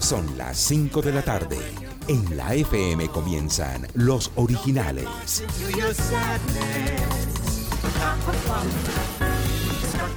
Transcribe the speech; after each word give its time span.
Son 0.00 0.36
las 0.36 0.58
5 0.58 1.02
de 1.02 1.12
la 1.12 1.22
tarde. 1.22 1.58
En 2.08 2.36
la 2.36 2.54
FM 2.54 3.08
comienzan 3.08 3.86
los 3.94 4.32
originales. 4.34 5.06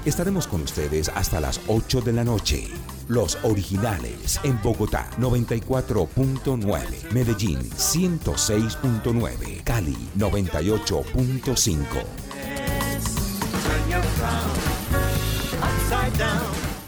Estaremos 0.03 0.47
con 0.47 0.61
ustedes 0.61 1.09
hasta 1.09 1.39
las 1.39 1.61
8 1.67 2.01
de 2.01 2.13
la 2.13 2.23
noche. 2.23 2.69
Los 3.07 3.37
originales 3.43 4.39
en 4.43 4.61
Bogotá 4.61 5.09
94.9, 5.17 7.11
Medellín 7.11 7.61
106.9, 7.61 9.63
Cali 9.63 9.97
98.5. 10.17 11.85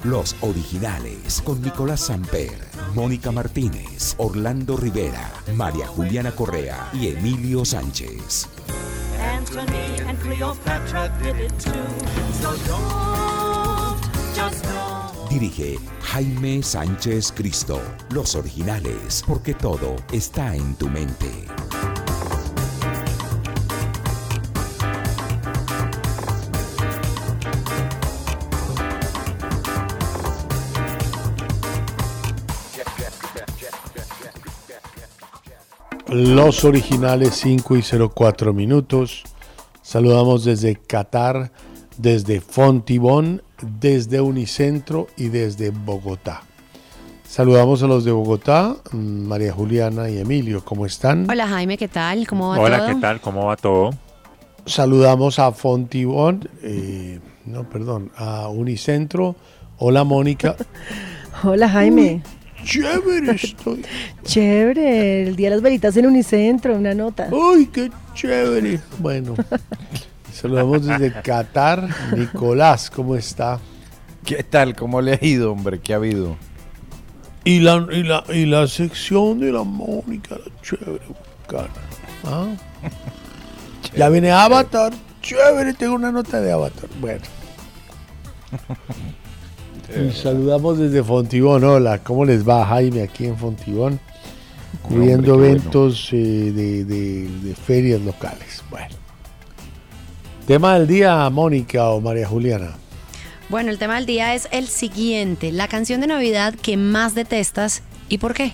Los 0.04 0.36
originales 0.42 1.42
con 1.42 1.62
Nicolás 1.62 2.02
Samper, 2.02 2.58
Mónica 2.94 3.32
Martínez, 3.32 4.16
Orlando 4.18 4.76
Rivera, 4.76 5.32
María 5.56 5.88
Juliana 5.88 6.32
Correa 6.32 6.90
y 6.94 7.08
Emilio 7.08 7.64
Sánchez. 7.64 8.50
Dirige 15.30 15.78
Jaime 16.02 16.64
Sánchez 16.64 17.32
Cristo. 17.36 17.80
Los 18.10 18.34
originales, 18.34 19.24
porque 19.28 19.54
todo 19.54 19.96
está 20.12 20.56
en 20.56 20.74
tu 20.74 20.90
mente. 20.90 21.46
Los 36.08 36.64
originales 36.64 37.36
5 37.36 37.78
y 37.78 37.84
04 37.84 38.52
minutos. 38.52 39.24
Saludamos 39.84 40.44
desde 40.44 40.76
Qatar, 40.76 41.52
desde 41.98 42.42
Fontibón, 42.42 43.44
desde 43.62 44.22
Unicentro 44.22 45.08
y 45.18 45.30
desde 45.30 45.70
Bogotá. 45.70 46.44
Saludamos 47.28 47.84
a 47.84 47.88
los 47.88 48.06
de 48.06 48.12
Bogotá, 48.12 48.76
mm, 48.92 48.98
María 48.98 49.54
Juliana 49.54 50.10
y 50.10 50.18
Emilio, 50.18 50.64
¿cómo 50.66 50.86
están? 50.86 51.30
Hola 51.30 51.48
Jaime, 51.48 51.78
¿qué 51.78 51.88
tal? 51.88 52.26
¿Cómo 52.26 52.50
va 52.50 52.60
Hola, 52.60 52.78
todo? 52.80 52.88
¿qué 52.88 52.96
tal? 52.96 53.22
¿Cómo 53.22 53.46
va 53.46 53.56
todo? 53.56 53.92
Saludamos 54.66 55.38
a 55.40 55.52
Fontibón, 55.52 56.50
eh, 56.64 57.20
no, 57.46 57.70
perdón, 57.70 58.12
a 58.16 58.48
Unicentro. 58.50 59.36
Hola 59.78 60.04
Mónica. 60.04 60.56
Hola 61.44 61.70
Jaime. 61.70 62.22
Chévere 62.64 63.32
estoy. 63.32 63.86
Chévere, 64.24 65.24
el 65.24 65.36
día 65.36 65.50
de 65.50 65.56
las 65.56 65.64
velitas 65.64 65.96
en 65.98 66.08
Unicentro, 66.08 66.76
una 66.76 66.94
nota. 66.94 67.30
¡Uy, 67.32 67.68
qué 67.68 67.90
chévere! 68.14 68.80
Bueno, 69.00 69.36
saludamos 70.42 70.86
desde 70.86 71.12
Qatar. 71.22 71.88
Nicolás, 72.16 72.90
¿cómo 72.90 73.16
está? 73.16 73.60
¿Qué 74.26 74.44
tal? 74.44 74.76
¿Cómo 74.76 75.02
le 75.02 75.14
ha 75.14 75.20
ido, 75.26 75.52
hombre? 75.52 75.80
¿Qué 75.80 75.94
ha 75.94 75.98
habido? 75.98 76.38
Y 77.44 77.60
la, 77.62 77.88
y 77.92 78.04
la, 78.04 78.24
y 78.30 78.46
la 78.46 78.68
sección 78.68 79.40
de 79.40 79.52
la 79.52 79.64
Mónica, 79.64 80.36
la 80.36 80.62
chévere, 80.62 81.02
bacana. 81.48 81.70
¿Ah? 82.26 82.48
Ya 83.96 84.08
viene 84.10 84.30
Avatar. 84.32 84.94
Chévere, 85.22 85.74
tengo 85.74 85.96
una 85.96 86.12
nota 86.12 86.40
de 86.40 86.52
Avatar. 86.52 86.90
Bueno. 87.02 87.22
Y 90.08 90.12
saludamos 90.12 90.78
desde 90.78 91.02
Fontibón. 91.04 91.64
Hola, 91.64 91.98
¿cómo 92.04 92.24
les 92.24 92.48
va 92.48 92.64
Jaime 92.68 93.02
aquí 93.02 93.26
en 93.26 93.36
Fontibón? 93.36 94.00
Cubriendo 94.84 95.34
Hombre, 95.34 95.50
eventos 95.50 96.10
eh, 96.12 96.18
de, 96.54 96.86
de- 96.86 97.28
de 97.42 97.56
ferias 97.56 98.00
locales. 98.02 98.64
Bueno. 98.70 98.94
Tema 100.50 100.80
del 100.80 100.88
día, 100.88 101.30
Mónica 101.30 101.92
o 101.92 102.02
María 102.02 102.28
Juliana. 102.28 102.72
Bueno, 103.50 103.70
el 103.70 103.78
tema 103.78 103.98
del 103.98 104.08
día 104.08 104.34
es 104.34 104.48
el 104.52 104.68
siguiente. 104.68 105.52
La 105.52 105.68
canción 105.68 106.02
de 106.02 106.08
Navidad 106.08 106.56
que 106.56 106.76
más 106.76 107.14
detestas 107.14 107.84
y 108.08 108.18
por 108.18 108.34
qué. 108.34 108.54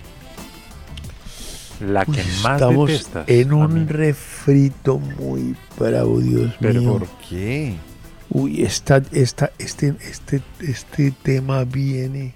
La 1.80 2.04
que 2.04 2.22
más 2.44 2.56
Estamos 2.56 2.90
detestas. 2.90 3.30
en 3.30 3.54
un 3.54 3.88
refrito 3.88 5.00
muy 5.00 5.56
bravo, 5.80 6.20
Dios 6.20 6.52
¿Pero 6.60 6.82
mío. 6.82 6.92
¿Por 6.98 7.08
qué? 7.30 7.78
Uy, 8.30 8.66
esta, 8.66 9.02
esta, 9.14 9.54
este, 9.58 9.96
este, 10.02 10.42
este 10.60 11.12
tema 11.12 11.64
viene 11.64 12.34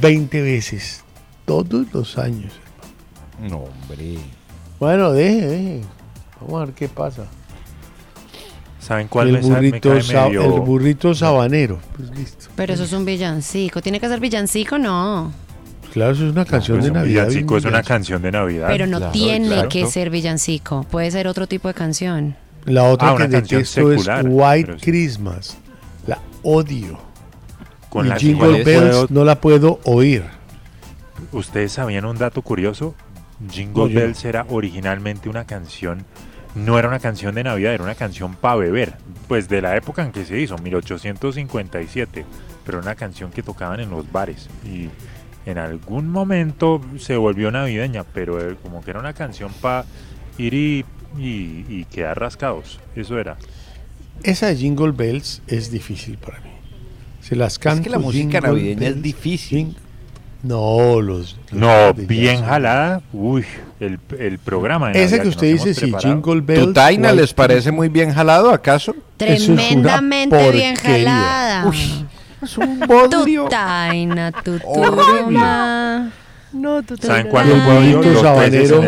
20 0.00 0.40
veces, 0.40 1.04
todos 1.44 1.92
los 1.92 2.16
años. 2.16 2.54
No, 3.38 3.64
hombre. 3.64 4.16
Bueno, 4.78 5.12
deje, 5.12 5.46
deje. 5.46 5.80
Vamos 6.40 6.62
a 6.62 6.64
ver 6.64 6.74
qué 6.74 6.88
pasa. 6.88 7.26
¿Saben 8.90 9.06
cuál 9.06 9.28
el, 9.28 9.32
me, 9.34 9.42
sa- 9.44 9.48
me 9.48 9.54
burrito 9.68 9.90
cae 9.90 10.02
sa- 10.02 10.26
medio- 10.26 10.42
el 10.56 10.60
burrito 10.62 11.14
sabanero. 11.14 11.78
Pues 11.96 12.10
listo. 12.10 12.46
Pero 12.56 12.74
eso 12.74 12.82
es 12.82 12.92
un 12.92 13.04
villancico. 13.04 13.80
¿Tiene 13.80 14.00
que 14.00 14.08
ser 14.08 14.18
villancico? 14.18 14.78
No. 14.78 15.32
Claro, 15.92 16.10
eso 16.12 16.26
es 16.26 16.32
una 16.32 16.44
canción 16.44 16.78
Pues 16.78 16.86
de 16.86 16.90
un 16.90 16.96
Navidad. 16.96 17.26
villancico 17.28 17.56
es 17.56 17.64
una 17.66 17.82
canción 17.84 18.20
de 18.20 18.32
Navidad. 18.32 18.66
Pero 18.66 18.88
no 18.88 18.96
claro, 18.98 19.12
tiene 19.12 19.46
claro. 19.46 19.68
que 19.68 19.86
ser 19.86 20.10
villancico. 20.10 20.82
Puede 20.90 21.08
ser 21.12 21.28
otro 21.28 21.46
tipo 21.46 21.68
de 21.68 21.74
canción. 21.74 22.34
La 22.64 22.82
otra 22.82 23.10
Ah, 23.10 23.16
que 23.16 23.22
una 23.22 23.30
canción 23.30 23.60
detesto 23.60 23.92
es 23.92 24.00
secular, 24.02 24.26
White 24.28 24.66
pero 24.66 24.78
sí. 24.80 24.84
Christmas. 24.90 25.56
La 26.08 26.18
odio. 26.42 26.98
Con 27.90 28.06
y 28.06 28.08
la 28.08 28.16
Jingle 28.16 28.64
Bells 28.64 28.90
puedo- 28.96 29.06
no 29.10 29.24
la 29.24 29.40
puedo 29.40 29.78
oír. 29.84 30.24
¿Ustedes 31.32 31.72
sabían 31.72 32.04
un 32.06 32.18
dato 32.18 32.42
curioso? 32.42 32.94
Jingle. 33.50 33.92
Bells 33.94 34.24
era 34.24 34.46
originalmente 34.50 35.28
una 35.28 35.44
canción, 35.44 36.04
no 36.54 36.78
era 36.78 36.88
una 36.88 36.98
canción 36.98 37.34
de 37.34 37.44
Navidad, 37.44 37.74
era 37.74 37.84
una 37.84 37.94
canción 37.94 38.34
para 38.34 38.56
beber, 38.56 38.94
pues 39.28 39.48
de 39.48 39.62
la 39.62 39.76
época 39.76 40.02
en 40.02 40.12
que 40.12 40.24
se 40.24 40.38
hizo, 40.40 40.56
1857, 40.58 42.24
pero 42.64 42.78
una 42.78 42.94
canción 42.94 43.30
que 43.30 43.42
tocaban 43.42 43.80
en 43.80 43.90
los 43.90 44.10
bares 44.10 44.48
y 44.64 44.88
en 45.46 45.58
algún 45.58 46.08
momento 46.10 46.80
se 46.98 47.16
volvió 47.16 47.50
navideña, 47.50 48.04
pero 48.04 48.40
eh, 48.40 48.56
como 48.62 48.82
que 48.82 48.90
era 48.90 49.00
una 49.00 49.12
canción 49.14 49.52
para 49.60 49.84
ir 50.38 50.54
y, 50.54 50.84
y- 51.18 51.64
y 51.68 51.84
quedar 51.90 52.18
rascados, 52.20 52.80
eso 52.94 53.18
era. 53.18 53.36
Esa 54.22 54.48
de 54.48 54.56
Jingle 54.56 54.92
Bells 54.92 55.42
es 55.46 55.70
difícil 55.70 56.18
para 56.18 56.40
mí. 56.40 56.50
Se 57.22 57.36
las 57.36 57.58
canto. 57.58 57.78
Es 57.80 57.84
que 57.84 57.90
la 57.90 57.98
música 57.98 58.22
Jingle 58.24 58.40
navideña 58.48 58.88
es 58.88 59.02
difícil. 59.02 59.76
No, 60.42 61.00
los. 61.00 61.36
los 61.50 61.52
No, 61.52 61.92
bien 61.94 62.42
jalada, 62.42 63.02
uy, 63.12 63.44
el, 63.78 63.98
el 64.18 64.38
programa. 64.38 64.88
de 64.90 64.94
Navidad 65.04 65.22
que 65.22 65.28
usted 65.28 65.52
dice, 65.52 65.74
sí, 65.74 65.80
preparado. 65.82 66.08
Jingle 66.14 66.40
Bells. 66.40 66.66
¿Tu 66.66 66.72
Taina 66.72 67.08
White 67.10 67.20
les 67.20 67.34
parece 67.34 67.70
muy 67.70 67.88
bien 67.88 68.12
jalado, 68.12 68.50
acaso? 68.50 68.94
Eso 69.18 69.52
es 69.52 69.56
Tremendamente 69.68 70.50
bien 70.52 70.76
jalada. 70.76 71.66
Uy, 71.66 72.06
Es 72.42 72.56
un 72.56 72.80
bodrio. 72.80 73.44
Tutaina, 73.44 74.28
Horrible. 74.28 74.60
tuturuma. 74.60 76.10
No, 76.52 76.82
tú 76.82 76.96
¿Saben 76.96 77.28
cuál 77.28 77.48
es 77.50 77.54
el 77.54 77.96
burrito 77.96 78.20
sabanero. 78.22 78.80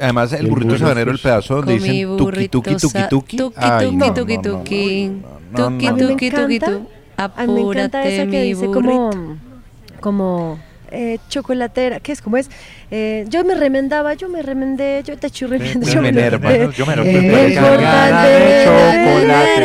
Además, 0.00 0.32
el 0.32 0.40
El 0.40 0.46
burrito 0.48 0.68
burro 0.68 0.78
sabanero, 0.78 1.10
el 1.12 1.18
pedazo 1.18 1.56
donde 1.56 1.74
dicen 1.74 1.90
tuki 1.90 2.04
burrito 2.04 2.62
tuki 2.62 2.76
tuki 2.76 3.08
tuki. 3.08 3.36
tuki 3.36 3.56
tuki 3.78 4.10
tuki 4.14 4.38
tuki. 4.38 5.12
Tuki 5.54 5.88
tuki 5.88 6.30
tuki 6.30 6.58
tu. 6.60 6.88
Encanta 7.16 7.42
Apúrate, 7.44 8.26
mi 8.26 8.54
burrito. 8.54 9.36
Como, 10.04 10.58
eh, 10.90 11.16
chocolatera, 11.30 11.98
¿qué 11.98 12.12
es? 12.12 12.20
¿Cómo 12.20 12.36
es? 12.36 12.50
Eh, 12.90 13.24
yo 13.30 13.42
me 13.42 13.54
remendaba, 13.54 14.12
yo 14.12 14.28
me 14.28 14.42
remendé, 14.42 15.02
yo 15.02 15.16
te 15.16 15.28
remendé, 15.46 15.78
Me 15.78 15.90
yo 15.90 16.02
me 16.02 16.12
remendé. 16.12 16.70
Yo 16.76 16.84
me 16.84 16.94
Eh. 16.94 17.56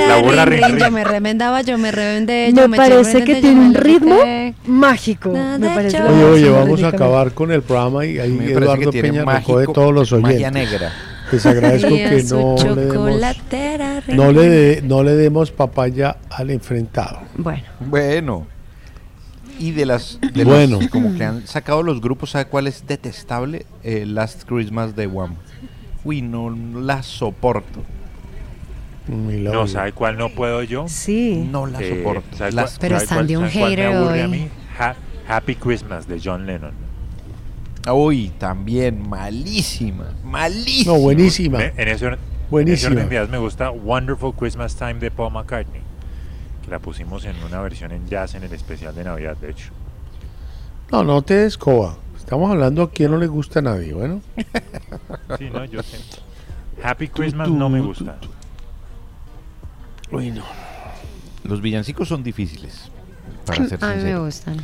La 0.08 0.22
burra 0.22 0.46
rin, 0.46 0.62
Yo 0.78 0.92
me 0.92 1.04
remendaba, 1.04 1.62
yo 1.62 1.78
me 1.78 1.92
remendé, 1.92 2.54
Me 2.54 2.62
yo 2.62 2.70
me 2.70 2.78
parece 2.78 3.26
que 3.26 3.34
remendé, 3.34 3.42
tiene 3.42 3.60
un 3.60 3.74
ritmo 3.74 4.16
mágico. 4.66 5.32
Nada 5.34 5.58
Me 5.60 5.68
parece 5.76 6.02
Oye, 6.02 6.24
oye, 6.24 6.50
vamos 6.50 6.84
a 6.84 6.88
acabar 6.88 7.34
con 7.34 7.52
el 7.52 7.64
programa 7.64 8.06
y 8.06 8.18
ahí 8.18 8.40
Eduardo 8.52 8.90
Peña 8.92 9.26
mágico, 9.26 9.60
recoge 9.60 9.74
todos 9.74 9.94
los 9.94 10.14
Magia 10.14 10.48
oyentes. 10.48 10.54
negra. 10.54 10.94
Les 11.34 11.46
agradezco 11.46 11.90
que 11.90 12.24
no 12.24 12.76
le 12.76 12.86
demos, 12.88 13.28
no 14.08 14.32
le, 14.32 14.82
no 14.84 15.04
le 15.04 15.16
demos 15.16 15.52
papaya 15.52 16.16
al 16.30 16.50
enfrentado. 16.50 17.20
Bueno, 17.36 17.64
Bueno. 17.82 18.59
Y 19.60 19.72
de 19.72 19.86
las, 19.86 20.20
de 20.22 20.44
Bueno. 20.46 20.80
las- 20.80 20.90
como 20.90 21.14
que 21.16 21.24
han 21.26 21.46
sacado 21.46 21.84
los 21.84 22.00
grupos, 22.02 22.32
¿sabe 22.32 22.46
cuál 22.46 22.66
es 22.68 22.88
detestable? 22.88 23.66
Eh, 23.84 24.06
Last 24.06 24.44
Christmas 24.48 24.96
de 24.96 25.06
Wham. 25.08 25.36
Uy, 26.06 26.22
no 26.22 26.50
la 26.50 27.04
soporto. 27.04 27.84
No. 29.08 29.68
¿sabe 29.68 29.92
cuál 29.92 30.18
no 30.18 30.30
puedo 30.30 30.62
yo? 30.64 30.86
Sí. 30.88 31.46
No 31.52 31.66
la 31.66 31.80
Eh, 31.82 31.98
soporto. 31.98 32.38
¿sabe 32.38 32.52
Las- 32.52 32.72
cuál- 32.72 32.80
Pero 32.82 32.98
están 32.98 33.28
de 33.28 33.38
un 33.38 33.48
hater 33.50 33.88
aburre 33.88 34.22
a 34.22 34.26
hoy. 34.26 34.32
mí? 34.32 34.48
Ha- 34.80 34.96
Happy 35.28 35.56
Christmas 35.56 36.08
de 36.08 36.20
John 36.24 36.46
Lennon. 36.46 36.72
Uy, 37.92 38.32
también 38.38 39.08
malísima. 39.10 40.14
Malísima. 40.24 40.94
No, 40.94 41.00
buenísima. 41.00 41.58
Me- 41.58 41.74
En 41.76 41.88
ese, 41.88 42.18
Buenísima. 42.52 43.02
en 43.02 43.12
ese 43.12 43.28
me 43.28 43.38
gusta 43.40 43.72
Wonderful 43.72 44.34
Christmas 44.36 44.76
Time 44.76 44.96
de 44.96 45.10
Paul 45.12 45.34
McCartney. 45.34 45.82
La 46.70 46.80
pusimos 46.80 47.26
en 47.26 47.36
una 47.44 47.62
versión 47.62 47.92
en 47.92 48.08
jazz 48.08 48.36
en 48.36 48.44
el 48.44 48.54
especial 48.54 48.94
de 48.94 49.04
Navidad, 49.04 49.36
de 49.38 49.52
hecho. 49.52 49.72
No, 50.92 51.04
no 51.04 51.22
te 51.22 51.36
descoba. 51.36 51.98
Estamos 52.18 52.52
hablando 52.52 52.84
a 52.84 52.92
quien 52.92 53.12
no 53.12 53.18
le 53.18 53.28
gusta 53.28 53.60
a 53.60 53.62
nadie, 53.64 53.94
bueno. 53.94 54.22
Sí, 55.38 55.50
no, 55.52 55.66
yo 55.66 55.82
sé. 55.82 55.98
Happy 56.84 57.08
Christmas 57.08 57.50
no 57.50 57.70
me 57.70 57.82
gusta. 57.82 58.18
Uy, 60.12 60.32
no. 60.32 60.44
Los 61.44 61.62
villancicos 61.62 62.08
son 62.08 62.24
difíciles. 62.24 62.92
Para 63.46 63.68
ser 63.68 63.84
a 63.84 63.96
mí 63.96 64.04
me 64.04 64.20
gustan. 64.20 64.58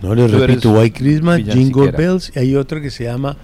No 0.00 0.14
les 0.14 0.30
repito, 0.30 0.72
White 0.72 0.98
Christmas, 0.98 1.40
Jingle. 1.42 1.92
Bells, 1.92 2.32
y 2.34 2.38
hay 2.38 2.56
otra 2.56 2.80
que 2.80 2.90
se 2.90 3.04
llama 3.04 3.36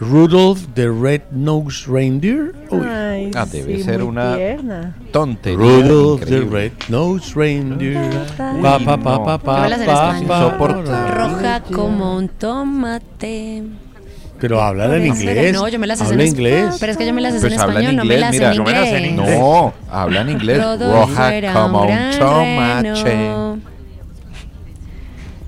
Rudolph 0.00 0.60
the 0.74 0.90
Red-Nosed 0.90 1.88
Reindeer. 1.88 2.54
Uy. 2.70 2.86
Ay, 2.86 3.30
Ah, 3.34 3.44
debe 3.46 3.76
sí, 3.78 3.82
ser 3.82 4.02
una- 4.02 4.36
tierna. 4.36 4.94
Tontería. 5.10 5.58
Rudolph 5.58 6.20
the 6.24 6.36
increíble. 6.36 6.58
Red-Nosed 6.78 7.34
Reindeer. 7.36 8.10
Pa, 8.62 8.78
pa, 8.78 8.96
pa, 8.96 9.24
pa, 9.24 9.38
pa, 9.38 9.66
en 9.68 9.84
pa, 9.86 10.14
español. 10.20 10.84
pa. 10.84 11.08
Roja 11.10 11.60
como 11.72 12.16
un 12.16 12.28
tomate. 12.28 13.62
Pero 14.40 14.62
habla 14.62 14.94
en 14.96 15.06
inglés. 15.06 15.52
No, 15.52 15.66
yo 15.66 15.80
me 15.80 15.88
las 15.88 16.00
en 16.00 16.06
Habla 16.06 16.22
es- 16.22 16.30
inglés. 16.30 16.76
Pero 16.78 16.92
es 16.92 16.98
que 16.98 17.04
yo 17.06 17.12
me 17.12 17.20
las 17.20 17.34
sé 17.34 17.40
Pues 17.40 17.54
en 17.54 17.60
habla 17.60 17.80
en 17.80 17.80
español, 17.80 17.96
no 17.96 18.04
me 18.04 18.14
inglés, 18.14 18.20
las 18.20 18.30
mira. 18.32 18.50
en 18.50 18.54
Yo 18.56 18.62
me 18.62 18.70
las 18.70 18.86
en 18.88 19.04
inglés. 19.04 19.10
inglés. 19.10 19.38
No, 19.40 19.74
habla 19.90 20.20
en 20.20 20.28
inglés. 20.28 20.58
Roja 20.80 21.52
como 21.52 21.82
un 21.82 21.98
tomate. 22.20 23.47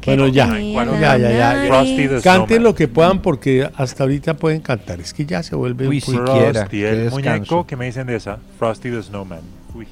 Bueno, 0.07 0.29
ya, 0.29 0.51
Ay, 0.53 0.73
¿cuál 0.73 0.91
ya, 1.01 1.17
ya, 1.19 1.31
ya. 1.31 1.53
Nariz. 1.55 1.69
Frosty 1.69 1.97
the 2.09 2.21
Canten 2.23 2.47
Snowman. 2.47 2.63
lo 2.63 2.75
que 2.75 2.89
puedan 2.89 3.21
porque 3.23 3.69
hasta 3.77 4.03
ahorita 4.05 4.35
pueden 4.35 4.61
cantar. 4.61 5.01
Es 5.01 5.13
que 5.13 5.27
ya 5.27 5.43
se 5.43 5.55
vuelve 5.55 5.87
Uy, 5.89 6.03
un 6.07 6.15
Frosty, 6.15 6.83
el 6.85 7.11
muñeco, 7.11 7.67
¿qué 7.67 7.77
me 7.77 7.87
dicen 7.87 8.07
de 8.07 8.17
esa? 8.17 8.39
Frosty 8.59 8.91
the 8.91 9.03
Snowman. 9.03 9.41
Uy. 9.75 9.87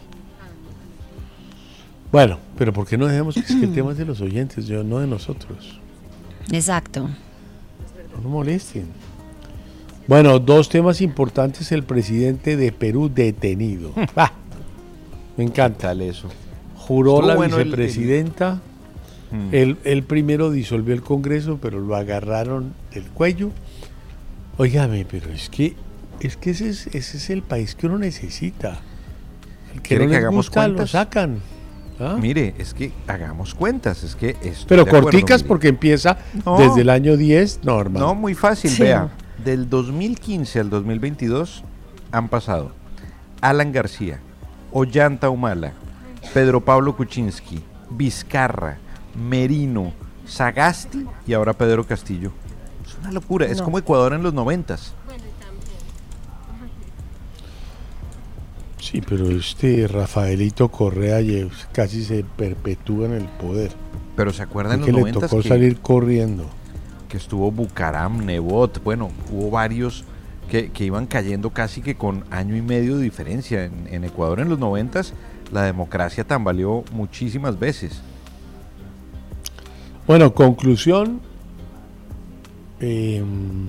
Bueno, 2.10 2.38
pero 2.56 2.72
¿por 2.72 2.87
qué 2.87 2.96
no 2.96 3.06
dejemos 3.06 3.34
que 3.34 3.40
es 3.40 3.46
que 3.55 3.64
el 3.64 3.75
tema 3.75 3.93
es 3.93 3.99
de 3.99 4.06
los 4.06 4.20
oyentes, 4.20 4.66
yo 4.66 4.82
no 4.82 4.99
de 5.00 5.06
nosotros? 5.06 5.78
Exacto. 6.50 7.02
No 7.02 8.22
nos 8.22 8.32
molesten. 8.32 8.87
Bueno, 10.06 10.38
dos 10.38 10.70
temas 10.70 11.02
importantes. 11.02 11.70
El 11.70 11.82
presidente 11.82 12.56
de 12.56 12.72
Perú 12.72 13.11
detenido. 13.14 13.93
Ah, 14.16 14.32
me 15.37 15.44
encanta. 15.44 15.88
Tal 15.88 16.00
eso. 16.00 16.28
Juró 16.76 17.16
Estuvo 17.16 17.28
la 17.28 17.34
bueno 17.37 17.58
el- 17.58 17.64
vicepresidenta. 17.64 18.61
Mm. 19.30 19.48
Él, 19.52 19.76
él 19.84 20.02
primero 20.04 20.50
disolvió 20.50 20.94
el 20.94 21.02
Congreso, 21.02 21.58
pero 21.60 21.80
lo 21.80 21.94
agarraron 21.96 22.72
del 22.92 23.04
cuello. 23.04 23.50
Óigame, 24.56 25.06
pero 25.08 25.30
es 25.32 25.48
que 25.48 25.75
es 26.20 26.36
que 26.36 26.50
ese 26.50 26.69
es, 26.70 26.86
ese 26.88 27.16
es 27.19 27.30
el 27.30 27.42
país 27.42 27.75
que 27.76 27.86
uno 27.86 27.98
necesita. 27.98 28.80
El 29.72 29.82
que 29.82 29.88
¿Quiere 29.90 30.06
no 30.06 30.10
que 30.10 30.16
hagamos 30.16 30.46
gusta 30.46 30.66
lo 30.66 30.86
sacan. 30.86 31.38
¿ah? 32.00 32.16
Mire, 32.20 32.54
es 32.58 32.75
que 32.75 32.90
hagamos 33.06 33.54
cuentas, 33.54 34.02
es 34.02 34.16
que 34.16 34.30
estoy 34.42 34.66
Pero 34.69 34.82
acuerdo, 34.82 35.02
corticas 35.04 35.42
porque 35.44 35.69
empieza 35.69 36.19
No. 36.44 36.58
desde 36.58 36.80
el 36.80 36.90
año 36.90 37.16
10, 37.16 37.60
no, 37.62 37.80
hermano. 37.80 38.06
No, 38.06 38.14
muy 38.16 38.34
fácil, 38.34 38.70
Sí. 38.70 38.82
vea. 38.82 39.10
Del 39.44 39.69
2015 39.70 40.58
al 40.58 40.70
2022 40.70 41.62
han 42.10 42.28
pasado 42.28 42.72
Alan 43.40 43.70
García, 43.70 44.19
Ollanta 44.72 45.30
Humala, 45.30 45.72
Pedro 46.34 46.64
Pablo 46.64 46.96
Kuczynski, 46.96 47.62
Vizcarra, 47.90 48.78
Merino, 49.19 49.93
Sagasti 50.26 51.06
y 51.26 51.32
ahora 51.32 51.53
Pedro 51.53 51.87
Castillo. 51.87 52.32
Es 52.87 52.97
una 53.00 53.12
locura, 53.12 53.47
es 53.47 53.61
como 53.61 53.79
Ecuador 53.79 54.12
en 54.12 54.23
los 54.23 54.32
noventas. 54.32 54.94
Sí, 58.81 59.03
pero 59.06 59.29
este 59.31 59.87
Rafaelito 59.87 60.70
Correa 60.70 61.19
casi 61.73 62.05
se 62.05 62.25
perpetúa 62.25 63.06
en 63.06 63.12
el 63.12 63.25
poder. 63.25 63.73
Pero 64.17 64.32
se 64.32 64.43
acuerdan 64.43 64.81
en 64.81 64.87
que 64.87 64.93
los 64.93 64.97
le 64.97 65.00
noventas 65.00 65.31
tocó 65.31 65.43
que, 65.43 65.49
salir 65.49 65.79
corriendo. 65.81 66.49
que 67.09 67.19
estuvo 67.19 67.50
Bucaram, 67.50 68.25
Nebot, 68.25 68.82
bueno, 68.82 69.11
hubo 69.31 69.50
varios 69.50 70.05
que, 70.50 70.71
que 70.71 70.85
iban 70.85 71.06
cayendo 71.06 71.50
casi 71.50 71.82
que 71.82 71.97
con 71.97 72.25
año 72.31 72.56
y 72.56 72.62
medio 72.62 72.97
de 72.97 73.03
diferencia. 73.03 73.64
En, 73.64 73.88
en 73.91 74.05
Ecuador 74.05 74.41
en 74.41 74.49
los 74.49 74.59
noventas 74.59 75.12
la 75.53 75.62
democracia 75.62 76.25
tambaleó 76.25 76.85
muchísimas 76.93 77.59
veces. 77.59 78.00
Bueno, 80.08 80.32
conclusión. 80.32 81.20
em, 82.80 83.68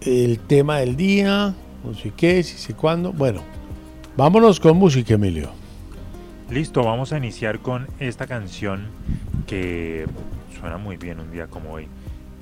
el 0.00 0.40
tema 0.40 0.78
del 0.78 0.96
día, 0.96 1.54
no 1.84 1.94
sé 1.94 2.10
qué, 2.16 2.42
si 2.42 2.56
sé 2.56 2.74
cuándo. 2.74 3.12
Bueno, 3.12 3.42
vámonos 4.16 4.58
con 4.58 4.76
música, 4.76 5.14
Emilio. 5.14 5.50
Listo, 6.50 6.82
vamos 6.82 7.12
a 7.12 7.18
iniciar 7.18 7.60
con 7.60 7.86
esta 8.00 8.26
canción 8.26 8.88
que 9.46 10.06
suena 10.58 10.76
muy 10.76 10.96
bien 10.96 11.20
un 11.20 11.30
día 11.30 11.46
como 11.46 11.70
hoy. 11.70 11.86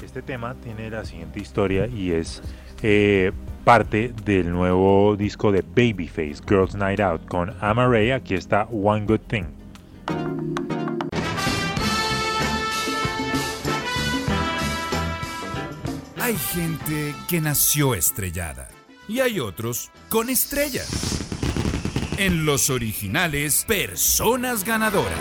Este 0.02 0.22
tema 0.22 0.54
tiene 0.54 0.88
la 0.88 1.04
siguiente 1.04 1.38
historia 1.38 1.86
y 1.86 2.12
es 2.12 2.40
eh, 2.82 3.32
parte 3.62 4.14
del 4.24 4.50
nuevo 4.50 5.16
disco 5.16 5.52
de 5.52 5.60
Babyface, 5.60 6.42
Girls 6.48 6.74
Night 6.76 7.00
Out, 7.00 7.26
con 7.26 7.52
Ama 7.60 7.86
Ray. 7.88 8.12
Aquí 8.12 8.32
está 8.32 8.62
One 8.72 9.04
Good 9.04 9.20
Thing. 9.28 9.57
Hay 16.28 16.36
gente 16.36 17.14
que 17.26 17.40
nació 17.40 17.94
estrellada 17.94 18.68
y 19.08 19.20
hay 19.20 19.40
otros 19.40 19.90
con 20.10 20.28
estrellas. 20.28 20.90
En 22.18 22.44
los 22.44 22.68
originales, 22.68 23.64
personas 23.66 24.62
ganadoras. 24.64 25.16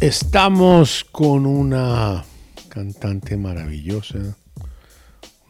Estamos 0.00 1.04
con 1.10 1.44
una 1.44 2.24
cantante 2.68 3.36
maravillosa, 3.36 4.38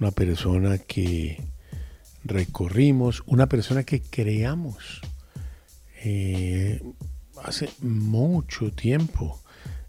una 0.00 0.10
persona 0.10 0.78
que 0.78 1.42
recorrimos, 2.24 3.22
una 3.26 3.48
persona 3.48 3.84
que 3.84 4.00
creamos 4.00 5.00
eh, 6.04 6.82
hace 7.42 7.68
mucho 7.80 8.70
tiempo. 8.70 9.40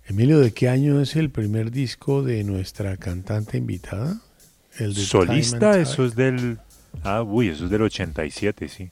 Emilio, 0.05 0.39
¿de 0.39 0.51
qué 0.51 0.69
año 0.69 1.01
es 1.01 1.15
el 1.15 1.29
primer 1.29 1.71
disco 1.71 2.23
de 2.23 2.43
nuestra 2.43 2.97
cantante 2.97 3.57
invitada? 3.57 4.19
El 4.77 4.93
de 4.93 5.01
Solista, 5.01 5.77
eso 5.79 6.05
es 6.05 6.15
del... 6.15 6.57
Ah, 7.03 7.21
uy, 7.21 7.49
eso 7.49 7.65
es 7.65 7.69
del 7.69 7.83
87, 7.83 8.67
sí. 8.67 8.91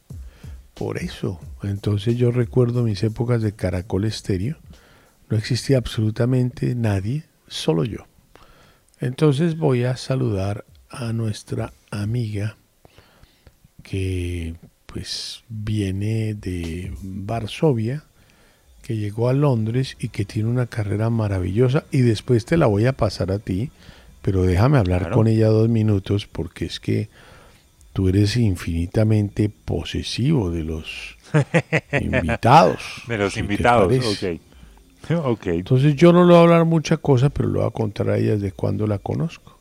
Por 0.75 0.99
eso. 0.99 1.39
Entonces 1.63 2.17
yo 2.17 2.29
recuerdo 2.29 2.83
mis 2.83 3.01
épocas 3.01 3.41
de 3.41 3.53
Caracol 3.53 4.05
Estéreo. 4.05 4.57
No 5.29 5.37
existía 5.37 5.77
absolutamente 5.77 6.75
nadie, 6.75 7.23
solo 7.47 7.83
yo. 7.83 8.05
Entonces 8.99 9.57
voy 9.57 9.83
a 9.83 9.97
saludar 9.97 10.65
a 10.89 11.13
nuestra 11.13 11.73
amiga 11.91 12.57
que 13.83 14.55
pues 14.85 15.43
viene 15.49 16.33
de 16.33 16.91
Varsovia, 17.01 18.03
que 18.81 18.95
llegó 18.97 19.29
a 19.29 19.33
Londres 19.33 19.97
y 19.99 20.09
que 20.09 20.25
tiene 20.25 20.49
una 20.49 20.65
carrera 20.65 21.09
maravillosa 21.09 21.83
y 21.91 21.99
después 21.99 22.45
te 22.45 22.57
la 22.57 22.67
voy 22.67 22.85
a 22.85 22.93
pasar 22.93 23.31
a 23.31 23.39
ti, 23.39 23.69
pero 24.21 24.43
déjame 24.43 24.77
hablar 24.77 25.01
Claro. 25.01 25.15
con 25.15 25.27
ella 25.27 25.47
dos 25.47 25.69
minutos 25.69 26.25
porque 26.25 26.65
es 26.65 26.79
que 26.79 27.09
tú 27.93 28.07
eres 28.09 28.37
infinitamente 28.37 29.49
posesivo 29.49 30.51
de 30.51 30.63
los 30.63 31.17
invitados. 32.01 32.79
De 33.07 33.17
los 33.17 33.33
si 33.33 33.41
invitados, 33.41 33.87
parece. 33.87 34.39
ok. 35.09 35.11
ok. 35.25 35.47
Entonces 35.47 35.95
yo 35.95 36.13
no 36.13 36.21
le 36.21 36.27
voy 36.31 36.37
a 36.37 36.41
hablar 36.41 36.65
mucha 36.65 36.97
cosa, 36.97 37.29
pero 37.29 37.49
le 37.49 37.59
voy 37.59 37.67
a 37.67 37.71
contar 37.71 38.09
a 38.09 38.17
ella 38.17 38.33
desde 38.33 38.51
cuándo 38.51 38.87
la 38.87 38.99
conozco. 38.99 39.56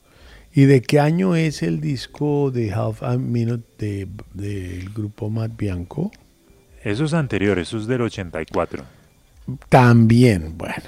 ¿Y 0.57 0.65
de 0.65 0.81
qué 0.81 0.99
año 1.01 1.37
es 1.37 1.63
el 1.63 1.81
disco 1.83 2.51
de 2.51 2.73
Half 2.73 3.03
a 3.03 3.19
Minute 3.19 3.65
de- 3.79 4.09
del 4.33 4.89
grupo 4.89 5.29
Matt 5.29 5.55
Bianco? 5.57 6.11
Eso 6.83 7.05
es 7.05 7.13
anterior, 7.13 7.59
eso 7.59 7.77
es 7.77 7.87
del 7.87 8.01
84. 8.01 8.83
También, 9.69 10.57
bueno. 10.57 10.83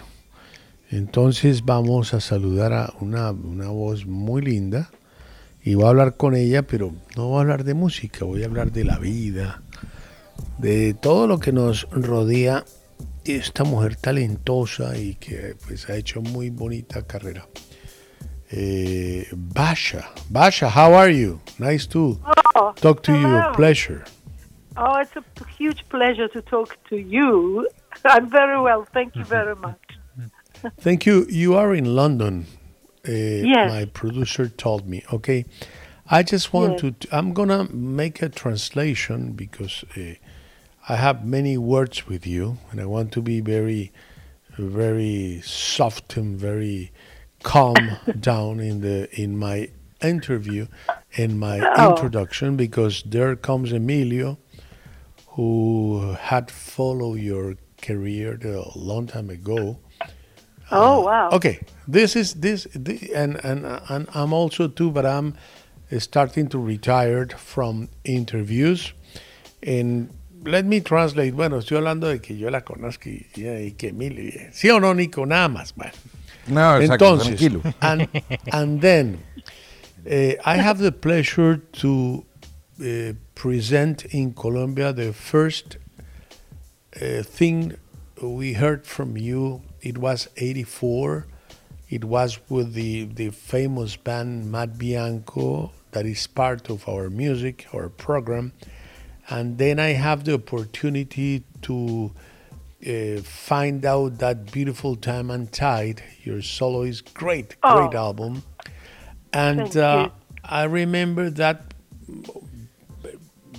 Entonces 0.90 1.66
vamos 1.66 2.14
a 2.14 2.20
saludar 2.20 2.72
a 2.72 2.94
una, 3.00 3.30
una 3.32 3.68
voz 3.68 4.06
muy 4.06 4.40
linda 4.40 4.90
y 5.62 5.74
voy 5.74 5.84
a 5.84 5.88
hablar 5.88 6.16
con 6.16 6.34
ella, 6.34 6.62
pero 6.62 6.94
no 7.14 7.28
voy 7.28 7.36
a 7.38 7.40
hablar 7.42 7.64
de 7.64 7.74
música, 7.74 8.24
voy 8.24 8.42
a 8.42 8.46
hablar 8.46 8.72
de 8.72 8.84
la 8.84 8.98
vida, 8.98 9.60
de 10.56 10.94
todo 10.94 11.26
lo 11.26 11.38
que 11.40 11.52
nos 11.52 11.86
rodea 11.90 12.64
esta 13.26 13.64
mujer 13.64 13.96
talentosa 13.96 14.96
y 14.96 15.16
que 15.16 15.56
pues 15.66 15.90
ha 15.90 15.96
hecho 15.96 16.22
muy 16.22 16.48
bonita 16.48 17.02
carrera. 17.02 17.46
Eh, 18.50 19.24
Basha, 19.32 20.08
Basha, 20.30 20.68
how 20.70 20.94
are 20.94 21.10
you? 21.10 21.40
Nice 21.58 21.86
to 21.88 22.18
Oh, 22.54 22.72
talk 22.76 23.02
to 23.02 23.12
you. 23.12 23.42
Pleasure. 23.54 24.04
Oh, 24.76 24.94
it's 25.00 25.14
a 25.16 25.24
huge 25.58 25.86
pleasure 25.90 26.28
to 26.28 26.40
talk 26.42 26.76
to 26.88 26.96
you. 26.96 27.68
I'm 28.04 28.30
very 28.30 28.58
well, 28.60 28.86
thank 28.92 29.16
you 29.16 29.24
very 29.24 29.54
much. 29.66 29.80
Thank 30.80 31.04
you. 31.04 31.26
You 31.28 31.56
are 31.56 31.74
in 31.74 31.84
London. 31.94 32.46
Uh, 33.06 33.12
Yes. 33.12 33.70
My 33.70 33.84
producer 33.84 34.48
told 34.48 34.88
me. 34.88 35.02
Okay. 35.12 35.44
I 36.10 36.22
just 36.22 36.52
want 36.54 36.82
Yes. 36.82 36.94
to. 37.00 37.16
I'm 37.16 37.34
gonna 37.34 37.64
make 37.70 38.22
a 38.22 38.28
translation 38.30 39.32
because 39.32 39.84
uh, 39.96 40.14
I 40.88 40.96
have 40.96 41.24
many 41.26 41.58
words 41.58 42.08
with 42.08 42.26
you, 42.26 42.56
and 42.70 42.80
I 42.80 42.86
want 42.86 43.12
to 43.12 43.20
be 43.20 43.40
very, 43.40 43.92
very 44.56 45.42
soft 45.44 46.16
and 46.16 46.38
very 46.40 46.90
calm 47.42 47.96
down 48.20 48.60
in 48.60 48.80
the 48.80 49.08
in 49.20 49.36
my 49.38 49.68
interview, 50.02 50.66
in 51.12 51.38
my 51.38 51.60
Oh. 51.76 51.90
introduction, 51.90 52.56
because 52.56 53.02
there 53.06 53.34
comes 53.36 53.72
Emilio, 53.72 54.38
who 55.36 56.14
had 56.18 56.50
followed 56.50 57.20
your 57.20 57.56
career 57.82 58.38
a 58.44 58.78
long 58.78 59.06
time 59.06 59.30
ago. 59.30 59.78
Oh, 60.70 61.00
uh, 61.00 61.04
wow. 61.04 61.28
Okay, 61.32 61.60
this 61.86 62.14
is 62.16 62.34
this, 62.34 62.64
thi- 62.66 63.10
and 63.14 63.36
and 63.44 63.64
and 63.88 64.08
I'm 64.14 64.32
also 64.32 64.68
too, 64.68 64.90
but 64.90 65.06
I'm 65.06 65.34
starting 65.98 66.48
to 66.48 66.58
retire 66.58 67.26
from 67.36 67.88
interviews. 68.04 68.92
And 69.62 70.10
let 70.44 70.64
me 70.66 70.80
translate. 70.80 71.34
Bueno, 71.34 71.58
estoy 71.58 71.78
hablando 71.78 72.08
de 72.08 72.18
que 72.20 72.36
yo 72.36 72.50
la 72.50 72.60
conozco 72.60 73.06
y, 73.08 73.26
y 73.36 73.70
que 73.78 73.88
Emilio, 73.88 74.30
sí 74.52 74.70
o 74.70 74.78
no, 74.78 74.92
Nico, 74.92 75.24
nada 75.24 75.48
más. 75.48 75.72
Bueno. 75.74 75.92
No, 76.48 76.78
exacto, 76.80 77.18
Entonces, 77.18 77.38
tranquilo. 77.38 77.74
and 77.80 78.08
and 78.52 78.80
then 78.80 79.22
uh, 80.10 80.32
I 80.44 80.56
have 80.56 80.78
the 80.78 80.92
pleasure 80.92 81.56
to 81.56 82.24
uh, 82.80 83.12
present 83.34 84.04
in 84.06 84.32
Colombia 84.34 84.92
the 84.92 85.12
first 85.12 85.76
uh, 87.00 87.22
thing 87.22 87.74
we 88.22 88.54
heard 88.54 88.86
from 88.86 89.16
you. 89.16 89.62
It 89.80 89.98
was 89.98 90.28
84. 90.36 91.26
It 91.90 92.04
was 92.04 92.38
with 92.48 92.74
the, 92.74 93.04
the 93.04 93.30
famous 93.30 93.96
band 93.96 94.50
Matt 94.50 94.76
Bianco, 94.78 95.72
that 95.92 96.04
is 96.04 96.26
part 96.26 96.68
of 96.68 96.88
our 96.88 97.08
music, 97.08 97.66
our 97.72 97.88
program. 97.88 98.52
And 99.30 99.58
then 99.58 99.78
I 99.78 99.90
have 99.90 100.24
the 100.24 100.34
opportunity 100.34 101.44
to 101.62 102.12
uh, 102.86 103.20
find 103.22 103.84
out 103.84 104.18
that 104.18 104.52
beautiful 104.52 104.96
time 104.96 105.30
and 105.30 105.50
tide. 105.52 106.02
Your 106.22 106.42
solo 106.42 106.82
is 106.82 107.00
great, 107.00 107.60
great 107.60 107.94
Oh. 107.94 108.06
album. 108.06 108.42
And 109.32 109.76
uh. 109.76 110.10
I 110.44 110.64
remember 110.64 111.28
that 111.30 111.74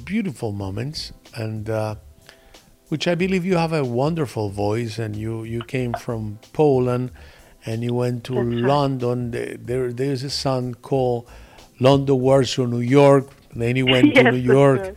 beautiful 0.05 0.51
moments 0.51 1.11
and 1.35 1.69
uh, 1.69 1.95
which 2.88 3.07
I 3.07 3.15
believe 3.15 3.45
you 3.45 3.57
have 3.57 3.73
a 3.73 3.83
wonderful 3.85 4.49
voice 4.49 4.97
and 4.97 5.15
you, 5.15 5.43
you 5.43 5.61
came 5.61 5.93
from 5.93 6.39
Poland 6.53 7.11
and 7.65 7.83
you 7.83 7.93
went 7.93 8.23
to 8.25 8.33
That's. 8.33 8.65
London. 8.67 9.31
There, 9.31 9.57
there 9.57 9.93
there's 9.93 10.23
a 10.23 10.29
song 10.29 10.73
called 10.75 11.27
London, 11.79 12.19
Warsaw, 12.19 12.65
New 12.65 12.79
York. 12.79 13.27
Then 13.55 13.75
you 13.75 13.85
went 13.85 14.15
to 14.15 14.23
New 14.31 14.38
York 14.38 14.95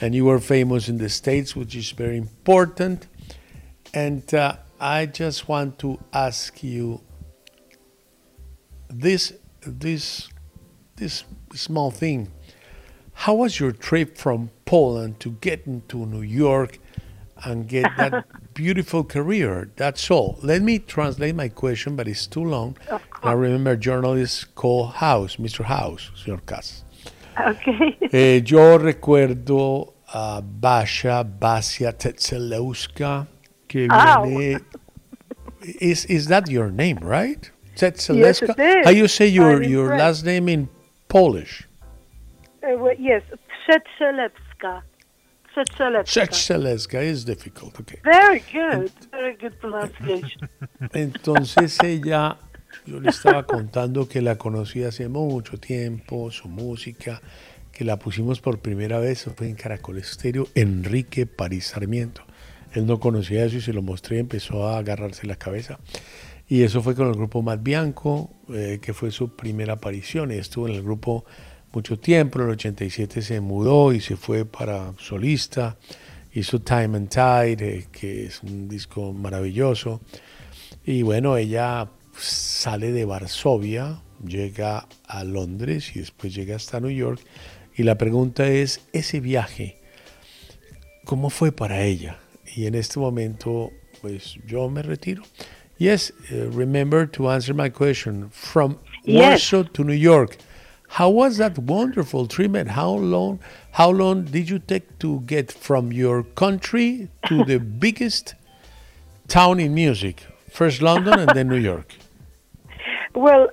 and 0.00 0.14
you 0.14 0.24
were 0.24 0.38
famous 0.38 0.88
in 0.88 0.98
the 0.98 1.08
States, 1.10 1.54
which 1.54 1.74
is 1.76 1.90
very 1.90 2.16
important. 2.16 3.06
And 3.94 4.34
uh, 4.34 4.56
I 4.80 5.06
just 5.06 5.48
want 5.48 5.78
to 5.78 6.00
ask 6.12 6.64
you 6.64 7.00
this 8.88 9.32
this 9.60 10.28
this 10.96 11.24
small 11.54 11.92
thing. 11.92 12.28
How 13.12 13.34
was 13.34 13.60
your 13.60 13.70
trip 13.70 14.18
from 14.18 14.50
Poland 14.64 15.20
to 15.20 15.30
get 15.40 15.66
into 15.66 16.04
New 16.06 16.22
York 16.22 16.78
and 17.44 17.68
get 17.68 17.86
that 17.96 18.26
beautiful 18.54 19.04
career? 19.04 19.70
That's 19.76 20.10
all. 20.10 20.40
Let 20.42 20.62
me 20.62 20.80
translate 20.80 21.36
my 21.36 21.48
question, 21.48 21.94
but 21.94 22.08
it's 22.08 22.26
too 22.26 22.44
long. 22.44 22.76
I 23.22 23.32
remember 23.32 23.76
journalists 23.76 24.44
call 24.44 24.86
House, 24.86 25.36
Mr. 25.36 25.64
House, 25.64 26.10
señor 26.16 26.44
Cas. 26.44 26.82
Okay. 27.38 27.96
Eh, 28.12 28.42
yo 28.44 28.78
recuerdo 28.78 29.94
a 30.12 30.42
Basha 30.42 31.24
Basia 31.24 31.92
Tetzelewska, 31.92 33.26
que 33.74 33.88
Ow. 33.90 34.24
viene. 34.26 34.60
Is, 35.80 36.04
is 36.04 36.28
that 36.28 36.48
your 36.48 36.70
name, 36.70 36.98
right? 36.98 37.50
Yes, 37.72 37.80
Tetzelewska? 37.80 38.50
it 38.50 38.60
is. 38.60 38.86
How 38.86 38.92
you 38.92 39.08
say 39.08 39.26
your, 39.26 39.62
your 39.64 39.96
last 39.96 40.24
name 40.24 40.48
in 40.48 40.68
Polish? 41.08 41.66
Uh, 42.62 42.78
well, 42.78 42.94
yes. 42.98 43.22
Tetzelewska 46.06 47.02
is 47.02 47.24
difficult, 47.24 47.80
okay. 47.80 47.98
Very 48.04 48.44
good. 48.52 48.92
Very 49.10 49.34
good 49.36 49.58
pronunciation. 49.58 50.48
Entonces 50.92 51.78
ella, 51.82 52.36
yo 52.86 53.00
le 53.00 53.08
estaba 53.08 53.44
contando 53.44 54.06
que 54.06 54.20
la 54.20 54.36
conocí 54.36 54.84
hace 54.84 55.08
mucho 55.08 55.58
tiempo, 55.58 56.30
su 56.30 56.48
música, 56.48 57.20
que 57.72 57.84
la 57.84 57.98
pusimos 57.98 58.40
por 58.40 58.60
primera 58.60 59.00
vez, 59.00 59.24
fue 59.36 59.48
en 59.48 59.56
Caracol 59.56 59.98
Estéreo, 59.98 60.46
Enrique 60.54 61.26
París 61.26 61.66
Sarmiento. 61.68 62.24
Él 62.74 62.86
no 62.86 63.00
conocía 63.00 63.44
eso 63.44 63.56
y 63.56 63.60
se 63.60 63.72
lo 63.72 63.82
mostré 63.82 64.18
empezó 64.18 64.66
a 64.66 64.78
agarrarse 64.78 65.26
la 65.26 65.36
cabeza. 65.36 65.78
Y 66.48 66.62
eso 66.62 66.82
fue 66.82 66.94
con 66.94 67.08
el 67.08 67.14
grupo 67.14 67.40
Matt 67.40 67.62
Bianco, 67.62 68.30
eh, 68.52 68.78
que 68.82 68.92
fue 68.92 69.10
su 69.10 69.34
primera 69.34 69.74
aparición. 69.74 70.30
Y 70.30 70.34
estuvo 70.34 70.68
en 70.68 70.74
el 70.74 70.82
grupo 70.82 71.24
mucho 71.72 71.98
tiempo, 71.98 72.38
en 72.38 72.46
el 72.46 72.50
87 72.52 73.22
se 73.22 73.40
mudó 73.40 73.92
y 73.92 74.00
se 74.00 74.16
fue 74.16 74.44
para 74.44 74.92
solista. 74.98 75.76
Hizo 76.32 76.60
Time 76.60 76.96
and 76.96 77.08
Tide, 77.08 77.78
eh, 77.78 77.86
que 77.90 78.26
es 78.26 78.42
un 78.42 78.68
disco 78.68 79.12
maravilloso. 79.12 80.00
Y 80.84 81.02
bueno, 81.02 81.36
ella 81.36 81.88
sale 82.18 82.92
de 82.92 83.04
Varsovia, 83.04 84.00
llega 84.26 84.86
a 85.06 85.24
Londres 85.24 85.92
y 85.94 86.00
después 86.00 86.34
llega 86.34 86.56
hasta 86.56 86.80
New 86.80 86.90
York. 86.90 87.20
Y 87.76 87.84
la 87.84 87.96
pregunta 87.96 88.46
es, 88.46 88.82
ese 88.92 89.20
viaje, 89.20 89.78
¿cómo 91.04 91.30
fue 91.30 91.52
para 91.52 91.82
ella? 91.84 92.18
Y 92.56 92.66
en 92.66 92.74
este 92.74 92.98
momento, 92.98 93.70
pues 94.00 94.38
yo 94.46 94.68
me 94.68 94.82
retiro. 94.82 95.22
Yes, 95.78 96.12
uh, 96.30 96.50
remember 96.50 97.06
to 97.06 97.28
answer 97.28 97.52
my 97.54 97.68
question. 97.68 98.28
From 98.30 98.78
Yes. 99.04 99.52
Warsaw 99.52 99.64
to 99.74 99.84
New 99.84 99.92
York, 99.92 100.36
how 100.88 101.10
was 101.10 101.36
that 101.38 101.58
wonderful 101.58 102.26
trip 102.26 102.54
and 102.54 102.70
how 102.70 102.90
long, 102.90 103.40
how 103.72 103.90
long 103.90 104.24
did 104.24 104.48
you 104.48 104.58
take 104.60 104.98
to 105.00 105.20
get 105.26 105.50
from 105.52 105.92
your 105.92 106.22
country 106.22 107.08
to 107.26 107.44
the 107.44 107.58
biggest 107.80 108.34
town 109.28 109.58
in 109.60 109.74
music? 109.74 110.24
First 110.50 110.80
London 110.80 111.18
and 111.18 111.30
then 111.34 111.48
New 111.48 111.56
York. 111.58 111.94
Well, 113.14 113.48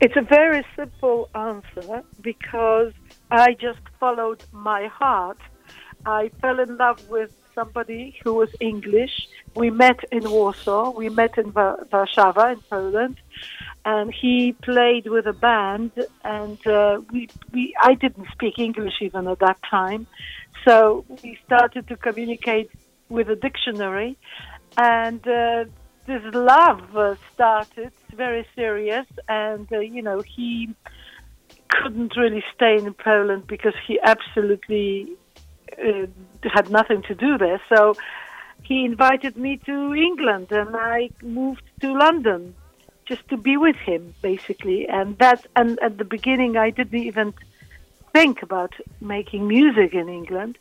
it's 0.00 0.16
a 0.16 0.22
very 0.22 0.64
simple 0.74 1.28
answer 1.34 2.02
because 2.22 2.92
I 3.30 3.52
just 3.54 3.80
followed 4.00 4.42
my 4.52 4.86
heart. 4.86 5.38
I 6.06 6.30
fell 6.40 6.58
in 6.60 6.76
love 6.78 7.06
with 7.10 7.30
somebody 7.58 8.02
who 8.22 8.34
was 8.34 8.50
English. 8.60 9.14
We 9.54 9.68
met 9.84 10.00
in 10.16 10.24
Warsaw. 10.30 10.90
We 11.02 11.08
met 11.08 11.34
in 11.42 11.48
Wa- 11.56 11.80
Warszawa 11.92 12.44
in 12.54 12.60
Poland. 12.70 13.16
and 13.84 14.12
he 14.22 14.52
played 14.70 15.06
with 15.14 15.26
a 15.26 15.32
band, 15.32 15.92
and 16.24 16.58
uh, 16.66 17.00
we, 17.12 17.20
we 17.54 17.62
I 17.90 17.94
didn't 17.94 18.28
speak 18.36 18.58
English 18.68 18.96
even 19.00 19.26
at 19.28 19.38
that 19.46 19.58
time, 19.78 20.02
so 20.66 21.04
we 21.22 21.38
started 21.46 21.84
to 21.88 21.96
communicate 21.96 22.70
with 23.08 23.26
a 23.36 23.38
dictionary, 23.46 24.12
and 24.76 25.22
uh, 25.26 25.64
this 26.06 26.22
love 26.34 26.84
uh, 26.96 27.14
started 27.34 27.92
very 28.24 28.44
serious, 28.54 29.06
and 29.28 29.66
uh, 29.72 29.78
you 29.94 30.02
know 30.02 30.20
he 30.36 30.52
couldn't 31.68 32.14
really 32.22 32.44
stay 32.54 32.74
in 32.76 32.94
Poland 32.94 33.42
because 33.46 33.76
he 33.86 33.94
absolutely 34.14 35.16
had 36.42 36.70
nothing 36.70 37.02
to 37.02 37.14
do 37.14 37.38
there. 37.38 37.60
So 37.68 37.94
he 38.62 38.84
invited 38.84 39.36
me 39.36 39.58
to 39.66 39.94
England, 39.94 40.48
and 40.50 40.76
I 40.76 41.10
moved 41.22 41.62
to 41.80 41.92
London 41.92 42.54
just 43.06 43.26
to 43.28 43.36
be 43.36 43.56
with 43.56 43.76
him, 43.76 44.14
basically. 44.20 44.86
And 44.88 45.16
that, 45.18 45.46
and 45.56 45.78
at 45.80 45.98
the 45.98 46.04
beginning, 46.04 46.56
I 46.56 46.70
didn't 46.70 47.02
even 47.02 47.34
think 48.12 48.42
about 48.42 48.74
making 49.00 49.48
music 49.48 49.94
in 49.94 50.08
England, 50.08 50.58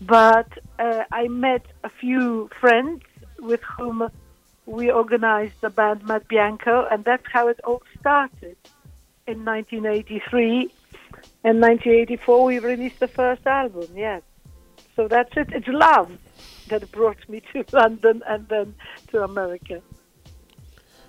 but 0.00 0.48
uh, 0.78 1.04
I 1.12 1.28
met 1.28 1.64
a 1.84 1.88
few 1.88 2.50
friends 2.60 3.02
with 3.38 3.62
whom 3.62 4.10
we 4.66 4.90
organized 4.90 5.60
the 5.60 5.70
band 5.70 6.04
Matt 6.06 6.26
Bianco, 6.26 6.86
and 6.90 7.04
that's 7.04 7.26
how 7.32 7.48
it 7.48 7.60
all 7.64 7.82
started 8.00 8.56
in 9.26 9.44
1983. 9.44 10.70
In 11.44 11.60
1984, 11.60 12.44
we 12.44 12.58
released 12.58 12.98
the 12.98 13.08
first 13.08 13.46
album, 13.46 13.88
yes. 13.94 14.22
So 14.96 15.08
that's 15.08 15.36
it. 15.36 15.48
It's 15.52 15.68
love 15.68 16.10
that 16.68 16.90
brought 16.90 17.28
me 17.28 17.42
to 17.52 17.64
London 17.72 18.22
and 18.26 18.48
then 18.48 18.74
to 19.08 19.22
America. 19.22 19.82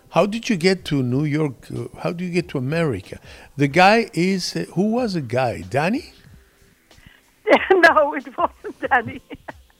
How 0.10 0.26
did 0.26 0.50
you 0.50 0.56
get 0.58 0.86
to 0.86 1.04
New 1.04 1.26
York? 1.26 1.68
Uh, 1.76 1.88
How 2.00 2.12
do 2.14 2.24
you 2.24 2.32
get 2.32 2.48
to 2.50 2.58
America? 2.58 3.20
The 3.58 3.68
guy 3.68 4.10
is 4.14 4.56
uh, 4.56 4.66
who 4.74 4.92
was 4.92 5.14
the 5.14 5.22
guy? 5.22 5.62
Danny? 5.62 6.14
no, 7.72 8.14
it 8.14 8.28
wasn't 8.38 8.80
Danny. 8.90 9.22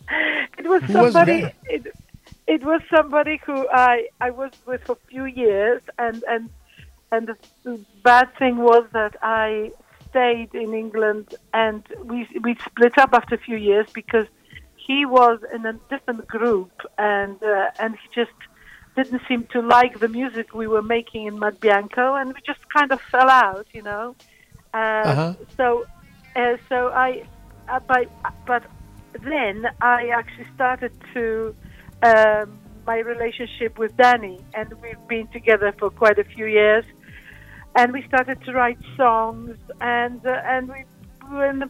it 0.58 0.68
was 0.68 0.82
Who 0.84 0.94
somebody. 0.94 1.42
that? 1.42 1.56
it, 1.66 1.88
it 2.48 2.64
was 2.64 2.82
somebody 2.94 3.40
who 3.46 3.68
I 3.70 4.08
I 4.22 4.30
was 4.32 4.52
with 4.66 4.84
for 4.86 4.94
a 4.94 5.08
few 5.10 5.26
years, 5.26 5.82
and 5.98 6.24
and 6.30 6.50
and 7.12 7.28
the, 7.28 7.38
the 7.64 7.86
bad 8.04 8.30
thing 8.38 8.58
was 8.58 8.86
that 8.94 9.16
I 9.22 9.72
stayed 10.10 10.54
in 10.54 10.74
England, 10.74 11.36
and 11.54 11.84
we 12.04 12.28
we 12.44 12.56
split 12.66 12.98
up 12.98 13.12
after 13.14 13.36
a 13.36 13.38
few 13.38 13.58
years 13.58 13.88
because 13.94 14.28
he 14.76 15.06
was 15.06 15.40
in 15.54 15.66
a 15.66 15.74
different 15.90 16.28
group, 16.28 16.72
and 16.98 17.42
uh, 17.44 17.70
and 17.80 17.96
he 17.96 18.08
just 18.22 18.38
didn't 18.96 19.22
seem 19.28 19.46
to 19.52 19.62
like 19.62 20.00
the 20.00 20.08
music 20.08 20.54
we 20.54 20.68
were 20.68 20.82
making 20.82 21.28
in 21.28 21.38
Mad 21.40 21.60
Bianco, 21.60 22.16
and 22.16 22.30
we 22.30 22.40
just 22.46 22.60
kind 22.76 22.92
of 22.92 23.00
fell 23.12 23.30
out, 23.30 23.68
you 23.74 23.82
know. 23.84 24.16
Uh, 24.74 25.08
Uh-huh. 25.12 25.34
So, 25.58 25.86
uh, 26.36 26.58
so 26.70 26.90
I, 26.90 27.24
uh, 27.70 27.80
but 27.88 28.08
but 28.46 28.64
then 29.24 29.66
I 29.82 30.10
actually 30.10 30.48
started 30.56 30.92
to 31.14 31.56
um, 32.04 32.60
my 32.86 33.00
relationship 33.00 33.78
with 33.78 33.96
Danny, 33.98 34.40
and 34.54 34.68
we've 34.82 35.08
been 35.08 35.28
together 35.28 35.74
for 35.80 35.90
quite 35.90 36.20
a 36.20 36.24
few 36.24 36.46
years, 36.46 36.86
and 37.78 37.94
we 37.94 38.02
started 38.08 38.44
to 38.44 38.52
write 38.54 38.80
songs, 38.98 39.56
and 39.80 40.26
uh, 40.26 40.42
and 40.54 40.68
we 40.68 40.84
were 41.32 41.46
in 41.46 41.60
the, 41.60 41.70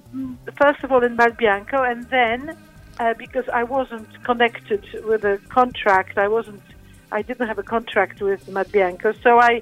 first 0.53 0.81
of 0.83 0.91
all 0.91 1.03
in 1.03 1.15
Mad 1.17 1.35
Bianco, 1.35 1.83
and 1.83 2.05
then 2.05 2.57
uh, 2.99 3.13
because 3.13 3.47
I 3.49 3.63
wasn't 3.63 4.09
connected 4.23 4.83
with 5.03 5.25
a 5.25 5.37
contract, 5.49 6.17
I 6.17 6.29
wasn't, 6.29 6.63
I 7.11 7.21
didn't 7.21 7.47
have 7.47 7.59
a 7.59 7.63
contract 7.75 8.21
with 8.21 8.47
Mad 8.47 8.71
Bianco, 8.71 9.11
so 9.21 9.39
I. 9.39 9.61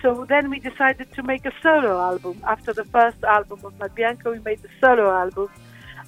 So 0.00 0.26
then 0.28 0.50
we 0.50 0.58
decided 0.58 1.10
to 1.12 1.22
make 1.22 1.46
a 1.46 1.52
solo 1.62 1.98
album. 1.98 2.38
After 2.46 2.74
the 2.74 2.84
first 2.84 3.22
album 3.24 3.60
of 3.64 3.78
Mad 3.78 3.94
Bianco, 3.94 4.32
we 4.32 4.38
made 4.40 4.60
the 4.62 4.68
solo 4.80 5.10
album, 5.10 5.48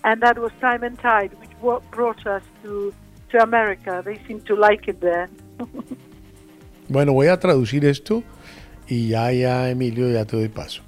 and 0.05 0.23
that 0.23 0.39
was 0.39 0.53
Time 0.61 0.83
and 0.83 0.99
Tide, 0.99 1.33
which 1.41 1.55
brought 1.91 2.27
us 2.27 2.43
to 2.63 2.95
to 3.31 3.43
America. 3.43 4.03
They 4.05 4.19
seem 4.27 4.41
to 4.43 4.55
like 4.55 4.89
it 4.89 5.01
there. 5.01 5.29
Bueno, 6.89 7.15
voy 7.15 7.27
a 7.27 7.37
traducir 7.37 7.85
esto 7.85 8.23
y 8.89 9.09
ya, 9.09 9.33
ya, 9.33 9.71
Emilio, 9.71 10.11
ya 10.11 10.25
te 10.25 10.37
doy 10.37 10.49
paso. 10.49 10.83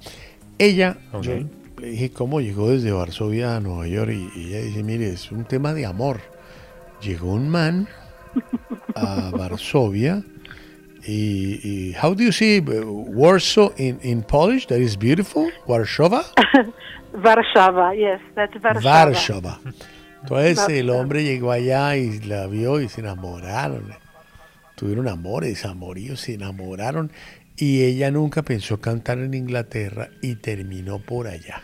Ella, 0.57 0.97
Ok. 1.13 1.23
yo 1.23 1.33
le 1.79 1.87
dije 1.91 2.11
cómo 2.11 2.41
llegó 2.41 2.69
desde 2.69 2.91
Varsovia 2.91 3.55
a 3.55 3.59
Nueva 3.59 3.87
York 3.87 4.11
y, 4.11 4.39
y 4.39 4.47
ella 4.53 4.61
dice, 4.65 4.83
mire, 4.83 5.09
es 5.09 5.31
un 5.31 5.45
tema 5.45 5.73
de 5.73 5.85
amor. 5.85 6.19
Llegó 7.01 7.33
un 7.33 7.47
man 7.49 7.87
a 8.95 9.31
Varsovia 9.37 10.21
y, 11.07 11.59
y 11.63 11.95
how 12.01 12.13
do 12.13 12.23
you 12.23 12.31
see 12.31 12.59
uh, 12.59 12.83
Warsaw 12.85 13.71
in, 13.77 13.99
in 14.03 14.21
Polish? 14.21 14.67
That 14.67 14.79
is 14.79 14.97
beautiful. 14.97 15.49
Warsaw. 15.65 16.09
Warsaw, 17.13 17.91
yes, 17.93 18.19
that's 18.35 18.53
Warsaw. 18.61 18.83
Warsaw. 18.83 19.59
Entonces 20.21 20.69
el 20.69 20.89
hombre 20.89 21.23
llegó 21.23 21.51
allá 21.51 21.95
y 21.95 22.19
la 22.19 22.47
vio 22.47 22.81
y 22.81 22.89
se 22.89 22.99
enamoraron. 23.01 23.93
Tuvieron 24.75 25.07
amores, 25.07 25.65
amoríos, 25.65 26.19
se 26.21 26.33
enamoraron. 26.33 27.11
Y 27.59 27.83
ella 27.83 28.09
nunca 28.09 28.41
pensó 28.43 28.79
cantar 28.79 29.19
en 29.19 29.33
Inglaterra 29.33 30.09
y 30.21 30.35
terminó 30.35 30.99
por 30.99 31.27
allá. 31.27 31.61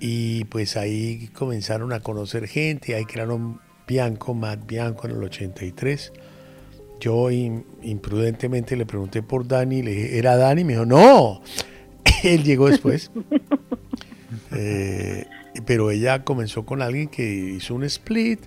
Y 0.00 0.44
pues 0.46 0.76
ahí 0.76 1.28
comenzaron 1.32 1.92
a 1.92 2.00
conocer 2.00 2.48
gente, 2.48 2.94
ahí 2.94 3.04
crearon 3.04 3.60
Bianco, 3.86 4.34
Matt 4.34 4.66
Bianco 4.66 5.06
en 5.06 5.16
el 5.16 5.22
83. 5.22 6.12
Yo 7.00 7.30
im- 7.30 7.64
imprudentemente 7.82 8.76
le 8.76 8.84
pregunté 8.86 9.22
por 9.22 9.46
Dani, 9.46 9.82
le 9.82 9.90
dije, 9.92 10.18
¿era 10.18 10.36
Dani? 10.36 10.64
Me 10.64 10.72
dijo, 10.72 10.86
no, 10.86 11.40
él 12.24 12.42
llegó 12.42 12.68
después. 12.68 13.10
Eh, 14.52 15.26
pero 15.66 15.90
ella 15.90 16.22
comenzó 16.24 16.64
con 16.64 16.82
alguien 16.82 17.08
que 17.08 17.24
hizo 17.56 17.74
un 17.74 17.82
split, 17.84 18.38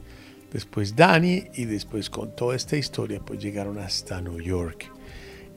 después 0.54 0.96
Dani 0.96 1.44
y 1.56 1.66
después 1.66 2.10
con 2.10 2.34
toda 2.38 2.56
esta 2.56 2.78
historia 2.78 3.20
pues 3.20 3.42
llegaron 3.42 3.78
hasta 3.78 4.22
New 4.22 4.40
York. 4.40 4.90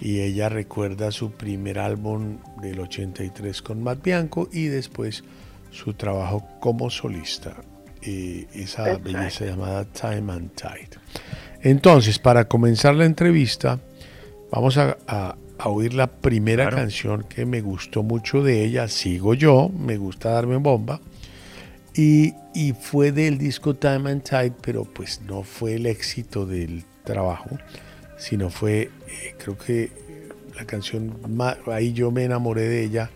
Y 0.01 0.21
ella 0.21 0.49
recuerda 0.49 1.11
su 1.11 1.33
primer 1.33 1.79
álbum 1.79 2.39
del 2.61 2.81
83 2.81 3.63
con 3.63 3.83
Matt 3.83 4.03
Bianco 4.03 4.49
y 4.53 4.67
después 4.67 5.25
su 5.71 5.95
trabajo 5.95 6.47
como 6.61 6.91
solista, 6.91 7.55
eh, 8.03 8.47
esa 8.55 8.99
belleza 8.99 9.47
llamada 9.47 9.85
Time 9.87 10.33
and 10.33 10.51
Tide. 10.55 10.91
Entonces, 11.63 12.19
para 12.19 12.47
comenzar 12.47 12.95
la 12.95 13.07
entrevista, 13.07 13.81
vamos 14.53 14.77
a, 14.79 14.97
a- 15.09 15.37
a 15.59 15.69
oír 15.71 15.95
la 15.95 16.07
primera 16.07 16.65
Claro. 16.65 16.77
canción 16.77 17.23
que 17.25 17.47
me 17.47 17.63
gustó 17.63 18.03
mucho 18.03 18.43
de 18.43 18.63
ella, 18.65 18.89
Sigo 18.89 19.33
yo, 19.33 19.71
me 19.71 19.97
gusta 19.97 20.31
darme 20.31 20.57
bomba. 20.59 21.01
Y, 21.95 22.35
y 22.55 22.75
fue 22.79 23.11
del 23.11 23.39
disco 23.39 23.75
Time 23.75 24.11
and 24.11 24.23
Tide, 24.23 24.53
pero 24.61 24.85
pues 24.85 25.23
no 25.23 25.43
fue 25.43 25.77
el 25.77 25.87
éxito 25.87 26.45
del 26.45 26.85
trabajo, 27.05 27.57
sino 28.19 28.51
fue, 28.51 28.83
eh, 29.09 29.35
creo 29.39 29.57
que 29.57 29.91
la 30.57 30.65
canción, 30.67 31.19
ma- 31.29 31.57
ahí 31.67 31.93
yo 31.93 32.11
me 32.11 32.25
enamoré 32.25 32.63
de 32.63 32.85
ella 32.85 33.11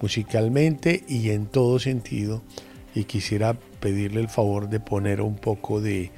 musicalmente 0.00 1.04
y 1.08 1.30
en 1.30 1.46
todo 1.46 1.78
sentido. 1.78 2.42
Y 2.94 3.04
quisiera 3.04 3.54
pedirle 3.80 4.20
el 4.20 4.28
favor 4.28 4.68
de 4.68 4.78
poner 4.78 5.22
un 5.22 5.36
poco 5.36 5.80
de 5.80 6.10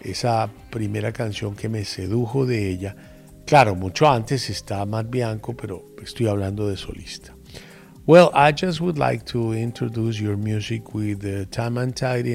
esa 0.00 0.48
primera 0.70 1.12
canción 1.12 1.54
que 1.54 1.68
me 1.68 1.84
sedujo 1.84 2.46
de 2.46 2.70
ella. 2.70 2.96
Claro, 3.44 3.74
mucho 3.74 4.08
antes 4.08 4.48
está 4.48 4.86
Matt 4.86 5.10
Bianco, 5.10 5.54
pero 5.54 5.84
estoy 6.02 6.28
hablando 6.28 6.68
de 6.68 6.76
solista. 6.76 7.34
Well, 8.06 8.30
I 8.34 8.52
just 8.52 8.80
would 8.80 8.98
like 8.98 9.24
to 9.26 9.52
introduce 9.52 10.18
your 10.20 10.36
music 10.36 10.94
with 10.94 11.24
uh, 11.24 11.44
Time 11.50 11.78
and 11.78 11.94
Tide. 11.94 12.26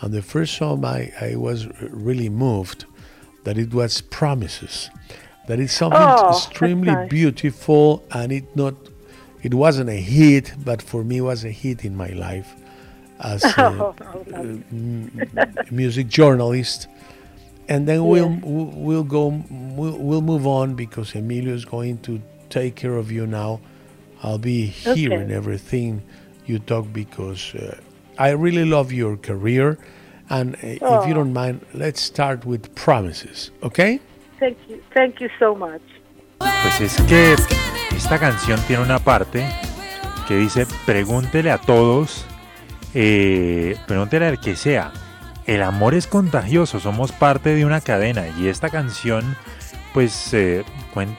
And 0.00 0.12
the 0.12 0.22
first 0.22 0.54
song, 0.56 0.84
I, 0.84 1.10
I 1.20 1.34
was 1.34 1.66
really 1.90 2.28
moved 2.28 2.84
that 3.44 3.58
it 3.58 3.72
was 3.74 4.00
Promises. 4.00 4.90
That 5.46 5.60
it's 5.60 5.72
something 5.72 6.10
Oh, 6.10 6.28
extremely 6.28 6.94
nice. 6.94 7.08
beautiful, 7.08 8.04
and 8.12 8.32
it 8.32 8.54
not, 8.56 8.74
it 9.42 9.54
wasn't 9.54 9.90
a 9.90 9.94
hit, 10.00 10.54
but 10.64 10.82
for 10.82 11.04
me, 11.04 11.18
it 11.18 11.22
was 11.22 11.44
a 11.44 11.50
hit 11.50 11.84
in 11.84 11.96
my 11.96 12.08
life 12.10 12.54
as 13.20 13.56
a 13.58 13.86
Oh, 13.92 13.94
uh, 14.34 14.56
music 15.70 16.08
journalist. 16.08 16.88
And 17.68 17.86
then 17.86 18.06
we'll 18.06 18.30
we'll 18.42 18.72
we'll 18.74 19.04
go 19.04 19.44
we'll, 19.50 19.98
we'll 19.98 20.22
move 20.22 20.46
on 20.46 20.74
because 20.74 21.14
Emilio 21.14 21.54
is 21.54 21.64
going 21.64 21.98
to 21.98 22.20
take 22.50 22.76
care 22.76 22.96
of 22.96 23.12
you 23.12 23.26
now. 23.26 23.60
I'll 24.22 24.38
be 24.38 24.66
hearing 24.66 25.30
Okay. 25.30 25.34
everything 25.34 26.02
you 26.46 26.58
talk 26.58 26.92
because 26.92 27.54
uh, 27.54 27.78
I 28.18 28.30
really 28.30 28.64
love 28.64 28.90
your 28.92 29.16
career. 29.16 29.78
And 30.30 30.54
uh, 30.56 30.66
if 30.66 30.82
Oh. 30.82 31.06
you 31.06 31.14
don't 31.14 31.32
mind, 31.32 31.60
let's 31.74 32.00
start 32.00 32.44
with 32.44 32.68
promises, 32.74 33.52
okay? 33.62 34.00
Thank 34.38 34.58
you, 34.68 34.80
thank 34.94 35.20
you 35.20 35.28
so 35.38 35.54
much. 35.54 35.80
Pues 36.38 36.80
es 36.80 37.00
que 37.08 37.34
esta 37.96 38.18
canción 38.18 38.60
tiene 38.66 38.82
una 38.82 38.98
parte 38.98 39.44
que 40.28 40.36
dice, 40.36 40.66
pregúntele 40.86 41.50
a 41.50 41.58
todos, 41.58 42.26
eh, 42.94 43.76
pregúntele 43.86 44.26
al 44.26 44.38
que 44.40 44.54
sea, 44.54 44.92
el 45.46 45.62
amor 45.62 45.94
es 45.94 46.06
contagioso, 46.06 46.78
somos 46.78 47.10
parte 47.12 47.54
de 47.54 47.64
una 47.64 47.80
cadena 47.80 48.28
y 48.38 48.48
esta 48.48 48.68
canción 48.68 49.36
pues 49.94 50.34
eh, 50.34 50.64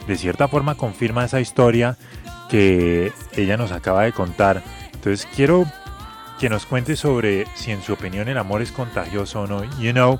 de 0.08 0.16
cierta 0.16 0.48
forma 0.48 0.76
confirma 0.76 1.26
esa 1.26 1.42
historia 1.42 1.98
que 2.50 3.12
ella 3.36 3.58
nos 3.58 3.72
acaba 3.72 4.04
de 4.04 4.14
contar. 4.14 4.62
Entonces 4.94 5.28
quiero 5.36 5.66
que 6.40 6.50
nos 6.50 6.66
cuente 6.66 6.96
sobre 6.96 7.46
si 7.54 7.72
en 7.72 7.82
su 7.84 7.94
opinión 7.94 8.30
el 8.30 8.38
amor 8.38 8.62
es 8.62 8.72
contagioso 8.72 9.42
o 9.42 9.48
no. 9.48 9.64
You 9.78 9.92
know, 9.92 10.20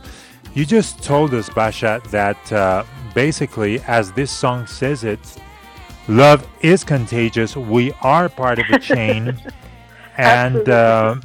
you 0.54 0.66
just 0.66 1.02
told 1.02 1.34
us, 1.34 1.50
Basha, 1.50 2.02
that 2.12 2.52
uh, 2.52 2.84
basically, 3.16 3.82
as 3.88 4.12
this 4.12 4.30
song 4.30 4.68
says 4.68 5.04
it, 5.04 5.20
love 6.08 6.46
is 6.62 6.84
contagious. 6.84 7.56
We 7.56 7.94
are 8.02 8.28
part 8.28 8.60
of 8.60 8.66
a 8.70 8.80
chain. 8.80 9.38
and 10.18 10.68
uh, 10.68 11.16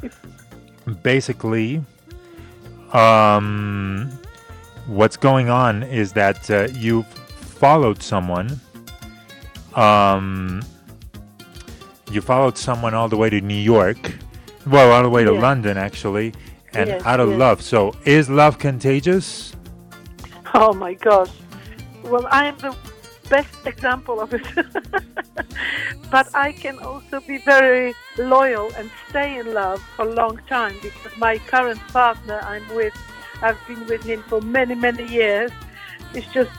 basically, 1.03 1.83
um, 2.93 4.09
what's 4.87 5.17
going 5.17 5.49
on 5.49 5.83
is 5.83 6.13
that 6.13 6.49
uh, 6.49 6.69
you've 6.73 7.07
followed 7.07 8.01
someone. 8.01 8.61
Um, 9.75 10.61
you 12.09 12.21
followed 12.21 12.57
someone 12.57 12.93
all 12.93 13.09
the 13.09 13.17
way 13.17 13.29
to 13.29 13.41
New 13.41 13.53
York. 13.53 13.97
Well, 14.65 14.91
all 14.91 15.03
the 15.03 15.09
way 15.09 15.23
to 15.23 15.33
Yes. 15.33 15.41
London, 15.41 15.77
actually, 15.77 16.33
and 16.73 16.89
Yes, 16.89 17.05
out 17.05 17.19
of 17.19 17.29
yes. 17.29 17.39
love. 17.39 17.61
So, 17.61 17.93
is 18.05 18.29
love 18.29 18.57
contagious? 18.57 19.53
Oh 20.53 20.73
my 20.73 20.93
gosh. 20.93 21.31
Well, 22.03 22.27
I 22.31 22.45
am 22.45 22.57
the 22.57 22.75
best 23.29 23.65
example 23.65 24.19
of 24.21 24.33
it. 24.33 24.45
but 26.11 26.29
I 26.33 26.51
can 26.51 26.79
also 26.79 27.19
be 27.19 27.37
very 27.39 27.93
loyal 28.17 28.71
and 28.77 28.89
stay 29.09 29.37
in 29.39 29.53
love 29.53 29.81
for 29.95 30.07
a 30.07 30.13
long 30.13 30.39
time 30.47 30.75
because 30.81 31.15
my 31.17 31.37
current 31.39 31.79
partner 31.89 32.39
I'm 32.43 32.67
with, 32.75 32.93
I've 33.41 33.57
been 33.67 33.85
with 33.87 34.03
him 34.03 34.23
for 34.29 34.41
many, 34.41 34.75
many 34.75 35.05
years. 35.07 35.51
It's 36.13 36.27
just 36.33 36.51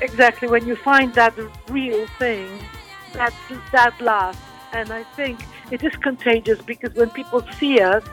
exactly 0.00 0.48
when 0.48 0.66
you 0.66 0.76
find 0.76 1.12
that 1.14 1.34
real 1.68 2.06
thing, 2.18 2.48
that 3.14 3.34
that 3.72 4.00
lasts. 4.00 4.42
And 4.72 4.90
I 4.90 5.02
think 5.16 5.40
it 5.70 5.82
is 5.82 5.94
contagious 5.96 6.60
because 6.62 6.94
when 6.94 7.10
people 7.10 7.44
see 7.58 7.80
us 7.80 8.04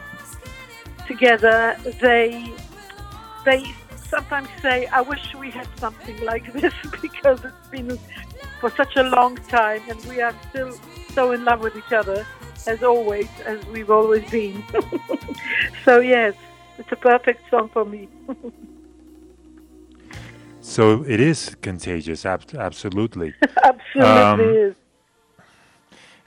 together, 1.08 1.76
they 2.02 2.54
they 3.46 3.64
sometimes 3.96 4.50
say, 4.62 4.88
I 4.88 5.02
wish 5.02 5.34
we 5.36 5.52
had 5.52 5.68
something 5.78 6.20
like 6.24 6.52
this 6.62 6.74
because 7.02 7.44
it's 7.44 7.68
been 7.70 8.00
for 8.60 8.70
such 8.72 8.96
a 8.96 9.04
long 9.04 9.36
time 9.48 9.82
and 9.90 10.04
we 10.06 10.22
are 10.22 10.36
still 10.50 10.76
so 11.14 11.32
in 11.32 11.46
love 11.46 11.62
with 11.62 11.76
each 11.76 11.94
other 11.94 12.26
as 12.68 12.84
always, 12.84 13.30
as 13.46 13.64
we've 13.68 13.90
always 13.90 14.30
been. 14.30 14.64
so, 15.86 16.00
yes, 16.00 16.34
it's 16.78 16.92
a 16.92 16.96
perfect 16.96 17.50
song 17.50 17.70
for 17.70 17.86
me. 17.86 18.10
So 20.62 21.04
it 21.08 21.20
is 21.20 21.56
contagious, 21.62 22.26
ab- 22.28 22.54
absolutely. 22.54 23.34
Absolutely 23.64 24.06
Um, 24.06 24.40
is. 24.42 24.76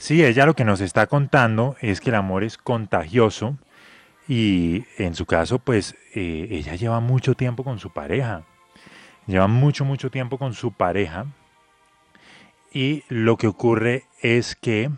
Sí, 0.03 0.25
ella 0.25 0.47
lo 0.47 0.57
que 0.57 0.65
nos 0.65 0.81
está 0.81 1.07
contando 1.07 1.77
es 1.81 2.01
que 2.01 2.11
el 2.11 2.17
amor 2.17 2.43
es 2.43 2.59
contagioso 2.59 3.57
y 4.27 4.85
en 4.99 5.15
su 5.15 5.27
caso, 5.27 5.61
pues 5.61 5.95
eh, 6.13 6.49
ella 6.51 6.75
lleva 6.75 6.99
mucho 6.99 7.37
tiempo 7.37 7.63
con 7.63 7.79
su 7.79 7.93
pareja. 7.93 8.43
Lleva 9.29 9.47
mucho, 9.47 9.85
mucho 9.85 10.11
tiempo 10.11 10.39
con 10.39 10.55
su 10.55 10.73
pareja 10.73 11.27
y 12.73 13.05
lo 13.11 13.37
que 13.37 13.47
ocurre 13.47 14.03
es 14.21 14.57
que 14.57 14.91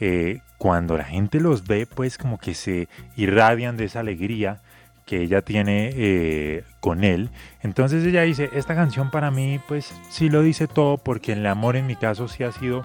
eh, 0.00 0.40
cuando 0.58 0.96
la 0.96 1.04
gente 1.04 1.38
los 1.38 1.64
ve, 1.68 1.86
pues 1.86 2.18
como 2.18 2.38
que 2.38 2.54
se 2.54 2.88
irradian 3.14 3.76
de 3.76 3.84
esa 3.84 4.00
alegría 4.00 4.60
que 5.06 5.22
ella 5.22 5.42
tiene 5.42 5.92
eh, 5.94 6.64
con 6.80 7.04
él. 7.04 7.30
Entonces 7.60 8.04
ella 8.04 8.22
dice, 8.22 8.50
esta 8.54 8.74
canción 8.74 9.12
para 9.12 9.30
mí, 9.30 9.60
pues 9.68 9.94
sí 10.10 10.28
lo 10.28 10.42
dice 10.42 10.66
todo 10.66 10.98
porque 10.98 11.34
el 11.34 11.46
amor 11.46 11.76
en 11.76 11.86
mi 11.86 11.94
caso 11.94 12.26
sí 12.26 12.42
ha 12.42 12.50
sido 12.50 12.84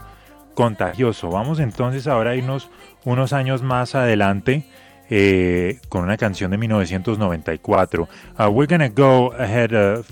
contagioso. 0.58 1.30
Vamos 1.30 1.60
entonces 1.60 2.08
ahora 2.08 2.32
a 2.32 2.36
irnos 2.36 2.67
unos 3.06 3.32
años 3.32 3.62
más 3.62 3.93
adelante 3.93 4.65
eh, 5.08 5.80
con 5.88 6.04
una 6.04 6.17
canción 6.17 6.50
de 6.50 6.58
1994. 6.58 8.10
Uh, 8.39 8.43
we're 8.46 8.67
gonna 8.67 8.89
go 8.89 9.32
ahead. 9.34 10.04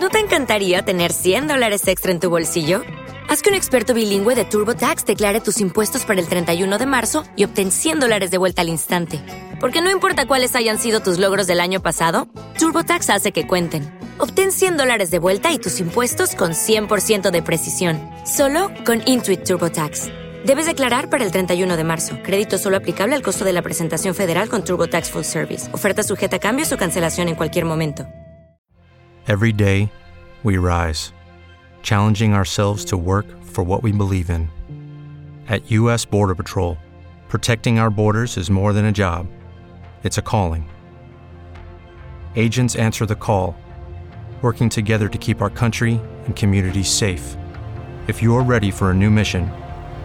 ¿No 0.00 0.08
te 0.08 0.20
encantaría 0.20 0.82
tener 0.86 1.12
100 1.12 1.48
dólares 1.48 1.86
extra 1.86 2.12
en 2.12 2.18
tu 2.18 2.30
bolsillo? 2.30 2.82
Haz 3.28 3.42
que 3.42 3.50
un 3.50 3.56
experto 3.56 3.92
bilingüe 3.92 4.34
de 4.34 4.46
TurboTax 4.46 5.04
declare 5.04 5.42
tus 5.42 5.60
impuestos 5.60 6.06
para 6.06 6.18
el 6.18 6.26
31 6.26 6.78
de 6.78 6.86
marzo 6.86 7.24
y 7.36 7.44
obtén 7.44 7.70
100 7.70 8.00
dólares 8.00 8.30
de 8.30 8.38
vuelta 8.38 8.62
al 8.62 8.70
instante. 8.70 9.20
Porque 9.60 9.82
no 9.82 9.90
importa 9.90 10.26
cuáles 10.26 10.56
hayan 10.56 10.78
sido 10.78 11.00
tus 11.00 11.18
logros 11.18 11.46
del 11.46 11.60
año 11.60 11.82
pasado, 11.82 12.26
TurboTax 12.58 13.10
hace 13.10 13.32
que 13.32 13.46
cuenten. 13.46 14.07
Obtén 14.20 14.52
100 14.52 14.76
dólares 14.76 15.10
de 15.10 15.18
vuelta 15.18 15.52
y 15.52 15.58
tus 15.58 15.80
impuestos 15.80 16.34
con 16.34 16.52
100% 16.52 17.30
de 17.30 17.42
precisión. 17.42 18.00
Solo 18.24 18.70
con 18.84 19.02
Intuit 19.06 19.44
TurboTax. 19.44 20.08
Debes 20.44 20.66
declarar 20.66 21.10
para 21.10 21.24
el 21.24 21.30
31 21.30 21.76
de 21.76 21.84
marzo. 21.84 22.16
Crédito 22.22 22.58
solo 22.58 22.76
aplicable 22.76 23.14
al 23.16 23.22
costo 23.22 23.44
de 23.44 23.52
la 23.52 23.62
presentación 23.62 24.14
federal 24.14 24.48
con 24.48 24.62
TurboTax 24.62 25.10
Full 25.10 25.24
Service. 25.24 25.68
Oferta 25.74 26.02
sujeta 26.02 26.36
a 26.36 26.38
cambios 26.38 26.72
o 26.72 26.76
cancelación 26.76 27.28
en 27.28 27.34
cualquier 27.34 27.64
momento. 27.64 28.06
Every 29.28 29.52
day, 29.52 29.90
we 30.42 30.56
rise, 30.56 31.12
challenging 31.82 32.32
ourselves 32.32 32.84
to 32.86 32.96
work 32.96 33.26
for 33.44 33.62
what 33.62 33.82
we 33.82 33.92
believe 33.92 34.30
in. 34.30 34.48
At 35.48 35.70
U.S. 35.70 36.06
Border 36.06 36.34
Patrol, 36.34 36.78
protecting 37.28 37.78
our 37.78 37.90
borders 37.90 38.38
is 38.38 38.50
more 38.50 38.72
than 38.72 38.86
a 38.86 38.92
job, 38.92 39.26
it's 40.02 40.16
a 40.16 40.22
calling. 40.22 40.66
Agents 42.36 42.74
answer 42.76 43.04
the 43.04 43.14
call, 43.14 43.54
working 44.42 44.68
together 44.68 45.08
to 45.08 45.18
keep 45.18 45.40
our 45.42 45.50
country 45.50 46.00
and 46.26 46.36
communities 46.36 46.88
safe. 46.88 47.36
If 48.06 48.22
you're 48.22 48.42
ready 48.42 48.70
for 48.70 48.90
a 48.90 48.94
new 48.94 49.10
mission, 49.10 49.50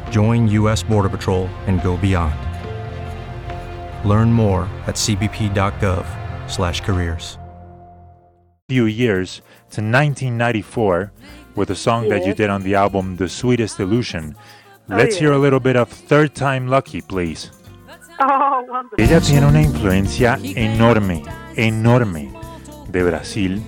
join 0.09 0.47
U.S. 0.49 0.83
Border 0.83 1.09
Patrol 1.09 1.47
and 1.67 1.81
go 1.81 1.95
beyond. 1.97 2.35
Learn 4.03 4.33
more 4.33 4.67
at 4.87 4.95
cbp.gov/careers. 4.95 7.37
few 8.69 8.85
years 8.85 9.41
to 9.69 9.81
1994 9.81 11.11
with 11.55 11.69
a 11.69 11.75
song 11.75 12.07
that 12.09 12.25
you 12.25 12.33
did 12.33 12.49
on 12.49 12.63
the 12.63 12.73
album 12.75 13.17
The 13.17 13.27
Sweetest 13.29 13.79
Illusion. 13.79 14.35
Oh, 14.89 14.95
Let's 14.95 15.17
hear 15.17 15.33
a 15.33 15.37
little 15.37 15.59
bit 15.59 15.75
of 15.75 15.89
Third 15.89 16.33
Time 16.33 16.67
Lucky, 16.67 17.01
please. 17.01 17.51
Oh. 18.19 18.63
Ella 18.97 19.19
tiene 19.19 19.45
una 19.45 19.61
influencia 19.61 20.39
enorme, 20.55 21.23
enorme 21.55 22.31
de 22.89 23.03
Brasil 23.03 23.61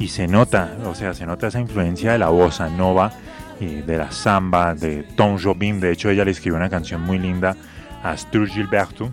y 0.00 0.08
se 0.08 0.26
nota, 0.26 0.78
o 0.86 0.94
sea, 0.94 1.12
se 1.14 1.26
nota 1.26 1.46
esa 1.46 1.60
influencia 1.60 2.12
de 2.12 2.18
la 2.18 2.30
bossa 2.30 2.70
nova, 2.70 3.12
y 3.60 3.82
de 3.82 3.98
la 3.98 4.10
samba, 4.10 4.74
de 4.74 5.02
Tom 5.14 5.38
Jobim. 5.38 5.78
De 5.78 5.92
hecho, 5.92 6.08
ella 6.08 6.24
le 6.24 6.30
escribió 6.30 6.56
una 6.56 6.70
canción 6.70 7.02
muy 7.02 7.18
linda 7.18 7.54
a 8.02 8.16
Gilberto. 8.16 9.12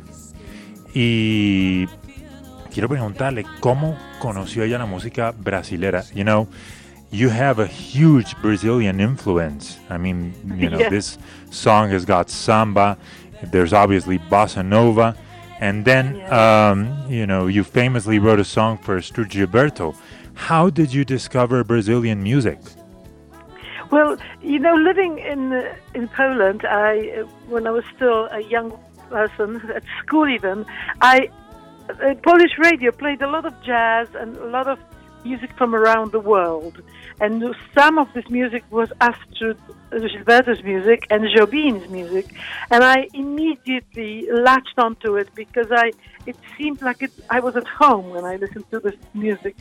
Y 0.93 1.85
quiero 2.73 2.87
preguntarle 2.87 3.45
cómo 3.59 3.97
conoció 4.19 4.63
ella 4.63 4.77
la 4.77 4.85
música 4.85 5.33
brasilera. 5.37 6.03
You 6.15 6.23
know, 6.23 6.47
you 7.11 7.29
have 7.29 7.61
a 7.61 7.67
huge 7.67 8.35
Brazilian 8.41 9.01
influence. 9.01 9.77
I 9.89 9.97
mean, 9.97 10.33
you 10.57 10.69
know, 10.69 10.79
Yeah. 10.79 10.89
this 10.89 11.19
song 11.51 11.91
has 11.91 12.05
got 12.05 12.29
samba. 12.29 12.97
There's 13.51 13.73
obviously 13.73 14.17
bossa 14.17 14.63
nova, 14.63 15.15
and 15.59 15.83
then 15.83 16.21
um, 16.31 16.87
you 17.09 17.27
know 17.27 17.47
you 17.47 17.63
famously 17.65 18.17
wrote 18.19 18.39
a 18.39 18.45
song 18.45 18.77
for 18.77 19.01
Sturge 19.01 19.35
Gilberto. 19.35 19.93
How 20.37 20.69
did 20.69 20.93
you 20.93 21.03
discover 21.03 21.63
Brazilian 21.63 22.23
music? 22.23 22.59
Well, 23.91 24.17
you 24.41 24.59
know, 24.59 24.75
living 24.75 25.17
in 25.17 25.41
in 25.93 26.07
Poland, 26.09 26.61
I 26.63 27.25
when 27.49 27.67
I 27.67 27.71
was 27.71 27.83
still 27.95 28.27
a 28.31 28.41
young 28.41 28.71
person 29.09 29.49
at 29.75 29.83
school, 30.01 30.27
even 30.27 30.65
I 31.01 31.29
uh, 31.89 32.13
Polish 32.23 32.57
radio 32.59 32.91
played 32.91 33.21
a 33.21 33.29
lot 33.29 33.45
of 33.45 33.53
jazz 33.63 34.07
and 34.15 34.37
a 34.37 34.45
lot 34.45 34.67
of 34.67 34.79
music 35.25 35.51
from 35.57 35.73
around 35.73 36.11
the 36.11 36.19
world, 36.19 36.81
and 37.19 37.55
some 37.77 37.97
of 37.97 38.07
this 38.13 38.29
music 38.29 38.63
was 38.69 38.89
Astrid 39.01 39.57
Gilberto's 39.91 40.63
music 40.63 41.07
and 41.09 41.23
Jobim's 41.35 41.89
music, 41.89 42.27
and 42.71 42.83
I 42.83 43.07
immediately 43.13 44.29
latched 44.31 44.77
onto 44.77 45.15
it 45.15 45.29
because 45.35 45.71
I 45.71 45.91
it 46.27 46.35
seemed 46.57 46.81
like 46.81 47.01
it, 47.01 47.11
I 47.29 47.39
was 47.39 47.55
at 47.55 47.65
home 47.65 48.09
when 48.09 48.25
I 48.25 48.35
listened 48.35 48.65
to 48.71 48.79
this 48.79 48.95
music. 49.13 49.55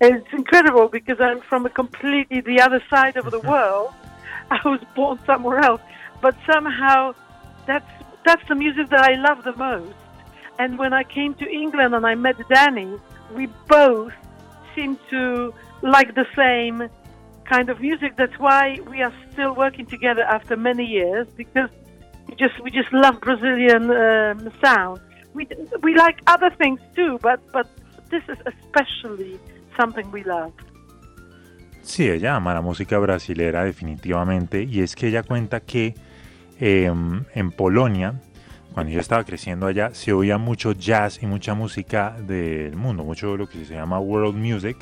And 0.00 0.16
it's 0.16 0.32
incredible 0.32 0.88
because 0.88 1.20
I'm 1.20 1.40
from 1.40 1.66
a 1.66 1.70
completely 1.70 2.40
the 2.40 2.60
other 2.60 2.82
side 2.88 3.16
of 3.16 3.30
the 3.30 3.40
world. 3.40 3.92
I 4.50 4.60
was 4.64 4.80
born 4.94 5.18
somewhere 5.26 5.58
else, 5.58 5.82
but 6.20 6.36
somehow 6.50 7.14
that's 7.66 7.90
that's 8.24 8.46
the 8.48 8.54
music 8.54 8.88
that 8.90 9.00
I 9.00 9.14
love 9.14 9.42
the 9.44 9.56
most. 9.56 9.94
And 10.58 10.78
when 10.78 10.92
I 10.92 11.02
came 11.02 11.34
to 11.34 11.50
England 11.50 11.94
and 11.94 12.06
I 12.06 12.14
met 12.14 12.36
Danny, 12.48 12.96
we 13.34 13.46
both 13.68 14.12
seemed 14.74 14.98
to 15.10 15.52
like 15.82 16.14
the 16.14 16.26
same 16.36 16.88
kind 17.44 17.68
of 17.68 17.80
music. 17.80 18.16
That's 18.16 18.38
why 18.38 18.78
we 18.88 19.02
are 19.02 19.12
still 19.32 19.54
working 19.54 19.86
together 19.86 20.22
after 20.22 20.56
many 20.56 20.84
years 20.84 21.26
because 21.36 21.70
we 22.28 22.34
just 22.36 22.60
we 22.62 22.70
just 22.70 22.92
love 22.92 23.20
Brazilian 23.20 23.90
um, 23.90 24.52
sound. 24.62 25.00
We 25.34 25.48
we 25.82 25.94
like 25.94 26.22
other 26.26 26.54
things 26.56 26.80
too, 26.94 27.18
but 27.22 27.40
but 27.52 27.66
this 28.10 28.22
is 28.28 28.38
especially 28.46 29.38
something 29.76 30.04
we 30.12 30.24
love. 30.24 30.52
Sí, 31.82 32.08
ella 32.08 32.36
ama 32.36 32.54
la 32.54 32.60
música 32.60 32.98
brasilera 32.98 33.64
definitivamente 33.64 34.62
y 34.62 34.80
es 34.80 34.94
que 34.94 35.08
ella 35.08 35.24
cuenta 35.24 35.60
que 35.60 35.94
em, 36.60 37.24
en 37.34 37.50
Polonia, 37.50 38.20
cuando 38.72 38.92
yo 38.92 39.00
estaba 39.00 39.24
creciendo 39.24 39.66
allá, 39.66 39.92
se 39.92 40.12
oía 40.12 40.38
mucho 40.38 40.72
jazz 40.72 41.20
y 41.22 41.26
mucha 41.26 41.54
música 41.54 42.16
del 42.20 42.76
mundo, 42.76 43.02
mucho 43.02 43.32
de 43.32 43.38
lo 43.38 43.48
que 43.48 43.64
se 43.64 43.74
llama 43.74 43.98
world 43.98 44.36
music 44.36 44.76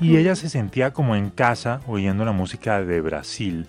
y 0.00 0.16
ella 0.16 0.34
se 0.34 0.48
sentía 0.48 0.92
como 0.92 1.14
en 1.14 1.30
casa 1.30 1.82
oyendo 1.86 2.24
la 2.24 2.32
música 2.32 2.82
de 2.82 3.00
Brasil. 3.00 3.66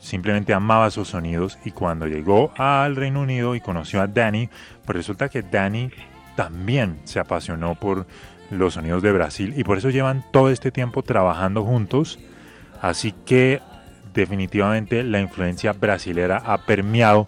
Simplemente 0.00 0.54
amaba 0.54 0.88
esos 0.88 1.08
sonidos 1.08 1.58
y 1.64 1.72
cuando 1.72 2.06
llegó 2.06 2.52
al 2.56 2.96
Reino 2.96 3.20
Unido 3.20 3.54
y 3.54 3.60
conoció 3.60 4.00
a 4.00 4.06
Danny, 4.06 4.48
pues 4.84 4.96
resulta 4.96 5.28
que 5.28 5.42
Danny 5.42 5.90
también 6.36 7.00
se 7.04 7.20
apasionó 7.20 7.74
por 7.74 8.06
los 8.50 8.74
sonidos 8.74 9.02
de 9.02 9.12
Brasil 9.12 9.54
y 9.56 9.62
por 9.62 9.78
eso 9.78 9.90
llevan 9.90 10.24
todo 10.32 10.50
este 10.50 10.70
tiempo 10.70 11.02
trabajando 11.02 11.64
juntos. 11.64 12.18
Así 12.80 13.12
que 13.12 13.60
definitivamente 14.14 15.02
la 15.02 15.20
influencia 15.20 15.72
brasilera 15.72 16.42
ha 16.44 16.64
permeado 16.64 17.26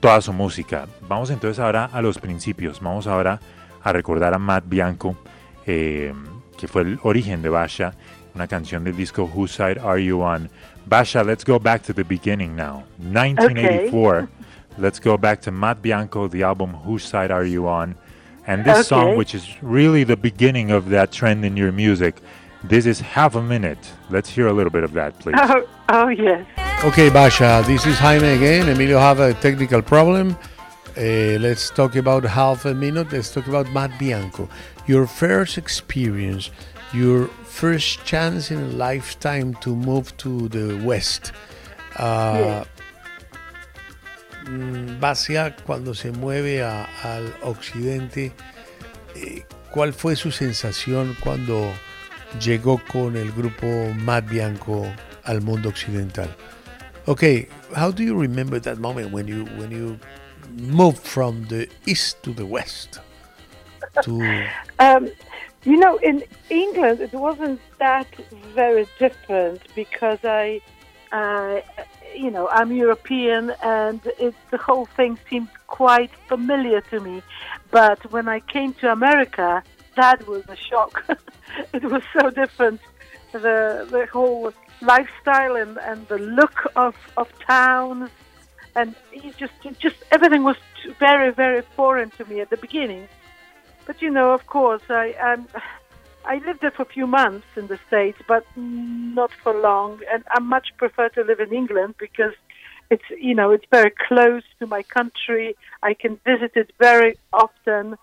toda 0.00 0.20
su 0.20 0.32
música. 0.32 0.86
Vamos 1.08 1.30
entonces 1.30 1.58
ahora 1.58 1.86
a 1.86 2.02
los 2.02 2.18
principios. 2.18 2.80
Vamos 2.80 3.06
ahora 3.06 3.40
a 3.82 3.92
recordar 3.92 4.34
a 4.34 4.38
Matt 4.38 4.64
Bianco, 4.66 5.16
eh, 5.66 6.12
que 6.58 6.68
fue 6.68 6.82
el 6.82 6.98
origen 7.02 7.42
de 7.42 7.48
Basha, 7.48 7.94
una 8.40 8.48
canción 8.48 8.84
del 8.84 8.96
disco 8.96 9.26
Whose 9.26 9.52
Side 9.52 9.80
Are 9.80 10.02
You 10.02 10.22
On? 10.22 10.48
Basha, 10.86 11.22
let's 11.22 11.44
go 11.44 11.58
back 11.58 11.82
to 11.82 11.92
the 11.92 12.04
beginning 12.04 12.56
now. 12.56 12.84
1984. 12.98 14.28
Let's 14.78 14.98
go 14.98 15.18
back 15.18 15.42
to 15.42 15.50
Matt 15.50 15.82
Bianco, 15.82 16.26
the 16.26 16.42
album 16.42 16.72
Whose 16.72 17.04
Side 17.04 17.30
Are 17.30 17.44
You 17.44 17.68
On? 17.68 17.96
And 18.46 18.64
this 18.64 18.88
song, 18.88 19.16
which 19.16 19.34
is 19.34 19.46
really 19.60 20.04
the 20.04 20.16
beginning 20.16 20.70
of 20.70 20.88
that 20.88 21.12
trend 21.12 21.44
in 21.44 21.56
your 21.56 21.70
music, 21.70 22.16
this 22.64 22.86
is 22.86 23.00
half 23.00 23.34
a 23.34 23.42
minute. 23.42 23.78
Let's 24.08 24.30
hear 24.30 24.46
a 24.46 24.52
little 24.52 24.70
bit 24.70 24.84
of 24.84 24.92
that, 24.94 25.18
please. 25.18 25.34
Oh, 25.38 25.68
oh 25.90 26.08
yes. 26.08 26.46
Okay, 26.84 27.10
Basha, 27.10 27.62
this 27.66 27.84
is 27.84 27.98
Jaime 27.98 28.28
again. 28.28 28.70
Emilio 28.70 28.98
have 28.98 29.20
a 29.20 29.34
technical 29.34 29.82
problem. 29.82 30.36
Uh, 30.96 31.36
let's 31.40 31.68
talk 31.68 31.94
about 31.96 32.24
half 32.24 32.64
a 32.64 32.72
minute. 32.72 33.12
Let's 33.12 33.34
talk 33.34 33.48
about 33.48 33.70
Matt 33.72 33.98
Bianco. 33.98 34.48
Your 34.86 35.06
first 35.06 35.58
experience, 35.58 36.50
your 36.94 37.28
first 37.50 38.04
chance 38.04 38.50
in 38.50 38.58
a 38.62 38.68
lifetime 38.68 39.54
to 39.60 39.74
move 39.74 40.16
to 40.18 40.48
the 40.48 40.76
West. 40.84 41.32
Uh, 41.96 42.64
mm, 44.46 44.98
Basia, 45.00 45.54
cuando 45.66 45.92
se 45.94 46.10
mueve 46.12 46.62
a- 46.62 46.88
al 47.02 47.32
occidente, 47.42 48.32
eh, 49.16 49.44
¿cuál 49.72 49.92
fue 49.92 50.16
su 50.16 50.30
sensación 50.30 51.16
cuando 51.22 51.72
llegó 52.40 52.80
con 52.90 53.16
el 53.16 53.32
grupo 53.32 53.66
Matt 53.96 54.28
Bianco 54.28 54.86
al 55.24 55.40
mundo 55.42 55.68
occidental? 55.68 56.28
Okay, 57.06 57.48
how 57.74 57.90
do 57.90 58.02
you 58.02 58.14
remember 58.18 58.60
that 58.60 58.78
moment 58.78 59.10
when 59.12 59.26
you 59.26 59.44
when 59.58 59.70
you 59.72 59.98
moved 60.56 61.02
from 61.04 61.44
the 61.48 61.68
east 61.86 62.22
to 62.22 62.32
the 62.32 62.44
west? 62.46 63.00
To 64.04 64.20
Um, 64.78 65.08
you 65.64 65.76
know, 65.76 65.96
in 65.98 66.22
England, 66.48 67.00
it 67.00 67.12
wasn't 67.12 67.60
that 67.78 68.08
very 68.54 68.86
different 68.98 69.62
because 69.74 70.18
I, 70.24 70.60
uh, 71.12 71.60
you 72.16 72.30
know, 72.30 72.48
I'm 72.48 72.72
European 72.72 73.52
and 73.62 74.00
it, 74.18 74.34
the 74.50 74.56
whole 74.56 74.86
thing 74.86 75.18
seemed 75.28 75.48
quite 75.66 76.10
familiar 76.28 76.80
to 76.82 77.00
me. 77.00 77.22
But 77.70 78.10
when 78.10 78.26
I 78.28 78.40
came 78.40 78.72
to 78.74 78.90
America, 78.90 79.62
that 79.96 80.26
was 80.26 80.44
a 80.48 80.56
shock. 80.56 81.04
it 81.74 81.84
was 81.84 82.02
so 82.18 82.30
different. 82.30 82.80
The, 83.32 83.86
the 83.90 84.08
whole 84.10 84.52
lifestyle 84.80 85.56
and, 85.56 85.76
and 85.78 86.08
the 86.08 86.18
look 86.18 86.72
of, 86.74 86.96
of 87.18 87.28
towns 87.40 88.10
and 88.74 88.94
just, 89.36 89.52
just 89.78 89.96
everything 90.10 90.42
was 90.42 90.56
very, 90.98 91.30
very 91.32 91.62
foreign 91.76 92.10
to 92.12 92.24
me 92.24 92.40
at 92.40 92.48
the 92.48 92.56
beginning. 92.56 93.08
But 93.90 94.00
you 94.00 94.10
know, 94.10 94.30
of 94.30 94.46
course, 94.46 94.84
I 94.88 95.14
um, 95.14 95.48
I 96.24 96.38
lived 96.46 96.60
there 96.60 96.70
for 96.70 96.82
a 96.82 96.92
few 96.98 97.08
months 97.08 97.48
in 97.56 97.66
the 97.66 97.76
States, 97.88 98.18
but 98.28 98.46
not 98.54 99.32
for 99.32 99.52
long. 99.52 99.98
And 100.12 100.22
I 100.30 100.38
much 100.38 100.68
prefer 100.76 101.08
to 101.08 101.24
live 101.24 101.40
in 101.40 101.52
England 101.52 101.96
because 101.98 102.34
it's 102.88 103.02
you 103.18 103.34
know 103.34 103.50
it's 103.50 103.64
very 103.68 103.90
close 103.90 104.44
to 104.60 104.68
my 104.68 104.84
country. 104.84 105.56
I 105.82 105.94
can 105.94 106.20
visit 106.24 106.52
it 106.54 106.70
very 106.78 107.18
often. 107.32 107.96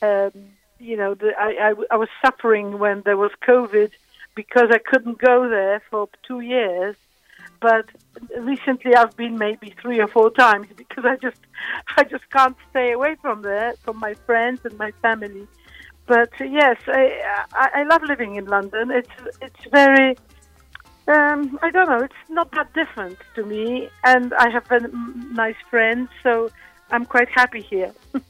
Um, 0.00 0.32
you 0.80 0.96
know, 0.96 1.12
the, 1.12 1.34
I, 1.38 1.50
I 1.68 1.74
I 1.90 1.96
was 1.98 2.08
suffering 2.24 2.78
when 2.78 3.02
there 3.02 3.18
was 3.18 3.32
COVID 3.46 3.90
because 4.34 4.68
I 4.70 4.78
couldn't 4.78 5.18
go 5.18 5.46
there 5.50 5.82
for 5.90 6.08
two 6.26 6.40
years. 6.40 6.96
But 7.64 7.86
recently, 8.38 8.94
I've 8.94 9.16
been 9.16 9.38
maybe 9.38 9.74
three 9.80 9.98
or 9.98 10.06
four 10.06 10.30
times 10.30 10.66
because 10.76 11.06
I 11.06 11.16
just 11.16 11.40
I 11.96 12.04
just 12.04 12.28
can't 12.30 12.54
stay 12.68 12.92
away 12.92 13.16
from 13.22 13.40
there, 13.40 13.72
from 13.84 13.98
my 13.98 14.12
friends 14.26 14.60
and 14.64 14.78
my 14.78 14.90
family. 15.00 15.48
But 16.06 16.28
uh, 16.38 16.44
yes, 16.44 16.76
I, 16.86 17.04
I 17.54 17.68
I 17.78 17.82
love 17.84 18.02
living 18.02 18.36
in 18.36 18.44
London. 18.44 18.90
It's 18.90 19.16
it's 19.40 19.64
very 19.72 20.10
um, 21.08 21.58
I 21.62 21.70
don't 21.70 21.88
know. 21.88 22.00
It's 22.08 22.24
not 22.28 22.50
that 22.52 22.70
different 22.74 23.16
to 23.36 23.46
me, 23.46 23.88
and 24.04 24.34
I 24.34 24.50
have 24.50 24.70
m- 24.70 25.30
nice 25.32 25.60
friends, 25.70 26.10
so 26.22 26.50
I'm 26.90 27.06
quite 27.06 27.30
happy 27.30 27.62
here. 27.62 27.92
uh, 28.14 28.20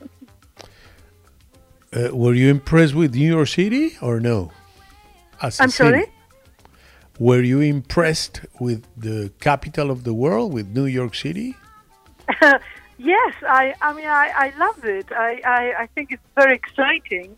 were 2.13 2.35
you 2.35 2.51
impressed 2.51 2.95
with 2.95 3.17
New 3.17 3.35
York 3.37 3.49
City 3.49 3.97
or 4.01 4.21
no? 4.21 4.53
As 5.43 5.59
a 5.59 5.65
I'm 5.65 5.71
sorry? 5.71 6.07
Were 7.19 7.43
you 7.43 7.61
impressed 7.61 8.41
with 8.59 8.87
the 8.97 9.31
capital 9.41 9.91
of 9.91 10.03
the 10.03 10.13
world, 10.13 10.53
with 10.53 10.69
New 10.69 10.87
York 10.87 11.15
City? 11.15 11.57
yes, 12.99 13.35
I 13.49 13.75
I 13.81 13.93
mean 13.93 14.07
I, 14.07 14.33
I 14.35 14.59
love 14.59 14.85
it. 14.85 15.13
I, 15.13 15.41
I, 15.45 15.83
I 15.83 15.87
think 15.95 16.11
it's 16.11 16.29
very 16.35 16.57
exciting. 16.57 17.37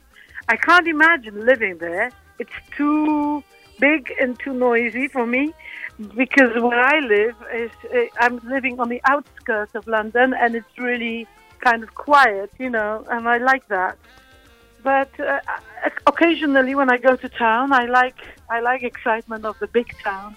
I 0.48 0.56
can't 0.56 0.88
imagine 0.88 1.44
living 1.44 1.76
there. 1.78 2.10
It's 2.38 2.58
too 2.76 3.42
big 3.78 4.12
and 4.18 4.38
too 4.38 4.54
noisy 4.54 5.08
for 5.08 5.26
me 5.26 5.52
because 6.14 6.54
where 6.62 6.80
I 6.80 7.00
live 7.00 7.36
is 7.54 7.70
uh, 7.92 8.04
I'm 8.18 8.38
living 8.48 8.80
on 8.80 8.88
the 8.88 9.02
outskirts 9.04 9.74
of 9.74 9.86
London 9.86 10.32
and 10.32 10.54
it's 10.54 10.78
really 10.78 11.26
kind 11.60 11.82
of 11.82 11.94
quiet, 11.94 12.50
you 12.58 12.70
know, 12.70 13.04
and 13.10 13.28
I 13.28 13.38
like 13.38 13.68
that. 13.68 13.98
But 14.86 15.10
uh, 15.18 15.40
occasionally 16.06 16.76
when 16.76 16.88
I 16.94 16.98
go 17.08 17.16
to 17.16 17.28
town, 17.28 17.72
I 17.72 17.86
like 17.86 18.20
I 18.48 18.60
like 18.60 18.84
excitement 18.84 19.44
of 19.44 19.58
the 19.58 19.66
big 19.66 19.88
town, 20.08 20.36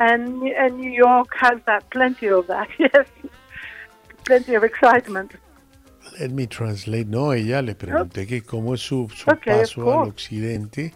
and 0.00 0.24
and 0.62 0.70
New 0.80 0.94
York 1.06 1.30
has 1.44 1.58
that 1.70 1.82
plenty 1.90 2.28
of 2.38 2.48
that. 2.48 2.68
Yes, 2.84 3.06
plenty 4.24 4.54
of 4.56 4.64
excitement. 4.64 5.30
Let 6.18 6.32
me 6.32 6.46
translate. 6.48 7.06
No, 7.06 7.32
ella 7.32 7.62
le 7.62 7.74
pregunté 7.76 8.26
que 8.26 8.42
cómo 8.42 8.74
es 8.74 8.80
su, 8.80 9.08
su 9.14 9.30
Okay, 9.30 9.54
of 9.54 9.60
paso 9.60 10.00
al 10.00 10.08
occidente 10.08 10.92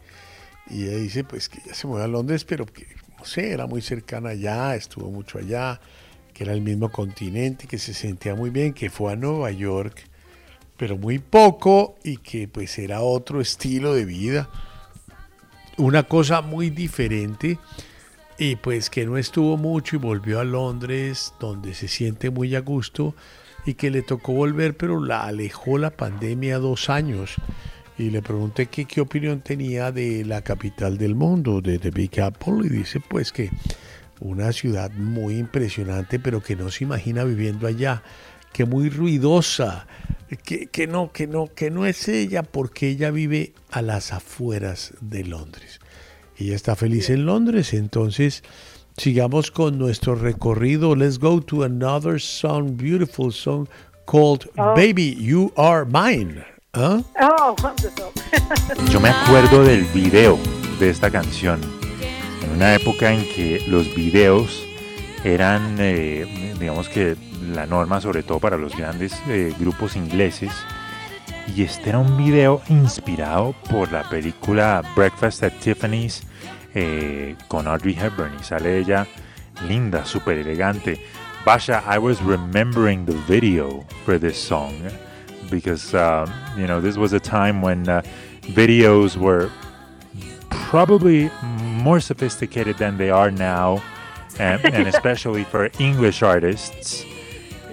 y 0.69 0.89
ella 0.89 0.97
dice 0.97 1.23
pues 1.23 1.49
que 1.49 1.61
ya 1.65 1.75
se 1.75 1.87
mudó 1.87 2.03
a 2.03 2.09
Londres, 2.09 2.45
pero 2.45 2.67
que 2.67 2.85
no 3.17 3.25
sé, 3.25 3.53
era 3.53 3.67
muy 3.69 3.81
cercana 3.81 4.31
allá, 4.31 4.75
estuvo 4.75 5.09
mucho 5.09 5.39
allá, 5.39 5.81
que 6.35 6.43
era 6.43 6.53
el 6.53 6.63
mismo 6.63 6.91
continente, 6.91 7.69
que 7.69 7.79
se 7.79 7.95
sentía 7.95 8.35
muy 8.35 8.51
bien, 8.51 8.73
que 8.73 8.91
fue 8.91 9.13
a 9.13 9.17
Nueva 9.17 9.53
York, 9.53 10.03
pero 10.79 10.97
muy 10.97 11.19
poco 11.19 11.99
y 12.05 12.17
que 12.19 12.49
pues 12.49 12.79
era 12.79 13.03
otro 13.03 13.43
estilo 13.43 13.93
de 13.93 14.07
vida, 14.07 14.49
una 15.77 16.05
cosa 16.05 16.41
muy 16.41 16.71
diferente 16.71 17.59
y 18.39 18.57
pues 18.57 18.89
que 18.89 19.05
no 19.05 19.19
estuvo 19.19 19.57
mucho 19.57 19.97
y 19.97 19.99
volvió 19.99 20.39
a 20.41 20.45
Londres 20.45 21.35
donde 21.41 21.75
se 21.75 21.89
siente 21.89 22.31
muy 22.31 22.55
a 22.55 22.61
gusto 22.61 23.15
y 23.67 23.75
que 23.75 23.91
le 23.91 24.03
tocó 24.03 24.33
volver 24.33 24.77
pero 24.77 25.03
la 25.05 25.25
alejó 25.25 25.77
la 25.77 25.91
pandemia 25.91 26.59
dos 26.59 26.89
años. 26.89 27.35
Y 27.99 28.11
le 28.11 28.23
pregunté 28.23 28.67
que 28.67 28.85
qué 28.85 29.01
opinión 29.01 29.41
tenía 29.41 29.91
de 29.91 30.25
la 30.25 30.43
capital 30.43 30.99
del 30.99 31.17
mundo, 31.17 31.61
de 31.61 31.81
The 31.81 31.91
Big 31.91 32.21
Apple 32.21 32.61
y 32.65 32.69
dice 32.69 33.01
pues 33.01 33.33
que 33.33 33.51
una 34.21 34.53
ciudad 34.53 34.93
muy 34.93 35.37
impresionante 35.37 36.21
pero 36.21 36.41
que 36.41 36.55
no 36.55 36.71
se 36.71 36.85
imagina 36.85 37.25
viviendo 37.25 37.67
allá, 37.67 38.05
que 38.53 38.65
muy 38.65 38.91
ruidosa, 38.91 39.87
que, 40.45 40.67
que 40.67 40.87
no, 40.87 41.13
que 41.13 41.27
no, 41.27 41.47
que 41.55 41.71
no 41.71 41.87
es 41.87 42.09
ella 42.09 42.43
porque 42.43 42.89
ella 42.89 43.11
vive 43.11 43.53
a 43.71 43.83
las 43.83 44.13
afueras 44.13 44.95
de 45.01 45.25
Londres. 45.25 45.81
Ella 46.37 46.55
está 46.55 46.77
feliz 46.77 47.11
en 47.11 47.27
Londres, 47.27 47.75
entonces 47.75 48.45
sigamos 48.97 49.51
con 49.51 49.79
nuestro 49.79 50.15
recorrido. 50.15 50.95
Let's 50.95 51.19
go 51.19 51.41
to 51.41 51.65
another 51.65 52.21
song, 52.21 52.77
beautiful 52.77 53.33
song 53.33 53.69
called 54.07 54.49
Oh. 54.57 54.75
Baby 54.75 55.17
You 55.17 55.53
Are 55.57 55.85
Mine. 55.85 56.45
¿Ah? 56.75 57.03
Oh, 57.21 57.57
wonderful. 57.63 58.13
Yo 58.91 59.01
me 59.01 59.09
acuerdo 59.09 59.65
del 59.65 59.85
video 59.87 60.39
de 60.79 60.91
esta 60.91 61.11
canción. 61.11 61.61
En 62.43 62.51
una 62.51 62.75
época 62.75 63.13
en 63.13 63.23
que 63.35 63.63
los 63.67 63.95
videos 63.95 64.65
eran, 65.25 65.77
eh, 65.79 66.55
digamos 66.59 66.89
que 66.89 67.17
la 67.55 67.67
norma, 67.67 68.01
sobre 68.01 68.23
todo 68.23 68.41
para 68.41 68.57
los 68.57 68.77
grandes 68.77 69.15
eh, 69.29 69.55
grupos 69.59 69.97
ingleses. 69.97 70.53
Y 71.55 71.63
este 71.63 71.91
era 71.91 71.99
un 71.99 72.17
video 72.17 72.61
inspirado 72.69 73.55
por 73.71 73.91
la 73.91 74.03
película 74.09 74.83
Breakfast 74.95 75.43
at 75.43 75.53
Tiffany's, 75.61 76.23
eh, 76.75 77.37
con 77.49 77.67
Audrey 77.67 77.95
Hepburn 77.95 78.35
y 78.39 78.43
sale 78.43 78.79
ella 78.79 79.07
linda, 79.67 80.05
súper 80.05 80.39
elegante. 80.39 81.01
Basha, 81.45 81.83
I 81.87 81.99
was 81.99 82.21
remembering 82.23 83.07
the 83.07 83.15
video 83.27 83.85
for 84.05 84.19
this 84.19 84.37
song 84.37 84.75
because, 85.51 85.95
um, 85.95 86.31
you 86.57 86.67
know, 86.67 86.81
this 86.81 86.97
was 86.97 87.13
a 87.13 87.21
time 87.21 87.63
when 87.63 87.89
uh, 87.89 88.03
videos 88.43 89.17
were 89.17 89.51
probably 90.51 91.31
more 91.43 92.01
sophisticated 92.01 92.77
than 92.77 92.99
they 92.99 93.11
are 93.11 93.31
now, 93.31 93.83
and 94.39 94.63
especially 94.87 95.45
for 95.45 95.71
English 95.79 96.23
artists. 96.23 97.05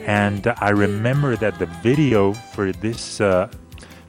And 0.05 0.53
I 0.59 0.69
remember 0.69 1.35
that 1.37 1.57
the 1.57 1.65
video 1.65 2.33
for 2.33 2.71
this 2.71 3.19
uh, 3.19 3.49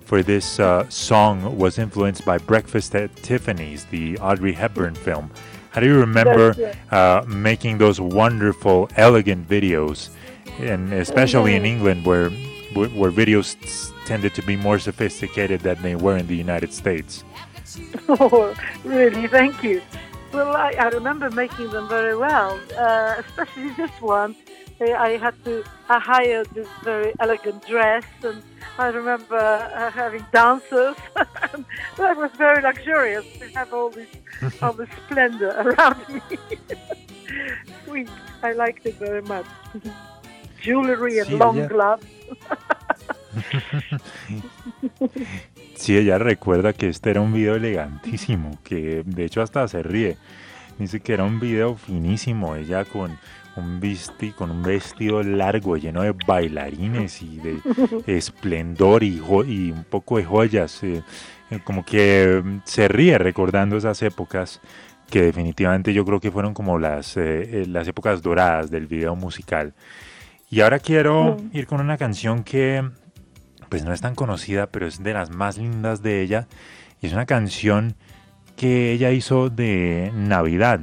for 0.04 0.22
this 0.22 0.60
uh, 0.60 0.88
song 0.88 1.58
was 1.58 1.78
influenced 1.78 2.24
by 2.24 2.38
Breakfast 2.38 2.94
at 2.94 3.14
Tiffany's, 3.16 3.84
the 3.86 4.18
Audrey 4.18 4.52
Hepburn 4.52 4.94
film. 4.94 5.30
How 5.70 5.80
do 5.80 5.86
you 5.88 5.98
remember 5.98 6.54
uh, 6.90 7.24
making 7.26 7.78
those 7.78 8.00
wonderful, 8.00 8.88
elegant 8.96 9.48
videos, 9.48 10.10
and 10.58 10.92
especially 10.92 11.54
in 11.56 11.64
England, 11.64 12.06
where 12.06 12.30
where 12.74 13.10
videos 13.10 13.56
tended 14.06 14.34
to 14.34 14.42
be 14.42 14.54
more 14.54 14.78
sophisticated 14.78 15.60
than 15.60 15.80
they 15.82 15.96
were 15.96 16.16
in 16.16 16.26
the 16.26 16.36
United 16.36 16.72
States? 16.72 17.24
Oh, 18.08 18.54
really? 18.84 19.26
Thank 19.26 19.64
you. 19.64 19.82
Well, 20.32 20.54
I, 20.54 20.72
I 20.78 20.88
remember 20.88 21.30
making 21.30 21.70
them 21.70 21.88
very 21.88 22.16
well, 22.16 22.60
uh, 22.78 23.16
especially 23.18 23.70
this 23.70 23.90
one. 24.00 24.36
I, 24.80 25.16
had 25.16 25.34
to. 25.44 25.64
I 25.88 25.98
hired 25.98 26.48
this 26.54 26.68
very 26.84 27.12
elegant 27.20 27.66
dress, 27.66 28.04
and 28.22 28.42
I 28.78 28.88
remember 28.88 29.36
uh, 29.38 29.90
having 29.90 30.24
dancers. 30.32 30.96
that 31.96 32.16
was 32.16 32.30
very 32.36 32.62
luxurious 32.62 33.24
to 33.38 33.48
have 33.54 33.72
all 33.72 33.90
this, 33.90 34.08
all 34.62 34.72
this 34.74 34.88
splendor 35.06 35.50
around 35.58 35.96
me. 36.08 36.20
Sweet. 37.84 38.10
I 38.42 38.52
liked 38.52 38.84
it 38.86 38.96
very 38.96 39.22
much. 39.22 39.46
Jewelry 40.60 41.18
and 41.20 41.28
Sí, 41.28 41.38
long 41.38 41.58
ella- 41.58 41.68
gloves. 41.68 42.06
Sí, 45.74 45.96
ella 45.96 46.18
recuerda 46.18 46.72
que 46.72 46.88
este 46.88 47.10
era 47.10 47.20
un 47.20 47.32
video 47.32 47.54
elegantísimo, 47.54 48.58
que 48.64 49.02
de 49.04 49.24
hecho 49.24 49.42
hasta 49.42 49.66
se 49.68 49.82
ríe. 49.82 50.16
Dice 50.78 51.00
que 51.00 51.14
era 51.14 51.24
un 51.24 51.40
video 51.40 51.76
finísimo, 51.76 52.56
ella 52.56 52.84
con 52.84 53.18
un 53.56 53.80
con 54.36 54.50
un 54.50 54.62
vestido 54.62 55.22
largo 55.22 55.76
lleno 55.76 56.02
de 56.02 56.12
bailarines 56.26 57.22
y 57.22 57.38
de 57.38 57.58
esplendor 58.06 59.02
y, 59.02 59.20
un 59.20 59.84
poco 59.88 60.18
de 60.18 60.24
joyas. 60.24 60.82
eh, 60.82 61.02
eh, 61.50 61.60
como 61.64 61.84
que 61.84 62.42
mm, 62.44 62.58
se 62.64 62.88
ríe 62.88 63.18
recordando 63.18 63.76
esas 63.76 64.02
épocas 64.02 64.60
que 65.08 65.22
definitivamente 65.22 65.92
yo 65.94 66.04
creo 66.04 66.18
que 66.18 66.32
fueron 66.32 66.52
como 66.54 66.78
las, 66.78 67.16
eh, 67.16 67.62
eh, 67.62 67.66
las 67.68 67.86
épocas 67.86 68.22
doradas 68.22 68.70
del 68.70 68.86
video 68.88 69.14
musical. 69.14 69.72
Y 70.50 70.60
ahora 70.60 70.78
quiero 70.80 71.36
Mm. 71.36 71.56
ir 71.56 71.66
con 71.66 71.80
una 71.80 71.96
canción 71.96 72.42
que 72.42 72.88
pues 73.68 73.84
no 73.84 73.92
es 73.92 74.00
tan 74.00 74.14
conocida, 74.14 74.66
pero 74.68 74.86
es 74.86 75.02
de 75.02 75.12
las 75.12 75.30
más 75.30 75.58
lindas 75.58 76.02
de 76.02 76.22
ella. 76.22 76.46
Y 77.00 77.06
es 77.06 77.12
una 77.12 77.26
canción 77.26 77.94
que 78.56 78.92
ella 78.92 79.10
hizo 79.10 79.50
de 79.50 80.10
Navidad, 80.14 80.80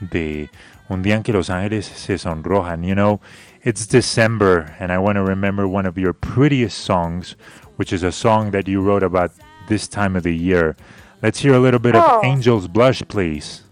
de 0.00 0.48
un 0.88 1.02
día 1.02 1.16
en 1.16 1.22
que 1.22 1.32
Los 1.32 1.50
Ángeles 1.50 1.86
se 1.86 2.18
sonrojan. 2.18 2.82
You 2.84 2.94
know, 2.94 3.20
it's 3.64 3.86
December, 3.86 4.74
and 4.78 4.90
I 4.92 4.98
want 4.98 5.16
to 5.16 5.24
remember 5.24 5.66
one 5.66 5.86
of 5.86 5.96
your 5.98 6.12
prettiest 6.12 6.78
songs, 6.78 7.36
which 7.76 7.92
is 7.92 8.02
a 8.02 8.12
song 8.12 8.50
that 8.52 8.66
you 8.68 8.80
wrote 8.80 9.04
about 9.04 9.32
this 9.68 9.88
time 9.88 10.16
of 10.16 10.22
the 10.22 10.34
year. 10.36 10.76
Let's 11.22 11.40
hear 11.42 11.54
a 11.54 11.58
little 11.60 11.80
bit 11.80 11.94
Oh. 11.96 12.18
of 12.18 12.24
Angel's 12.24 12.68
Blush, 12.68 13.02
please. 13.08 13.62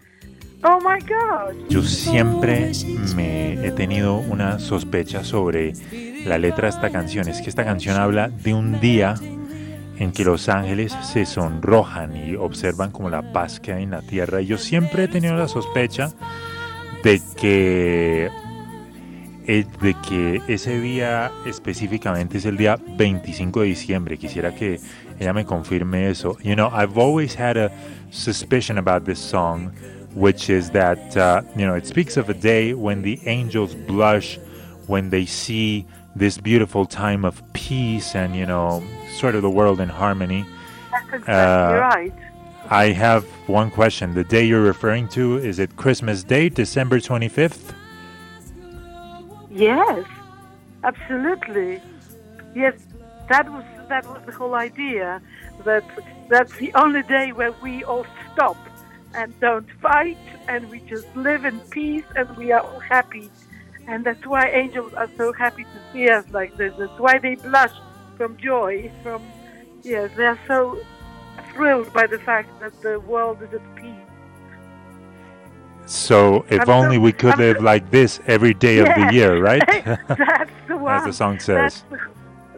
Oh 0.67 0.81
my 0.81 0.99
God! 1.01 1.55
Yo 1.69 1.83
siempre 1.83 2.73
me 3.15 3.53
he 3.67 3.71
tenido 3.71 4.17
una 4.17 4.59
sospecha 4.59 5.23
sobre 5.23 5.75
la 6.25 6.39
letra 6.39 6.69
de 6.71 6.75
esta 6.77 6.89
canción. 6.91 7.29
Es 7.29 7.43
que 7.43 7.51
esta 7.51 7.65
canción 7.65 7.97
habla 7.99 8.29
de 8.31 8.55
un 8.55 8.81
día 8.81 9.15
en 9.99 10.11
que 10.11 10.25
los 10.25 10.49
ángeles 10.49 10.97
se 11.03 11.27
sonrojan 11.27 12.17
y 12.17 12.35
observan 12.35 12.93
como 12.93 13.11
la 13.11 13.31
paz 13.35 13.61
que 13.61 13.75
hay 13.75 13.83
en 13.83 13.91
la 13.91 14.01
tierra. 14.01 14.41
Y 14.41 14.47
yo 14.47 14.57
siempre 14.57 15.05
he 15.05 15.09
tenido 15.09 15.37
la 15.37 15.49
sospecha 15.49 16.13
de 17.05 17.21
que, 17.37 18.31
eh, 19.47 19.65
de 19.83 19.95
que 20.09 20.43
ese 20.49 20.81
día 20.81 21.31
específicamente 21.47 22.39
es 22.39 22.47
el 22.47 22.57
día 22.57 22.79
25 22.97 23.61
de 23.61 23.67
diciembre. 23.67 24.17
Quisiera 24.17 24.55
que 24.55 24.81
ella 25.21 25.33
me 25.35 25.45
confirme 25.45 26.09
eso. 26.09 26.37
You 26.43 26.55
know, 26.55 26.71
I've 26.73 26.99
always 26.99 27.39
had 27.39 27.57
a 27.59 27.71
suspicion 28.11 28.79
about 28.79 29.05
this 29.05 29.19
song, 29.19 29.71
which 30.15 30.49
is 30.49 30.71
that, 30.71 31.15
uh, 31.17 31.43
you 31.57 31.67
know, 31.67 31.77
it 31.77 31.85
speaks 31.87 32.17
of 32.17 32.31
a 32.31 32.35
day 32.35 32.73
when 32.73 33.03
the 33.03 33.21
angels 33.27 33.75
blush 33.87 34.39
when 34.87 35.11
they 35.11 35.27
see 35.27 35.87
this 36.17 36.39
beautiful 36.39 36.87
time 36.87 37.25
of 37.25 37.43
peace 37.53 38.15
and, 38.15 38.35
you 38.35 38.47
know, 38.47 38.83
sort 39.19 39.35
of 39.35 39.43
the 39.43 39.51
world 39.51 39.81
in 39.81 39.89
harmony. 39.89 40.45
That's 40.91 41.23
exactly 41.23 41.35
Uh, 41.35 41.81
right. 41.81 42.15
I 42.71 42.87
have 42.89 43.25
one 43.47 43.71
question. 43.71 44.15
The 44.15 44.25
day 44.25 44.45
you're 44.45 44.63
referring 44.63 45.09
to, 45.09 45.37
is 45.37 45.59
it 45.59 45.77
Christmas 45.77 46.25
Day, 46.25 46.49
December 46.49 46.99
25th? 46.99 47.75
Yes, 49.51 50.07
absolutely. 50.83 51.81
Yes, 52.55 52.75
that 53.29 53.51
was 53.53 53.65
that 53.89 54.07
was 54.07 54.23
the 54.25 54.33
whole 54.33 54.55
idea. 54.55 55.21
That 55.65 55.85
that's 56.29 56.57
the 56.57 56.73
only 56.75 57.03
day 57.03 57.33
where 57.33 57.53
we 57.63 57.85
all 57.85 58.07
stop 58.33 58.57
and 59.15 59.39
don't 59.41 59.71
fight, 59.81 60.19
and 60.49 60.69
we 60.71 60.81
just 60.81 61.07
live 61.15 61.45
in 61.45 61.61
peace, 61.71 62.05
and 62.17 62.35
we 62.37 62.51
are 62.51 62.61
all 62.61 62.81
happy. 62.81 63.31
And 63.87 64.05
that's 64.05 64.27
why 64.27 64.49
angels 64.49 64.95
are 64.95 65.11
so 65.17 65.33
happy 65.33 65.65
to 65.65 65.93
see 65.93 66.09
us 66.09 66.25
like 66.31 66.57
this. 66.57 66.73
That's 66.79 66.99
why 66.99 67.19
they 67.19 67.35
blush 67.37 67.75
from 68.17 68.37
joy. 68.39 68.91
From 69.03 69.23
yes, 69.83 70.11
they 70.17 70.25
are 70.25 70.39
so 70.49 70.81
thrilled 71.55 71.93
by 71.93 72.07
the 72.07 72.19
fact 72.19 72.49
that 72.61 72.81
the 72.83 73.01
world 73.01 73.43
is 73.43 73.53
at 73.55 73.77
peace. 73.77 73.91
So, 75.87 76.45
if 76.49 76.61
I'm 76.61 76.67
so- 76.67 76.73
only 76.73 76.99
we 76.99 77.13
could 77.13 77.35
I'm 77.35 77.39
live 77.41 77.57
so- 77.59 77.63
like 77.73 77.91
this 77.91 78.21
every 78.27 78.55
day 78.55 78.79
of 78.79 78.87
the 78.87 79.11
year, 79.13 79.41
right? 79.43 79.63
that's 80.09 80.51
the 80.69 80.77
one. 80.89 80.95
As 80.99 81.05
the 81.05 81.13
song 81.13 81.39
says. 81.39 81.85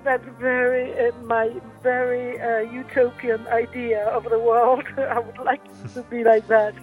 that's 0.04 0.24
very 0.38 0.92
uh, 1.09 1.12
my 1.24 1.50
very 1.82 2.40
uh, 2.40 2.61
utopian 2.70 3.46
idea 3.48 4.06
of 4.09 4.24
the 4.24 4.38
world. 4.38 4.85
I 4.96 5.18
would 5.18 5.38
like 5.38 5.61
it 5.85 5.94
to 5.94 6.02
be 6.02 6.22
like 6.24 6.46
that. 6.48 6.74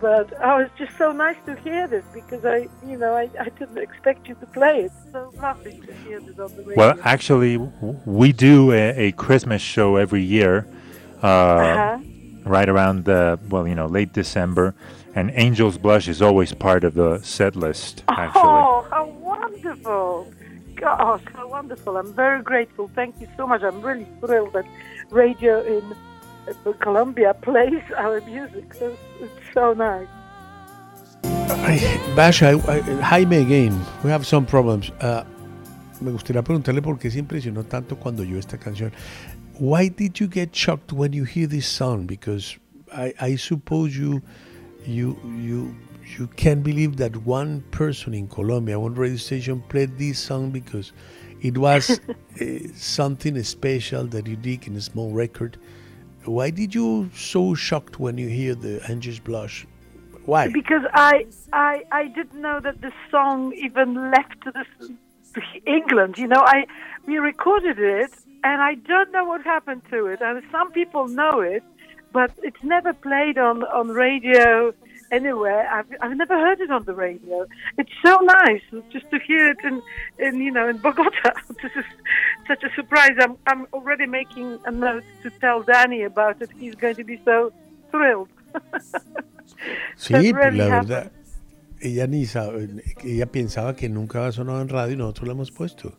But 0.00 0.32
oh, 0.42 0.58
it's 0.58 0.76
just 0.78 0.96
so 0.96 1.12
nice 1.12 1.36
to 1.46 1.54
hear 1.56 1.86
this 1.86 2.04
because 2.14 2.44
I, 2.44 2.68
you 2.86 2.96
know, 2.96 3.14
I, 3.14 3.28
I 3.38 3.48
didn't 3.50 3.78
expect 3.78 4.28
you 4.28 4.34
to 4.36 4.46
play 4.46 4.82
it. 4.84 4.92
So 5.12 5.32
lovely 5.36 5.78
to 5.86 5.92
hear 6.04 6.20
this 6.20 6.38
on 6.38 6.54
the 6.56 6.62
radio. 6.62 6.76
Well, 6.76 6.98
actually, 7.04 7.56
we 8.06 8.32
do 8.32 8.72
a, 8.72 9.08
a 9.08 9.12
Christmas 9.12 9.60
show 9.62 9.96
every 9.96 10.22
year, 10.22 10.66
Uh-huh. 11.22 11.98
right 12.44 12.68
around 12.68 13.04
the 13.04 13.38
well, 13.48 13.66
you 13.68 13.74
know, 13.74 13.86
late 13.86 14.12
December, 14.12 14.74
and 15.14 15.30
Angel's 15.32 15.78
Blush 15.78 16.08
is 16.08 16.20
always 16.22 16.52
part 16.54 16.84
of 16.84 16.94
the 16.94 17.18
set 17.22 17.54
list. 17.56 18.02
Actually, 18.08 18.42
Oh, 18.44 18.86
how 18.90 19.04
wonderful! 19.06 20.32
Gosh, 20.76 21.22
how 21.34 21.48
wonderful! 21.48 21.96
I'm 21.96 22.12
very 22.14 22.42
grateful. 22.42 22.90
Thank 22.94 23.20
you 23.20 23.28
so 23.36 23.46
much. 23.46 23.62
I'm 23.62 23.82
really 23.82 24.06
thrilled 24.20 24.52
that 24.54 24.64
radio 25.10 25.60
in 25.62 25.84
uh, 26.48 26.72
Colombia 26.80 27.34
plays 27.34 27.82
our 27.98 28.20
music. 28.22 28.72
So 28.74 28.96
it's 29.20 29.32
so 29.52 29.74
nice. 29.74 30.08
Ay, 31.24 31.78
Basha, 32.16 32.46
I- 32.66 32.78
I- 32.78 33.02
Jaime 33.02 33.36
again, 33.36 33.78
we 34.02 34.10
have 34.10 34.24
some 34.26 34.46
problems. 34.46 34.90
Uh, 35.00 35.24
me 36.00 36.10
gustaría 36.12 36.42
preguntarle 36.42 36.80
por 36.80 36.98
qué 36.98 37.10
se 37.10 37.18
impresionó 37.18 37.62
tanto 37.64 37.96
cuando 37.96 38.22
oyó 38.22 38.38
esta 38.38 38.56
canción. 38.56 38.90
Why 39.60 39.88
did 39.88 40.18
you 40.18 40.26
get 40.26 40.56
shocked 40.56 40.90
when 40.90 41.12
you 41.12 41.24
hear 41.24 41.46
this 41.46 41.66
song? 41.66 42.06
Because 42.06 42.56
I, 42.94 43.12
I 43.20 43.36
suppose 43.36 43.94
you, 43.94 44.22
you, 44.86 45.20
you, 45.36 45.76
you 46.18 46.28
can't 46.28 46.62
believe 46.62 46.96
that 46.96 47.14
one 47.26 47.60
person 47.70 48.14
in 48.14 48.26
Colombia, 48.26 48.80
one 48.80 48.94
radio 48.94 49.18
station, 49.18 49.62
played 49.68 49.98
this 49.98 50.18
song 50.18 50.50
because 50.50 50.94
it 51.42 51.58
was 51.58 51.90
uh, 51.90 52.44
something 52.74 53.42
special 53.42 54.06
that 54.06 54.26
you 54.26 54.36
did 54.36 54.66
in 54.66 54.76
a 54.76 54.80
small 54.80 55.12
record. 55.12 55.58
Why 56.24 56.48
did 56.48 56.74
you 56.74 57.10
so 57.14 57.54
shocked 57.54 58.00
when 58.00 58.16
you 58.16 58.28
hear 58.28 58.54
the 58.54 58.80
Angels 58.90 59.18
Blush? 59.18 59.66
Why? 60.24 60.48
Because 60.48 60.84
I, 60.94 61.26
I, 61.52 61.84
I 61.92 62.06
didn't 62.06 62.40
know 62.40 62.60
that 62.60 62.80
the 62.80 62.92
song 63.10 63.52
even 63.52 64.10
left 64.10 64.40
to 64.40 65.42
England. 65.66 66.16
You 66.16 66.28
know, 66.28 66.42
I 66.46 66.66
we 67.06 67.18
recorded 67.18 67.78
it, 67.78 68.12
and 68.44 68.62
I 68.62 68.74
don't 68.74 69.12
know 69.12 69.24
what 69.24 69.42
happened 69.42 69.82
to 69.90 70.06
it. 70.06 70.20
And 70.20 70.42
some 70.50 70.72
people 70.72 71.08
know 71.08 71.40
it, 71.40 71.62
but 72.12 72.30
it's 72.42 72.62
never 72.62 72.92
played 72.92 73.38
on 73.38 73.64
on 73.64 73.88
radio 73.88 74.72
anywhere. 75.10 75.68
I've 75.72 75.86
I've 76.00 76.16
never 76.16 76.38
heard 76.38 76.60
it 76.60 76.70
on 76.70 76.84
the 76.84 76.94
radio. 76.94 77.46
It's 77.78 77.92
so 78.04 78.18
nice 78.18 78.62
just 78.90 79.10
to 79.10 79.18
hear 79.18 79.48
it 79.48 79.58
in, 79.64 79.82
in 80.18 80.40
you 80.40 80.50
know 80.50 80.68
in 80.68 80.78
Bogota. 80.78 81.32
this 81.62 81.72
is 81.76 81.84
such 82.46 82.62
a 82.64 82.70
surprise. 82.74 83.16
I'm 83.20 83.36
I'm 83.46 83.66
already 83.72 84.06
making 84.06 84.58
a 84.64 84.70
note 84.70 85.04
to 85.22 85.30
tell 85.40 85.62
Danny 85.62 86.02
about 86.02 86.40
it. 86.42 86.50
He's 86.58 86.74
going 86.74 86.96
to 86.96 87.04
be 87.04 87.20
so 87.24 87.52
thrilled. 87.90 88.28
Sí, 89.96 90.14
really 90.32 90.58
la 90.58 90.64
happened. 90.68 90.88
verdad, 90.88 91.12
ella 91.80 92.06
ni 92.06 92.24
sabe, 92.24 92.68
ella 93.04 93.26
pensaba 93.26 93.74
que 93.76 93.88
nunca 93.90 94.20
había 94.20 94.32
sonado 94.32 94.62
en 94.62 94.68
radio 94.68 94.94
y 94.94 94.96
nosotros 94.96 95.28
la 95.28 95.34
hemos 95.34 95.50
puesto. 95.50 95.92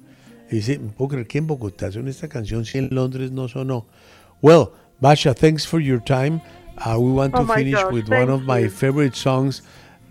Y 0.51 0.55
dice, 0.57 0.77
"No 0.77 0.91
puedo 0.91 1.09
creer 1.09 1.27
que 1.27 1.37
en 1.37 1.47
Bogotá 1.47 1.91
son 1.91 2.07
esta 2.09 2.27
canción 2.27 2.65
si 2.65 2.77
en 2.77 2.89
Londres 2.91 3.31
no 3.31 3.47
sonó. 3.47 3.85
Well, 4.41 4.71
Basha, 4.99 5.33
thanks 5.33 5.65
for 5.65 5.79
your 5.79 5.99
time. 6.03 6.41
Uh, 6.77 6.97
we 6.99 7.11
want 7.11 7.33
Oh 7.35 7.45
to 7.45 7.53
finish 7.53 7.75
gosh, 7.75 7.91
with 7.93 8.07
thank 8.07 8.27
one 8.27 8.33
of 8.33 8.43
my 8.43 8.67
favorite 8.67 9.15
songs 9.15 9.61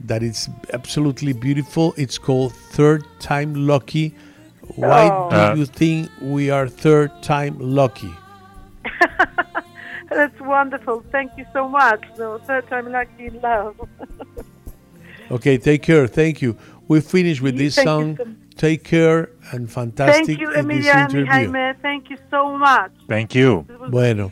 that 0.07 0.23
is 0.23 0.49
absolutely 0.73 1.33
beautiful. 1.35 1.93
It's 1.97 2.19
called 2.19 2.53
Third 2.73 3.05
Time 3.19 3.55
Lucky. 3.67 4.15
Why 4.77 5.11
Oh. 5.11 5.29
do 5.31 5.37
Uh, 5.37 5.55
you 5.57 5.67
think 5.67 6.09
we 6.23 6.51
are 6.51 6.69
third 6.69 7.11
time 7.23 7.57
lucky? 7.59 8.11
That's 10.09 10.41
wonderful. 10.41 11.05
Thank 11.13 11.33
you 11.37 11.45
so 11.53 11.69
much. 11.69 12.03
No, 12.19 12.39
third 12.39 12.67
time 12.69 12.91
lucky 12.91 13.27
in 13.27 13.41
love. 13.41 13.77
Okay, 15.31 15.59
take 15.59 15.83
care. 15.85 16.09
Thank 16.09 16.43
you. 16.43 16.57
We 16.89 17.01
finish 17.01 17.41
with 17.41 17.57
this 17.57 17.77
Thank 17.77 17.87
you 17.87 18.17
song. 18.17 18.37
Take 18.61 18.83
care 18.83 19.31
and 19.53 19.71
fantastic 19.71 20.27
Thank 20.27 20.39
you, 20.39 20.49
in 20.49 20.69
this 20.69 20.85
Emilia 20.87 20.93
and 20.93 21.15
interview. 21.15 21.27
Jaime. 21.33 21.79
Thank 21.81 22.11
you 22.11 22.19
so 22.31 22.59
much. 22.59 22.93
Thank 23.09 23.35
you. 23.35 23.65
Bueno, 23.89 24.31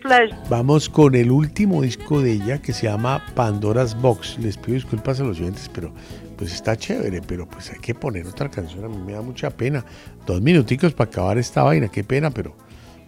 vamos 0.51 0.91
con 0.91 1.14
el 1.14 1.31
último 1.31 1.81
disco 1.81 2.20
de 2.20 2.33
ella 2.33 2.61
que 2.61 2.74
se 2.74 2.89
llama 2.89 3.24
Pandora's 3.35 3.99
Box. 3.99 4.37
Les 4.39 4.59
pido 4.59 4.74
disculpas 4.74 5.18
a 5.20 5.24
los 5.24 5.41
oyentes, 5.41 5.70
pero 5.72 5.95
pues 6.37 6.53
está 6.53 6.76
chévere, 6.76 7.22
pero 7.22 7.49
pues 7.49 7.70
hay 7.70 7.79
que 7.79 7.95
poner 7.95 8.26
otra 8.26 8.51
canción. 8.51 8.85
A 8.85 8.89
mí 8.89 8.99
me 8.99 9.14
da 9.14 9.22
mucha 9.22 9.49
pena. 9.49 9.83
Dos 10.26 10.43
minuticos 10.43 10.93
para 10.93 11.09
acabar 11.09 11.39
esta 11.39 11.62
vaina, 11.62 11.89
qué 11.89 12.05
pena, 12.05 12.31
pero 12.31 12.55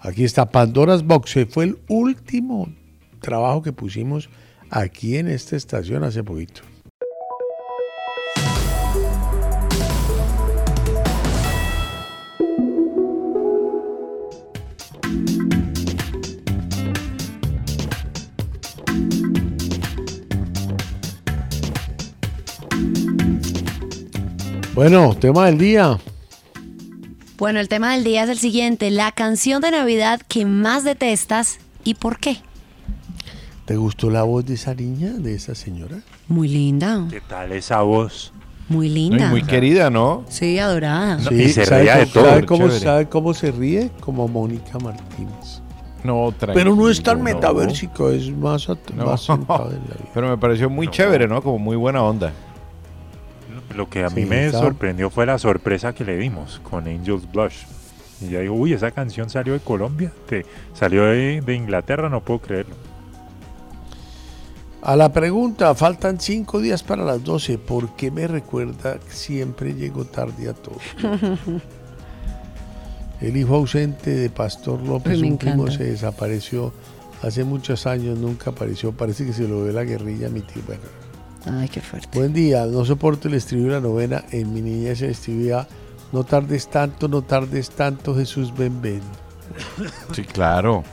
aquí 0.00 0.24
está 0.24 0.46
Pandora's 0.50 1.04
Box. 1.04 1.34
Fue 1.50 1.64
el 1.64 1.78
último 1.88 2.72
trabajo 3.20 3.60
que 3.60 3.74
pusimos 3.74 4.30
aquí 4.70 5.18
en 5.18 5.28
esta 5.28 5.54
estación 5.54 6.02
hace 6.02 6.24
poquito. 6.24 6.62
Bueno, 24.80 25.14
tema 25.14 25.44
del 25.44 25.58
día. 25.58 25.98
Bueno, 27.36 27.60
el 27.60 27.68
tema 27.68 27.92
del 27.92 28.02
día 28.02 28.24
es 28.24 28.30
el 28.30 28.38
siguiente, 28.38 28.90
la 28.90 29.12
canción 29.12 29.60
de 29.60 29.70
Navidad 29.72 30.22
que 30.26 30.46
más 30.46 30.84
detestas 30.84 31.58
y 31.84 31.96
por 31.96 32.18
qué. 32.18 32.38
¿Te 33.66 33.76
gustó 33.76 34.08
la 34.08 34.22
voz 34.22 34.46
de 34.46 34.54
esa 34.54 34.74
niña, 34.74 35.10
de 35.12 35.34
esa 35.34 35.54
señora? 35.54 35.98
Muy 36.28 36.48
linda, 36.48 37.06
¿Qué 37.10 37.20
tal 37.20 37.52
esa 37.52 37.82
voz? 37.82 38.32
muy 38.70 38.86
No, 38.88 38.92
y 38.92 38.94
linda. 38.94 39.28
muy 39.28 39.42
querida, 39.42 39.90
¿no? 39.90 40.24
Sí, 40.30 40.58
adorada. 40.58 41.18
No, 41.18 41.30
y 41.30 41.50
se 41.50 41.66
¿sabe 41.66 41.82
de 41.84 42.06
cómo- 42.06 42.12
todo, 42.14 42.24
¿sabe 42.30 42.46
cómo, 42.46 42.70
sabe 42.70 43.08
cómo 43.10 43.34
se 43.34 43.50
ríe? 43.52 43.90
Como 44.00 44.28
Mónica 44.28 44.78
Martínez. 44.78 45.60
No, 46.04 46.32
Pero 46.54 46.74
no 46.74 46.88
es 46.88 47.02
tan 47.02 47.22
metaversico, 47.22 48.08
es 48.08 48.30
más, 48.34 48.66
at- 48.70 48.78
No. 48.96 49.04
más 49.04 49.28
en 49.28 49.40
la 49.46 49.56
vida. 49.68 49.96
Pero 50.14 50.30
me 50.30 50.38
pareció 50.38 50.70
muy 50.70 50.88
chévere, 50.88 51.28
¿no? 51.28 51.42
Como 51.42 51.58
muy 51.58 51.76
buena 51.76 52.02
onda. 52.02 52.32
Lo 53.74 53.88
que 53.88 54.04
a 54.04 54.08
Sí, 54.10 54.16
mí 54.16 54.26
me 54.26 54.50
sorprendió 54.50 55.10
fue 55.10 55.26
la 55.26 55.38
sorpresa 55.38 55.94
que 55.94 56.04
le 56.04 56.16
dimos 56.16 56.60
con 56.68 56.86
Angels 56.88 57.30
Blush. 57.30 57.64
Y 58.20 58.26
ella 58.26 58.40
dijo, 58.40 58.54
uy, 58.54 58.72
esa 58.72 58.90
canción 58.90 59.30
salió 59.30 59.52
de 59.54 59.60
Colombia, 59.60 60.12
te, 60.26 60.44
salió 60.74 61.04
de, 61.04 61.40
de 61.40 61.54
Inglaterra, 61.54 62.08
no 62.08 62.20
puedo 62.22 62.40
creerlo. 62.40 62.74
A 64.82 64.96
la 64.96 65.12
pregunta, 65.12 65.74
faltan 65.74 66.18
cinco 66.20 66.58
días 66.60 66.82
para 66.82 67.04
las 67.04 67.22
12. 67.22 67.58
¿Por 67.58 67.94
qué 67.96 68.10
me 68.10 68.26
recuerda 68.26 68.98
que 68.98 69.12
siempre 69.12 69.74
llego 69.74 70.04
tarde 70.06 70.48
a 70.48 70.54
todo? 70.54 70.78
El 73.20 73.36
hijo 73.36 73.54
ausente 73.56 74.10
de 74.10 74.30
Pastor 74.30 74.80
López, 74.82 75.20
un 75.20 75.36
primo, 75.36 75.70
se 75.70 75.84
desapareció 75.84 76.72
hace 77.22 77.44
muchos 77.44 77.86
años, 77.86 78.18
nunca 78.18 78.50
apareció. 78.50 78.92
Parece 78.92 79.26
que 79.26 79.34
se 79.34 79.46
lo 79.46 79.62
ve 79.64 79.74
la 79.74 79.84
guerrilla, 79.84 80.30
mi 80.30 80.40
tío. 80.40 80.62
Bueno, 80.66 80.82
Ay, 81.46 81.68
qué 81.68 81.80
fuerte. 81.80 82.18
Buen 82.18 82.32
día, 82.32 82.66
no 82.66 82.84
soporto 82.84 83.28
el 83.28 83.34
estribillo 83.34 83.68
de 83.68 83.74
la 83.74 83.80
novena. 83.80 84.24
En 84.30 84.52
mi 84.52 84.60
niñez 84.60 84.98
se 84.98 85.10
escribía, 85.10 85.66
no 86.12 86.24
tardes 86.24 86.68
tanto, 86.68 87.08
no 87.08 87.22
tardes 87.22 87.70
tanto, 87.70 88.14
Jesús, 88.14 88.54
ven, 88.56 88.80
ven. 88.82 89.00
Sí, 90.12 90.22
claro. 90.24 90.84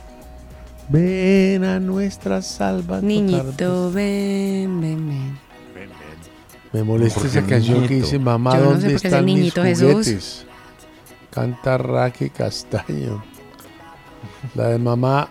Ven 0.88 1.64
a 1.64 1.78
nuestra 1.78 2.40
salva. 2.40 3.00
Niñito, 3.00 3.92
ven, 3.92 4.80
ven, 4.80 5.08
ven. 5.08 5.38
Me 6.72 6.82
molesta 6.82 7.20
¿Por 7.20 7.30
qué 7.30 7.38
esa 7.38 7.46
canción 7.46 7.86
que 7.86 7.94
dice, 7.96 8.18
mamá, 8.18 8.58
Yo 8.58 8.64
no 8.64 8.70
sé 8.72 8.80
¿dónde 8.80 8.94
están 8.94 9.24
mis 9.24 9.34
niñito 9.36 9.62
Jesús. 9.62 9.90
juguetes? 9.92 10.46
Canta 11.30 11.78
Raque 11.78 12.30
Castaño. 12.30 13.22
La 14.54 14.68
de 14.68 14.78
mamá, 14.78 15.28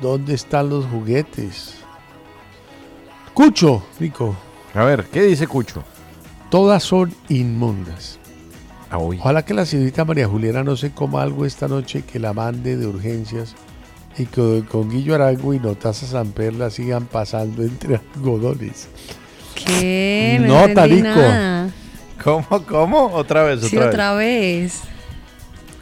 ¿dónde 0.00 0.34
están 0.34 0.68
los 0.68 0.84
juguetes? 0.86 1.74
Cucho, 3.34 3.82
Rico, 3.98 4.34
A 4.74 4.84
ver, 4.84 5.04
¿qué 5.12 5.22
dice 5.22 5.46
Cucho? 5.46 5.82
todas 6.50 6.84
son 6.84 7.12
inmundas. 7.28 8.18
Ah, 8.90 8.98
uy. 8.98 9.18
Ojalá 9.18 9.44
que 9.44 9.54
la 9.54 9.66
señorita 9.66 10.04
María 10.04 10.28
Juliana 10.28 10.62
no 10.62 10.76
se 10.76 10.92
coma 10.92 11.22
algo 11.22 11.44
esta 11.44 11.66
noche 11.66 12.02
que 12.02 12.20
la 12.20 12.32
mande 12.32 12.76
de 12.76 12.86
urgencias 12.86 13.54
y 14.16 14.26
que 14.26 14.62
con 14.70 14.88
Guillo 14.88 15.16
Arango 15.16 15.52
y 15.52 15.58
Notaza 15.58 16.06
Samper 16.06 16.54
la 16.54 16.70
sigan 16.70 17.06
pasando 17.06 17.62
entre 17.62 18.00
algodones. 18.14 18.88
¿Qué? 19.56 20.38
No, 20.46 20.68
No, 20.68 20.74
Tarico. 20.74 21.08
¿Cómo, 22.22 22.64
cómo? 22.66 23.06
Otra 23.12 23.42
vez, 23.42 23.62
Sí, 23.62 23.76
otra, 23.76 23.88
otra 23.88 24.14
vez. 24.14 24.82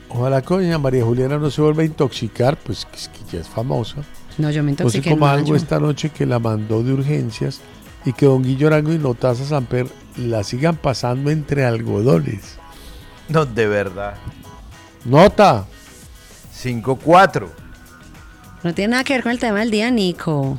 Ojalá 0.09 0.41
que 0.41 0.55
doña 0.55 0.79
María 0.79 1.05
Juliana 1.05 1.37
no 1.39 1.51
se 1.51 1.61
vuelva 1.61 1.83
a 1.83 1.87
intoxicar, 1.87 2.57
pues 2.57 2.87
que, 2.87 2.97
es 2.97 3.09
que 3.09 3.19
ya 3.37 3.41
es 3.43 3.49
famosa. 3.49 3.97
No, 4.39 4.51
yo 4.51 4.63
me 4.63 4.73
No 4.73 4.77
se 4.77 4.99
intoxiqué. 4.99 5.11
coma 5.11 5.27
en 5.29 5.39
algo 5.41 5.53
mayo. 5.53 5.57
esta 5.57 5.79
noche 5.79 6.11
que 6.11 6.27
la 6.27 6.39
mandó 6.39 6.83
de 6.83 6.93
urgencias 6.93 7.61
y 8.05 8.13
que 8.13 8.27
don 8.27 8.43
Guillo 8.43 8.67
Arango 8.69 8.93
y 8.93 8.99
Notaza 8.99 9.45
Samper 9.45 9.87
la 10.17 10.43
sigan 10.45 10.77
pasando 10.77 11.31
entre 11.31 11.65
algodones. 11.65 12.59
No, 13.29 13.45
de 13.47 13.67
verdad. 13.67 14.15
Nota. 15.05 15.67
5-4. 16.63 17.49
No 18.63 18.75
tiene 18.75 18.93
nada 18.93 19.05
que 19.05 19.15
ver 19.15 19.23
con 19.23 19.33
el 19.33 19.39
tema 19.39 19.61
del 19.61 19.71
día, 19.71 19.91
Nico. 19.91 20.59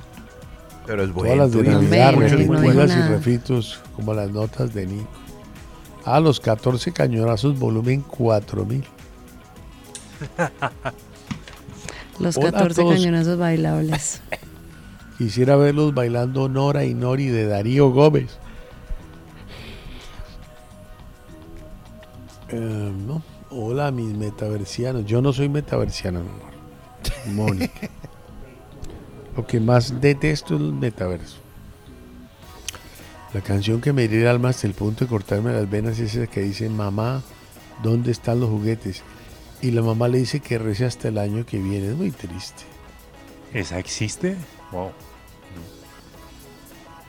Pero 0.85 1.03
es 1.03 1.13
Todas 1.13 1.15
bueno. 1.15 1.35
las 1.43 1.51
de. 1.53 1.63
Navidad, 1.63 2.13
no 2.13 2.63
y 2.65 2.75
nada. 2.75 3.07
refritos, 3.09 3.79
como 3.95 4.13
las 4.13 4.29
notas 4.31 4.73
de 4.73 4.85
Nico. 4.87 5.07
A 6.03 6.19
los 6.19 6.39
14 6.41 6.91
cañonazos, 6.91 7.57
volumen 7.57 8.01
4000. 8.01 8.83
Los 12.19 12.37
Hola 12.37 12.49
a 12.49 12.51
14 12.51 12.81
todos. 12.81 12.93
cañonazos 12.95 13.37
bailables. 13.37 14.21
Quisiera 15.17 15.55
verlos 15.55 15.93
bailando 15.93 16.49
Nora 16.49 16.85
y 16.85 16.93
Nori 16.93 17.27
de 17.27 17.45
Darío 17.47 17.91
Gómez. 17.91 18.37
Eh, 22.49 22.93
no. 23.07 23.21
Hola, 23.49 23.91
mis 23.91 24.15
metaversianos. 24.15 25.05
Yo 25.05 25.21
no 25.21 25.33
soy 25.33 25.49
metaversiano, 25.49 26.21
mi 26.21 26.29
amor. 26.29 26.53
Mónica. 27.27 27.89
Lo 29.37 29.45
que 29.45 29.59
más 29.59 29.99
detesto 30.01 30.55
es 30.55 30.61
el 30.61 30.73
metaverso. 30.73 31.37
La 33.33 33.41
canción 33.41 33.81
que 33.81 33.93
me 33.93 34.03
hiere 34.03 34.21
el 34.21 34.27
alma 34.27 34.49
hasta 34.49 34.67
el 34.67 34.73
punto 34.73 35.05
de 35.05 35.09
cortarme 35.09 35.51
las 35.51 35.67
venas 35.69 35.97
es 35.97 36.15
esa 36.15 36.27
que 36.27 36.41
dice, 36.41 36.69
mamá, 36.69 37.23
¿dónde 37.81 38.11
están 38.11 38.39
los 38.39 38.49
juguetes? 38.49 39.01
Y 39.63 39.71
la 39.71 39.81
mamá 39.81 40.09
le 40.09 40.17
dice 40.17 40.41
que 40.41 40.57
rece 40.57 40.83
hasta 40.83 41.07
el 41.07 41.17
año 41.17 41.45
que 41.45 41.57
viene. 41.57 41.87
Es 41.87 41.95
muy 41.95 42.11
triste. 42.11 42.63
¿Esa 43.53 43.79
existe? 43.79 44.35
Wow. 44.73 44.91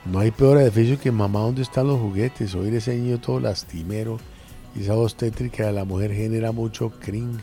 No 0.05 0.21
hay 0.21 0.31
peor 0.31 0.59
edificio 0.59 1.01
que 1.01 1.11
mamá, 1.11 1.41
¿dónde 1.41 1.63
están 1.63 1.89
los 1.89 1.99
juguetes? 1.99 2.55
Oír 2.55 2.73
ese 2.77 2.95
niño 2.97 3.19
todo 3.19 3.41
lastimero 3.41 4.19
y 4.77 4.83
esa 4.83 4.95
voz 4.95 5.17
tétrica 5.17 5.67
de 5.67 5.73
la 5.73 5.85
mujer 5.85 6.15
genera 6.15 6.53
mucho 6.53 6.91
cringe. 6.91 7.43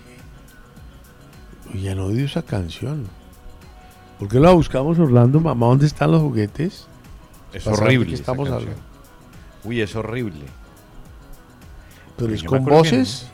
Ya 1.73 1.93
no 1.93 2.05
odio 2.05 2.25
esa 2.25 2.43
canción. 2.43 3.05
¿Por 4.17 4.29
qué 4.29 4.39
la 4.39 4.51
buscamos, 4.51 4.97
Orlando? 4.97 5.41
Mamá, 5.41 5.65
¿dónde 5.65 5.87
están 5.87 6.11
los 6.11 6.21
juguetes? 6.21 6.87
Es 7.51 7.67
horrible. 7.67 8.13
estamos 8.13 8.49
hablando. 8.49 8.79
Uy, 9.65 9.81
es 9.81 9.93
horrible. 9.93 10.45
Pero 12.15 12.33
es 12.33 12.43
yo 12.43 12.51
me 12.51 12.59
con 12.59 12.65
voces. 12.65 13.30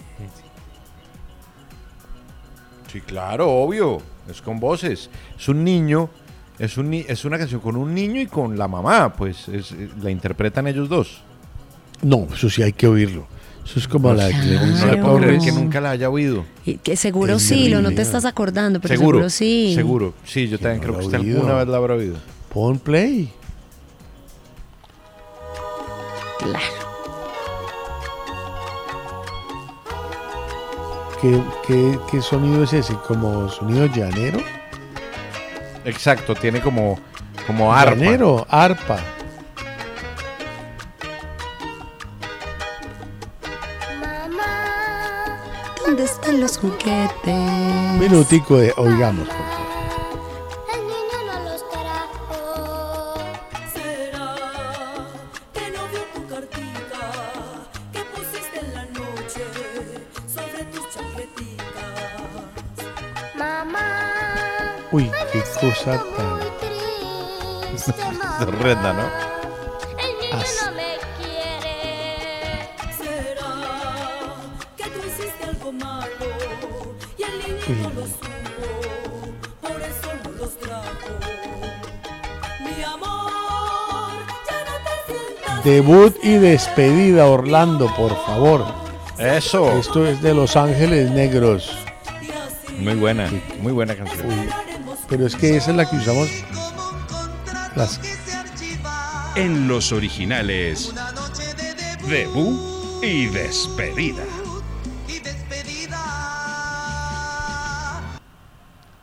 Sí, 2.91 3.01
claro, 3.01 3.49
obvio. 3.49 3.99
Es 4.29 4.41
con 4.41 4.59
voces. 4.59 5.09
Es 5.37 5.47
un 5.49 5.63
niño. 5.63 6.09
Es, 6.59 6.77
un, 6.77 6.93
es 6.93 7.23
una 7.25 7.37
canción 7.37 7.61
con 7.61 7.75
un 7.75 7.93
niño 7.93 8.19
y 8.21 8.25
con 8.27 8.57
la 8.57 8.67
mamá. 8.67 9.13
Pues 9.13 9.47
es- 9.49 9.71
eh, 9.73 9.89
la 10.01 10.09
interpretan 10.11 10.67
ellos 10.67 10.89
dos. 10.89 11.21
No, 12.01 12.27
eso 12.33 12.49
sí 12.49 12.63
hay 12.63 12.73
que 12.73 12.87
oírlo. 12.87 13.27
Eso 13.65 13.79
es 13.79 13.87
como 13.87 14.13
la 14.13 14.25
de 14.25 14.31
Claro. 14.31 14.65
No 14.67 14.85
le 14.87 14.97
puedo 14.97 15.17
creer 15.17 15.39
que 15.41 15.51
nunca 15.51 15.81
la 15.81 15.89
haya 15.91 16.09
oído. 16.09 16.45
Y 16.65 16.75
que 16.77 16.95
seguro 16.95 17.35
Es 17.35 17.43
sí, 17.43 17.67
lo 17.67 17.81
no 17.81 17.89
te 17.91 18.01
estás 18.01 18.23
acordando, 18.23 18.79
pero 18.79 18.95
seguro, 18.95 19.17
seguro, 19.17 19.29
sí. 19.29 19.73
Seguro. 19.75 20.13
Sí, 20.25 20.47
yo 20.47 20.57
también 20.57 20.77
no 20.77 20.83
creo 20.87 20.99
que 20.99 21.05
usted 21.05 21.19
oído. 21.19 21.37
alguna 21.39 21.55
vez 21.59 21.67
la 21.67 21.77
habrá 21.77 21.93
oído. 21.95 22.15
Pon 22.53 22.79
play. 22.79 23.29
Claro. 26.39 26.86
¿Qué, 31.21 31.41
qué, 31.65 31.99
qué 32.11 32.21
sonido 32.21 32.63
es 32.63 32.73
ese? 32.73 32.93
¿Como 33.07 33.49
sonido 33.49 33.87
llanero? 33.87 34.39
Exacto, 35.83 36.35
tiene 36.35 36.61
como, 36.61 36.99
como 37.47 37.73
arpa. 37.73 37.95
Llanero, 37.95 38.45
arpa. 38.49 38.99
¿Dónde 45.85 46.03
están 46.03 46.39
los 46.39 46.57
juguetes? 46.57 47.09
Un 47.25 47.99
minutico 47.99 48.57
de 48.57 48.73
oigamos. 48.77 49.27
Uy, 64.91 65.11
qué 65.31 65.41
cosa 65.59 66.01
tan. 66.15 66.39
Horrenda, 68.47 68.93
¿no? 68.93 69.03
As- 70.37 70.65
no 70.65 70.71
me 70.73 70.97
quiere. 71.17 72.69
¿Será 72.97 73.53
que 74.77 74.83
tú 74.85 74.99
hiciste 75.07 75.43
algo 75.45 75.71
malo 75.73 76.07
y 77.17 77.23
el 77.23 77.39
niño 77.39 77.59
Uy, 77.67 77.75
no 77.83 77.89
lo 77.89 78.01
supo? 78.07 78.27
Por 79.61 79.81
eso 79.81 80.09
no 80.23 80.29
los 80.31 80.57
trajo. 80.57 81.13
Mi 82.61 82.83
amor, 82.83 84.11
ya 84.47 84.57
no 84.63 84.75
te 84.85 84.93
sientas 85.13 85.63
Debut 85.65 86.15
y 86.23 86.33
despedida, 86.37 87.25
Orlando, 87.27 87.93
por 87.95 88.15
favor. 88.25 88.65
Eso. 89.17 89.71
Esto 89.79 90.05
es 90.07 90.21
de 90.21 90.33
Los 90.33 90.55
Ángeles 90.55 91.09
Negros. 91.11 91.71
Muy 92.79 92.93
buena, 92.95 93.29
muy 93.59 93.71
buena 93.73 93.95
canción. 93.95 94.29
Pero 95.09 95.25
es 95.25 95.35
que 95.35 95.55
esa 95.55 95.71
es 95.71 95.77
la 95.77 95.89
que 95.89 95.95
usamos. 95.95 96.29
Las 97.75 97.99
En 99.35 99.67
los 99.67 99.91
originales, 99.91 100.91
debut 102.07 103.03
y 103.03 103.27
despedida. 103.27 104.23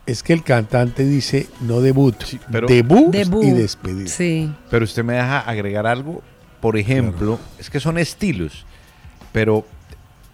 Es 0.07 0.23
que 0.23 0.35
el 0.35 0.43
cantante 0.43 1.05
dice 1.05 1.49
no 1.61 1.81
debut, 1.81 2.15
pero- 2.53 2.67
debut, 2.67 3.11
Debut. 3.11 3.45
y 3.45 3.51
despedida. 3.53 4.09
Sí. 4.09 4.53
Pero 4.71 4.85
usted 4.85 5.03
me 5.03 5.15
deja 5.15 5.39
agregar 5.41 5.87
algo. 5.87 6.23
Por 6.61 6.77
ejemplo, 6.77 7.39
es 7.59 7.71
que 7.71 7.81
son 7.81 7.97
estilos. 7.97 8.67
Pero 9.33 9.67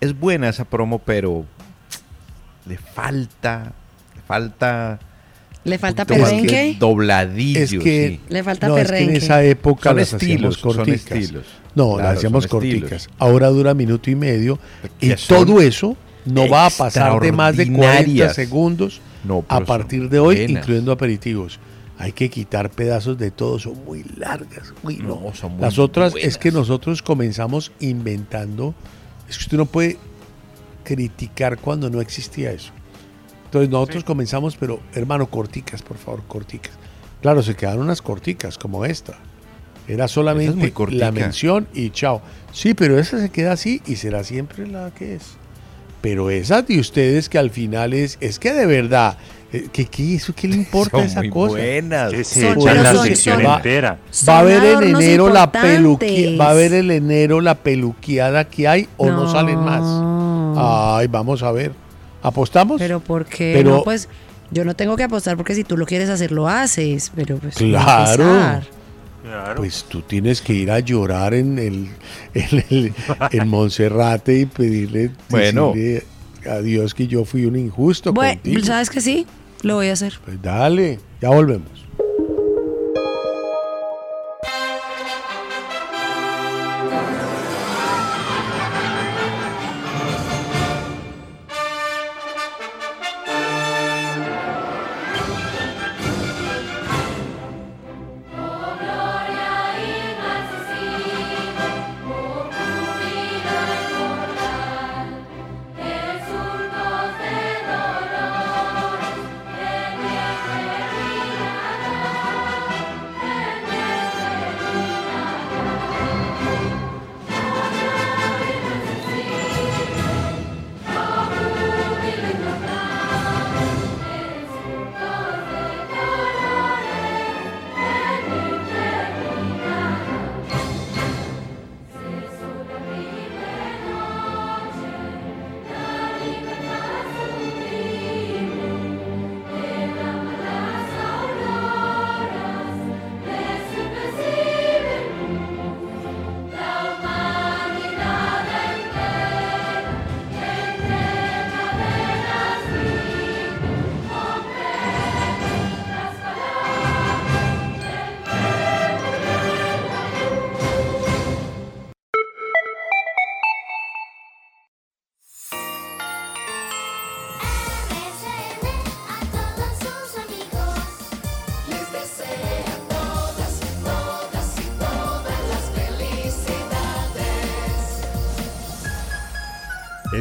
es 0.00 0.18
buena 0.18 0.48
esa 0.48 0.64
promo, 0.64 0.98
pero 0.98 1.44
le 2.66 2.78
falta. 2.78 3.72
Le 4.16 4.22
falta. 4.22 4.98
¿Le 5.64 5.78
falta 5.78 6.04
perrenque? 6.06 6.76
Dobladillo. 6.78 7.60
Es 7.60 7.70
que 7.72 8.08
sí. 8.08 8.20
Le 8.28 8.42
falta 8.42 8.68
no, 8.68 8.78
es 8.78 8.90
que 8.90 8.98
en 9.02 9.10
esa 9.10 9.44
época 9.44 9.90
Son 9.90 9.96
las 9.98 10.12
estilos, 10.14 10.56
hacíamos 10.56 10.56
son 10.56 10.74
corticas. 10.86 11.18
estilos. 11.18 11.46
No, 11.74 11.92
Claro, 11.94 12.02
las 12.08 12.16
hacíamos 12.18 12.44
son 12.44 12.62
estilos. 12.64 12.80
corticas. 12.90 13.08
Ahora 13.18 13.48
dura 13.48 13.74
minuto 13.74 14.10
y 14.10 14.14
medio 14.14 14.58
y 15.00 15.08
Que 15.10 15.16
todo 15.16 15.60
eso 15.60 15.96
no 16.24 16.48
va 16.48 16.66
a 16.66 16.70
pasar 16.70 17.20
de 17.20 17.32
más 17.32 17.56
de 17.56 17.64
40 17.66 17.82
extraordinarias. 17.82 18.34
segundos 18.34 19.00
No, 19.24 19.44
a 19.48 19.60
partir 19.60 20.08
de 20.08 20.18
hoy, 20.18 20.36
buenas. 20.36 20.50
incluyendo 20.62 20.92
aperitivos. 20.92 21.58
Hay 21.98 22.12
que 22.12 22.30
quitar 22.30 22.70
pedazos 22.70 23.18
de 23.18 23.30
todo, 23.30 23.58
son 23.58 23.84
muy 23.84 24.02
largas. 24.16 24.72
Uy, 24.82 24.96
no. 24.96 25.20
No, 25.20 25.34
son 25.34 25.52
muy 25.52 25.60
Las 25.60 25.78
otras 25.78 26.12
buenas. 26.12 26.28
es 26.30 26.38
que 26.38 26.50
nosotros 26.50 27.02
comenzamos 27.02 27.72
inventando. 27.80 28.74
Es 29.28 29.36
que 29.36 29.44
usted 29.44 29.58
no 29.58 29.66
puede 29.66 29.98
criticar 30.84 31.58
cuando 31.58 31.90
no 31.90 32.00
existía 32.00 32.50
eso. 32.52 32.72
Entonces 33.50 33.68
nosotros 33.68 34.04
comenzamos, 34.04 34.56
pero 34.56 34.78
hermano, 34.94 35.26
corticas, 35.26 35.82
por 35.82 35.96
favor, 35.98 36.22
corticas. 36.28 36.72
Claro, 37.20 37.42
se 37.42 37.56
quedaron 37.56 37.82
unas 37.82 38.00
corticas 38.00 38.56
como 38.56 38.84
esta. 38.84 39.14
Era 39.88 40.06
solamente 40.06 40.72
la 40.90 41.10
mención 41.10 41.66
y 41.74 41.90
chao. 41.90 42.22
Sí, 42.52 42.74
pero 42.74 42.96
esa 42.98 43.18
se 43.18 43.30
queda 43.30 43.52
así 43.52 43.82
y 43.86 43.96
será 43.96 44.22
siempre 44.22 44.68
la 44.68 44.92
que 44.92 45.16
es. 45.16 45.32
Pero 46.00 46.30
esa 46.30 46.62
de 46.62 46.78
ustedes 46.78 47.28
que 47.28 47.38
al 47.38 47.50
final 47.50 47.92
es, 47.92 48.16
es 48.20 48.38
que 48.38 48.52
de 48.52 48.66
verdad, 48.66 49.18
eh, 49.52 49.66
que, 49.72 49.84
que 49.86 50.14
eso 50.14 50.32
qué 50.34 50.46
le 50.46 50.54
importa 50.64 50.98
Son 50.98 51.06
esa 51.06 51.18
muy 51.20 51.30
cosa? 51.30 51.54
buenas. 51.56 52.12
Que 52.12 52.22
se 52.22 52.54
Son- 52.54 52.64
la 52.64 52.92
son- 52.94 53.04
sección 53.06 53.42
son- 53.42 53.52
entera. 53.56 53.98
Va 54.28 54.36
a 54.36 54.38
haber 54.38 54.62
en 54.64 54.94
enero 54.96 55.28
la 55.28 55.50
peluquia, 55.50 56.36
va 56.38 56.46
a 56.46 56.50
haber 56.52 56.72
en 56.72 56.90
enero 56.92 57.40
la 57.40 57.56
peluqueada 57.56 58.44
que 58.44 58.68
hay 58.68 58.88
o 58.96 59.06
no, 59.10 59.24
No. 59.24 59.32
salen 59.32 59.58
más. 59.58 59.82
Ay, 60.56 61.08
vamos 61.08 61.42
a 61.42 61.50
ver. 61.50 61.72
¿Apostamos? 62.22 62.78
Pero 62.78 63.00
¿por 63.00 63.24
qué? 63.26 63.52
Pero- 63.56 63.76
no, 63.76 63.82
pues 63.82 64.08
yo 64.50 64.64
no 64.64 64.74
tengo 64.74 64.96
que 64.96 65.04
apostar 65.04 65.36
porque 65.36 65.54
si 65.54 65.64
tú 65.64 65.76
lo 65.76 65.86
quieres 65.86 66.08
hacer, 66.10 66.32
lo 66.32 66.48
haces. 66.48 67.12
Pero 67.14 67.36
pues, 67.38 67.56
Claro. 67.56 68.62
Pues 69.56 69.84
tú 69.88 70.00
tienes 70.02 70.40
que 70.40 70.54
ir 70.54 70.70
a 70.70 70.80
llorar 70.80 71.34
en 71.34 71.58
el, 71.58 71.88
en, 72.34 72.64
el- 72.70 72.92
en 73.32 73.48
Monserrate 73.48 74.38
y 74.40 74.46
pedirle 74.46 75.10
Bueno. 75.28 75.72
a 76.50 76.58
Dios 76.60 76.94
que 76.94 77.06
yo 77.06 77.24
fui 77.24 77.44
un 77.44 77.56
injusto 77.56 78.12
Bueno, 78.12 78.40
contigo. 78.42 78.64
¿sabes 78.64 78.88
que 78.90 79.00
sí? 79.00 79.26
Lo 79.62 79.74
voy 79.76 79.88
a 79.88 79.92
hacer. 79.92 80.14
Pues 80.24 80.40
dale, 80.40 80.98
ya 81.20 81.28
volvemos. 81.28 81.68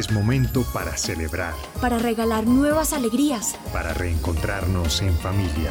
Es 0.00 0.10
momento 0.10 0.64
para 0.72 0.96
celebrar, 0.96 1.52
para 1.78 1.98
regalar 1.98 2.46
nuevas 2.46 2.94
alegrías. 2.94 3.54
para 3.70 3.92
reencontrarnos 3.92 5.02
en 5.02 5.14
familia. 5.18 5.70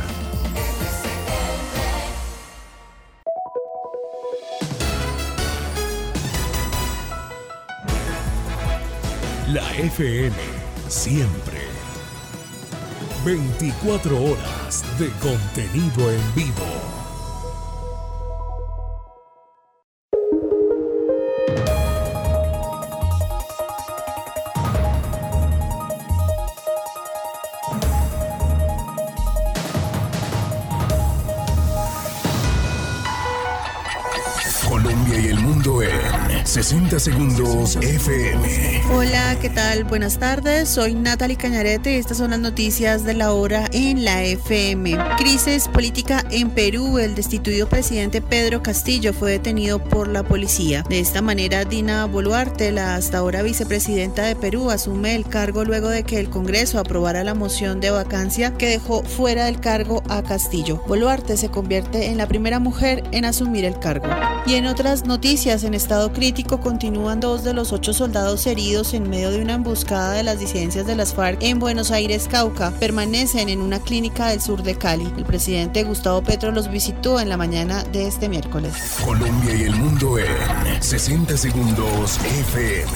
La 9.48 9.68
FM, 9.78 10.36
siempre. 10.88 11.62
24 13.26 14.16
horas 14.16 14.84
de 15.00 15.10
contenido 15.14 16.12
en 16.12 16.36
vivo. 16.36 16.79
60 36.90 37.00
segundos 37.00 37.76
FM. 37.76 38.82
Hola, 38.92 39.38
¿qué 39.40 39.50
tal? 39.50 39.84
Buenas 39.84 40.18
tardes. 40.18 40.70
Soy 40.70 40.96
Natalie 40.96 41.38
Cañarete 41.38 41.94
y 41.94 41.96
estas 41.96 42.18
son 42.18 42.32
las 42.32 42.40
noticias 42.40 43.04
de 43.04 43.14
la 43.14 43.34
hora 43.34 43.70
en 43.74 44.04
la 44.04 44.24
FM. 44.24 44.98
Crisis 45.18 45.68
política 45.68 46.26
en 46.32 46.50
Perú. 46.50 46.98
El 46.98 47.14
destituido 47.14 47.70
presidente 47.70 48.22
Pedro 48.22 48.64
Castillo 48.64 49.14
fue 49.14 49.34
detenido 49.34 49.78
por 49.84 50.08
la 50.08 50.24
policía. 50.24 50.84
De 50.90 51.00
esta 51.00 51.22
manera, 51.22 51.64
Dina 51.64 52.06
Boluarte, 52.06 52.72
la 52.72 52.96
hasta 52.96 53.20
ahora 53.20 53.44
vicepresidenta 53.44 54.24
de 54.24 54.36
Perú, 54.36 54.72
asume 54.72 55.16
el 55.16 55.26
cargo 55.26 55.66
luego 55.66 55.90
de 55.90 56.04
que 56.04 56.20
el 56.20 56.32
Congreso 56.32 56.80
aprobara 56.80 57.24
la 57.24 57.36
moción 57.36 57.82
de 57.82 57.92
vacancia 57.92 58.56
que 58.58 58.68
dejó 58.68 59.04
fuera 59.04 59.46
del 59.46 59.60
cargo 59.60 60.02
a 60.10 60.24
Castillo. 60.24 60.82
Boluarte 60.88 61.38
se 61.38 61.50
convierte 61.50 62.08
en 62.08 62.18
la 62.18 62.28
primera 62.28 62.60
mujer 62.60 63.04
en 63.12 63.26
asumir 63.26 63.66
el 63.66 63.78
cargo. 63.78 64.08
Y 64.48 64.56
en 64.56 64.66
otras 64.66 65.06
noticias, 65.06 65.64
en 65.64 65.76
estado 65.76 66.14
crítico 66.14 66.60
continúan 66.80 67.20
dos 67.20 67.44
de 67.44 67.54
los 67.54 67.74
ocho 67.74 67.92
soldados 67.92 68.48
heridos 68.48 68.94
en 68.94 69.10
medio 69.10 69.32
de 69.32 69.42
una 69.42 69.56
emboscada 69.56 70.14
de 70.14 70.24
las 70.24 70.40
disidencias 70.40 70.88
de 70.88 70.96
las 70.96 71.14
FARC 71.14 71.44
en 71.44 71.60
Buenos 71.60 71.92
Aires, 71.92 72.30
Cauca. 72.32 72.72
Permanecen 72.80 73.50
en 73.50 73.60
una 73.60 73.82
clínica 73.82 74.28
del 74.28 74.40
sur 74.40 74.64
de 74.64 74.78
Cali. 74.78 75.04
El 75.18 75.26
presidente 75.26 75.84
Gustavo 75.84 76.24
Petro 76.24 76.54
los 76.54 76.72
visitó 76.72 77.20
en 77.20 77.28
la 77.28 77.36
mañana 77.36 77.84
de 77.84 78.08
este 78.08 78.30
miércoles. 78.30 78.74
Colombia 79.04 79.54
y 79.58 79.64
el 79.64 79.76
mundo 79.76 80.20
en 80.20 80.82
60 80.82 81.36
segundos 81.36 82.18
FM. 82.18 82.94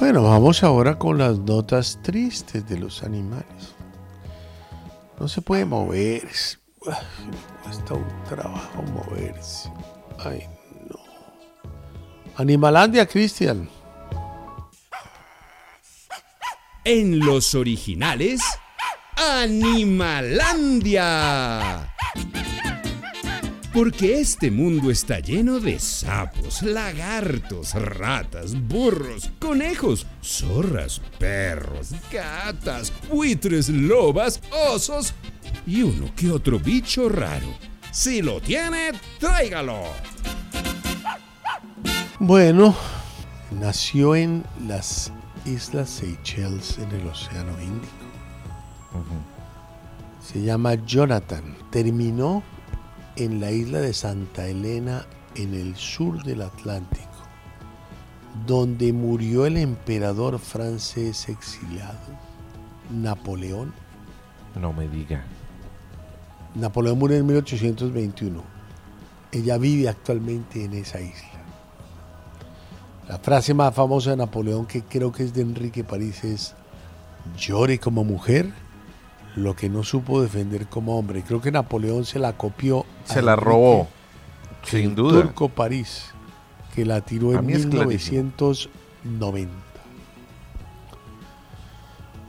Bueno, 0.00 0.24
vamos 0.24 0.64
ahora 0.64 0.98
con 0.98 1.18
las 1.18 1.38
notas 1.38 2.00
tristes 2.02 2.68
de 2.68 2.78
los 2.78 3.04
animales. 3.04 3.76
No 5.20 5.28
se 5.28 5.40
puede 5.40 5.66
mover. 5.66 6.28
Cuesta 6.80 7.94
un 7.94 8.24
trabajo 8.28 8.82
moverse. 8.92 9.70
Ay, 10.18 10.48
no. 10.48 10.63
Animalandia, 12.36 13.06
Cristian. 13.06 13.68
En 16.84 17.20
los 17.20 17.54
originales, 17.54 18.40
Animalandia. 19.16 20.34
Porque 23.72 24.20
este 24.20 24.50
mundo 24.50 24.90
está 24.90 25.20
lleno 25.20 25.60
de 25.60 25.78
sapos, 25.78 26.62
lagartos, 26.62 27.74
ratas, 27.74 28.60
burros, 28.68 29.30
conejos, 29.38 30.04
zorras, 30.20 31.00
perros, 31.18 31.92
gatas, 32.12 32.92
buitres, 33.08 33.68
lobas, 33.68 34.40
osos 34.70 35.14
y 35.66 35.82
uno 35.82 36.12
que 36.16 36.32
otro 36.32 36.58
bicho 36.58 37.08
raro. 37.08 37.56
Si 37.92 38.22
lo 38.22 38.40
tiene, 38.40 38.90
tráigalo. 39.20 39.84
Bueno, 42.20 42.76
nació 43.50 44.14
en 44.14 44.44
las 44.68 45.10
Islas 45.44 45.90
Seychelles 45.90 46.78
en 46.78 46.92
el 46.92 47.08
Océano 47.08 47.60
Índico. 47.60 47.92
Se 50.22 50.40
llama 50.40 50.74
Jonathan. 50.74 51.56
Terminó 51.70 52.44
en 53.16 53.40
la 53.40 53.50
isla 53.50 53.80
de 53.80 53.92
Santa 53.92 54.46
Elena 54.46 55.06
en 55.34 55.54
el 55.54 55.74
sur 55.74 56.22
del 56.22 56.42
Atlántico, 56.42 57.10
donde 58.46 58.92
murió 58.92 59.44
el 59.44 59.56
emperador 59.56 60.38
francés 60.38 61.28
exiliado, 61.28 61.98
Napoleón. 62.90 63.74
No 64.54 64.72
me 64.72 64.86
diga. 64.86 65.24
Napoleón 66.54 66.96
murió 66.96 67.16
en 67.16 67.26
1821. 67.26 68.40
Ella 69.32 69.58
vive 69.58 69.88
actualmente 69.88 70.64
en 70.64 70.74
esa 70.74 71.00
isla. 71.00 71.33
La 73.08 73.18
frase 73.18 73.52
más 73.52 73.74
famosa 73.74 74.10
de 74.10 74.16
Napoleón, 74.16 74.66
que 74.66 74.82
creo 74.82 75.12
que 75.12 75.24
es 75.24 75.34
de 75.34 75.42
Enrique 75.42 75.84
París, 75.84 76.24
es 76.24 76.54
llore 77.36 77.78
como 77.78 78.02
mujer 78.04 78.50
lo 79.36 79.54
que 79.54 79.68
no 79.68 79.82
supo 79.82 80.22
defender 80.22 80.66
como 80.68 80.98
hombre. 80.98 81.22
Creo 81.22 81.40
que 81.40 81.50
Napoleón 81.50 82.04
se 82.04 82.18
la 82.18 82.34
copió. 82.34 82.86
Se 83.04 83.20
la 83.20 83.32
Enrique, 83.32 83.50
robó, 83.50 83.88
sin 84.62 84.94
duda. 84.94 85.20
Turco 85.22 85.48
París, 85.48 86.06
que 86.74 86.84
la 86.84 87.00
tiró 87.02 87.32
A 87.32 87.40
en 87.40 87.46
mí 87.46 87.52
es 87.52 87.66
clarísimo. 87.66 88.22
1990. 88.22 89.52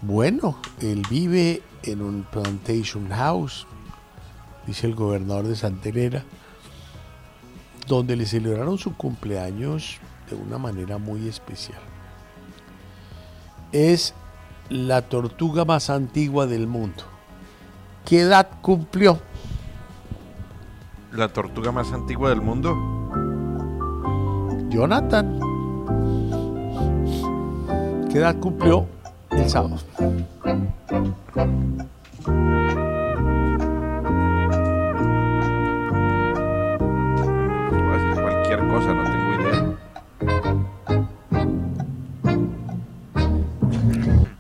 Bueno, 0.02 0.58
él 0.82 1.04
vive 1.10 1.62
en 1.84 2.02
un 2.02 2.24
plantation 2.24 3.10
house, 3.10 3.66
dice 4.68 4.88
el 4.88 4.96
gobernador 4.96 5.48
de 5.48 5.56
Santa 5.56 5.90
Elena, 5.90 6.26
donde 7.88 8.16
le 8.16 8.26
celebraron 8.26 8.78
su 8.78 8.96
cumpleaños 8.96 10.00
de 10.30 10.36
una 10.36 10.58
manera 10.58 10.98
muy 10.98 11.28
especial. 11.28 11.80
Es 13.72 14.14
la 14.70 15.02
tortuga 15.04 15.66
más 15.66 15.90
antigua 15.90 16.48
del 16.48 16.68
mundo. 16.68 17.04
¿Qué 18.06 18.22
edad 18.22 18.48
cumplió? 18.62 19.20
La 21.12 21.30
tortuga 21.30 21.72
más 21.72 21.92
antigua 21.92 22.30
del 22.30 22.42
mundo. 22.42 22.76
Jonathan. 24.70 25.40
¿Qué 28.12 28.20
edad 28.20 28.38
cumplió 28.40 28.88
el 29.32 29.50
sábado? 29.50 29.78
Cualquier 38.16 38.68
cosa, 38.68 38.94
no 38.94 39.04
tengo 39.04 39.25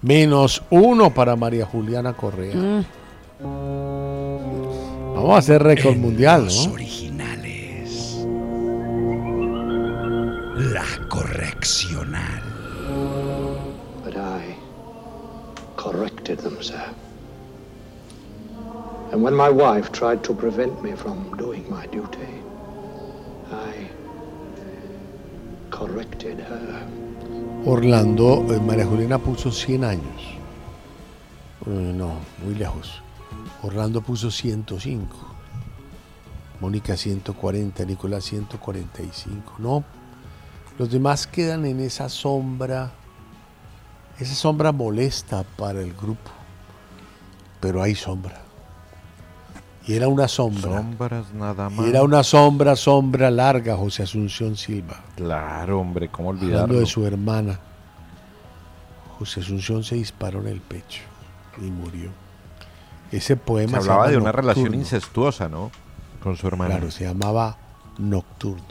Menos 0.05 0.61
uno 0.69 1.11
para 1.11 1.35
María 1.35 1.65
Juliana 1.65 2.13
Correa. 2.13 2.55
Mm. 2.55 2.85
Vamos 5.15 5.31
a 5.33 5.37
hacer 5.39 5.63
récord 5.63 5.95
mundial, 5.95 6.43
Los 6.43 6.67
¿no? 6.67 6.73
originales. 6.73 8.23
La 10.57 10.85
correccional. 11.09 12.43
But 14.03 14.15
I 14.15 14.55
corrected 15.75 16.37
them, 16.37 16.61
sir. 16.61 16.85
And 19.11 19.23
when 19.23 19.33
my 19.33 19.49
wife 19.49 19.91
tried 19.91 20.23
to 20.25 20.35
prevent 20.35 20.83
me 20.83 20.91
from 20.95 21.35
doing 21.35 21.65
my 21.67 21.87
duty, 21.87 22.43
I 23.51 23.87
corrected 25.71 26.39
her. 26.41 27.04
Orlando, 27.67 28.45
eh, 28.53 28.59
María 28.59 28.85
Juliana 28.85 29.17
puso 29.17 29.51
100 29.51 29.83
años. 29.83 30.21
Eh, 31.65 31.93
no, 31.95 32.13
muy 32.43 32.53
lejos. 32.53 33.01
Orlando 33.63 34.01
puso 34.01 34.29
105. 34.29 35.17
Mónica 36.61 36.95
140, 36.95 37.83
Nicolás 37.85 38.25
145. 38.25 39.55
No, 39.57 39.83
los 40.77 40.91
demás 40.91 41.25
quedan 41.25 41.65
en 41.65 41.79
esa 41.79 42.07
sombra. 42.07 42.91
Esa 44.19 44.35
sombra 44.35 44.71
molesta 44.71 45.43
para 45.57 45.81
el 45.81 45.91
grupo. 45.93 46.29
Pero 47.59 47.81
hay 47.81 47.95
sombra. 47.95 48.44
Y 49.87 49.93
era 49.93 50.07
una 50.07 50.27
sombra. 50.27 50.77
Sombras 50.77 51.33
nada 51.33 51.69
más. 51.69 51.85
Y 51.85 51.89
era 51.89 52.01
una 52.03 52.23
sombra, 52.23 52.75
sombra 52.75 53.29
larga, 53.29 53.75
José 53.77 54.03
Asunción 54.03 54.55
Silva. 54.57 55.01
Claro, 55.15 55.79
hombre, 55.79 56.09
¿cómo 56.09 56.29
Hablando 56.29 56.45
olvidarlo? 56.47 56.79
de 56.79 56.85
su 56.87 57.05
hermana. 57.05 57.59
José 59.19 59.41
Asunción 59.41 59.83
se 59.83 59.95
disparó 59.95 60.41
en 60.41 60.47
el 60.47 60.61
pecho 60.61 61.01
y 61.61 61.69
murió. 61.69 62.09
Ese 63.11 63.37
poema 63.37 63.73
Se 63.73 63.77
hablaba 63.77 64.05
llama 64.05 64.11
de 64.11 64.17
una 64.17 64.31
relación 64.31 64.73
incestuosa, 64.73 65.47
¿no? 65.47 65.71
Con 66.21 66.35
su 66.35 66.47
hermana. 66.47 66.75
Claro, 66.75 66.91
se 66.91 67.05
llamaba 67.05 67.55
Nocturno. 67.99 68.63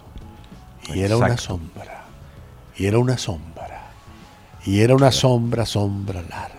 Y 0.92 1.00
era 1.00 1.16
una 1.16 1.36
sombra. 1.36 2.04
Y 2.76 2.86
era 2.86 2.98
una 2.98 3.16
sombra. 3.16 3.90
Y 4.66 4.80
era 4.80 4.94
una 4.94 5.12
sombra, 5.12 5.64
sombra 5.64 6.22
larga. 6.22 6.58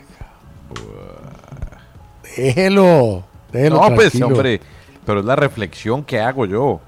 Déjelo. 2.23 3.23
Déjelo 3.55 3.89
no, 3.89 3.95
pues, 3.95 4.21
hombre, 4.21 4.59
pero 5.05 5.21
es 5.21 5.25
la 5.25 5.35
reflexión 5.35 6.03
que 6.03 6.19
hago 6.19 6.45
yo. 6.45 6.81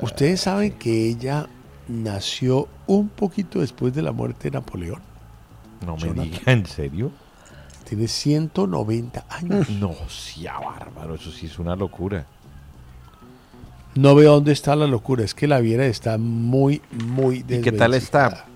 Ustedes 0.00 0.40
saben 0.40 0.72
que 0.72 1.08
ella 1.08 1.46
nació 1.88 2.68
un 2.86 3.08
poquito 3.08 3.60
después 3.60 3.94
de 3.94 4.02
la 4.02 4.12
muerte 4.12 4.50
de 4.50 4.52
Napoleón. 4.52 5.00
No 5.84 5.96
me 5.96 6.12
diga, 6.22 6.52
¿en 6.52 6.64
serio? 6.66 7.10
Tiene 7.86 8.08
190 8.08 9.26
años. 9.28 9.68
No, 9.68 9.94
sea 10.08 10.58
bárbaro, 10.58 11.16
eso 11.16 11.30
sí 11.30 11.46
es 11.46 11.58
una 11.58 11.76
locura. 11.76 12.24
No 13.94 14.14
veo 14.14 14.32
dónde 14.32 14.52
está 14.52 14.74
la 14.74 14.86
locura. 14.86 15.22
Es 15.22 15.34
que 15.34 15.46
la 15.46 15.60
Viera 15.60 15.86
está 15.86 16.18
muy, 16.18 16.80
muy 16.90 17.44
¿Y 17.46 17.60
qué 17.60 17.72
tal 17.72 17.94
está? 17.94 18.46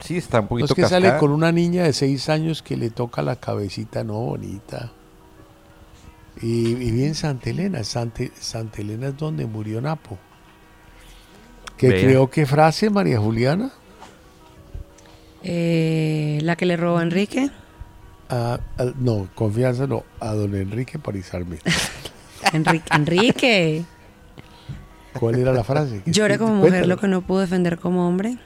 Sí, 0.00 0.18
está 0.18 0.40
un 0.40 0.44
No 0.44 0.48
poquito 0.50 0.66
es 0.66 0.74
que 0.74 0.86
sale 0.86 1.16
con 1.18 1.30
una 1.30 1.50
niña 1.52 1.84
de 1.84 1.92
6 1.92 2.28
años 2.28 2.62
que 2.62 2.76
le 2.76 2.90
toca 2.90 3.22
la 3.22 3.36
cabecita, 3.36 4.04
no, 4.04 4.14
bonita. 4.14 4.92
Y, 6.42 6.70
y 6.70 6.90
bien 6.90 7.14
Santa 7.14 7.50
Elena. 7.50 7.84
Santa, 7.84 8.24
Santa 8.38 8.80
Elena 8.80 9.08
es 9.08 9.16
donde 9.16 9.46
murió 9.46 9.80
Napo. 9.80 10.18
¿Que 11.76 11.88
Vea. 11.88 12.04
creó 12.04 12.30
qué 12.30 12.46
frase, 12.46 12.90
María 12.90 13.18
Juliana? 13.18 13.70
Eh, 15.42 16.38
la 16.42 16.56
que 16.56 16.66
le 16.66 16.76
robó 16.76 16.98
a 16.98 17.02
Enrique. 17.02 17.50
No, 18.98 19.28
confianza 19.34 19.86
no, 19.86 20.04
a 20.20 20.34
don 20.34 20.54
Enrique 20.54 20.98
Parizarme. 20.98 21.58
Enrique. 22.52 22.84
Enrique. 22.94 23.84
¿Cuál 25.18 25.36
era 25.36 25.52
la 25.52 25.64
frase? 25.64 26.02
Llore 26.06 26.38
como 26.38 26.54
mujer 26.54 26.86
lo 26.86 26.96
que 26.98 27.08
no 27.08 27.22
pudo 27.22 27.40
defender 27.40 27.78
como 27.78 28.06
hombre. 28.06 28.38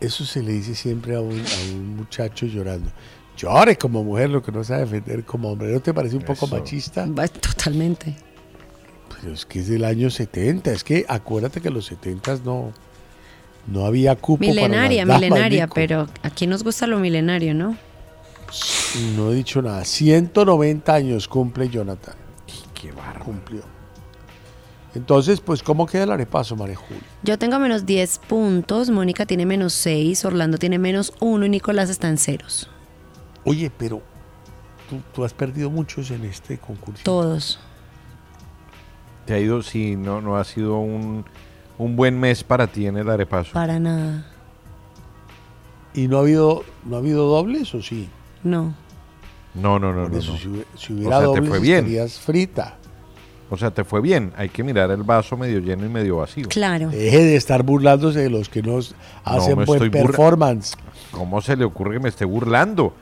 Eso 0.00 0.24
se 0.24 0.42
le 0.42 0.52
dice 0.52 0.74
siempre 0.74 1.16
a 1.16 1.20
un, 1.20 1.38
a 1.38 1.72
un 1.74 1.96
muchacho 1.96 2.46
llorando. 2.46 2.90
Llore 3.36 3.76
como 3.76 4.04
mujer 4.04 4.30
lo 4.30 4.42
que 4.42 4.52
no 4.52 4.62
sabe 4.62 4.82
defender 4.82 5.24
como 5.24 5.50
hombre. 5.50 5.72
¿No 5.72 5.80
te 5.80 5.92
parece 5.92 6.16
un 6.16 6.22
poco 6.22 6.46
machista? 6.46 7.06
Totalmente. 7.40 8.14
Pero 9.20 9.34
es 9.34 9.44
que 9.44 9.60
es 9.60 9.68
del 9.68 9.84
año 9.84 10.10
70. 10.10 10.70
Es 10.70 10.84
que 10.84 11.04
acuérdate 11.08 11.60
que 11.60 11.68
en 11.68 11.74
los 11.74 11.86
70 11.86 12.38
no, 12.44 12.72
no 13.66 13.86
había 13.86 14.14
cupo 14.16 14.40
Milenaria, 14.40 15.04
para 15.04 15.20
las 15.20 15.20
damas, 15.20 15.20
milenaria, 15.20 15.66
pero 15.66 16.08
aquí 16.22 16.46
nos 16.46 16.62
gusta 16.62 16.86
lo 16.86 16.98
milenario, 16.98 17.54
¿no? 17.54 17.76
No 19.16 19.32
he 19.32 19.34
dicho 19.34 19.60
nada. 19.62 19.84
190 19.84 20.94
años 20.94 21.26
cumple 21.26 21.68
Jonathan. 21.68 22.14
Qué 22.74 22.92
barro. 22.92 23.24
Cumplió. 23.24 23.62
Entonces, 24.94 25.40
pues, 25.40 25.62
¿cómo 25.62 25.86
queda 25.86 26.04
el 26.04 26.12
arepaso, 26.12 26.54
María 26.54 26.76
Julia? 26.76 27.02
Yo 27.24 27.36
tengo 27.36 27.58
menos 27.58 27.84
10 27.84 28.20
puntos, 28.28 28.90
Mónica 28.90 29.26
tiene 29.26 29.44
menos 29.44 29.72
6, 29.72 30.24
Orlando 30.24 30.56
tiene 30.58 30.78
menos 30.78 31.12
1 31.18 31.46
y 31.46 31.48
Nicolás 31.48 31.90
está 31.90 32.08
en 32.08 32.18
ceros. 32.18 32.70
Oye, 33.44 33.70
pero 33.76 34.00
tú, 34.88 35.00
tú 35.14 35.24
has 35.24 35.32
perdido 35.34 35.70
muchos 35.70 36.10
en 36.10 36.24
este 36.24 36.58
concurso. 36.58 37.02
Todos. 37.04 37.58
Te 39.26 39.34
ha 39.34 39.38
ido, 39.38 39.62
sí, 39.62 39.96
no, 39.96 40.20
no 40.20 40.36
ha 40.36 40.44
sido 40.44 40.78
un, 40.78 41.24
un 41.78 41.96
buen 41.96 42.18
mes 42.20 42.44
para 42.44 42.66
ti 42.66 42.86
en 42.86 42.96
el 42.96 43.08
arepaso. 43.08 43.52
Para 43.52 43.78
nada. 43.78 44.26
¿Y 45.94 46.08
no 46.08 46.18
ha 46.18 46.20
habido, 46.20 46.64
no 46.84 46.96
ha 46.96 46.98
habido 46.98 47.26
dobles 47.26 47.74
o 47.74 47.82
sí? 47.82 48.08
No. 48.42 48.74
No, 49.54 49.78
no, 49.78 49.92
no, 49.92 50.02
Por 50.02 50.12
no. 50.12 50.18
eso, 50.18 50.32
no. 50.32 50.38
si 50.38 50.48
hubie- 50.48 50.64
si 50.76 50.92
O 50.92 50.96
hubiera 50.96 51.18
sea, 51.18 51.26
dobles, 51.26 51.44
te 51.44 51.48
fue 51.50 51.60
bien. 51.60 51.78
estarías 51.78 52.18
frita. 52.18 52.76
O 53.50 53.56
sea, 53.56 53.70
te 53.70 53.84
fue 53.84 54.00
bien. 54.00 54.32
Hay 54.36 54.48
que 54.48 54.64
mirar 54.64 54.90
el 54.90 55.02
vaso 55.04 55.36
medio 55.36 55.60
lleno 55.60 55.86
y 55.86 55.88
medio 55.88 56.16
vacío. 56.16 56.48
Claro. 56.48 56.88
Deje 56.88 57.18
de 57.22 57.36
estar 57.36 57.62
burlándose 57.62 58.18
de 58.20 58.30
los 58.30 58.48
que 58.48 58.62
nos 58.62 58.94
hacen 59.22 59.64
buen 59.64 59.90
performance. 59.90 60.76
¿Cómo 61.12 61.40
se 61.40 61.54
le 61.56 61.64
ocurre 61.64 61.94
que 61.94 62.00
me 62.00 62.08
esté 62.08 62.24
burlando? 62.24 62.94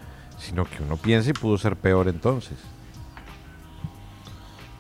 Sino 0.43 0.65
que 0.65 0.83
uno 0.83 0.97
piensa 0.97 1.31
y 1.31 1.33
pudo 1.35 1.57
ser 1.57 1.77
peor 1.77 2.09
entonces. 2.09 2.59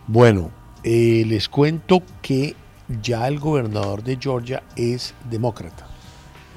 Bueno, 0.06 0.50
eh, 0.82 1.24
les 1.26 1.48
cuento 1.48 2.02
que 2.20 2.56
ya 3.00 3.28
el 3.28 3.38
gobernador 3.38 4.02
de 4.02 4.18
Georgia 4.20 4.62
es 4.76 5.14
demócrata. 5.30 5.86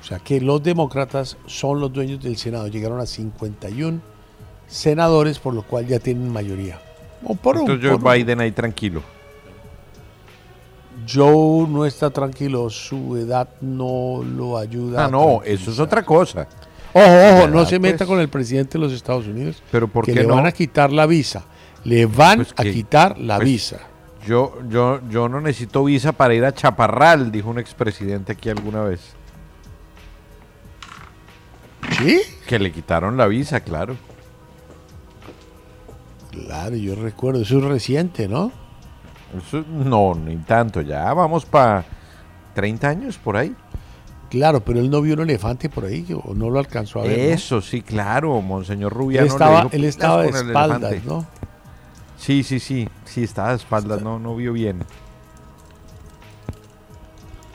O 0.01 0.03
sea 0.03 0.19
que 0.19 0.41
los 0.41 0.61
demócratas 0.63 1.37
son 1.45 1.79
los 1.79 1.91
dueños 1.93 2.21
del 2.23 2.37
Senado. 2.37 2.67
Llegaron 2.67 2.99
a 2.99 3.05
51 3.05 4.01
senadores, 4.67 5.39
por 5.39 5.53
lo 5.53 5.61
cual 5.63 5.85
ya 5.87 5.99
tienen 5.99 6.31
mayoría. 6.31 6.79
O 7.23 7.35
por 7.35 7.55
un- 7.55 7.61
Entonces 7.61 7.87
Joe 7.89 7.99
por 7.99 8.07
un- 8.07 8.13
Biden 8.17 8.41
ahí 8.41 8.51
tranquilo. 8.51 9.01
Joe 11.11 11.67
no 11.67 11.85
está 11.85 12.09
tranquilo, 12.09 12.69
su 12.69 13.17
edad 13.17 13.47
no 13.61 14.23
lo 14.23 14.57
ayuda. 14.57 15.05
Ah, 15.05 15.07
no, 15.09 15.41
eso 15.43 15.69
es 15.71 15.79
otra 15.79 16.03
cosa. 16.03 16.47
Ojo, 16.97 17.03
ojo, 17.03 17.11
¿Verdad, 17.11 17.49
no 17.49 17.65
se 17.65 17.77
meta 17.77 17.97
pues? 17.99 18.07
con 18.07 18.19
el 18.21 18.29
presidente 18.29 18.77
de 18.77 18.79
los 18.85 18.93
Estados 18.93 19.27
Unidos. 19.27 19.61
Pero 19.69 19.87
¿por 19.89 20.05
que 20.05 20.13
qué 20.13 20.21
le 20.21 20.27
no? 20.27 20.35
van 20.35 20.45
a 20.45 20.51
quitar 20.53 20.93
la 20.93 21.05
visa. 21.05 21.43
Le 21.83 22.05
van 22.05 22.37
Pues 22.37 22.53
a 22.55 22.63
quitar 22.63 23.17
la 23.19 23.35
pues, 23.35 23.49
visa. 23.49 23.79
Yo, 24.25 24.57
yo, 24.69 25.01
yo 25.09 25.27
no 25.27 25.41
necesito 25.41 25.83
visa 25.83 26.13
para 26.13 26.33
ir 26.33 26.45
a 26.45 26.53
Chaparral, 26.53 27.31
dijo 27.33 27.49
un 27.49 27.59
expresidente 27.59 28.31
aquí 28.31 28.49
alguna 28.49 28.81
vez. 28.83 29.13
¿Sí? 31.99 32.21
Que 32.47 32.59
le 32.59 32.71
quitaron 32.71 33.17
la 33.17 33.27
visa, 33.27 33.59
claro. 33.59 33.97
Claro, 36.31 36.75
yo 36.75 36.95
recuerdo, 36.95 37.41
eso 37.41 37.57
es 37.59 37.63
reciente, 37.65 38.27
¿no? 38.27 38.51
Eso, 39.37 39.63
no, 39.67 40.15
ni 40.15 40.37
tanto, 40.37 40.81
ya 40.81 41.13
vamos 41.13 41.45
para 41.45 41.83
30 42.53 42.87
años 42.87 43.17
por 43.17 43.37
ahí. 43.37 43.53
Claro, 44.35 44.59
pero 44.59 44.81
él 44.81 44.89
no 44.89 45.01
vio 45.01 45.13
un 45.13 45.21
elefante 45.21 45.69
por 45.69 45.85
ahí, 45.85 46.05
o 46.13 46.33
no 46.33 46.49
lo 46.49 46.59
alcanzó 46.59 46.99
a 46.99 47.03
ver. 47.03 47.17
¿no? 47.17 47.33
Eso 47.35 47.61
sí, 47.61 47.81
claro, 47.81 48.41
Monseñor 48.41 48.91
Rubiano. 48.91 49.23
Él 49.23 49.29
le 49.29 49.33
estaba, 49.33 49.55
dijo, 49.55 49.69
él 49.71 49.79
"Pilas 49.79 49.89
estaba 49.91 50.21
de 50.23 50.29
espaldas, 50.29 50.91
elefante". 50.91 51.01
¿no? 51.07 51.25
Sí, 52.17 52.43
sí, 52.43 52.59
sí, 52.59 52.89
sí, 53.05 53.23
estaba 53.23 53.51
de 53.51 53.55
espaldas, 53.55 54.01
no, 54.01 54.19
no 54.19 54.35
vio 54.35 54.51
bien. 54.51 54.83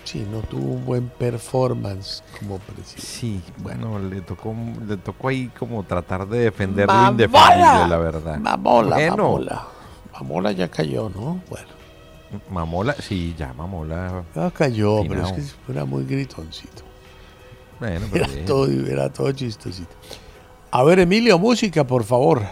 Sí, 0.04 0.26
no 0.32 0.40
tuvo 0.40 0.72
un 0.72 0.86
buen 0.86 1.08
performance 1.10 2.22
como 2.38 2.56
presidente. 2.60 3.02
Sí, 3.02 3.42
bueno, 3.58 3.98
le 3.98 4.22
tocó, 4.22 4.54
le 4.88 4.96
tocó 4.96 5.28
ahí 5.28 5.48
como 5.48 5.82
tratar 5.82 6.26
de 6.28 6.38
defender 6.38 6.88
lo 6.88 7.10
indefendible, 7.10 7.88
la 7.88 7.96
verdad. 7.98 8.38
Mamola, 8.38 8.96
Bueno, 8.96 9.16
mamola. 9.18 9.66
Mamola 10.14 10.52
ya 10.52 10.68
cayó, 10.70 11.10
¿no? 11.10 11.42
Bueno, 11.50 11.68
Mamola, 12.50 12.94
sí, 12.94 13.34
ya 13.36 13.52
Mamola. 13.52 14.24
ya 14.34 14.50
cayó, 14.50 15.02
pero 15.08 15.26
es 15.26 15.56
que 15.66 15.72
era 15.72 15.84
muy 15.84 16.04
gritoncito. 16.04 16.82
Bueno, 17.78 18.06
pero 18.12 18.24
Era 18.24 18.34
bien. 18.34 18.46
todo, 18.46 18.70
era 18.70 19.10
todo 19.12 19.32
chistosito. 19.32 19.94
A 20.70 20.82
ver, 20.84 21.00
Emilio, 21.00 21.38
música, 21.38 21.84
por 21.84 22.04
favor. 22.04 22.42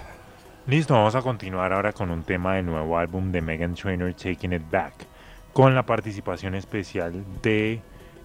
Listo, 0.67 0.95
vamos 0.95 1.15
a 1.15 1.23
continuar 1.23 1.73
ahora 1.73 1.93
con 1.93 2.11
un 2.11 2.23
tema 2.23 2.55
del 2.57 2.67
nuevo 2.67 2.99
álbum 2.99 3.31
de 3.31 3.41
Megan 3.41 3.75
Trainor, 3.75 4.13
Taking 4.15 4.55
It 4.55 4.71
Back, 4.71 4.95
con 5.53 5.75
la 5.75 5.85
participación 5.87 6.55
especial 6.55 7.25
de 7.43 7.81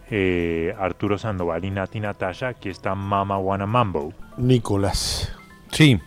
eh, 0.09 0.73
Arturo 0.79 1.17
Sandoval 1.17 1.63
y 1.65 1.71
Nati 1.71 1.99
Natasha. 1.99 2.49
Aquí 2.49 2.69
está 2.69 2.95
Mama 2.95 3.37
Wanna 3.37 3.65
Mambo. 3.65 4.13
Nicolás. 4.37 5.31
Sí. 5.71 5.99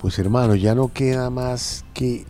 Pues 0.00 0.18
hermano, 0.18 0.54
ya 0.54 0.74
no 0.74 0.88
queda 0.92 1.30
más 1.30 1.84
que 1.94 2.24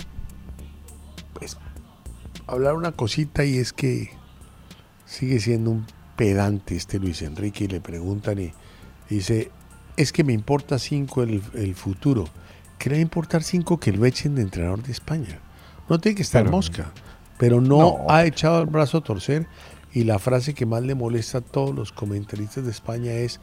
hablar 2.47 2.75
una 2.75 2.93
cosita 2.93 3.45
y 3.45 3.59
es 3.59 3.73
que 3.73 4.11
sigue 5.07 5.41
siendo 5.41 5.71
un 5.71 5.87
pedante 6.17 6.77
este 6.77 6.99
Luis 6.99 7.23
Enrique 7.23 7.65
y 7.65 7.69
le 7.69 7.81
preguntan 7.81 8.39
y 8.39 8.53
dice, 9.09 9.51
es 9.97 10.13
que 10.13 10.25
me 10.25 10.33
importa 10.33 10.79
cinco 10.79 11.23
el, 11.23 11.43
el 11.55 11.75
futuro. 11.75 12.25
¿Qué 12.79 12.91
le 12.91 12.97
va 12.97 12.99
a 12.99 13.03
importar 13.03 13.43
cinco 13.43 13.79
que 13.79 13.93
lo 13.93 14.05
echen 14.05 14.35
de 14.35 14.43
entrenador 14.43 14.83
de 14.83 14.93
España? 14.93 15.41
No 15.89 15.99
tiene 15.99 16.17
que 16.17 16.23
estar 16.23 16.43
Pero- 16.45 16.57
mosca, 16.57 16.93
pero 17.39 17.61
no, 17.61 17.79
No. 17.79 18.07
ha 18.09 18.25
echado 18.25 18.61
el 18.61 18.67
brazo 18.67 18.99
a 18.99 19.05
torcer 19.05 19.47
y 19.93 20.05
la 20.05 20.19
frase 20.19 20.55
que 20.55 20.67
más 20.67 20.83
le 20.83 20.95
molesta 20.95 21.39
a 21.39 21.41
todos 21.41 21.75
los 21.75 21.93
comentaristas 21.93 22.65
de 22.65 22.71
España 22.71 23.13
es, 23.13 23.41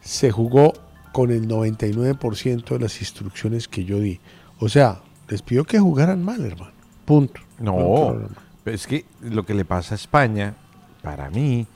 se 0.00 0.30
jugó 0.30 0.72
con 1.12 1.30
el 1.30 1.48
99% 1.48 2.74
de 2.74 2.78
las 2.78 3.00
instrucciones 3.00 3.66
que 3.68 3.84
yo 3.84 3.98
di. 3.98 4.20
O 4.60 4.68
sea, 4.68 5.00
les 5.28 5.42
pidió 5.42 5.64
que 5.64 5.78
jugaran 5.80 6.24
mal, 6.24 6.44
hermano. 6.44 6.72
Punto. 7.08 7.40
No, 7.58 8.18
es 8.66 8.86
que 8.86 9.04
lo 9.22 9.44
que 9.44 9.54
le 9.54 9.64
pasa 9.64 9.94
a 9.94 9.96
España, 9.96 10.54
para 11.02 11.28
mí, 11.30 11.66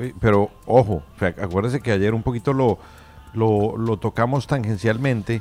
eh, 0.00 0.12
pero 0.20 0.50
ojo, 0.66 1.02
o 1.16 1.18
sea, 1.18 1.28
acuérdese 1.40 1.80
que 1.80 1.92
ayer 1.92 2.12
un 2.12 2.22
poquito 2.22 2.52
lo, 2.52 2.78
lo, 3.32 3.76
lo 3.76 3.96
tocamos 3.98 4.46
tangencialmente, 4.46 5.40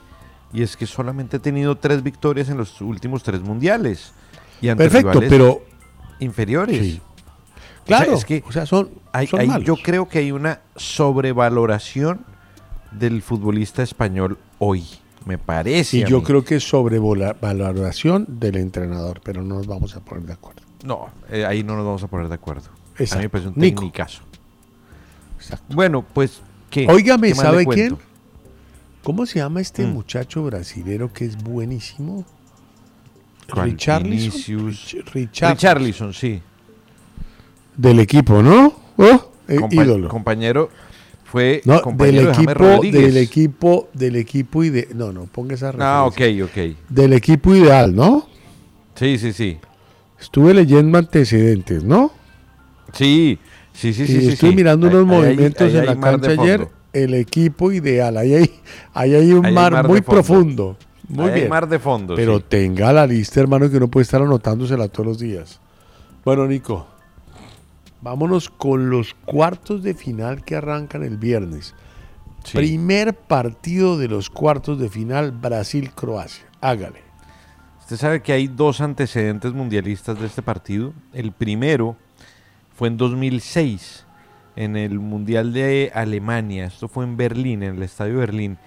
y 0.54 0.62
es 0.62 0.78
que 0.78 0.86
solamente 0.88 1.38
ha 1.38 1.40
tenido 1.42 1.76
tres 1.78 2.02
victorias 2.04 2.50
en 2.50 2.58
los 2.58 2.80
últimos 2.82 3.24
tres 3.24 3.42
mundiales. 3.42 4.14
Y 4.62 4.70
ante 4.70 4.84
Perfecto, 4.86 5.12
rivales 5.20 5.30
pero- 5.30 5.62
inferiores. 6.20 6.78
Sí. 6.80 7.02
O 7.02 7.88
sea, 7.88 7.98
Claro, 7.98 8.14
es 8.14 8.26
que 8.26 8.44
o 8.48 8.52
sea, 8.52 8.66
son, 8.68 8.90
hay- 9.12 9.26
son 9.28 9.40
hay- 9.40 9.48
malos. 9.48 9.66
yo 9.66 9.76
creo 9.78 10.08
que 10.08 10.20
hay 10.20 10.32
una 10.32 10.60
sobrevaloración 10.76 12.22
del 12.92 13.22
futbolista 13.24 13.82
español 13.84 14.38
hoy, 14.60 14.86
me 15.26 15.38
parece. 15.38 15.98
Y 15.98 16.04
yo 16.06 16.20
mí. 16.20 16.26
creo 16.26 16.44
que 16.44 16.56
es 16.58 16.64
sobrevaloración 16.68 18.26
del 18.28 18.56
entrenador, 18.58 19.22
pero 19.24 19.42
no 19.44 19.56
nos 19.56 19.68
vamos 19.68 19.96
a 19.96 20.00
poner 20.02 20.24
de 20.26 20.34
acuerdo. 20.34 20.62
No, 20.84 21.08
eh, 21.30 21.46
ahí 21.46 21.64
no 21.64 21.76
nos 21.76 21.86
vamos 21.86 22.04
a 22.04 22.08
poner 22.08 22.28
de 22.30 22.36
acuerdo. 22.36 22.68
A 22.70 22.72
mí 22.72 23.04
Exacto. 23.06 23.24
me 23.24 23.30
parece 23.30 23.50
un 23.50 23.56
Nico. 23.58 23.82
tecnicazo. 23.82 24.22
Bueno, 25.70 26.06
pues, 26.14 26.42
¿qué? 26.70 26.88
Óigame, 26.90 27.30
¿Qué 27.30 27.36
más 27.36 27.46
le 27.46 27.52
¿sabe 27.52 27.66
quién? 27.68 27.98
¿Cómo 29.04 29.26
se 29.26 29.40
llama 29.40 29.62
este 29.62 29.86
Mm. 29.86 29.92
muchacho 29.94 30.44
brasilero 30.44 31.12
que 31.14 31.26
es 31.26 31.42
buenísimo? 31.42 32.26
Richarlison. 33.48 34.68
Richarlison. 35.14 35.50
Richarlison, 35.52 36.14
sí. 36.14 36.42
Del 37.76 38.00
equipo, 38.00 38.44
¿no? 38.44 38.74
Oh, 38.98 39.32
eh, 39.48 39.56
Compa- 39.58 39.84
ídolo. 39.86 40.10
Compañero, 40.10 40.70
fue 41.32 41.62
No, 41.66 41.82
compañero 41.82 42.18
del 42.18 42.28
de 42.28 42.34
James 42.34 42.50
equipo, 42.56 42.82
del 42.98 43.18
equipo, 43.18 43.90
del 43.94 44.16
equipo 44.16 44.64
ide 44.64 44.88
No, 44.94 45.12
no, 45.12 45.26
ponga 45.26 45.56
esa 45.56 45.72
Ah, 45.80 46.06
ok, 46.06 46.18
referencia. 46.18 46.46
ok. 46.72 46.78
Del 46.90 47.14
equipo 47.14 47.56
ideal, 47.56 47.96
¿no? 47.96 48.28
Sí, 48.96 49.18
sí, 49.18 49.32
sí. 49.34 49.58
Estuve 50.20 50.54
leyendo 50.54 50.98
antecedentes, 50.98 51.84
¿no? 51.84 52.12
Sí, 52.94 53.38
sí, 53.74 53.94
sí, 53.94 54.04
y 54.04 54.08
sí. 54.08 54.36
sí. 54.36 54.56
mirando 54.56 54.88
unos 54.88 55.02
ahí 55.02 55.06
movimientos 55.06 55.62
ahí 55.74 55.78
en 55.78 55.86
la 55.86 56.00
cancha 56.00 56.32
ayer. 56.32 56.68
El 56.92 57.14
equipo 57.14 57.72
ideal. 57.72 58.18
Ahí 58.18 58.34
hay, 58.34 58.52
ahí 58.94 59.14
hay 59.16 59.32
un 59.32 59.54
mar, 59.54 59.88
muy 59.88 60.02
profundo. 60.02 60.76
Muy 61.08 61.26
Ahí 61.26 61.30
hay 61.32 61.36
bien. 61.42 61.50
mar 61.50 61.68
de 61.70 61.80
fondo, 61.80 62.16
Pero 62.16 62.38
sí. 62.40 62.46
tenga 62.50 62.92
la 62.94 63.06
lista, 63.08 63.40
hermano, 63.40 63.70
que 63.70 63.78
uno 63.78 63.88
puede 63.88 64.04
estar 64.04 64.22
anotándosela 64.22 64.88
todos 64.90 65.06
los 65.08 65.20
días. 65.20 65.60
Bueno, 66.26 66.46
Nico. 66.48 66.86
Vámonos 68.02 68.50
con 68.50 68.90
los 68.90 69.14
cuartos 69.14 69.84
de 69.84 69.94
final 69.94 70.44
que 70.44 70.56
arrancan 70.56 71.04
el 71.04 71.18
viernes. 71.18 71.76
Primer 72.54 73.14
partido 73.14 73.98
de 73.98 74.08
los 74.08 74.30
cuartos 74.30 74.80
de 74.80 74.90
final 74.90 75.32
Brasil-Croacia. 75.32 76.46
Hágale. 76.62 77.02
Usted 77.82 77.98
sabe 77.98 78.22
que 78.22 78.32
hay 78.32 78.48
dos 78.48 78.82
antecedentes 78.82 79.52
mundialistas 79.52 80.20
de 80.20 80.28
este 80.28 80.42
partido. 80.42 80.94
El 81.12 81.32
primero 81.32 81.98
fue 82.76 82.88
en 82.88 82.98
2006, 82.98 84.06
en 84.56 84.78
el 84.78 85.00
Mundial 85.00 85.52
de 85.52 85.92
Alemania. 85.94 86.68
Esto 86.68 86.88
fue 86.88 87.04
en 87.04 87.18
Berlín, 87.18 87.64
en 87.64 87.76
el 87.76 87.84
Estadio 87.84 88.20
Berlín. 88.20 88.58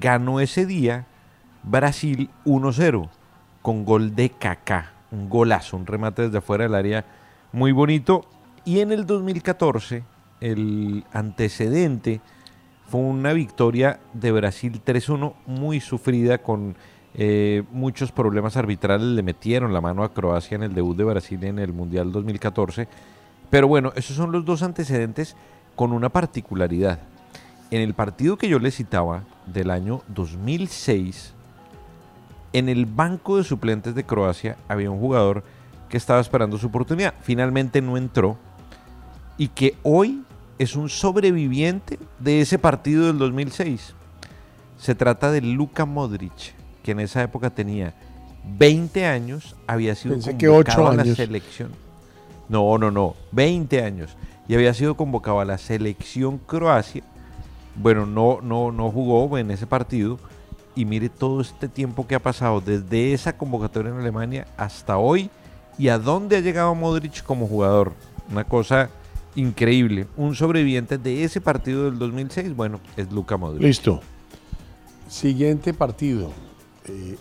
Ganó 0.00 0.40
ese 0.40 0.66
día 0.66 1.06
Brasil 1.62 2.30
1-0 2.44 3.08
con 3.62 3.84
gol 3.84 4.16
de 4.16 4.30
Kaká. 4.30 4.94
Un 5.12 5.28
golazo, 5.28 5.76
un 5.76 5.86
remate 5.86 6.22
desde 6.22 6.38
afuera 6.38 6.64
del 6.64 6.74
área 6.74 7.04
muy 7.52 7.72
bonito. 7.72 8.24
Y 8.64 8.80
en 8.80 8.92
el 8.92 9.06
2014, 9.06 10.04
el 10.40 11.04
antecedente 11.12 12.20
fue 12.88 13.00
una 13.00 13.32
victoria 13.32 14.00
de 14.12 14.32
Brasil 14.32 14.80
3-1 14.84 15.34
muy 15.46 15.80
sufrida 15.80 16.38
con 16.38 16.76
eh, 17.14 17.62
muchos 17.72 18.12
problemas 18.12 18.56
arbitrales. 18.56 19.06
Le 19.06 19.22
metieron 19.22 19.72
la 19.72 19.80
mano 19.80 20.02
a 20.02 20.12
Croacia 20.12 20.56
en 20.56 20.64
el 20.64 20.74
debut 20.74 20.96
de 20.96 21.04
Brasil 21.04 21.42
en 21.44 21.58
el 21.58 21.72
Mundial 21.72 22.12
2014. 22.12 22.88
Pero 23.48 23.68
bueno, 23.68 23.92
esos 23.96 24.16
son 24.16 24.32
los 24.32 24.44
dos 24.44 24.62
antecedentes 24.62 25.36
con 25.74 25.92
una 25.92 26.08
particularidad. 26.08 27.00
En 27.70 27.80
el 27.80 27.94
partido 27.94 28.36
que 28.36 28.48
yo 28.48 28.58
le 28.58 28.70
citaba 28.70 29.22
del 29.46 29.70
año 29.70 30.02
2006, 30.08 31.34
en 32.52 32.68
el 32.68 32.86
banco 32.86 33.36
de 33.36 33.44
suplentes 33.44 33.94
de 33.94 34.04
Croacia 34.04 34.56
había 34.68 34.90
un 34.90 34.98
jugador 34.98 35.44
que 35.88 35.96
estaba 35.96 36.20
esperando 36.20 36.58
su 36.58 36.66
oportunidad. 36.66 37.14
Finalmente 37.20 37.80
no 37.80 37.96
entró 37.96 38.36
y 39.40 39.48
que 39.48 39.74
hoy 39.82 40.22
es 40.58 40.76
un 40.76 40.90
sobreviviente 40.90 41.98
de 42.18 42.42
ese 42.42 42.58
partido 42.58 43.06
del 43.06 43.16
2006. 43.16 43.94
Se 44.76 44.94
trata 44.94 45.32
de 45.32 45.40
Luka 45.40 45.86
Modric, 45.86 46.52
que 46.82 46.90
en 46.90 47.00
esa 47.00 47.22
época 47.22 47.48
tenía 47.48 47.94
20 48.58 49.06
años, 49.06 49.56
había 49.66 49.94
sido 49.94 50.16
Pensé 50.16 50.32
convocado 50.32 50.88
a 50.88 50.94
la 50.94 51.02
años. 51.04 51.16
selección. 51.16 51.70
No, 52.50 52.76
no, 52.76 52.90
no, 52.90 53.14
20 53.32 53.82
años. 53.82 54.14
Y 54.46 54.54
había 54.54 54.74
sido 54.74 54.94
convocado 54.94 55.40
a 55.40 55.46
la 55.46 55.56
selección 55.56 56.36
Croacia. 56.36 57.02
Bueno, 57.76 58.04
no, 58.04 58.40
no, 58.42 58.70
no 58.72 58.90
jugó 58.90 59.38
en 59.38 59.50
ese 59.50 59.66
partido. 59.66 60.18
Y 60.74 60.84
mire 60.84 61.08
todo 61.08 61.40
este 61.40 61.66
tiempo 61.66 62.06
que 62.06 62.14
ha 62.14 62.20
pasado 62.20 62.60
desde 62.60 63.14
esa 63.14 63.38
convocatoria 63.38 63.90
en 63.90 64.00
Alemania 64.00 64.46
hasta 64.58 64.98
hoy 64.98 65.30
y 65.78 65.88
a 65.88 65.98
dónde 65.98 66.36
ha 66.36 66.40
llegado 66.40 66.74
Modric 66.74 67.22
como 67.22 67.46
jugador. 67.46 67.94
Una 68.30 68.44
cosa 68.44 68.90
increíble. 69.34 70.06
Un 70.16 70.34
sobreviviente 70.34 70.98
de 70.98 71.24
ese 71.24 71.40
partido 71.40 71.84
del 71.84 71.98
2006, 71.98 72.54
bueno, 72.56 72.80
es 72.96 73.10
Luka 73.12 73.36
Modric. 73.36 73.62
Listo. 73.62 74.00
Siguiente 75.08 75.74
partido. 75.74 76.32
eh, 76.86 77.16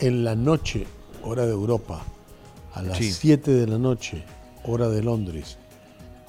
en 0.00 0.24
la 0.24 0.34
noche, 0.34 0.86
hora 1.22 1.46
de 1.46 1.52
Europa, 1.52 2.02
a 2.74 2.82
las 2.82 2.98
Sí. 2.98 3.12
7 3.12 3.50
de 3.52 3.66
la 3.66 3.78
noche, 3.78 4.24
hora 4.64 4.88
de 4.88 5.02
Londres. 5.02 5.56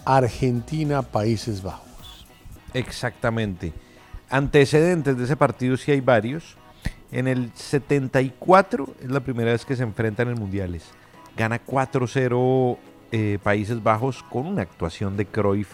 Argentina, 0.05 1.01
Países 1.01 1.61
Bajos. 1.63 2.25
Exactamente. 2.73 3.73
Antecedentes 4.29 5.17
de 5.17 5.23
ese 5.25 5.35
partido 5.35 5.75
sí 5.75 5.91
hay 5.91 5.99
varios. 6.01 6.55
En 7.11 7.27
el 7.27 7.51
74 7.55 8.95
es 9.01 9.09
la 9.11 9.19
primera 9.21 9.51
vez 9.51 9.65
que 9.65 9.75
se 9.75 9.83
enfrentan 9.83 10.29
en 10.29 10.35
mundiales. 10.39 10.83
Gana 11.35 11.59
4-0 11.65 12.77
eh, 13.11 13.39
Países 13.41 13.81
Bajos 13.81 14.23
con 14.23 14.47
una 14.47 14.61
actuación 14.61 15.17
de 15.17 15.25
Cruyff 15.25 15.69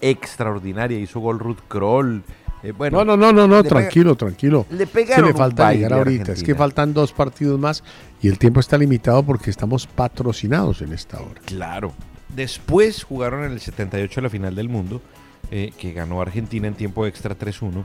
extraordinaria. 0.00 0.98
Hizo 0.98 1.20
gol 1.20 1.38
Ruth 1.38 1.60
Kroll. 1.68 2.22
Eh, 2.62 2.72
bueno, 2.72 3.04
no, 3.04 3.16
no, 3.16 3.32
no, 3.32 3.48
no, 3.48 3.64
tranquilo, 3.64 4.14
tranquilo. 4.16 4.66
Le 4.70 4.84
Es 4.84 4.90
que 4.90 4.94
pegaron 4.94 5.28
le 5.28 5.34
falta 5.34 5.72
llegar 5.72 5.94
ahorita. 5.94 6.32
Es 6.32 6.42
que 6.42 6.54
faltan 6.54 6.92
dos 6.92 7.12
partidos 7.12 7.58
más 7.58 7.82
y 8.20 8.28
el 8.28 8.38
tiempo 8.38 8.60
está 8.60 8.76
limitado 8.76 9.22
porque 9.22 9.50
estamos 9.50 9.86
patrocinados 9.86 10.82
en 10.82 10.92
esta 10.92 11.20
hora. 11.20 11.40
Claro. 11.46 11.92
Después 12.34 13.02
jugaron 13.02 13.44
en 13.44 13.52
el 13.52 13.60
78 13.60 14.20
la 14.20 14.30
final 14.30 14.54
del 14.54 14.68
mundo, 14.68 15.00
eh, 15.50 15.72
que 15.78 15.92
ganó 15.92 16.20
Argentina 16.20 16.68
en 16.68 16.74
tiempo 16.74 17.06
extra 17.06 17.36
3-1. 17.36 17.84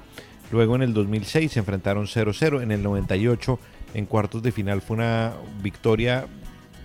Luego 0.51 0.75
en 0.75 0.83
el 0.83 0.93
2006 0.93 1.53
se 1.53 1.59
enfrentaron 1.59 2.05
0-0. 2.05 2.61
En 2.61 2.71
el 2.71 2.83
98 2.83 3.59
en 3.93 4.05
cuartos 4.05 4.43
de 4.43 4.51
final 4.51 4.81
fue 4.81 4.97
una 4.97 5.33
victoria 5.63 6.27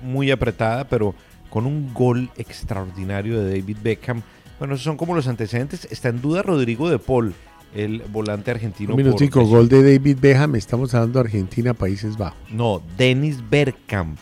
muy 0.02 0.30
apretada, 0.30 0.84
pero 0.84 1.14
con 1.50 1.66
un 1.66 1.92
gol 1.92 2.30
extraordinario 2.36 3.40
de 3.42 3.58
David 3.58 3.76
Beckham. 3.82 4.22
Bueno, 4.58 4.74
esos 4.74 4.84
son 4.84 4.96
como 4.96 5.14
los 5.14 5.26
antecedentes. 5.26 5.86
Está 5.90 6.08
en 6.08 6.22
duda 6.22 6.42
Rodrigo 6.42 6.88
de 6.88 6.98
Paul, 6.98 7.34
el 7.74 8.02
volante 8.02 8.50
argentino. 8.50 8.94
Un 8.94 9.02
minutico, 9.02 9.44
gol 9.44 9.68
de 9.68 9.82
David 9.82 10.18
Beckham. 10.20 10.54
Estamos 10.54 10.94
hablando 10.94 11.18
de 11.18 11.26
Argentina, 11.26 11.74
Países 11.74 12.16
Bajos. 12.16 12.38
No, 12.50 12.80
Dennis 12.96 13.38
Bergkamp. 13.50 14.18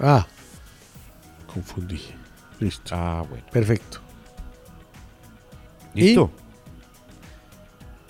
Ah, 0.00 0.26
confundí. 1.52 2.00
Listo. 2.58 2.94
Ah, 2.94 3.24
bueno. 3.28 3.44
Perfecto. 3.52 4.00
¿Listo? 5.94 6.30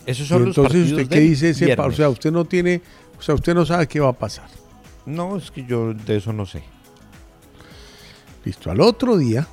Esos 0.04 0.28
son 0.28 0.42
Y 0.42 0.46
los 0.46 0.56
entonces, 0.56 0.80
partidos 0.82 1.02
¿usted 1.02 1.16
qué 1.16 1.20
dice? 1.20 1.50
ese 1.50 1.74
o 1.74 1.92
sea, 1.92 2.08
usted 2.08 2.30
no 2.30 2.44
tiene, 2.44 2.80
o 3.18 3.22
sea, 3.22 3.34
usted 3.34 3.54
no 3.54 3.66
sabe 3.66 3.88
qué 3.88 3.98
va 3.98 4.10
a 4.10 4.12
pasar. 4.12 4.48
No, 5.04 5.36
es 5.36 5.50
que 5.50 5.64
yo 5.64 5.94
de 5.94 6.16
eso 6.16 6.32
no 6.32 6.46
sé. 6.46 6.62
Listo. 8.46 8.70
Al 8.70 8.80
otro 8.80 9.18
día, 9.18 9.48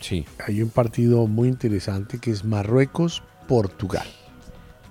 sí. 0.00 0.24
hay 0.46 0.62
un 0.62 0.70
partido 0.70 1.26
muy 1.26 1.48
interesante 1.48 2.18
que 2.18 2.30
es 2.30 2.46
Marruecos-Portugal. 2.46 4.06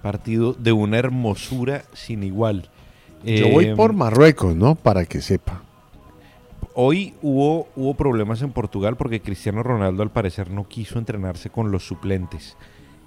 Partido 0.03 0.53
de 0.53 0.71
una 0.71 0.99
hermosura 0.99 1.85
sin 1.93 2.21
igual. 2.21 2.69
Yo 3.23 3.49
voy 3.49 3.73
por 3.73 3.93
Marruecos, 3.93 4.55
¿no? 4.55 4.75
Para 4.75 5.05
que 5.05 5.21
sepa. 5.21 5.63
Hoy 6.75 7.15
hubo, 7.23 7.67
hubo 7.75 7.95
problemas 7.95 8.43
en 8.43 8.51
Portugal 8.51 8.95
porque 8.95 9.21
Cristiano 9.21 9.63
Ronaldo 9.63 10.03
al 10.03 10.11
parecer 10.11 10.51
no 10.51 10.67
quiso 10.67 10.99
entrenarse 10.99 11.49
con 11.49 11.71
los 11.71 11.87
suplentes 11.87 12.55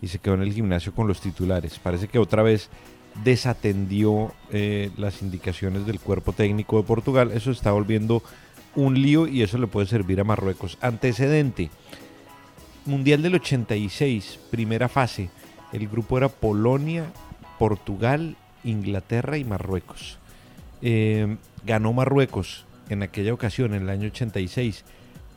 y 0.02 0.08
se 0.08 0.18
quedó 0.18 0.34
en 0.34 0.42
el 0.42 0.52
gimnasio 0.52 0.92
con 0.92 1.06
los 1.06 1.20
titulares. 1.20 1.78
Parece 1.78 2.08
que 2.08 2.18
otra 2.18 2.42
vez 2.42 2.70
desatendió 3.22 4.32
eh, 4.50 4.90
las 4.96 5.22
indicaciones 5.22 5.86
del 5.86 6.00
cuerpo 6.00 6.32
técnico 6.32 6.78
de 6.78 6.82
Portugal. 6.82 7.30
Eso 7.32 7.52
está 7.52 7.70
volviendo 7.70 8.20
un 8.74 9.00
lío 9.00 9.26
y 9.26 9.42
eso 9.42 9.58
le 9.58 9.66
puede 9.66 9.86
servir 9.86 10.20
a 10.20 10.24
Marruecos. 10.24 10.78
Antecedente. 10.80 11.70
Mundial 12.86 13.22
del 13.22 13.34
86, 13.34 14.38
primera 14.50 14.88
fase. 14.88 15.30
El 15.72 15.88
grupo 15.88 16.16
era 16.16 16.28
Polonia, 16.28 17.04
Portugal, 17.58 18.36
Inglaterra 18.64 19.36
y 19.36 19.44
Marruecos. 19.44 20.18
Eh, 20.80 21.36
ganó 21.66 21.92
Marruecos 21.92 22.64
en 22.88 23.02
aquella 23.02 23.34
ocasión, 23.34 23.74
en 23.74 23.82
el 23.82 23.90
año 23.90 24.06
86, 24.06 24.84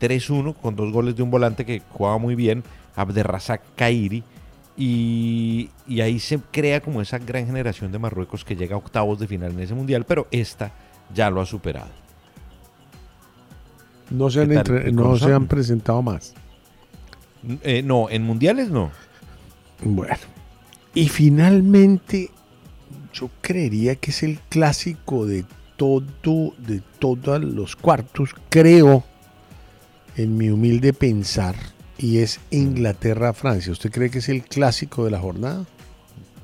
3-1 0.00 0.54
con 0.54 0.76
dos 0.76 0.90
goles 0.92 1.16
de 1.16 1.22
un 1.22 1.30
volante 1.30 1.66
que 1.66 1.82
jugaba 1.90 2.18
muy 2.18 2.34
bien, 2.34 2.64
Abderrazak 2.96 3.60
Kairi. 3.76 4.24
Y 4.74 5.68
ahí 6.00 6.18
se 6.18 6.38
crea 6.50 6.80
como 6.80 7.02
esa 7.02 7.18
gran 7.18 7.46
generación 7.46 7.92
de 7.92 7.98
Marruecos 7.98 8.44
que 8.44 8.56
llega 8.56 8.74
a 8.74 8.78
octavos 8.78 9.18
de 9.18 9.26
final 9.26 9.52
en 9.52 9.60
ese 9.60 9.74
mundial, 9.74 10.04
pero 10.06 10.26
esta 10.30 10.72
ya 11.14 11.28
lo 11.28 11.42
ha 11.42 11.46
superado. 11.46 12.01
No 14.12 14.30
se 14.30 14.42
han, 15.32 15.46
presentado 15.46 16.02
más. 16.02 16.34
Eh, 17.62 17.82
no, 17.82 18.10
en 18.10 18.22
mundiales 18.22 18.70
no. 18.70 18.90
Bueno. 19.82 20.14
Y 20.94 21.08
finalmente, 21.08 22.30
yo 23.12 23.30
creería 23.40 23.96
que 23.96 24.10
es 24.10 24.22
el 24.22 24.38
clásico 24.48 25.26
de 25.26 25.44
todo, 25.76 26.54
de 26.58 26.82
todos 26.98 27.42
los 27.42 27.74
cuartos, 27.74 28.34
creo, 28.48 29.02
en 30.16 30.36
mi 30.36 30.50
humilde 30.50 30.92
pensar, 30.92 31.56
y 31.98 32.18
es 32.18 32.40
Inglaterra-Francia. 32.50 33.72
¿Usted 33.72 33.90
cree 33.90 34.10
que 34.10 34.18
es 34.18 34.28
el 34.28 34.42
clásico 34.42 35.04
de 35.04 35.10
la 35.10 35.18
jornada? 35.18 35.64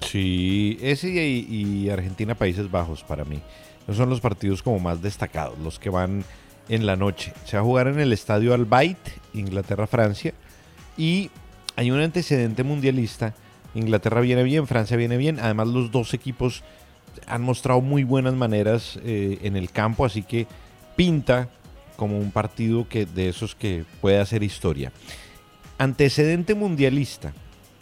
Sí, 0.01 0.79
ese 0.81 1.09
y, 1.09 1.47
y 1.51 1.91
Argentina 1.91 2.35
Países 2.35 2.71
Bajos 2.71 3.03
para 3.05 3.25
mí. 3.25 3.41
Esos 3.83 3.97
son 3.97 4.11
los 4.11 4.21
partidos 4.21 4.62
como 4.62 4.79
más 4.79 5.03
destacados, 5.03 5.59
los 5.59 5.79
que 5.79 5.91
van 5.91 6.25
en 6.69 6.87
la 6.87 6.97
noche. 6.97 7.33
Se 7.45 7.57
va 7.57 7.62
a 7.62 7.64
jugar 7.64 7.89
en 7.89 8.01
el 8.01 8.12
estadio 8.12 8.55
Al 8.55 8.64
Bayt, 8.64 8.99
Inglaterra-Francia. 9.35 10.35
Y 10.97 11.31
hay 11.77 11.91
un 11.91 12.01
antecedente 12.01 12.64
mundialista. 12.64 13.35
Inglaterra 13.75 14.21
viene 14.21 14.43
bien, 14.43 14.66
Francia 14.66 14.97
viene 14.97 15.16
bien. 15.16 15.39
Además 15.41 15.69
los 15.69 15.91
dos 15.91 16.14
equipos 16.14 16.62
han 17.27 17.43
mostrado 17.43 17.81
muy 17.81 18.05
buenas 18.05 18.35
maneras 18.35 18.99
eh, 19.05 19.39
en 19.43 19.57
el 19.57 19.71
campo, 19.71 20.05
así 20.05 20.23
que 20.23 20.47
pinta 20.97 21.49
como 21.97 22.19
un 22.19 22.31
partido 22.31 22.89
que, 22.89 23.07
de 23.07 23.29
esos 23.29 23.55
que 23.55 23.85
puede 24.01 24.19
hacer 24.19 24.43
historia. 24.43 24.93
Antecedente 25.79 26.55
mundialista. 26.55 27.33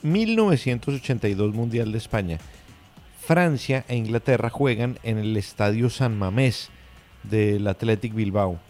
1982 0.03 1.55
Mundial 1.55 1.93
de 1.93 1.99
España. 1.99 2.39
Francia 3.21 3.85
e 3.89 3.97
Inglaterra 3.97 4.51
juegan 4.51 4.99
en 5.03 5.19
el 5.19 5.37
Estadio 5.37 5.91
San 5.91 6.17
Mamés 6.17 6.71
del 7.25 7.67
Athletic 7.67 8.15
Bilbao. 8.15 8.61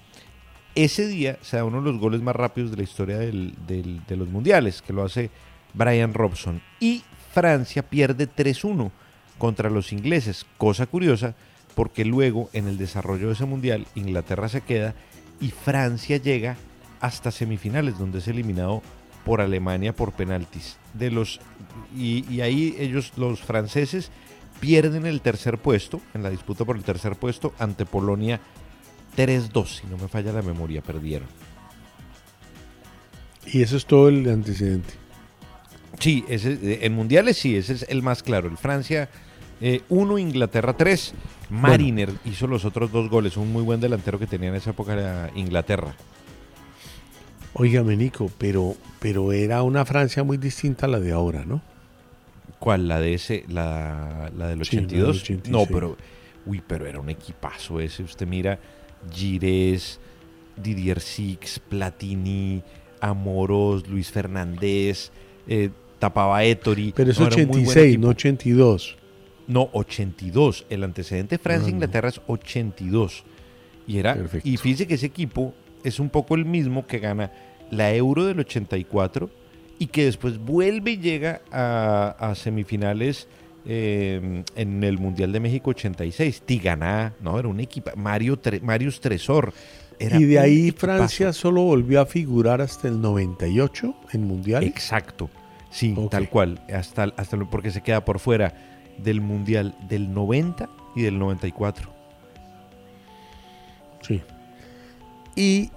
Ese 0.77 1.09
día 1.09 1.39
se 1.41 1.57
da 1.57 1.65
uno 1.65 1.83
de 1.83 1.91
los 1.91 2.01
goles 2.01 2.23
más 2.23 2.37
rápidos 2.37 2.71
de 2.71 2.77
la 2.77 2.83
historia 2.83 3.19
de 3.19 4.17
los 4.17 4.29
mundiales, 4.29 4.83
que 4.83 4.93
lo 4.93 5.03
hace 5.03 5.31
Brian 5.75 6.15
Robson. 6.15 6.63
Y 6.79 7.03
Francia 7.33 7.83
pierde 7.83 8.29
3-1 8.29 8.91
contra 9.39 9.71
los 9.71 9.93
ingleses, 9.93 10.47
cosa 10.59 10.87
curiosa, 10.87 11.35
porque 11.75 12.05
luego 12.05 12.51
en 12.53 12.69
el 12.69 12.79
desarrollo 12.79 13.27
de 13.27 13.33
ese 13.33 13.47
mundial 13.47 13.87
Inglaterra 13.95 14.49
se 14.49 14.61
queda 14.61 14.95
y 15.41 15.51
Francia 15.51 16.19
llega 16.19 16.57
hasta 17.01 17.31
semifinales, 17.31 17.99
donde 17.99 18.19
es 18.19 18.29
eliminado 18.29 18.83
por 19.25 19.41
Alemania 19.41 19.95
por 19.95 20.13
penaltis. 20.13 20.79
De 20.95 21.11
los, 21.11 21.41
y 21.95 22.41
ahí 22.41 22.77
ellos, 22.79 23.13
los 23.17 23.41
franceses, 23.41 24.11
pierden 24.61 25.07
el 25.07 25.21
tercer 25.21 25.59
puesto, 25.59 26.01
en 26.15 26.23
la 26.23 26.31
disputa 26.31 26.65
por 26.65 26.77
el 26.77 26.85
tercer 26.85 27.17
puesto, 27.17 27.55
ante 27.59 27.85
Polonia 27.85 28.41
3-2, 29.17 29.67
si 29.81 29.87
no 29.87 29.97
me 29.97 30.09
falla 30.09 30.33
la 30.33 30.43
memoria, 30.43 30.83
perdieron. 30.83 31.29
Y 33.47 33.63
eso 33.63 33.77
es 33.77 33.87
todo 33.87 34.09
el 34.09 34.29
antecedente. 34.29 34.95
Sí, 35.99 36.25
ese, 36.29 36.53
eh, 36.53 36.79
en 36.83 36.95
mundiales 36.95 37.39
sí, 37.39 37.57
ese 37.57 37.75
es 37.75 37.87
el 37.89 38.03
más 38.03 38.23
claro. 38.23 38.49
El 38.49 38.57
Francia 38.57 39.09
1, 39.89 40.19
Inglaterra 40.19 40.77
3. 40.77 41.15
Mariner 41.49 42.13
hizo 42.25 42.47
los 42.47 42.65
otros 42.65 42.91
dos 42.91 43.09
goles, 43.09 43.37
un 43.37 43.53
muy 43.53 43.63
buen 43.63 43.81
delantero 43.81 44.19
que 44.19 44.27
tenía 44.27 44.49
en 44.49 44.57
esa 44.57 44.71
época 44.71 44.95
era 44.95 45.31
Inglaterra. 45.35 45.95
Óigame, 47.55 47.97
Nico, 47.97 48.31
pero, 48.37 48.75
pero 48.99 49.33
era 49.33 49.63
una 49.63 49.85
Francia 49.85 50.25
muy 50.25 50.37
distinta 50.37 50.87
a 50.87 50.89
la 50.89 51.01
de 51.01 51.13
ahora, 51.13 51.45
¿no? 51.47 51.63
¿Cuál? 52.59 52.89
¿La 52.89 53.01
de 53.01 53.15
ese? 53.15 53.45
¿La, 53.49 54.31
la 54.37 54.49
del 54.49 54.65
Sí, 54.65 54.77
la 54.77 54.83
del 54.83 55.01
82? 55.07 55.23
86. 55.23 55.53
No, 55.53 55.67
pero. 55.67 55.97
Uy, 56.45 56.63
pero 56.67 56.87
era 56.87 57.01
un 57.01 57.09
equipazo 57.09 57.81
ese. 57.81 58.03
Usted 58.03 58.27
mira, 58.27 58.59
Gires, 59.13 60.01
Didier 60.57 61.01
Six, 61.01 61.59
Platini, 61.59 62.63
Amoros, 63.01 63.87
Luis 63.89 64.11
Fernández, 64.11 65.11
eh, 65.47 65.71
tapaba 65.99 66.45
Ettore. 66.45 66.93
Pero 66.95 67.11
es 67.11 67.21
No, 67.21 67.27
era 67.27 67.37
un 67.37 67.47
muy 67.49 67.65
buen 67.65 67.69
86, 67.69 67.87
equipo. 67.87 68.03
no 68.03 68.09
82. 68.11 68.97
No, 69.49 69.69
82. 69.73 70.67
El 70.71 70.85
antecedente 70.85 71.39
Francia-Inglaterra 71.39 72.09
es 72.09 72.21
82. 72.27 73.25
Y 73.87 73.99
era 73.99 74.17
y 74.43 74.57
fíjese 74.57 74.87
que 74.89 74.95
ese 74.95 75.07
equipo 75.07 75.55
es 75.85 76.01
un 76.01 76.11
poco 76.11 76.35
el 76.35 76.45
mismo 76.45 76.87
que 76.87 76.99
gana 76.99 77.31
la 77.71 77.95
Euro 77.95 78.25
del 78.25 78.41
84 78.41 79.31
y 79.79 79.87
que 79.87 80.05
después 80.07 80.39
vuelve 80.39 80.93
y 80.93 80.97
llega 80.99 81.43
a, 81.53 82.17
a 82.19 82.35
semifinales 82.35 83.29
eh, 83.67 84.43
en 84.55 84.85
el 84.85 84.99
Mundial 84.99 85.33
de 85.33 85.41
México 85.41 85.71
86. 85.71 86.43
Tiganá, 86.47 87.15
no, 87.21 87.39
era 87.39 87.49
un 87.49 87.61
equipo. 87.61 87.91
Mario 87.97 88.41
Tre- 88.41 88.61
Marius 88.63 89.01
Tresor. 89.01 89.53
Era 89.99 90.19
y 90.21 90.25
de 90.25 90.39
ahí. 90.39 90.71
Francia 90.73 91.33
solo 91.33 91.63
volvió 91.63 92.01
a 92.01 92.07
figurar 92.07 92.61
hasta 92.61 92.87
el 92.89 93.01
98 93.01 93.95
en 94.13 94.25
Mundial. 94.25 94.63
Exacto. 94.65 95.31
Sí, 95.71 95.95
tal 96.11 96.29
cual. 96.29 96.61
Hasta, 96.73 97.13
hasta 97.17 97.37
porque 97.51 97.71
se 97.71 97.83
queda 97.83 98.05
por 98.05 98.19
fuera 98.19 98.55
del 98.99 99.21
Mundial 99.21 99.75
del 99.89 100.13
90 100.13 100.69
y 100.95 101.03
del 101.03 101.19
94. 101.19 101.91
Sí. 104.03 104.23
Y 105.35 105.71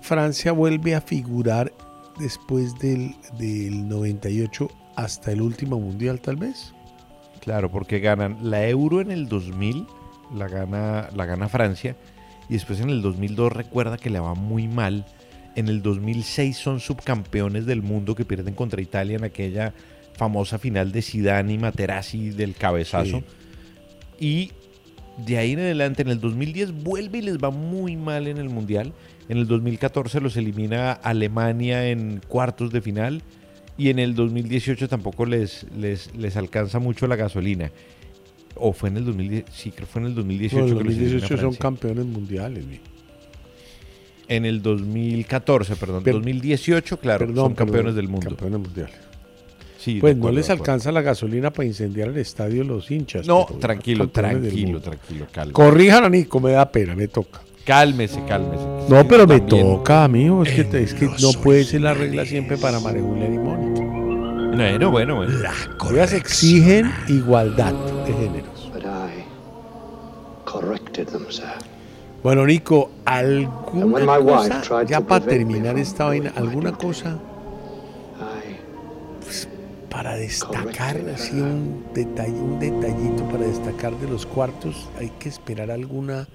Francia 0.00 0.52
vuelve 0.52 0.94
a 0.94 1.00
figurar 1.00 1.72
después 2.18 2.78
del, 2.78 3.14
del 3.38 3.88
98 3.88 4.68
hasta 4.96 5.32
el 5.32 5.40
último 5.42 5.78
Mundial, 5.78 6.20
tal 6.20 6.36
vez. 6.36 6.74
Claro, 7.40 7.70
porque 7.70 8.00
ganan 8.00 8.38
la 8.42 8.68
Euro 8.68 9.00
en 9.00 9.10
el 9.10 9.28
2000, 9.28 9.86
la 10.36 10.48
gana, 10.48 11.08
la 11.14 11.24
gana 11.24 11.48
Francia, 11.48 11.96
y 12.48 12.54
después 12.54 12.80
en 12.80 12.90
el 12.90 13.02
2002 13.02 13.52
recuerda 13.52 13.96
que 13.96 14.10
le 14.10 14.20
va 14.20 14.34
muy 14.34 14.68
mal. 14.68 15.06
En 15.56 15.68
el 15.68 15.82
2006 15.82 16.56
son 16.56 16.80
subcampeones 16.80 17.66
del 17.66 17.82
mundo 17.82 18.14
que 18.14 18.24
pierden 18.24 18.54
contra 18.54 18.80
Italia 18.80 19.16
en 19.16 19.24
aquella 19.24 19.72
famosa 20.14 20.58
final 20.58 20.92
de 20.92 21.02
Zidane 21.02 21.54
y 21.54 21.58
Materazzi 21.58 22.30
del 22.30 22.54
cabezazo. 22.54 23.22
Y 24.18 24.52
de 25.16 25.38
ahí 25.38 25.52
en 25.52 25.60
adelante, 25.60 26.02
en 26.02 26.08
el 26.08 26.20
2010 26.20 26.82
vuelve 26.82 27.18
y 27.18 27.22
les 27.22 27.38
va 27.38 27.50
muy 27.50 27.96
mal 27.96 28.28
en 28.28 28.38
el 28.38 28.48
Mundial. 28.48 28.92
En 29.28 29.38
el 29.38 29.46
2014 29.46 30.20
los 30.20 30.36
elimina 30.36 30.92
Alemania 30.92 31.88
en 31.88 32.20
cuartos 32.26 32.72
de 32.72 32.80
final. 32.80 33.22
Y 33.80 33.88
en 33.88 33.98
el 33.98 34.14
2018 34.14 34.88
tampoco 34.88 35.24
les, 35.24 35.64
les, 35.78 36.14
les 36.14 36.36
alcanza 36.36 36.78
mucho 36.78 37.06
la 37.06 37.16
gasolina. 37.16 37.70
O 38.56 38.74
fue 38.74 38.90
en 38.90 38.98
el 38.98 39.06
2010, 39.06 39.44
sí, 39.50 39.70
creo 39.70 39.86
que 39.86 39.92
fue 39.92 40.02
en 40.02 40.08
el 40.08 40.14
2018 40.16 40.56
No, 40.60 40.66
en 40.66 40.86
elimina 40.86 41.00
2018 41.12 41.36
son 41.40 41.54
campeones 41.54 42.04
mundiales. 42.04 42.66
mi. 42.66 42.78
En 44.28 44.44
el 44.44 44.60
2014, 44.60 45.76
perdón, 45.76 46.02
Per- 46.04 46.12
2018, 46.14 46.98
claro, 46.98 47.26
Perdón, 47.26 47.46
son 47.46 47.54
campeones 47.54 47.82
perdón, 47.94 47.96
del 47.96 48.08
mundo. 48.08 48.26
Campeones 48.28 48.60
mundiales. 48.60 48.96
Sí, 49.78 49.98
pues 49.98 50.14
no 50.14 50.20
acuerdo, 50.24 50.36
les 50.36 50.46
de 50.46 50.52
acuerdo. 50.52 50.72
alcanza 50.72 50.92
la 50.92 51.00
gasolina 51.00 51.50
para 51.50 51.66
incendiar 51.66 52.08
el 52.08 52.18
estadio 52.18 52.62
los 52.64 52.90
hinchas. 52.90 53.26
No, 53.26 53.46
tranquilo, 53.58 54.08
tranquilo, 54.10 54.80
tranquilo, 54.82 55.26
calma. 55.32 55.54
Corrijan 55.54 56.04
a 56.04 56.10
Nico, 56.10 56.38
me 56.38 56.52
da 56.52 56.70
pena, 56.70 56.94
me 56.94 57.08
toca. 57.08 57.40
Cálmese, 57.64 58.20
cálmese. 58.26 58.64
No, 58.88 59.06
pero 59.06 59.26
me 59.26 59.38
También. 59.40 59.66
toca, 59.76 60.04
amigo. 60.04 60.42
Es 60.42 60.50
que, 60.54 60.64
te- 60.64 60.82
es 60.82 60.94
que 60.94 61.06
no 61.06 61.32
puede 61.42 61.64
ser 61.64 61.82
la 61.82 61.94
regla 61.94 62.24
siempre 62.24 62.56
para 62.56 62.80
María 62.80 63.02
Julián 63.02 63.34
y 63.34 63.38
Mónica. 63.38 63.80
Bueno, 64.56 64.90
bueno, 64.90 65.16
bueno. 65.16 65.32
Ellas 65.92 66.12
exigen 66.12 66.90
igualdad 67.08 67.72
de 68.06 68.12
géneros. 68.12 68.70
But 68.74 68.84
I 68.84 69.24
corrected 70.44 71.06
them, 71.08 71.26
sir. 71.30 71.44
Bueno, 72.22 72.44
Nico, 72.44 72.90
¿alguna 73.06 74.18
cosa, 74.18 74.84
ya 74.84 75.00
para 75.00 75.24
terminar 75.24 75.78
esta 75.78 76.04
vaina, 76.06 76.32
alguna 76.36 76.72
cosa 76.72 77.16
pues, 79.22 79.48
para 79.88 80.16
destacar, 80.16 80.98
así 81.14 81.40
un, 81.40 81.84
detalle, 81.94 82.32
un 82.32 82.58
detallito 82.60 83.22
para 83.30 83.44
destacar 83.46 83.94
de 83.96 84.08
los 84.08 84.26
cuartos? 84.26 84.88
¿Hay 84.98 85.10
que 85.18 85.30
esperar 85.30 85.70
alguna 85.70 86.28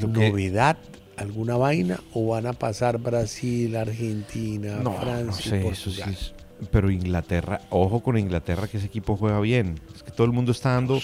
Lo 0.00 0.12
que- 0.12 0.30
novedad, 0.30 0.76
alguna 1.16 1.56
vaina? 1.56 2.00
¿O 2.12 2.28
van 2.28 2.46
a 2.46 2.52
pasar 2.52 2.98
Brasil, 2.98 3.76
Argentina, 3.76 4.76
No, 4.82 4.92
Francia, 4.92 5.24
no 5.26 5.32
sé, 5.32 5.68
eso 5.68 5.90
sí 5.90 6.02
es- 6.10 6.34
Pero 6.70 6.90
Inglaterra, 6.92 7.60
ojo 7.70 8.04
con 8.04 8.16
Inglaterra, 8.16 8.68
que 8.68 8.76
ese 8.76 8.86
equipo 8.86 9.16
juega 9.16 9.40
bien. 9.40 9.80
Es 9.96 10.04
que 10.04 10.12
todo 10.12 10.26
el 10.26 10.32
mundo 10.32 10.52
está 10.52 10.74
dando 10.74 11.00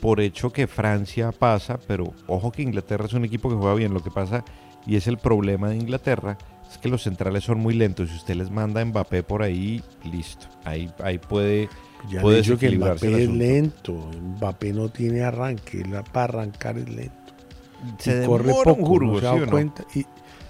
por 0.00 0.20
hecho 0.20 0.50
que 0.50 0.66
Francia 0.66 1.30
pasa, 1.30 1.78
pero 1.86 2.14
ojo 2.26 2.50
que 2.50 2.62
Inglaterra 2.62 3.04
es 3.04 3.12
un 3.12 3.24
equipo 3.24 3.50
que 3.50 3.54
juega 3.56 3.74
bien. 3.74 3.92
Lo 3.92 4.02
que 4.02 4.10
pasa, 4.10 4.44
y 4.86 4.96
es 4.96 5.06
el 5.06 5.18
problema 5.18 5.68
de 5.68 5.76
Inglaterra, 5.76 6.38
es 6.70 6.78
que 6.78 6.88
los 6.88 7.02
centrales 7.02 7.44
son 7.44 7.58
muy 7.58 7.74
lentos. 7.74 8.08
Si 8.08 8.16
usted 8.16 8.34
les 8.34 8.50
manda 8.50 8.80
a 8.80 8.84
Mbappé 8.84 9.22
por 9.22 9.42
ahí, 9.42 9.82
listo. 10.10 10.46
Ahí, 10.64 10.90
ahí 11.02 11.18
puede, 11.18 11.68
Ya 12.10 12.22
puede 12.22 12.42
que 12.56 12.70
Mbappé 12.70 13.24
es 13.24 13.28
lento. 13.30 13.92
Mbappé 14.38 14.72
no 14.72 14.88
tiene 14.88 15.22
arranque. 15.22 15.82
él 15.82 15.94
Para 16.12 16.24
arrancar 16.40 16.78
es 16.78 16.88
lento. 16.88 17.23
Se 17.98 18.22
Y 18.22 18.26
corre 18.26 18.52
un 18.52 18.62
poco, 18.64 18.86
jurgo, 18.86 19.12
no 19.12 19.20
se 19.20 19.26
¿sí 19.40 19.40
no? 19.44 19.50
cuenta. 19.50 19.84
Y, 19.94 20.06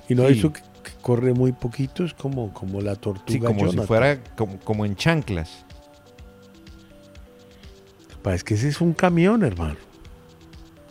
y 0.09 0.15
no 0.15 0.29
Sí. 0.29 0.41
que, 0.43 0.61
que 0.61 0.93
corre 1.01 1.33
muy 1.35 1.53
poquito, 1.53 2.05
es 2.05 2.15
como, 2.15 2.53
como 2.53 2.81
la 2.81 2.95
tortuga 2.97 3.27
Sí, 3.33 3.39
como 3.41 3.71
si 3.71 3.79
fuera 3.79 4.19
como, 4.37 4.59
como 4.61 4.85
en 4.85 4.97
chanclas. 4.97 5.65
Es 8.33 8.43
que 8.43 8.55
ese 8.55 8.69
es 8.69 8.81
un 8.81 8.95
camión, 8.95 9.43
hermano. 9.43 9.77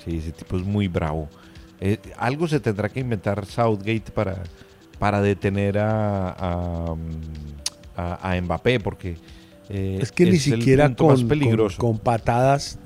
Sí, 0.06 0.18
ese 0.18 0.32
tipo 0.32 0.58
es 0.58 0.64
muy 0.64 0.88
bravo. 0.88 1.30
Eh, 1.80 1.98
algo 2.18 2.48
se 2.48 2.60
tendrá 2.60 2.90
que 2.90 3.00
inventar 3.00 3.46
Southgate 3.46 4.12
para, 4.14 4.44
para 5.00 5.20
detener 5.22 5.80
a, 5.80 6.30
a, 6.32 6.96
mm, 6.96 7.00
a- 7.98 8.32
a 8.34 8.42
Mbappé, 8.42 8.80
porque 8.80 9.18
eh, 9.70 9.98
Es 10.02 10.12
que 10.12 10.26
ni 10.26 10.38
siquiera 10.38 10.94
con, 10.94 11.28
con, 11.28 11.68
con 11.78 11.98
patadas, 11.98 12.78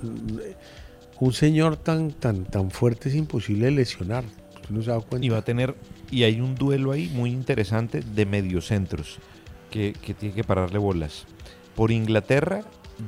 un 1.20 1.34
señor 1.34 1.78
tan, 1.78 2.12
tan, 2.12 2.46
tan 2.46 2.72
fuerte 2.72 3.10
es 3.10 3.16
imposible 3.16 3.72
lesionar. 3.72 4.24
Y 5.22 5.30
va 5.30 5.38
a 5.38 5.42
tener, 5.44 5.76
y 6.12 6.24
hay 6.24 6.42
un 6.42 6.56
duelo 6.56 6.92
ahí 6.92 7.10
muy 7.14 7.32
interesante 7.32 8.02
de 8.02 8.26
mediocentros 8.26 9.20
que, 9.72 9.94
que 9.94 10.14
tiene 10.14 10.36
que 10.36 10.44
pararle 10.44 10.78
bolas. 10.78 11.26
Por 11.76 11.92
Inglaterra, 11.92 12.64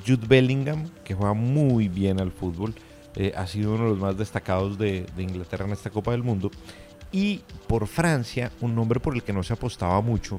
Jude 0.08 0.26
Bellingham, 0.26 0.90
que 1.04 1.16
juega 1.16 1.34
muy 1.34 1.90
bien 1.90 2.22
al 2.22 2.32
fútbol, 2.32 2.76
eh, 3.16 3.34
ha 3.36 3.46
sido 3.46 3.74
uno 3.74 3.86
de 3.86 3.90
los 3.90 4.00
más 4.00 4.18
destacados 4.18 4.78
de, 4.78 5.06
de 5.18 5.24
Inglaterra 5.24 5.66
en 5.66 5.74
esta 5.74 5.90
Copa 5.90 6.12
del 6.12 6.24
Mundo. 6.24 6.50
Y 7.12 7.42
por 7.68 7.88
Francia, 7.88 8.52
un 8.62 8.74
nombre 8.74 9.00
por 9.00 9.16
el 9.16 9.24
que 9.24 9.34
no 9.34 9.44
se 9.44 9.54
apostaba 9.54 10.00
mucho, 10.00 10.38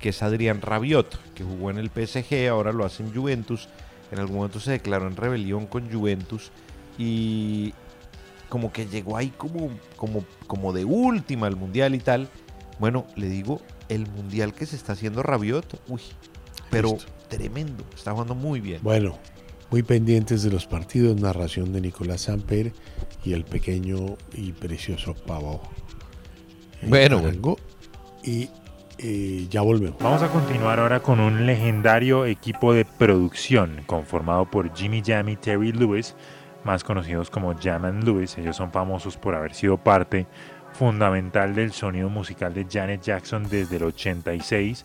que 0.00 0.10
es 0.10 0.22
Adrián 0.22 0.62
Rabiot, 0.62 1.34
que 1.34 1.44
jugó 1.44 1.70
en 1.70 1.78
el 1.78 1.90
PSG, 1.90 2.48
ahora 2.48 2.72
lo 2.72 2.84
hace 2.84 3.02
en 3.02 3.14
Juventus. 3.14 3.68
En 4.10 4.18
algún 4.18 4.36
momento 4.36 4.60
se 4.60 4.70
declaró 4.70 5.08
en 5.08 5.16
rebelión 5.16 5.66
con 5.66 5.92
Juventus 5.92 6.52
y 6.98 7.74
como 8.48 8.72
que 8.72 8.86
llegó 8.86 9.16
ahí 9.16 9.32
como, 9.36 9.70
como, 9.96 10.24
como 10.46 10.72
de 10.72 10.84
última 10.84 11.46
al 11.46 11.56
mundial 11.56 11.94
y 11.94 11.98
tal. 11.98 12.28
Bueno, 12.78 13.06
le 13.16 13.28
digo, 13.28 13.60
el 13.88 14.06
mundial 14.08 14.52
que 14.54 14.66
se 14.66 14.76
está 14.76 14.92
haciendo 14.92 15.22
Rabiot, 15.22 15.80
uy, 15.88 16.00
pero 16.70 16.92
Listo. 16.92 17.12
tremendo, 17.28 17.84
está 17.94 18.12
jugando 18.12 18.34
muy 18.34 18.60
bien. 18.60 18.80
Bueno, 18.82 19.18
muy 19.70 19.82
pendientes 19.82 20.42
de 20.42 20.50
los 20.50 20.66
partidos, 20.66 21.20
narración 21.20 21.72
de 21.72 21.80
Nicolás 21.80 22.22
Samper 22.22 22.72
y 23.24 23.32
el 23.32 23.44
pequeño 23.44 24.16
y 24.32 24.52
precioso 24.52 25.14
Pavo. 25.14 25.62
Bueno, 26.82 27.18
algo 27.18 27.56
y 28.22 28.48
eh, 28.98 29.46
ya 29.50 29.62
volvemos. 29.62 29.98
Vamos 30.00 30.22
a 30.22 30.28
continuar 30.28 30.78
ahora 30.78 31.00
con 31.00 31.18
un 31.20 31.46
legendario 31.46 32.26
equipo 32.26 32.72
de 32.72 32.84
producción 32.84 33.82
conformado 33.86 34.50
por 34.50 34.74
Jimmy 34.76 35.02
Jam 35.04 35.28
y 35.30 35.36
Terry 35.36 35.72
Lewis, 35.72 36.14
más 36.64 36.84
conocidos 36.84 37.30
como 37.30 37.54
Jam 37.54 38.00
Lewis. 38.02 38.36
Ellos 38.38 38.56
son 38.56 38.70
famosos 38.70 39.16
por 39.16 39.34
haber 39.34 39.54
sido 39.54 39.76
parte 39.76 40.26
fundamental 40.72 41.54
del 41.54 41.72
sonido 41.72 42.08
musical 42.08 42.52
de 42.52 42.66
Janet 42.68 43.02
Jackson 43.02 43.48
desde 43.48 43.76
el 43.76 43.84
86 43.84 44.84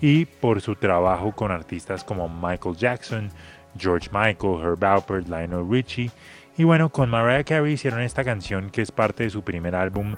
y 0.00 0.24
por 0.24 0.60
su 0.60 0.74
trabajo 0.74 1.32
con 1.32 1.50
artistas 1.50 2.02
como 2.04 2.28
Michael 2.28 2.76
Jackson, 2.76 3.30
George 3.78 4.08
Michael, 4.12 4.60
Herb 4.62 4.84
Alpert, 4.84 5.28
Lionel 5.28 5.68
Richie 5.68 6.10
y 6.58 6.64
bueno, 6.64 6.88
con 6.90 7.08
Mariah 7.08 7.44
Carey 7.44 7.74
hicieron 7.74 8.00
esta 8.00 8.24
canción 8.24 8.70
que 8.70 8.82
es 8.82 8.90
parte 8.90 9.22
de 9.22 9.30
su 9.30 9.42
primer 9.42 9.76
álbum 9.76 10.16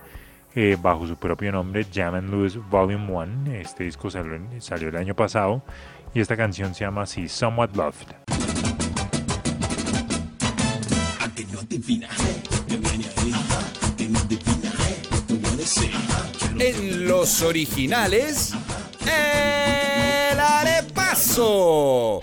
eh, 0.55 0.79
bajo 0.81 1.07
su 1.07 1.17
propio 1.17 1.53
nombre, 1.53 1.87
Jam 1.93 2.15
and 2.15 2.31
Lewis 2.31 2.57
Volume 2.71 3.13
1. 3.13 3.53
Este 3.53 3.85
disco 3.85 4.11
salió, 4.11 4.41
salió 4.59 4.89
el 4.89 4.97
año 4.97 5.15
pasado 5.15 5.63
y 6.15 6.21
esta 6.21 6.39
canción 6.39 6.75
se 6.75 6.85
llama 6.85 7.03
así, 7.03 7.29
Somewhat 7.29 7.77
Loved. 7.77 8.50
En 16.59 17.09
los 17.09 17.41
originales, 17.43 18.53
el 19.07 20.39
arepaso. 20.39 22.21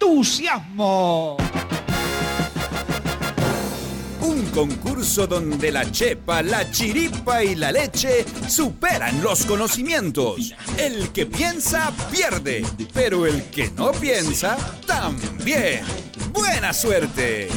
¡Entusiasmo! 0.00 1.36
Un 4.24 4.46
concurso 4.46 5.26
donde 5.26 5.70
la 5.70 5.90
chepa, 5.90 6.42
la 6.42 6.70
chiripa 6.70 7.44
y 7.44 7.54
la 7.54 7.70
leche 7.70 8.24
superan 8.48 9.22
los 9.22 9.44
conocimientos. 9.44 10.54
El 10.78 11.10
que 11.10 11.26
piensa 11.26 11.92
pierde, 12.10 12.64
pero 12.94 13.26
el 13.26 13.42
que 13.50 13.70
no 13.76 13.92
piensa 13.92 14.56
también. 14.86 15.84
Buena 16.32 16.72
suerte. 16.72 17.48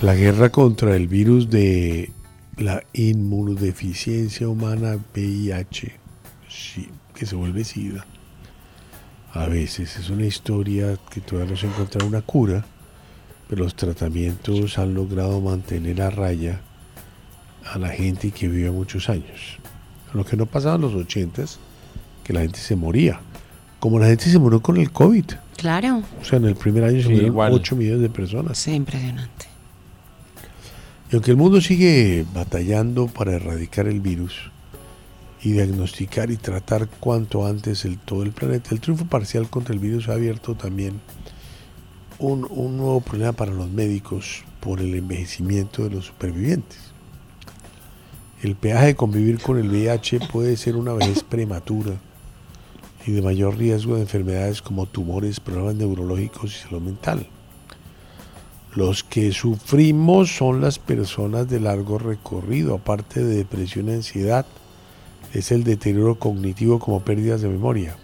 La 0.00 0.14
guerra 0.14 0.48
contra 0.50 0.96
el 0.96 1.06
virus 1.06 1.50
de 1.50 2.10
la 2.56 2.82
inmunodeficiencia 2.94 4.48
humana 4.48 4.98
VIH, 5.14 5.92
que 7.14 7.26
se 7.26 7.36
vuelve 7.36 7.62
SIDA. 7.62 8.06
A 9.34 9.46
veces 9.46 9.96
es 9.96 10.08
una 10.08 10.24
historia 10.24 10.98
que 11.10 11.20
todavía 11.20 11.52
no 11.52 11.56
se 11.58 11.66
encuentra 11.66 12.04
una 12.06 12.22
cura, 12.22 12.64
pero 13.52 13.64
los 13.64 13.74
tratamientos 13.74 14.78
han 14.78 14.94
logrado 14.94 15.38
mantener 15.42 16.00
a 16.00 16.08
raya 16.08 16.62
a 17.70 17.76
la 17.76 17.90
gente 17.90 18.30
que 18.30 18.48
vive 18.48 18.70
muchos 18.70 19.10
años. 19.10 19.58
Lo 20.14 20.24
que 20.24 20.38
no 20.38 20.46
pasaba 20.46 20.76
en 20.76 20.80
los 20.80 20.94
80 20.94 21.44
que 22.24 22.32
la 22.32 22.40
gente 22.40 22.58
se 22.58 22.76
moría. 22.76 23.20
Como 23.78 23.98
la 23.98 24.06
gente 24.06 24.30
se 24.30 24.38
murió 24.38 24.62
con 24.62 24.78
el 24.78 24.90
COVID. 24.90 25.32
Claro. 25.58 26.02
O 26.18 26.24
sea, 26.24 26.38
en 26.38 26.46
el 26.46 26.54
primer 26.54 26.84
año 26.84 26.96
se 26.96 27.02
Sí, 27.02 27.08
murieron 27.08 27.26
igual. 27.26 27.52
8 27.52 27.76
millones 27.76 28.00
de 28.00 28.08
personas. 28.08 28.56
Sí, 28.56 28.72
impresionante. 28.72 29.44
Y 31.10 31.16
aunque 31.16 31.32
el 31.32 31.36
mundo 31.36 31.60
sigue 31.60 32.24
batallando 32.32 33.06
para 33.06 33.34
erradicar 33.34 33.86
el 33.86 34.00
virus 34.00 34.50
y 35.42 35.52
diagnosticar 35.52 36.30
y 36.30 36.38
tratar 36.38 36.88
cuanto 36.88 37.46
antes 37.46 37.84
el, 37.84 37.98
todo 37.98 38.22
el 38.22 38.32
planeta, 38.32 38.70
el 38.70 38.80
triunfo 38.80 39.04
parcial 39.04 39.50
contra 39.50 39.74
el 39.74 39.78
virus 39.78 40.08
ha 40.08 40.14
abierto 40.14 40.54
también 40.54 41.02
un, 42.22 42.76
nuevo 42.76 43.00
problema 43.00 43.32
para 43.32 43.52
los 43.52 43.70
médicos 43.70 44.44
por 44.60 44.80
el 44.80 44.94
envejecimiento 44.94 45.84
de 45.84 45.90
los 45.90 46.06
supervivientes. 46.06 46.78
El 48.42 48.54
peaje 48.54 48.86
de 48.86 48.96
convivir 48.96 49.40
con 49.40 49.58
el 49.58 49.68
VIH 49.68 50.20
puede 50.30 50.56
ser 50.56 50.76
una 50.76 50.92
vejez 50.92 51.22
prematura 51.22 51.94
y 53.06 53.12
de 53.12 53.22
mayor 53.22 53.56
riesgo 53.56 53.96
de 53.96 54.02
enfermedades 54.02 54.62
como 54.62 54.86
tumores, 54.86 55.40
problemas 55.40 55.74
neurológicos 55.74 56.56
y 56.56 56.68
salud 56.68 56.82
mental. 56.82 57.26
Los 58.74 59.04
que 59.04 59.32
sufrimos 59.32 60.34
son 60.34 60.60
las 60.60 60.78
personas 60.78 61.48
de 61.48 61.60
largo 61.60 61.98
recorrido, 61.98 62.76
aparte 62.76 63.22
de 63.22 63.36
depresión 63.36 63.88
y 63.88 63.92
ansiedad, 63.92 64.46
es 65.34 65.52
el 65.52 65.64
deterioro 65.64 66.18
cognitivo 66.18 66.78
como 66.78 67.00
pérdidas 67.00 67.42
de 67.42 67.48
memoria. 67.48 67.96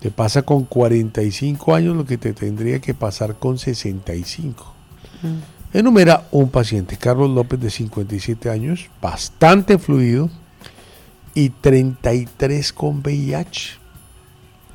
Te 0.00 0.10
pasa 0.10 0.42
con 0.42 0.64
45 0.64 1.74
años 1.74 1.96
lo 1.96 2.06
que 2.06 2.18
te 2.18 2.32
tendría 2.32 2.80
que 2.80 2.94
pasar 2.94 3.36
con 3.36 3.58
65. 3.58 4.74
Enumera 5.72 6.26
un 6.30 6.48
paciente, 6.48 6.96
Carlos 6.96 7.30
López, 7.30 7.60
de 7.60 7.70
57 7.70 8.50
años, 8.50 8.88
bastante 9.00 9.78
fluido, 9.78 10.30
y 11.34 11.50
33 11.50 12.72
con 12.72 13.00
VIH. 13.00 13.78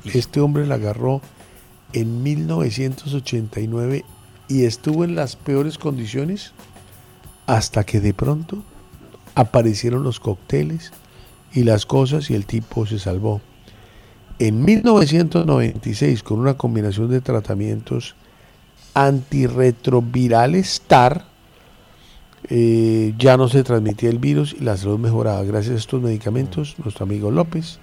Este 0.04 0.40
hombre 0.40 0.66
la 0.66 0.76
agarró 0.76 1.20
en 1.92 2.22
1989 2.22 4.04
y 4.48 4.64
estuvo 4.64 5.04
en 5.04 5.14
las 5.14 5.36
peores 5.36 5.78
condiciones 5.78 6.52
hasta 7.46 7.84
que 7.84 8.00
de 8.00 8.14
pronto 8.14 8.62
aparecieron 9.34 10.02
los 10.02 10.20
cócteles 10.20 10.92
y 11.52 11.64
las 11.64 11.86
cosas 11.86 12.30
y 12.30 12.34
el 12.34 12.46
tipo 12.46 12.86
se 12.86 12.98
salvó. 12.98 13.40
En 14.38 14.64
1996, 14.64 16.22
con 16.22 16.40
una 16.40 16.54
combinación 16.54 17.08
de 17.08 17.22
tratamientos 17.22 18.14
antirretrovirales 18.92 20.82
TAR, 20.86 21.24
eh, 22.48 23.14
ya 23.18 23.38
no 23.38 23.48
se 23.48 23.64
transmitía 23.64 24.10
el 24.10 24.18
virus 24.18 24.54
y 24.58 24.62
la 24.62 24.76
salud 24.76 24.98
mejoraba. 24.98 25.42
Gracias 25.42 25.74
a 25.74 25.78
estos 25.78 26.02
medicamentos, 26.02 26.76
nuestro 26.82 27.04
amigo 27.04 27.30
López 27.30 27.78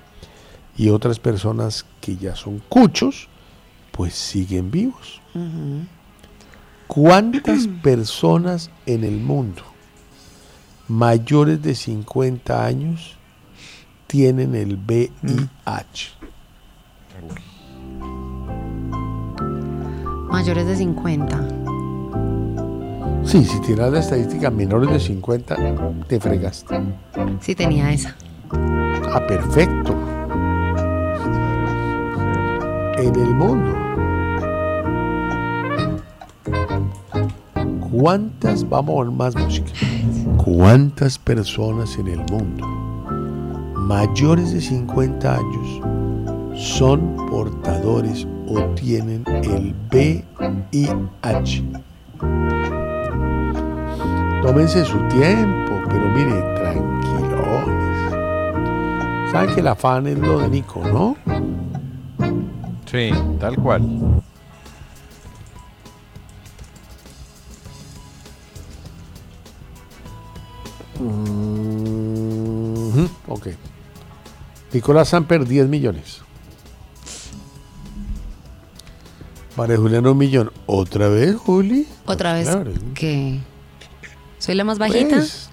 y 0.78 0.90
otras 0.90 1.20
personas 1.20 1.86
que 2.00 2.18
ya 2.18 2.36
son 2.36 2.62
cuchos, 2.70 3.28
pues 3.92 4.14
siguen 4.14 4.70
vivos. 4.70 5.22
¿Cuántas 6.86 7.68
personas 7.84 8.70
en 8.86 9.04
el 9.04 9.18
mundo 9.18 9.64
mayores 10.88 11.64
de 11.64 11.74
50 11.74 12.64
años 12.64 13.16
tienen 14.08 14.54
el 14.54 14.78
VIH? 14.78 16.23
Mayores 20.30 20.66
de 20.66 20.76
50. 20.76 21.48
Sí, 23.24 23.46
si 23.46 23.62
tienes 23.62 23.92
la 23.92 24.00
estadística 24.00 24.50
menores 24.50 24.90
de 24.90 25.00
50, 25.00 25.56
te 26.08 26.20
fregaste. 26.20 26.82
Sí 27.40 27.56
tenía 27.56 27.92
esa. 27.92 28.16
Ah, 28.52 29.26
perfecto. 29.28 29.94
En 32.98 33.16
el 33.16 33.36
mundo. 33.36 33.74
¿Cuántas, 37.92 38.68
vamos 38.68 38.96
a 38.98 39.04
ver 39.04 39.12
más 39.12 39.36
música? 39.36 39.72
¿Cuántas 40.44 41.18
personas 41.18 41.98
en 41.98 42.08
el 42.08 42.20
mundo 42.32 42.68
mayores 43.84 44.54
de 44.54 44.62
50 44.62 45.36
años 45.36 45.82
son 46.56 47.16
portadores 47.30 48.28
o 48.48 48.62
tienen 48.76 49.24
el 49.28 49.76
VIH? 49.92 51.64
Tómense 54.42 54.86
su 54.86 54.98
tiempo, 55.08 55.80
pero 55.90 56.10
mire, 56.10 56.42
tranquilones. 56.56 58.12
Saben 59.32 59.54
que 59.56 59.62
el 59.62 59.68
afán 59.68 60.06
es 60.08 60.18
lo 60.20 60.40
de 60.40 60.50
Nico, 60.50 60.82
¿no? 60.86 61.16
Sí, 62.86 63.10
tal 63.40 63.56
cual. 63.56 63.82
Mhm, 71.00 73.08
Ok. 73.28 73.48
Nicolás 74.74 75.10
Samper, 75.10 75.46
10 75.48 75.68
millones. 75.68 76.22
María 79.56 79.78
Juliana, 79.78 80.12
un 80.12 80.18
millón. 80.18 80.52
¿Otra 80.66 81.08
vez, 81.10 81.36
Juli? 81.36 81.88
Otra 82.06 82.34
vez 82.34 82.50
Claro. 82.50 82.72
que 82.96 83.40
soy 84.40 84.56
la 84.56 84.64
más 84.64 84.78
bajita. 84.80 85.16
Pues, 85.18 85.50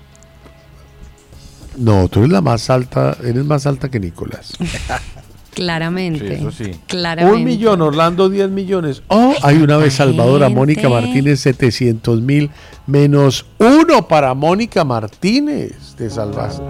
No, 1.77 2.09
tú 2.09 2.21
eres 2.21 2.33
la 2.33 2.41
más 2.41 2.69
alta, 2.71 3.17
eres 3.23 3.45
más 3.45 3.67
alta 3.67 3.89
que 3.91 4.01
Nicolás. 4.01 4.53
Claramente. 5.55 6.29
Sí, 6.29 6.35
eso 6.35 6.51
sí. 6.53 6.81
Claramente. 6.87 7.39
Un 7.39 7.45
millón, 7.45 7.83
Orlando 7.83 8.29
10 8.29 8.51
millones. 8.51 9.03
Oh, 9.09 9.35
hay 9.43 9.57
una 9.59 9.77
vez 9.77 9.95
Salvador 9.95 10.43
a 10.45 10.49
Mónica. 10.49 10.89
Martínez 10.89 11.41
700 11.41 12.23
mil 12.23 12.51
menos 12.87 13.45
uno 13.59 14.07
para 14.09 14.33
Mónica 14.35 14.85
Martínez. 14.85 15.95
Te 15.97 16.09
salvaste. 16.09 16.63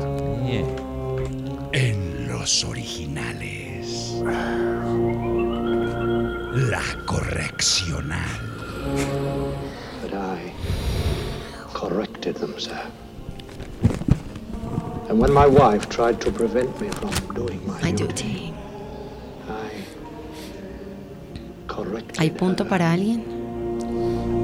En 1.73 2.27
los 2.28 2.65
originales. 2.65 2.89
La 6.52 6.82
correccional. 7.06 8.18
But 10.02 10.14
I 10.14 10.52
corrected 11.72 12.36
them, 12.36 12.59
sir. 12.59 12.90
And 15.09 15.20
when 15.20 15.32
my 15.32 15.47
wife 15.47 15.89
tried 15.89 16.20
to 16.22 16.32
prevent 16.32 16.81
me 16.81 16.89
from 16.89 17.10
doing 17.35 17.60
my, 17.66 17.81
My 17.82 17.93
duty, 17.93 18.06
duty. 18.06 18.55
I 19.48 19.85
corrected 21.68 22.20
¿Hay 22.20 22.31
punto 22.31 22.66
para 22.66 22.93
alguien? 22.93 23.24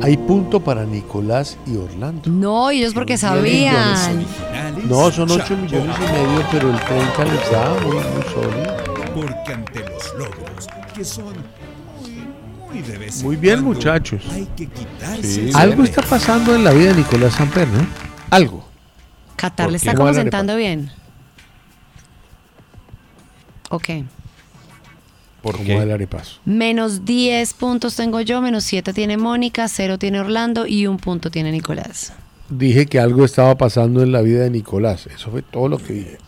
Hay 0.03 0.17
punto 0.17 0.61
para 0.61 0.85
Nicolás 0.85 1.57
y 1.67 1.77
Orlando. 1.77 2.31
No, 2.31 2.71
ellos 2.71 2.95
porque 2.95 3.19
sabían. 3.19 4.25
No, 4.89 5.11
son 5.11 5.31
8 5.31 5.57
millones 5.57 5.97
y 5.99 6.13
medio, 6.13 6.47
pero 6.53 6.71
el 6.71 6.79
30 6.79 7.25
les 7.25 7.51
da 7.51 7.75
muy, 7.81 7.97
muy 7.97 8.23
sólido. 8.33 8.77
Porque 9.15 9.53
ante 9.53 9.81
los 9.81 10.15
logros, 10.15 10.69
que 10.95 11.05
son 11.05 11.35
muy, 12.77 12.83
muy 12.83 12.93
de 12.93 12.99
vez 12.99 13.19
en 13.21 13.27
Muy 13.27 13.37
bien, 13.37 13.63
muchachos. 13.63 14.23
Hay 14.31 14.47
que 14.57 14.67
quitarse 14.67 15.23
Sí, 15.23 15.49
ese 15.49 15.59
Algo 15.59 15.85
está 15.85 16.03
pasando 16.03 16.55
en 16.55 16.65
la 16.65 16.73
vida 16.73 16.91
de 16.91 16.97
Nicolás 16.97 17.35
Samper, 17.35 17.69
¿no? 17.69 17.87
Algo. 18.31 18.67
Qatar 19.37 19.67
¿Por 19.67 19.73
le 19.73 19.77
está 19.77 19.95
¿Cómo 19.95 20.07
como 20.09 20.15
sentando 20.15 20.57
bien. 20.57 20.91
Ok. 23.71 23.89
¿Por 25.43 25.59
¿Cómo 25.59 25.83
el 25.83 25.93
arepaso? 25.93 26.41
Menos 26.45 27.05
10 27.05 27.55
puntos 27.55 27.95
tengo 27.95 28.21
yo, 28.21 28.41
menos 28.41 28.65
7 28.65 28.93
tiene 28.93 29.17
Mónica, 29.17 29.69
0 29.69 29.99
tiene 29.99 30.21
Orlando 30.21 30.67
y 30.67 30.87
un 30.87 30.97
punto 30.97 31.31
tiene 31.31 31.53
Nicolás. 31.53 32.13
Dije 32.49 32.87
que 32.87 32.99
algo 32.99 33.25
estaba 33.25 33.57
pasando 33.57 34.03
en 34.03 34.13
la 34.13 34.23
vida 34.23 34.43
de 34.43 34.51
Nicolás. 34.51 35.07
Eso 35.07 35.31
fue 35.31 35.43
todo 35.43 35.69
lo 35.69 35.79
que 35.79 35.93
dije. 35.93 36.19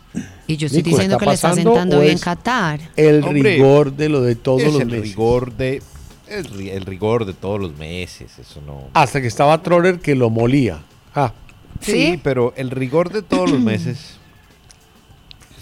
Y 0.46 0.56
yo 0.56 0.66
estoy 0.66 0.82
Nico, 0.82 0.90
diciendo 0.90 1.16
¿está 1.16 1.24
que 1.24 1.30
le 1.30 1.34
está 1.34 1.52
sentando 1.54 2.00
bien 2.00 2.18
Qatar. 2.18 2.80
El 2.96 3.22
Hombre, 3.22 3.56
rigor 3.56 3.92
de 3.92 4.08
lo 4.08 4.22
de 4.22 4.34
todos 4.36 4.62
es 4.62 4.72
los 4.72 4.82
el 4.82 4.86
meses. 4.86 5.02
rigor 5.10 5.52
de 5.56 5.82
el, 6.30 6.50
ri- 6.52 6.70
el 6.72 6.84
rigor 6.84 7.24
de 7.24 7.32
todos 7.34 7.60
los 7.60 7.76
meses, 7.76 8.38
eso 8.38 8.60
no. 8.66 8.88
Hasta 8.94 9.20
que 9.20 9.26
estaba 9.26 9.62
Troller 9.62 10.00
que 10.00 10.14
lo 10.14 10.30
molía. 10.30 10.78
Ah, 11.14 11.32
Sí, 11.80 12.18
pero 12.24 12.52
el 12.56 12.70
rigor 12.70 13.12
de 13.12 13.22
todos 13.22 13.48
los 13.50 13.60
meses 13.60 14.16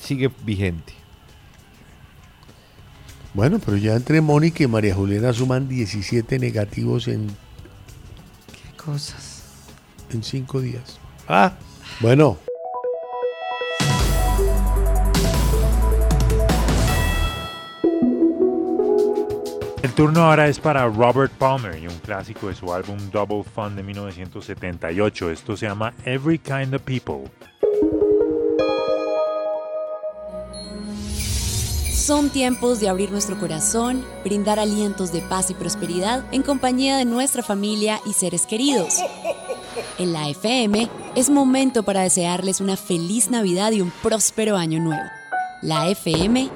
sigue 0.01 0.31
vigente. 0.45 0.95
Bueno, 3.35 3.59
pero 3.63 3.77
ya 3.77 3.95
entre 3.95 4.21
Mónica 4.23 4.63
y 4.65 4.67
María 4.67 4.95
Juliana 4.95 5.33
suman 5.35 5.69
17 5.69 6.39
negativos 6.39 7.07
en, 7.09 7.27
Qué 7.27 8.77
cosas. 8.83 9.43
en 10.11 10.23
5 10.23 10.61
días. 10.63 10.99
Ah, 11.29 11.53
bueno. 12.01 12.39
Turno 19.97 20.25
ahora 20.25 20.47
es 20.47 20.59
para 20.59 20.87
Robert 20.89 21.33
Palmer 21.39 21.83
y 21.83 21.87
un 21.87 21.99
clásico 22.01 22.49
de 22.49 22.55
su 22.55 22.71
álbum 22.71 22.99
Double 23.11 23.43
Fun 23.43 23.75
de 23.77 23.83
1978. 23.83 25.31
Esto 25.31 25.57
se 25.57 25.67
llama 25.67 25.95
Every 26.05 26.39
Kind 26.39 26.75
of 26.75 26.83
People. 26.83 27.31
Son 31.91 32.29
tiempos 32.29 32.79
de 32.79 32.91
abrir 32.91 33.11
nuestro 33.11 33.41
corazón, 33.41 34.05
brindar 34.23 34.59
alientos 34.59 35.13
de 35.13 35.23
paz 35.23 35.51
y 35.51 35.55
prosperidad 35.55 36.23
en 36.31 36.43
compañía 36.43 36.99
de 36.99 37.07
nuestra 37.07 37.43
familia 37.43 37.99
y 38.05 38.13
seres 38.13 38.45
queridos. 38.45 38.99
En 39.99 40.13
la 40.13 40.29
FM 40.29 40.91
es 41.15 41.31
momento 41.31 41.85
para 41.85 42.03
desearles 42.03 42.61
una 42.61 42.77
feliz 42.77 43.31
Navidad 43.31 43.73
y 43.73 43.81
un 43.81 43.91
próspero 44.03 44.59
año 44.59 44.79
nuevo. 44.79 45.03
La 45.63 45.89
FM 45.89 46.51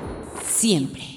siempre. 0.46 1.09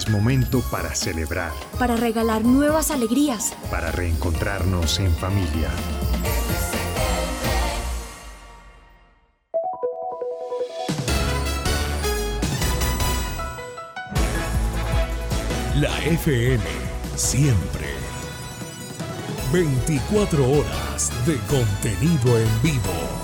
Es 0.00 0.08
momento 0.08 0.62
para 0.70 0.94
celebrar, 0.94 1.52
Para 1.78 1.94
regalar 1.94 2.42
nuevas 2.42 2.90
alegrías. 2.90 3.52
para 3.70 3.92
reencontrarnos 3.92 4.98
en 4.98 5.14
familia. 5.14 5.68
La 15.76 15.96
FM, 16.04 16.62
siempre. 17.16 17.86
24 19.52 20.44
horas 20.50 21.10
de 21.26 21.36
contenido 21.48 22.38
en 22.38 22.62
vivo. 22.62 23.19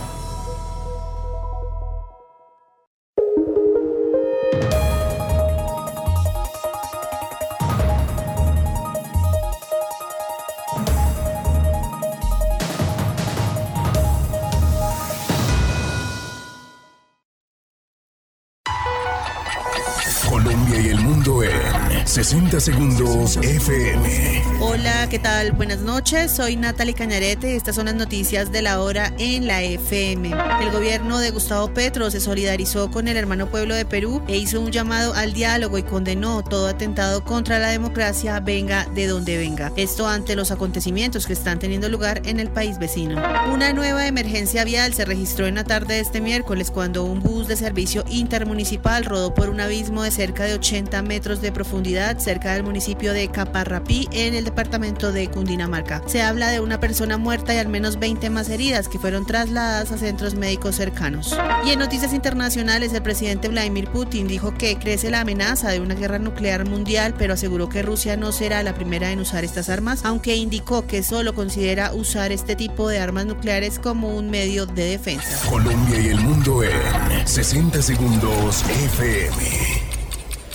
60 22.47 22.61
segundos 22.61 23.37
FM. 23.39 24.43
Hola, 24.61 25.09
¿qué 25.11 25.19
tal? 25.19 25.51
Buenas 25.53 25.81
noches, 25.81 26.31
soy 26.31 26.55
Natalie 26.55 26.95
Cañarete 26.95 27.57
estas 27.57 27.75
son 27.75 27.87
las 27.87 27.97
noticias 27.97 28.53
de 28.53 28.63
la 28.63 28.81
hora 28.81 29.13
en 29.19 29.49
la 29.49 29.63
FM. 29.63 30.31
El 30.61 30.71
gobierno 30.71 31.19
de 31.19 31.31
Gustavo 31.31 31.75
Petro 31.75 32.09
se 32.11 32.21
solidarizó 32.21 32.91
con 32.91 33.09
el 33.09 33.17
hermano 33.17 33.49
pueblo 33.49 33.75
de 33.75 33.85
Perú 33.85 34.23
e 34.29 34.37
hizo 34.37 34.61
un 34.61 34.71
llamado 34.71 35.13
al 35.15 35.33
diálogo 35.33 35.77
y 35.77 35.83
condenó 35.83 36.45
todo 36.45 36.69
atentado 36.69 37.25
contra 37.25 37.59
la 37.59 37.69
democracia, 37.69 38.39
venga 38.39 38.87
de 38.95 39.09
donde 39.09 39.39
venga. 39.39 39.73
Esto 39.77 40.07
ante 40.07 40.37
los 40.37 40.53
acontecimientos 40.53 41.27
que 41.27 41.33
están 41.33 41.59
teniendo 41.59 41.89
lugar 41.89 42.23
en 42.27 42.39
el 42.39 42.49
país 42.49 42.79
vecino. 42.79 43.21
Una 43.53 43.73
nueva 43.73 44.07
emergencia 44.07 44.63
vial 44.65 44.95
se 44.95 45.05
registró 45.05 45.47
en 45.47 45.57
la 45.57 45.65
tarde 45.65 45.95
de 45.95 46.01
este 46.01 46.21
miércoles 46.21 46.71
cuando 46.71 47.05
un 47.05 47.21
bus 47.21 47.49
de 47.49 47.57
servicio 47.57 48.05
intermunicipal 48.09 49.05
rodó 49.05 49.35
por 49.35 49.51
un 49.51 49.61
abismo 49.61 50.05
de 50.05 50.13
cerca 50.13 50.45
de 50.45 50.55
80 50.55 51.03
metros 51.03 51.41
de 51.43 51.51
profundidad 51.51 52.19
cerca 52.19 52.36
del 52.37 52.63
municipio 52.63 53.13
de 53.13 53.29
Caparrapí 53.29 54.09
en 54.13 54.35
el 54.35 54.45
departamento 54.45 55.11
de 55.11 55.29
Cundinamarca. 55.29 56.03
Se 56.07 56.23
habla 56.23 56.51
de 56.51 56.61
una 56.61 56.79
persona 56.79 57.17
muerta 57.17 57.55
y 57.55 57.59
al 57.59 57.69
menos 57.69 57.99
20 57.99 58.31
más 58.31 58.49
heridas 58.49 58.89
que 58.89 58.99
fueron 58.99 59.27
trasladadas 59.27 59.91
a 59.93 59.99
centros 59.99 60.35
médicos 60.35 60.77
cercanos. 60.77 61.37
Y 61.65 61.71
en 61.71 61.79
noticias 61.79 62.13
internacionales, 62.13 62.93
el 62.93 63.03
presidente 63.03 63.49
Vladimir 63.49 63.89
Putin 63.89 64.29
dijo 64.29 64.55
que 64.55 64.79
crece 64.79 65.11
la 65.11 65.21
amenaza 65.21 65.71
de 65.71 65.81
una 65.81 65.95
guerra 65.95 66.19
nuclear 66.19 66.69
mundial, 66.69 67.15
pero 67.17 67.35
aseguró 67.35 67.69
que 67.69 67.83
Rusia 67.83 68.17
no 68.17 68.33
será 68.33 68.63
la 68.63 68.75
primera 68.75 69.11
en 69.11 69.21
usar 69.21 69.45
estas 69.45 69.69
armas, 69.69 70.05
aunque 70.05 70.37
indicó 70.37 70.87
que 70.87 71.03
solo 71.03 71.35
considera 71.35 71.93
usar 71.95 72.33
este 72.33 72.57
tipo 72.57 72.89
de 72.89 72.99
armas 72.99 73.27
nucleares 73.27 73.79
como 73.79 74.15
un 74.15 74.31
medio 74.31 74.67
de 74.67 74.85
defensa. 74.85 75.49
Colombia 75.49 75.99
y 75.99 76.09
el 76.09 76.21
mundo 76.21 76.63
en 76.63 77.27
60 77.27 77.81
segundos 77.81 78.63
FM. 78.69 79.86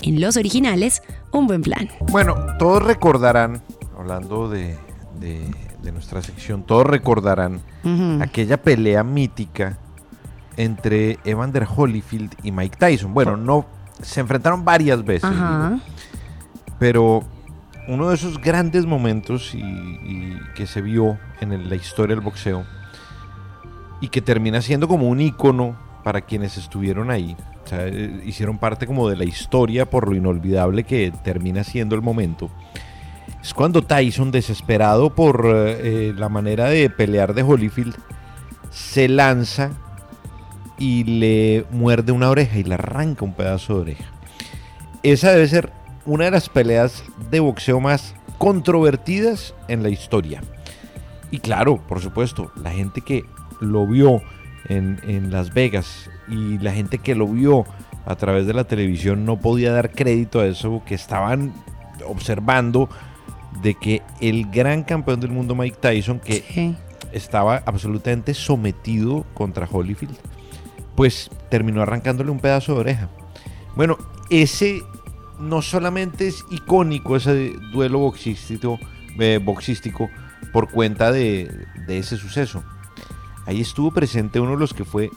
En 0.02 0.20
los 0.20 0.36
originales, 0.38 1.04
un 1.32 1.48
buen 1.48 1.62
plan. 1.62 1.90
Bueno, 2.12 2.36
todos 2.58 2.84
recordarán, 2.84 3.62
hablando 3.98 4.50
de, 4.50 4.78
de- 5.20 5.52
de 5.82 5.92
nuestra 5.92 6.22
sección, 6.22 6.64
todos 6.64 6.86
recordarán 6.86 7.60
aquella 8.22 8.62
pelea 8.62 9.04
mítica 9.04 9.78
entre 10.58 11.18
Evander 11.24 11.66
Holyfield 11.76 12.34
y 12.44 12.52
Mike 12.52 12.78
Tyson. 12.78 13.14
Bueno, 13.14 13.36
no 13.38 13.66
se 14.02 14.20
enfrentaron 14.20 14.64
varias 14.64 15.04
veces, 15.04 15.24
Ajá. 15.30 15.70
digo, 15.70 15.82
pero 16.78 17.24
uno 17.88 18.10
de 18.10 18.16
esos 18.16 18.40
grandes 18.40 18.86
momentos 18.86 19.56
y, 19.56 19.60
y 19.60 20.38
que 20.56 20.68
se 20.68 20.82
vio 20.82 21.18
en 21.40 21.52
el- 21.52 21.68
la 21.70 21.76
historia 21.76 22.16
del 22.16 22.24
boxeo 22.24 22.64
y 24.02 24.08
que 24.10 24.22
termina 24.22 24.62
siendo 24.62 24.88
como 24.88 25.08
un 25.08 25.20
ícono 25.22 25.76
para 26.04 26.22
quienes 26.22 26.58
estuvieron 26.58 27.12
ahí. 27.12 27.36
Eh, 27.72 28.24
hicieron 28.26 28.58
parte 28.58 28.86
como 28.86 29.10
de 29.10 29.16
la 29.16 29.24
historia 29.24 29.90
por 29.90 30.10
lo 30.10 30.16
inolvidable 30.16 30.84
que 30.84 31.12
termina 31.24 31.64
siendo 31.64 31.96
el 31.96 32.02
momento. 32.02 32.50
Es 33.42 33.54
cuando 33.54 33.82
Tyson, 33.82 34.32
desesperado 34.32 35.16
por 35.16 35.46
eh, 35.46 36.10
eh, 36.10 36.14
la 36.16 36.30
manera 36.30 36.66
de 36.66 36.90
pelear 36.90 37.34
de 37.34 37.44
Holyfield, 37.44 37.96
se 38.70 39.08
lanza 39.08 39.72
y 40.78 41.04
le 41.04 41.66
muerde 41.72 42.12
una 42.12 42.30
oreja 42.30 42.58
y 42.58 42.64
le 42.64 42.76
arranca 42.76 43.26
un 43.26 43.34
pedazo 43.34 43.76
de 43.76 43.82
oreja. 43.82 44.06
Esa 45.04 45.32
debe 45.32 45.48
ser 45.48 45.72
una 46.06 46.26
de 46.26 46.32
las 46.32 46.50
peleas 46.50 47.04
de 47.30 47.40
boxeo 47.40 47.80
más 47.80 48.16
controvertidas 48.38 49.54
en 49.68 49.84
la 49.84 49.90
historia. 49.90 50.42
Y 51.30 51.40
claro, 51.40 51.78
por 51.88 52.02
supuesto, 52.02 52.52
la 52.56 52.72
gente 52.72 53.02
que 53.02 53.24
lo 53.60 53.88
vio 53.88 54.22
en, 54.72 55.00
en 55.04 55.32
Las 55.32 55.54
Vegas 55.54 56.10
y 56.28 56.58
la 56.60 56.72
gente 56.72 56.98
que 56.98 57.16
lo 57.16 57.28
vio 57.28 57.66
a 58.06 58.16
través 58.16 58.48
de 58.48 58.54
la 58.54 58.64
televisión 58.64 59.26
no 59.26 59.40
podía 59.40 59.72
dar 59.72 59.92
crédito 59.92 60.40
a 60.40 60.48
eso, 60.48 60.82
que 60.86 60.96
estaban 60.96 61.54
observando 62.06 62.90
de 63.62 63.76
que 63.76 64.02
el 64.20 64.50
gran 64.50 64.84
campeón 64.84 65.20
del 65.20 65.32
mundo 65.32 65.56
Mike 65.56 65.78
Tyson, 65.80 66.20
que 66.20 66.76
estaba 67.12 67.62
absolutamente 67.66 68.34
sometido 68.34 69.26
contra 69.34 69.68
Holyfield, 69.70 70.16
pues 70.96 71.30
terminó 71.50 71.82
arrancándole 71.82 72.32
un 72.32 72.40
pedazo 72.40 72.74
de 72.76 72.80
oreja. 72.80 73.10
Bueno, 73.76 73.98
ese 74.30 74.82
no 75.40 75.62
solamente 75.62 76.28
es 76.28 76.44
icónico 76.50 77.16
ese 77.16 77.54
duelo 77.72 78.00
boxístico, 78.00 78.80
eh, 79.20 79.40
boxístico 79.44 80.10
por 80.54 80.70
cuenta 80.72 81.12
de, 81.12 81.66
de 81.88 81.98
ese 81.98 82.18
suceso. 82.18 82.64
Ahí 83.46 83.62
estuvo 83.62 83.92
presente 83.92 84.40
uno 84.40 84.52
de 84.52 84.58
los 84.58 84.74
que 84.74 84.86
fue 84.86 85.10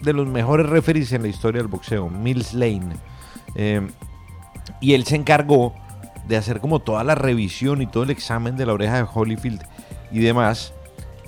de 0.00 0.12
los 0.12 0.26
mejores 0.26 0.68
referees 0.68 1.12
en 1.12 1.22
la 1.22 1.28
historia 1.28 1.60
del 1.60 1.68
boxeo, 1.68 2.08
Mills 2.08 2.54
Lane. 2.54 2.96
Eh, 3.54 3.86
y 4.80 4.94
él 4.94 5.04
se 5.04 5.16
encargó 5.16 5.74
de 6.28 6.36
hacer 6.36 6.60
como 6.60 6.80
toda 6.80 7.04
la 7.04 7.14
revisión 7.14 7.82
y 7.82 7.86
todo 7.86 8.02
el 8.02 8.10
examen 8.10 8.56
de 8.56 8.66
la 8.66 8.72
oreja 8.72 8.96
de 8.96 9.08
Holyfield 9.12 9.62
y 10.10 10.20
demás. 10.20 10.72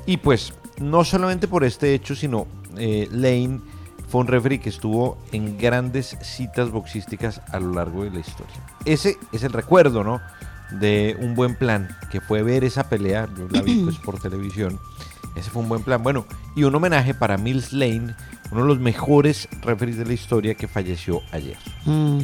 Y 0.06 0.18
pues 0.18 0.54
no 0.78 1.04
solamente 1.04 1.48
por 1.48 1.64
este 1.64 1.94
hecho, 1.94 2.14
sino 2.14 2.46
eh, 2.76 3.08
Lane 3.10 3.60
fue 4.08 4.22
un 4.22 4.26
referee 4.26 4.58
que 4.58 4.70
estuvo 4.70 5.18
en 5.32 5.58
grandes 5.58 6.16
citas 6.22 6.70
boxísticas 6.70 7.42
a 7.52 7.60
lo 7.60 7.74
largo 7.74 8.04
de 8.04 8.10
la 8.10 8.20
historia. 8.20 8.56
Ese 8.84 9.18
es 9.32 9.42
el 9.42 9.52
recuerdo, 9.52 10.02
¿no? 10.02 10.20
De 10.70 11.16
un 11.20 11.34
buen 11.34 11.56
plan, 11.56 11.88
que 12.10 12.20
fue 12.20 12.42
ver 12.42 12.64
esa 12.64 12.88
pelea, 12.88 13.28
yo 13.36 13.48
la 13.50 13.62
vi 13.62 13.82
pues 13.84 13.96
por 13.96 14.18
televisión. 14.20 14.78
Ese 15.38 15.50
fue 15.50 15.62
un 15.62 15.68
buen 15.68 15.82
plan. 15.82 16.02
Bueno, 16.02 16.26
y 16.56 16.64
un 16.64 16.74
homenaje 16.74 17.14
para 17.14 17.38
Mills 17.38 17.72
Lane, 17.72 18.14
uno 18.50 18.62
de 18.62 18.68
los 18.68 18.78
mejores 18.80 19.48
referees 19.62 19.98
de 19.98 20.04
la 20.04 20.12
historia 20.12 20.54
que 20.54 20.68
falleció 20.68 21.22
ayer. 21.32 21.56
Mm. 21.84 22.20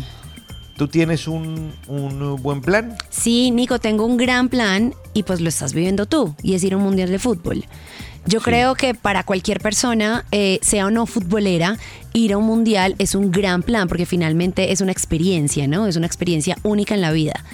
¿Tú 0.76 0.88
tienes 0.88 1.28
un, 1.28 1.72
un 1.86 2.42
buen 2.42 2.60
plan? 2.60 2.96
Sí, 3.08 3.52
Nico, 3.52 3.78
tengo 3.78 4.04
un 4.04 4.16
gran 4.16 4.48
plan 4.48 4.92
y 5.12 5.22
pues 5.22 5.40
lo 5.40 5.48
estás 5.48 5.72
viviendo 5.72 6.06
tú, 6.06 6.34
y 6.42 6.54
es 6.54 6.64
ir 6.64 6.74
a 6.74 6.76
un 6.76 6.82
mundial 6.82 7.10
de 7.10 7.20
fútbol. 7.20 7.64
Yo 8.26 8.40
creo 8.40 8.74
que 8.74 8.94
para 8.94 9.22
cualquier 9.22 9.60
persona, 9.60 10.24
eh, 10.32 10.58
sea 10.62 10.86
o 10.86 10.90
no 10.90 11.04
futbolera, 11.04 11.76
ir 12.14 12.32
a 12.32 12.38
un 12.38 12.46
mundial 12.46 12.94
es 12.98 13.14
un 13.14 13.30
gran 13.30 13.62
plan 13.62 13.86
porque 13.86 14.06
finalmente 14.06 14.72
es 14.72 14.80
una 14.80 14.92
experiencia, 14.92 15.68
¿no? 15.68 15.86
Es 15.86 15.96
una 15.96 16.06
experiencia 16.06 16.56
única 16.62 16.94
en 16.94 17.02
la 17.02 17.12
vida. 17.12 17.44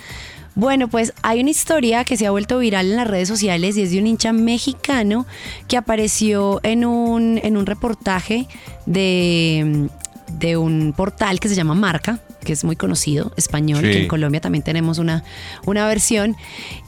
Bueno, 0.54 0.88
pues 0.88 1.12
hay 1.22 1.40
una 1.40 1.50
historia 1.50 2.04
que 2.04 2.16
se 2.16 2.26
ha 2.26 2.30
vuelto 2.30 2.58
viral 2.58 2.90
en 2.90 2.96
las 2.96 3.06
redes 3.06 3.28
sociales 3.28 3.76
y 3.76 3.82
es 3.82 3.92
de 3.92 4.00
un 4.00 4.06
hincha 4.06 4.32
mexicano 4.32 5.26
que 5.68 5.76
apareció 5.76 6.60
en 6.62 6.84
un, 6.84 7.38
en 7.42 7.56
un 7.56 7.66
reportaje 7.66 8.48
de, 8.86 9.88
de 10.38 10.56
un 10.56 10.92
portal 10.96 11.38
que 11.40 11.48
se 11.48 11.54
llama 11.54 11.74
Marca, 11.74 12.20
que 12.44 12.52
es 12.52 12.64
muy 12.64 12.76
conocido, 12.76 13.32
español, 13.36 13.80
Sí. 13.84 13.90
que 13.90 14.02
en 14.02 14.08
Colombia 14.08 14.40
también 14.40 14.62
tenemos 14.64 14.98
una, 14.98 15.24
una 15.66 15.86
versión. 15.86 16.36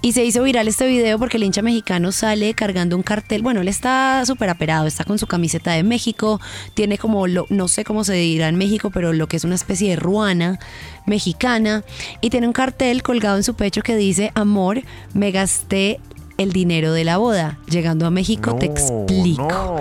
Y 0.00 0.12
se 0.12 0.24
hizo 0.24 0.42
viral 0.42 0.68
este 0.68 0.86
video 0.86 1.18
porque 1.18 1.36
el 1.36 1.44
hincha 1.44 1.62
mexicano 1.62 2.12
sale 2.12 2.54
cargando 2.54 2.96
un 2.96 3.02
cartel. 3.02 3.42
Bueno, 3.42 3.60
él 3.60 3.68
está 3.68 4.24
súper 4.26 4.50
aperado, 4.50 4.86
está 4.86 5.04
con 5.04 5.18
su 5.18 5.26
camiseta 5.26 5.72
de 5.72 5.82
México, 5.82 6.40
tiene 6.74 6.98
como, 6.98 7.26
lo, 7.26 7.46
no 7.50 7.68
sé 7.68 7.84
cómo 7.84 8.04
se 8.04 8.14
dirá 8.14 8.48
en 8.48 8.56
México, 8.56 8.90
pero 8.90 9.12
lo 9.12 9.26
que 9.28 9.36
es 9.36 9.44
una 9.44 9.54
especie 9.54 9.90
de 9.90 9.96
ruana 9.96 10.58
mexicana. 11.06 11.84
Y 12.20 12.30
tiene 12.30 12.46
un 12.46 12.52
cartel 12.52 13.02
colgado 13.02 13.36
en 13.36 13.42
su 13.42 13.54
pecho 13.54 13.82
que 13.82 13.96
dice, 13.96 14.32
amor, 14.34 14.82
me 15.14 15.30
gasté 15.30 16.00
el 16.38 16.52
dinero 16.52 16.92
de 16.92 17.04
la 17.04 17.16
boda. 17.18 17.58
Llegando 17.68 18.06
a 18.06 18.10
México 18.10 18.56
te 18.56 18.66
explico. 18.66 19.76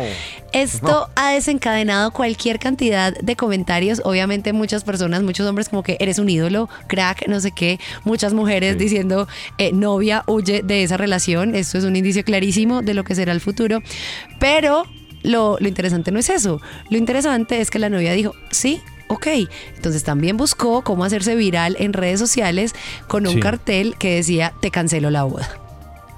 Esto 0.54 1.08
ha 1.16 1.32
desencadenado 1.32 2.12
cualquier 2.12 2.60
cantidad 2.60 3.14
de 3.14 3.36
comentarios. 3.38 4.02
Obviamente 4.04 4.52
muchas 4.52 4.84
personas, 4.84 5.24
muchos 5.24 5.48
hombres 5.48 5.70
como 5.70 5.82
que 5.82 5.96
eres 6.02 6.20
un 6.20 6.30
ídolo, 6.30 6.68
crack, 6.88 7.28
no 7.28 7.40
sé 7.40 7.52
qué. 7.52 7.80
Muchas 8.04 8.34
mujeres 8.34 8.78
diciendo, 8.78 9.28
eh, 9.58 9.72
novia, 9.72 10.24
huye 10.28 10.62
de 10.62 10.84
esa 10.84 10.98
relación. 10.98 11.56
Esto 11.56 11.78
es 11.78 11.86
un 11.86 11.96
indicio 11.96 12.24
clarísimo 12.26 12.82
de 12.82 12.94
lo 12.94 13.04
que 13.06 13.16
será 13.16 13.32
el 13.32 13.40
futuro. 13.40 13.80
Pero 14.40 14.84
lo, 15.24 15.56
lo 15.60 15.68
interesante 15.70 16.12
no 16.12 16.20
es 16.20 16.30
eso. 16.30 16.60
Lo 16.90 16.98
interesante 16.98 17.62
es 17.62 17.72
que 17.72 17.80
la 17.80 17.90
novia 17.90 18.12
dijo, 18.12 18.34
sí. 18.50 18.82
Ok, 19.08 19.28
entonces 19.76 20.04
también 20.06 20.38
buscó 20.38 20.84
cómo 20.84 21.04
hacerse 21.04 21.36
viral 21.36 21.76
en 21.80 21.92
redes 21.92 22.18
sociales 22.20 22.74
con 23.08 23.28
un 23.28 23.34
Sí. 23.34 23.40
cartel 23.42 23.96
que 23.98 24.16
decía 24.16 24.54
te 24.62 24.72
cancelo 24.72 25.10
la 25.10 25.24
boda. 25.24 25.50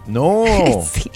No. 0.07 0.43
Sí. 0.91 1.09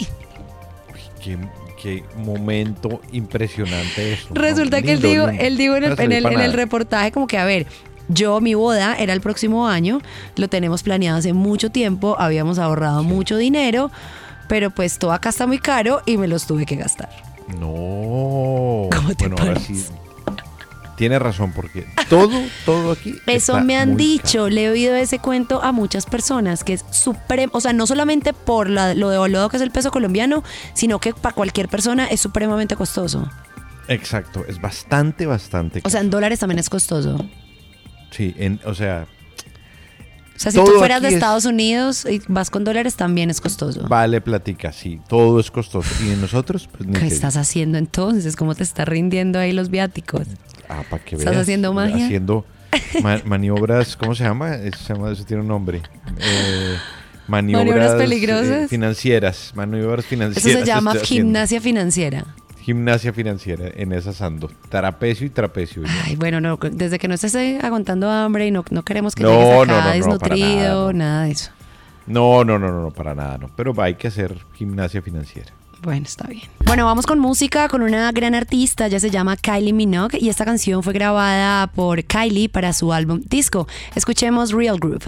Uy, 0.94 1.00
qué, 1.24 1.38
qué 1.82 2.04
momento 2.18 3.02
impresionante 3.12 4.14
eso. 4.14 4.28
¿no? 4.34 4.42
Resulta 4.42 4.82
que 4.82 4.94
él 4.94 5.02
dijo, 5.02 5.28
él 5.28 5.58
dijo 5.58 5.76
en 5.76 5.84
el, 5.84 6.26
en 6.26 6.40
en 6.40 6.54
reportaje 6.54 7.12
como 7.12 7.28
que, 7.28 7.38
a 7.38 7.46
ver, 7.46 7.68
yo 8.08 8.40
mi 8.40 8.54
boda 8.54 8.96
era 8.96 9.14
el 9.14 9.22
próximo 9.22 9.68
año, 9.68 10.00
lo 10.36 10.48
tenemos 10.48 10.84
planeado 10.84 11.18
hace 11.20 11.34
mucho 11.34 11.70
tiempo, 11.70 12.16
habíamos 12.20 12.58
ahorrado 12.60 13.04
mucho 13.04 13.38
dinero, 13.38 13.92
pero 14.48 14.72
pues 14.72 14.98
todo 14.98 15.12
acá 15.12 15.30
está 15.30 15.46
muy 15.46 15.60
caro 15.60 16.02
y 16.06 16.18
me 16.18 16.28
los 16.28 16.48
tuve 16.48 16.66
que 16.66 16.76
gastar. 16.78 17.10
No. 17.60 18.90
bueno, 19.20 19.36
ahora 19.40 19.60
sí. 19.60 19.86
Tiene 20.98 21.20
razón, 21.20 21.54
porque 21.54 21.86
todo, 22.10 22.30
todo 22.66 22.92
aquí. 22.92 23.16
Eso 23.28 23.54
está 23.54 23.64
me 23.64 23.78
han 23.78 23.92
muy 23.92 23.98
dicho, 24.04 24.50
le 24.50 24.66
he 24.66 24.70
oído 24.72 24.96
ese 24.96 25.20
cuento 25.20 25.64
a 25.64 25.72
muchas 25.72 26.06
personas, 26.08 26.64
que 26.64 26.74
es 26.74 26.84
supremo, 26.92 27.52
o 27.56 27.62
sea, 27.62 27.72
no 27.72 27.86
solamente 27.88 28.34
por 28.34 28.70
la- 28.70 28.94
lo 28.96 29.10
devaluado 29.10 29.48
que 29.50 29.58
es 29.58 29.64
el 29.64 29.72
peso 29.72 29.92
colombiano, 29.92 30.44
sino 30.74 31.00
que 31.00 31.14
para 31.14 31.36
cualquier 31.36 31.70
persona 31.70 32.08
es 32.08 32.20
supremamente 32.20 32.76
costoso. 32.76 33.30
Exacto, 33.88 34.44
es 34.48 34.60
bastante, 34.60 35.26
bastante. 35.28 35.82
O 35.86 35.90
sea, 35.90 36.02
en 36.02 36.10
dólares 36.10 36.40
también 36.40 36.60
es 36.60 36.70
costoso. 36.70 37.24
sí, 38.12 38.34
en, 38.38 38.60
o 38.66 38.74
sea, 38.74 39.06
O 40.36 40.40
sea, 40.40 40.52
si 40.52 40.58
Todo 40.58 40.74
tú 40.74 40.78
fueras 40.78 41.02
de 41.02 41.08
es- 41.08 41.14
Estados 41.16 41.46
Unidos 41.46 42.06
y 42.10 42.22
vas 42.28 42.50
con 42.52 42.64
dólares 42.64 42.96
también 42.96 43.30
es 43.32 43.42
costoso. 43.42 43.88
vale 43.88 44.22
platica, 44.22 44.72
sí, 44.72 45.00
todo 45.08 45.40
es 45.40 45.50
costoso. 45.50 45.90
Y 46.06 46.10
en 46.12 46.22
nosotros, 46.22 46.70
pues 46.76 46.88
¿Qué 47.00 47.08
estás 47.08 47.38
haciendo 47.38 47.78
entonces? 47.80 48.36
¿Cómo 48.36 48.54
te 48.54 48.62
está 48.64 48.86
rindiendo 48.86 49.40
ahí 49.40 49.52
los 49.52 49.70
viáticos? 49.72 50.28
Ah, 50.70 50.84
para 50.90 51.04
que 51.04 51.16
¿Estás 51.16 51.32
veas, 51.32 51.44
haciendo 51.44 51.74
magia? 51.74 52.06
Haciendo 52.06 52.46
ma- 53.04 53.22
maniobras, 53.26 53.96
¿cómo 53.96 54.14
se 54.16 54.24
llama? 54.24 54.56
Eso, 54.56 54.78
se 54.84 54.94
llama- 54.94 55.12
eso 55.12 55.24
tiene 55.24 55.42
un 55.42 55.48
nombre. 55.48 55.82
Eh, 56.20 56.76
maniobras, 57.28 57.66
Maniobras 57.68 57.94
eh, 57.94 57.98
peligrosas. 57.98 58.70
financieras, 58.70 59.52
maniobras 59.56 60.00
Eso 60.06 60.10
financieras. 60.10 60.60
se 60.62 60.66
llama 60.66 60.92
haciendo. 60.92 61.06
gimnasia 61.08 61.62
financiera. 61.62 62.26
Gimnasia 62.62 63.14
financiera, 63.14 63.70
en 63.74 63.94
esas 63.94 64.22
ando. 64.22 64.52
Trapecio 64.70 65.26
y 65.26 65.30
trapecio. 65.30 65.84
Ay, 66.04 66.18
bueno, 66.18 66.42
no, 66.42 66.58
desde 66.58 67.00
que 67.00 67.08
no 67.08 67.14
estés 67.14 67.34
eh, 67.36 67.60
aguantando 67.64 68.10
hambre 68.12 68.46
y 68.46 68.52
no, 68.52 68.66
no 68.72 68.84
queremos 68.84 69.16
que 69.16 69.24
No, 69.24 69.30
llegues 69.64 69.70
acá 69.70 69.94
desnutrido, 69.94 70.92
nada, 70.92 70.94
nada 70.94 71.24
de 71.24 71.32
eso. 71.32 71.52
No, 72.08 72.44
no, 72.44 72.60
no, 72.60 72.70
no, 72.70 72.82
no, 72.82 72.92
para 72.92 73.16
nada, 73.16 73.38
no. 73.38 73.50
Pero 73.56 73.74
hay 73.82 73.96
que 73.96 74.10
hacer 74.10 74.36
gimnasia 74.56 75.02
financiera. 75.02 75.52
Bueno, 75.82 76.06
está 76.06 76.28
bien. 76.28 76.44
Bueno, 76.66 76.86
vamos 76.86 77.06
con 77.06 77.20
música 77.20 77.68
con 77.70 77.82
una 77.82 78.12
gran 78.12 78.36
artista, 78.36 78.88
ella 78.88 79.00
se 79.00 79.10
llama 79.10 79.38
Kylie 79.38 79.74
Minogue 79.74 80.18
y 80.20 80.30
esta 80.30 80.46
canción 80.46 80.84
fue 80.84 80.94
grabada 80.94 81.68
por 81.68 82.04
Kylie 82.04 82.50
para 82.50 82.74
su 82.74 82.92
álbum 82.94 83.22
Disco. 83.26 83.68
Escuchemos 83.96 84.52
Real 84.52 84.80
Groove. 84.80 85.06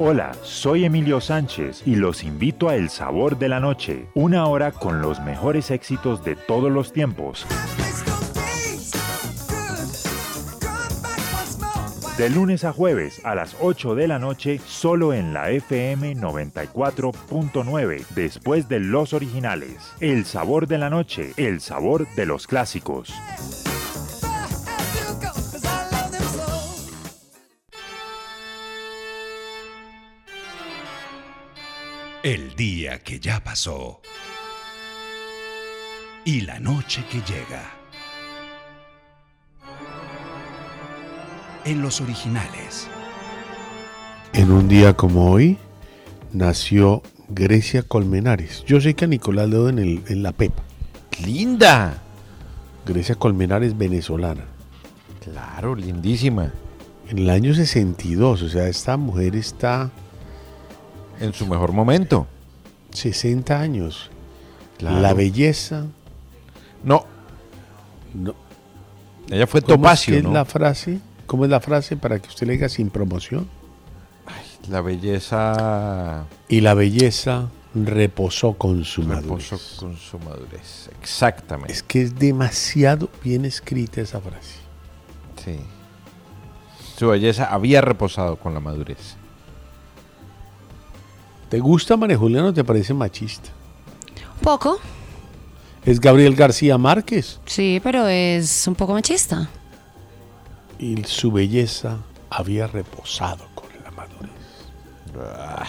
Hola, 0.00 0.32
soy 0.44 0.84
Emilio 0.84 1.20
Sánchez 1.20 1.82
y 1.84 1.96
los 1.96 2.22
invito 2.22 2.68
a 2.68 2.76
El 2.76 2.88
Sabor 2.88 3.36
de 3.36 3.48
la 3.48 3.58
Noche, 3.58 4.06
una 4.14 4.46
hora 4.46 4.70
con 4.70 5.02
los 5.02 5.20
mejores 5.20 5.72
éxitos 5.72 6.22
de 6.22 6.36
todos 6.36 6.70
los 6.70 6.92
tiempos. 6.92 7.44
De 12.18 12.28
lunes 12.30 12.64
a 12.64 12.72
jueves 12.72 13.24
a 13.24 13.36
las 13.36 13.54
8 13.60 13.94
de 13.94 14.08
la 14.08 14.18
noche, 14.18 14.60
solo 14.66 15.12
en 15.14 15.32
la 15.32 15.52
FM 15.52 16.16
94.9, 16.16 18.08
después 18.08 18.68
de 18.68 18.80
los 18.80 19.12
originales. 19.12 19.76
El 20.00 20.24
Sabor 20.24 20.66
de 20.66 20.78
la 20.78 20.90
Noche, 20.90 21.32
el 21.36 21.60
sabor 21.60 22.08
de 22.16 22.26
los 22.26 22.48
clásicos. 22.48 23.14
El 32.24 32.56
día 32.56 32.98
que 33.04 33.20
ya 33.20 33.44
pasó. 33.44 34.02
Y 36.24 36.40
la 36.40 36.58
noche 36.58 37.04
que 37.08 37.18
llega. 37.20 37.77
En 41.68 41.82
los 41.82 42.00
originales. 42.00 42.88
En 44.32 44.50
un 44.50 44.68
día 44.68 44.94
como 44.94 45.30
hoy 45.30 45.58
nació 46.32 47.02
Grecia 47.28 47.82
Colmenares. 47.82 48.64
Yo 48.66 48.80
sé 48.80 48.94
que 48.94 49.04
a 49.04 49.08
Nicolás 49.08 49.48
le 49.50 49.56
doy 49.56 49.70
en, 49.72 49.78
el- 49.78 50.02
en 50.08 50.22
la 50.22 50.32
pepa. 50.32 50.62
¡Linda! 51.22 51.98
Grecia 52.86 53.16
Colmenares, 53.16 53.76
venezolana. 53.76 54.44
Claro, 55.22 55.74
lindísima. 55.74 56.52
En 57.10 57.18
el 57.18 57.28
año 57.30 57.52
62, 57.54 58.42
o 58.42 58.48
sea, 58.48 58.66
esta 58.68 58.96
mujer 58.96 59.36
está... 59.36 59.90
En 61.20 61.34
su 61.34 61.46
mejor 61.46 61.72
momento. 61.72 62.26
60 62.92 63.60
años. 63.60 64.10
Claro. 64.78 65.00
La 65.00 65.12
belleza. 65.12 65.84
No. 66.82 67.04
No. 68.14 68.34
Ella 69.28 69.46
fue 69.46 69.60
¿Cómo 69.60 69.76
Topacio, 69.76 70.14
es 70.14 70.18
que 70.18 70.22
¿no? 70.22 70.28
es 70.30 70.34
la 70.34 70.44
frase? 70.46 71.00
¿Cómo 71.28 71.44
es 71.44 71.50
la 71.50 71.60
frase 71.60 71.96
para 71.96 72.18
que 72.18 72.26
usted 72.28 72.46
le 72.48 72.54
diga 72.54 72.68
sin 72.68 72.90
promoción? 72.90 73.46
La 74.68 74.80
belleza 74.80 76.24
Y 76.48 76.60
la 76.62 76.74
belleza 76.74 77.48
reposó 77.74 78.54
con 78.54 78.84
su 78.84 79.02
madurez. 79.02 79.50
reposó 79.50 79.58
con 79.78 79.96
su 79.96 80.18
madurez. 80.18 80.90
Exactamente. 81.00 81.72
Es 81.72 81.82
que 81.82 82.02
es 82.02 82.18
demasiado 82.18 83.08
bien 83.22 83.44
escrita 83.44 84.00
esa 84.00 84.20
frase. 84.20 84.56
Sí. 85.44 85.60
Su 86.98 87.08
belleza 87.08 87.44
había 87.44 87.80
reposado 87.82 88.36
con 88.36 88.52
la 88.54 88.60
madurez. 88.60 89.14
¿Te 91.50 91.60
gusta 91.60 91.96
María 91.96 92.16
Juliana 92.18 92.48
o 92.48 92.52
te 92.52 92.64
parece 92.64 92.92
machista? 92.94 93.50
Poco, 94.42 94.78
Es 95.84 96.00
Gabriel 96.00 96.34
García 96.34 96.76
Márquez 96.78 97.40
sí, 97.46 97.80
pero 97.82 98.06
es 98.08 98.66
un 98.66 98.74
poco 98.74 98.92
machista. 98.94 99.48
Y 100.78 101.02
su 101.04 101.32
belleza 101.32 101.98
había 102.30 102.66
reposado 102.66 103.46
con 103.54 103.66
la 103.84 103.90
madurez. 103.90 104.30
Ah, 105.20 105.66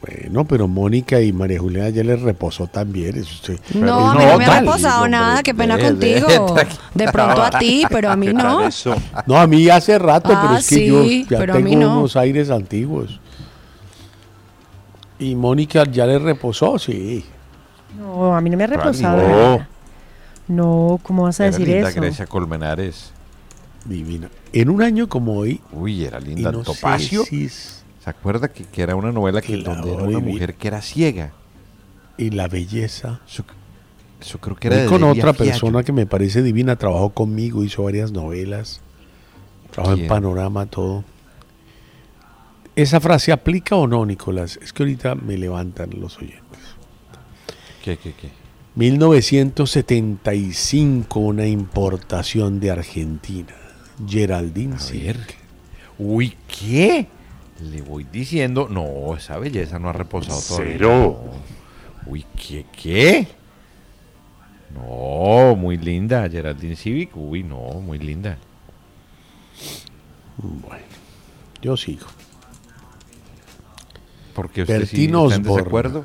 Bueno, 0.00 0.44
pero 0.44 0.68
Mónica 0.68 1.20
y 1.20 1.32
María 1.32 1.58
Juliana 1.60 1.88
ya 1.88 2.04
les 2.04 2.20
reposó 2.20 2.66
también. 2.66 3.16
Eso 3.16 3.34
sí. 3.42 3.78
No, 3.78 4.10
a 4.10 4.14
mí 4.14 4.24
no 4.24 4.38
me 4.38 4.44
ha 4.44 4.60
reposado 4.60 5.08
nada, 5.08 5.42
qué 5.42 5.54
pena 5.54 5.76
de- 5.76 5.82
de- 5.94 6.20
contigo. 6.20 6.54
De 6.94 7.10
pronto 7.10 7.42
a 7.42 7.50
ti, 7.58 7.84
pero 7.90 8.10
a 8.10 8.16
mí 8.16 8.28
no. 8.28 8.68
No, 9.26 9.38
a 9.40 9.46
mí 9.46 9.68
hace 9.68 9.98
rato, 9.98 10.30
Ah, 10.32 10.40
pero 10.42 10.56
es 10.58 10.68
que 10.68 10.74
sí, 10.76 10.86
yo 10.86 11.04
ya 11.30 11.38
pero 11.38 11.54
a 11.54 11.56
tengo 11.56 11.68
mí 11.70 11.76
no. 11.76 11.98
unos 12.00 12.16
aires 12.16 12.50
antiguos. 12.50 13.18
Y 15.18 15.34
Mónica 15.36 15.84
ya 15.90 16.06
le 16.06 16.18
reposó, 16.18 16.78
sí. 16.78 17.24
No, 17.98 18.36
a 18.36 18.40
mí 18.40 18.50
no 18.50 18.56
me 18.58 18.64
ha 18.64 18.66
reposado. 18.66 19.16
No. 19.22 19.28
nada. 19.28 19.68
No, 20.48 21.00
¿cómo 21.02 21.22
vas 21.22 21.40
a 21.40 21.46
era 21.46 21.52
decir 21.56 21.66
linda 21.72 21.88
eso? 21.88 22.00
Grecia 22.00 22.26
Colmenares. 22.26 23.12
Divina. 23.84 24.30
En 24.52 24.70
un 24.70 24.82
año 24.82 25.08
como 25.08 25.34
hoy. 25.36 25.60
Uy, 25.72 26.04
era 26.04 26.20
linda. 26.20 26.50
no 26.52 26.62
Topacio. 26.62 27.24
si 27.24 27.44
es- 27.46 27.82
¿Se 28.02 28.10
acuerda 28.10 28.48
que, 28.48 28.64
que 28.64 28.82
era 28.82 28.96
una 28.96 29.12
novela 29.12 29.40
que 29.40 29.56
donde 29.58 29.94
era 29.94 30.02
una 30.04 30.18
mujer 30.18 30.54
que 30.56 30.68
era 30.68 30.82
ciega? 30.82 31.32
Y 32.18 32.30
la 32.30 32.48
belleza. 32.48 33.20
Eso 34.20 34.38
creo 34.40 34.56
que 34.56 34.68
era 34.68 34.76
de 34.76 34.86
con 34.86 35.00
Delia 35.02 35.22
otra 35.22 35.34
Fiallo. 35.34 35.50
persona 35.52 35.82
que 35.82 35.92
me 35.92 36.06
parece 36.06 36.42
divina, 36.42 36.76
trabajó 36.76 37.10
conmigo, 37.10 37.64
hizo 37.64 37.82
varias 37.82 38.12
novelas, 38.12 38.80
trabajó 39.70 39.96
en. 39.96 40.06
Panorama, 40.06 40.66
todo. 40.66 41.04
¿Esa 42.76 43.00
frase 43.00 43.32
aplica 43.32 43.76
o 43.76 43.86
no, 43.86 44.04
Nicolás? 44.06 44.58
Es 44.62 44.72
que 44.72 44.82
ahorita 44.82 45.14
me 45.14 45.36
levantan 45.38 45.90
los 45.98 46.18
oyentes. 46.18 46.42
¿Qué, 47.82 47.96
qué, 47.96 48.12
qué? 48.12 48.30
1975, 48.76 51.20
una 51.20 51.46
importación 51.46 52.60
de 52.60 52.70
Argentina. 52.70 53.54
Geraldine 54.06 54.78
Silk. 54.78 55.34
Uy, 55.98 56.36
¿qué? 56.48 57.06
Le 57.70 57.82
voy 57.82 58.04
diciendo, 58.04 58.68
no, 58.68 59.16
esa 59.16 59.38
belleza 59.38 59.78
no 59.78 59.88
ha 59.88 59.92
reposado 59.92 60.40
todavía. 60.40 60.72
Cero. 60.72 61.20
No. 61.24 62.10
Uy, 62.10 62.24
¿qué, 62.36 62.66
qué? 62.72 63.28
No, 64.74 65.54
muy 65.56 65.76
linda, 65.78 66.28
Geraldine 66.28 66.76
Civic. 66.76 67.10
Uy, 67.16 67.42
no, 67.44 67.56
muy 67.80 67.98
linda. 67.98 68.36
Bueno, 70.36 70.84
yo 71.62 71.76
sigo. 71.76 72.06
Porque 74.34 74.62
usted 74.62 74.86
sí 74.86 75.04
está 75.04 75.34
en 75.36 75.42
desacuerdo. 75.44 76.04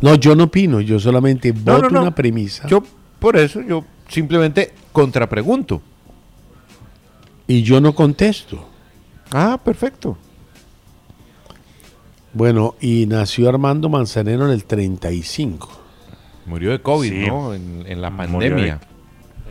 No, 0.00 0.14
yo 0.14 0.34
no 0.34 0.44
opino, 0.44 0.80
yo 0.80 0.98
solamente 0.98 1.52
No, 1.52 1.74
voto 1.74 1.82
no, 1.82 1.90
no. 1.90 2.02
una 2.02 2.14
premisa. 2.14 2.66
Yo, 2.68 2.82
por 3.18 3.36
eso, 3.36 3.60
yo 3.60 3.84
simplemente 4.08 4.72
contrapregunto. 4.92 5.82
Y 7.48 7.62
yo 7.64 7.80
no 7.80 7.94
contesto. 7.94 8.68
Ah, 9.32 9.58
perfecto. 9.64 10.16
Bueno, 12.32 12.74
y 12.80 13.06
nació 13.06 13.48
Armando 13.48 13.88
Manzanero 13.88 14.44
en 14.46 14.52
el 14.52 14.64
35. 14.64 15.68
Murió 16.46 16.70
de 16.70 16.80
COVID, 16.80 17.10
Sí. 17.10 17.26
¿no? 17.26 17.54
En, 17.54 17.84
en 17.86 18.00
la 18.00 18.10
Murió 18.10 18.32
pandemia. 18.50 18.76
de- 18.76 18.88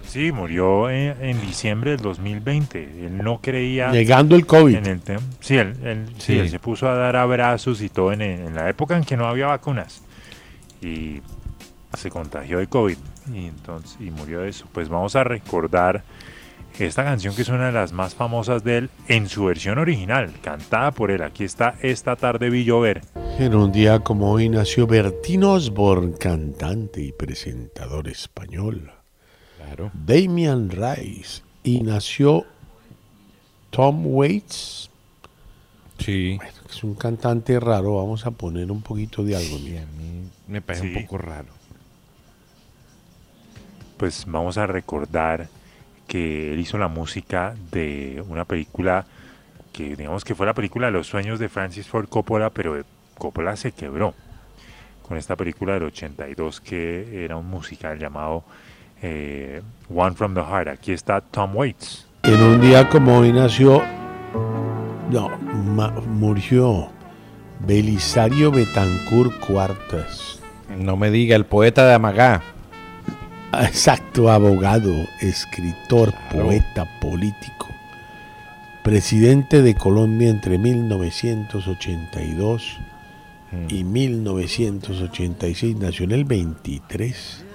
Sí, 0.07 0.31
murió 0.31 0.89
en, 0.89 1.21
en 1.21 1.41
diciembre 1.41 1.91
del 1.91 1.99
2020. 1.99 3.07
Él 3.07 3.17
no 3.17 3.41
creía. 3.41 3.91
Negando 3.91 4.37
el 4.37 4.45
COVID. 4.45 4.75
En 4.75 4.85
el 4.85 5.03
tem- 5.03 5.19
sí, 5.41 5.57
él, 5.57 5.75
él- 5.83 6.05
sí, 6.17 6.33
Sí. 6.33 6.39
él 6.39 6.49
se 6.49 6.59
puso 6.59 6.87
a 6.87 6.93
dar 6.95 7.17
abrazos 7.17 7.81
y 7.81 7.89
todo 7.89 8.13
en, 8.13 8.21
en 8.21 8.55
la 8.55 8.69
época 8.69 8.95
en 8.95 9.03
que 9.03 9.17
no 9.17 9.25
había 9.27 9.47
vacunas. 9.47 10.01
Y 10.81 11.19
se 11.97 12.09
contagió 12.09 12.59
de 12.59 12.67
COVID 12.67 12.95
y, 13.33 13.47
entonces, 13.47 13.97
y 13.99 14.09
murió 14.11 14.41
de 14.41 14.49
eso. 14.49 14.65
Pues 14.71 14.87
vamos 14.87 15.15
a 15.17 15.25
recordar 15.25 16.03
esta 16.85 17.03
canción 17.03 17.35
que 17.35 17.41
es 17.41 17.49
una 17.49 17.67
de 17.67 17.71
las 17.71 17.91
más 17.91 18.13
famosas 18.15 18.63
de 18.63 18.77
él 18.77 18.89
en 19.07 19.27
su 19.29 19.45
versión 19.45 19.77
original, 19.79 20.31
cantada 20.41 20.91
por 20.91 21.09
él. 21.11 21.23
Aquí 21.23 21.43
está 21.43 21.75
Esta 21.81 22.15
tarde 22.15 22.49
vi 22.49 22.63
llover. 22.63 23.01
En 23.39 23.55
un 23.55 23.71
día 23.71 23.99
como 23.99 24.31
hoy 24.31 24.49
nació 24.49 24.85
Bertín 24.87 25.43
Osborne, 25.43 26.13
cantante 26.19 27.01
y 27.01 27.11
presentador 27.11 28.07
español. 28.07 28.91
Claro. 29.57 29.91
Damian 29.93 30.69
Rice. 30.69 31.41
Y 31.63 31.81
nació 31.81 32.45
Tom 33.69 34.05
Waits. 34.05 34.89
Sí. 35.99 36.37
es 36.69 36.83
un 36.83 36.93
cantante 36.93 37.59
raro. 37.59 37.95
Vamos 37.97 38.25
a 38.25 38.31
poner 38.31 38.71
un 38.71 38.81
poquito 38.81 39.23
de 39.23 39.35
algo. 39.35 39.57
Sí, 39.57 39.75
a 39.77 39.85
mí 39.85 40.29
me 40.47 40.61
parece 40.61 40.85
Sí. 40.85 40.95
un 40.95 41.03
poco 41.03 41.17
raro. 41.17 41.47
pues 43.97 44.25
vamos 44.27 44.59
a 44.59 44.67
recordar 44.67 45.49
que 46.17 46.53
él 46.53 46.59
hizo 46.59 46.77
la 46.79 46.87
música 46.87 47.53
de 47.71 48.23
una 48.27 48.43
película 48.45 49.05
que 49.71 49.95
digamos 49.95 50.23
que 50.25 50.33
fue 50.33 50.45
la 50.47 50.53
película 50.55 50.87
de 50.87 50.93
los 50.93 51.05
sueños 51.05 51.37
de 51.37 51.47
Francis 51.49 51.87
Ford 51.87 52.07
Coppola, 52.09 52.49
pero 52.49 52.81
Coppola 53.17 53.55
se 53.55 53.71
quebró 53.71 54.15
con 55.07 55.17
esta 55.17 55.35
película 55.35 55.73
del 55.75 55.83
82 55.83 56.59
que 56.61 57.23
era 57.23 57.35
un 57.37 57.47
musical 57.47 57.99
llamado 57.99 58.43
eh, 59.01 59.61
One 59.93 60.15
from 60.15 60.33
the 60.33 60.41
Heart. 60.41 60.69
Aquí 60.69 60.91
está 60.91 61.21
Tom 61.21 61.55
Waits. 61.55 62.07
En 62.23 62.41
un 62.41 62.59
día 62.59 62.89
como 62.89 63.19
hoy 63.19 63.31
nació. 63.31 63.83
No, 65.11 65.29
ma- 65.75 65.91
murió 65.91 66.89
Belisario 67.59 68.51
Betancourt 68.51 69.37
Cuartas. 69.39 70.41
No 70.77 70.97
me 70.97 71.11
diga, 71.11 71.35
el 71.35 71.45
poeta 71.45 71.85
de 71.87 71.93
Amagá. 71.93 72.41
Exacto, 73.53 74.29
abogado, 74.29 75.07
escritor, 75.21 76.13
poeta, 76.31 76.85
político. 76.99 77.67
Presidente 78.83 79.61
de 79.61 79.75
Colombia 79.75 80.29
entre 80.29 80.57
1982 80.57 82.77
y 83.69 83.83
1986. 83.83 85.75
Nació 85.77 86.05
en 86.05 86.11
el 86.11 86.25
23. 86.25 87.45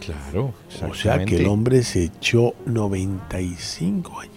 Claro, 0.00 0.52
O 0.88 0.94
sea 0.94 1.24
que 1.24 1.36
el 1.36 1.46
hombre 1.46 1.82
se 1.82 2.04
echó 2.04 2.54
95 2.66 4.20
años. 4.20 4.34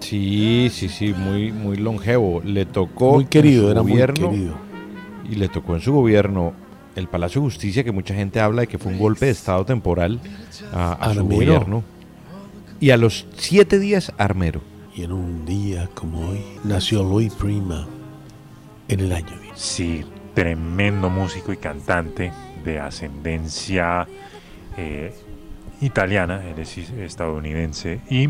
Sí, 0.00 0.68
sí, 0.70 0.88
sí, 0.88 1.12
muy, 1.12 1.52
muy 1.52 1.76
longevo. 1.76 2.40
Le 2.44 2.66
tocó. 2.66 3.14
Muy 3.14 3.24
en 3.24 3.28
querido, 3.28 3.70
era 3.70 3.82
muy 3.82 3.92
gobierno, 3.92 4.30
querido. 4.30 4.54
Y 5.28 5.34
le 5.34 5.48
tocó 5.48 5.74
en 5.74 5.80
su 5.80 5.92
gobierno 5.92 6.54
el 6.96 7.08
Palacio 7.08 7.40
de 7.40 7.46
Justicia, 7.46 7.84
que 7.84 7.92
mucha 7.92 8.14
gente 8.14 8.40
habla 8.40 8.62
de 8.62 8.66
que 8.66 8.78
fue 8.78 8.92
un 8.92 8.98
golpe 8.98 9.26
de 9.26 9.32
Estado 9.32 9.64
temporal 9.64 10.20
a, 10.72 10.92
a 10.94 11.14
su 11.14 11.20
gobierno. 11.36 11.84
Y 12.80 12.90
a 12.90 12.96
los 12.96 13.26
siete 13.36 13.78
días, 13.78 14.12
Armero. 14.18 14.60
Y 14.94 15.02
en 15.02 15.12
un 15.12 15.44
día 15.46 15.88
como 15.94 16.28
hoy 16.30 16.40
nació 16.64 17.02
Luis 17.04 17.32
Prima 17.34 17.86
en 18.88 19.00
el 19.00 19.12
año 19.12 19.38
10. 19.42 19.52
Sí, 19.54 20.04
tremendo 20.34 21.10
músico 21.10 21.52
y 21.52 21.56
cantante 21.58 22.32
de 22.64 22.80
ascendencia 22.80 24.06
eh, 24.76 25.14
italiana, 25.80 26.42
él 26.48 26.58
es 26.58 26.76
estadounidense. 26.78 28.00
Y 28.10 28.24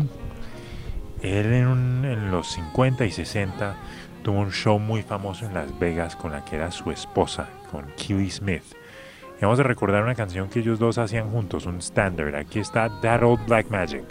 él 1.21 1.53
en, 1.53 1.67
un- 1.67 2.05
en 2.05 2.31
los 2.31 2.51
50 2.51 3.05
y 3.05 3.11
60 3.11 3.75
tuvo 4.27 4.41
un 4.41 4.51
show 4.51 4.77
muy 4.77 5.03
famoso 5.03 5.45
en 5.45 5.53
Las 5.53 5.79
Vegas 5.79 6.17
con 6.17 6.33
la 6.33 6.43
que 6.43 6.57
era 6.57 6.69
su 6.69 6.91
esposa, 6.91 7.47
con 7.71 7.85
Keely 7.95 8.29
Smith. 8.29 8.63
Y 9.39 9.41
vamos 9.41 9.57
a 9.61 9.63
recordar 9.63 10.03
una 10.03 10.15
canción 10.15 10.49
que 10.49 10.59
ellos 10.59 10.79
dos 10.79 10.97
hacían 10.97 11.29
juntos, 11.29 11.65
un 11.65 11.77
standard. 11.77 12.35
Aquí 12.35 12.59
está 12.59 12.89
That 12.99 13.23
Old 13.23 13.45
Black 13.45 13.69
Magic. 13.69 14.03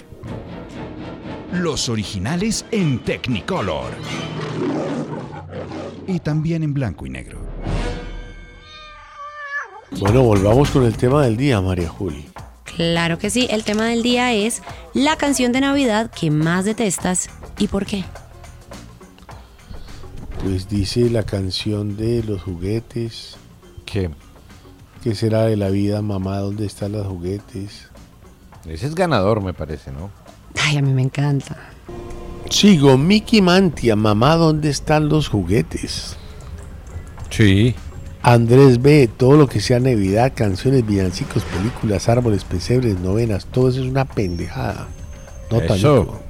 Los 1.52 1.90
originales 1.90 2.64
en 2.70 3.00
Technicolor. 3.00 3.90
Y 6.06 6.18
también 6.20 6.62
en 6.62 6.72
blanco 6.72 7.04
y 7.04 7.10
negro. 7.10 7.38
Bueno, 10.00 10.22
volvamos 10.22 10.70
con 10.70 10.86
el 10.86 10.96
tema 10.96 11.24
del 11.24 11.36
día, 11.36 11.60
María 11.60 11.90
Juli. 11.90 12.26
Claro 12.64 13.18
que 13.18 13.28
sí, 13.28 13.48
el 13.50 13.64
tema 13.64 13.84
del 13.84 14.02
día 14.02 14.32
es 14.32 14.62
la 14.94 15.16
canción 15.16 15.52
de 15.52 15.60
Navidad 15.60 16.10
que 16.10 16.30
más 16.30 16.64
detestas 16.64 17.28
y 17.58 17.68
por 17.68 17.84
qué. 17.84 18.06
Pues 20.42 20.68
dice 20.68 21.10
la 21.10 21.22
canción 21.22 21.96
de 21.96 22.22
los 22.22 22.42
juguetes. 22.42 23.36
¿Qué? 23.84 24.10
¿Qué 25.02 25.14
será 25.14 25.44
de 25.44 25.56
la 25.56 25.68
vida, 25.70 26.02
mamá? 26.02 26.38
¿Dónde 26.38 26.66
están 26.66 26.92
los 26.92 27.06
juguetes? 27.06 27.88
Ese 28.66 28.86
es 28.86 28.94
ganador, 28.94 29.42
me 29.42 29.54
parece, 29.54 29.92
¿no? 29.92 30.10
Ay, 30.60 30.78
a 30.78 30.82
mí 30.82 30.92
me 30.92 31.02
encanta. 31.02 31.56
Sigo, 32.50 32.96
Mickey 32.96 33.40
Mantia, 33.42 33.96
mamá, 33.96 34.36
¿dónde 34.36 34.70
están 34.70 35.08
los 35.08 35.28
juguetes? 35.28 36.16
Sí. 37.30 37.74
Andrés 38.22 38.82
B, 38.82 39.08
todo 39.16 39.36
lo 39.36 39.46
que 39.46 39.60
sea 39.60 39.78
Navidad, 39.78 40.32
canciones, 40.34 40.84
villancicos, 40.84 41.44
películas, 41.44 42.08
árboles, 42.08 42.44
pesebres, 42.44 42.98
novenas, 42.98 43.46
todo 43.46 43.68
eso 43.68 43.80
es 43.80 43.88
una 43.88 44.04
pendejada. 44.04 44.88
No 45.50 45.60
Eso. 45.60 46.20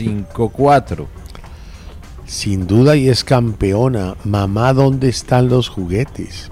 5-4. 0.00 1.06
Sin 2.28 2.66
duda 2.66 2.94
y 2.94 3.08
es 3.08 3.24
campeona. 3.24 4.14
Mamá, 4.22 4.74
¿dónde 4.74 5.08
están 5.08 5.48
los 5.48 5.70
juguetes? 5.70 6.50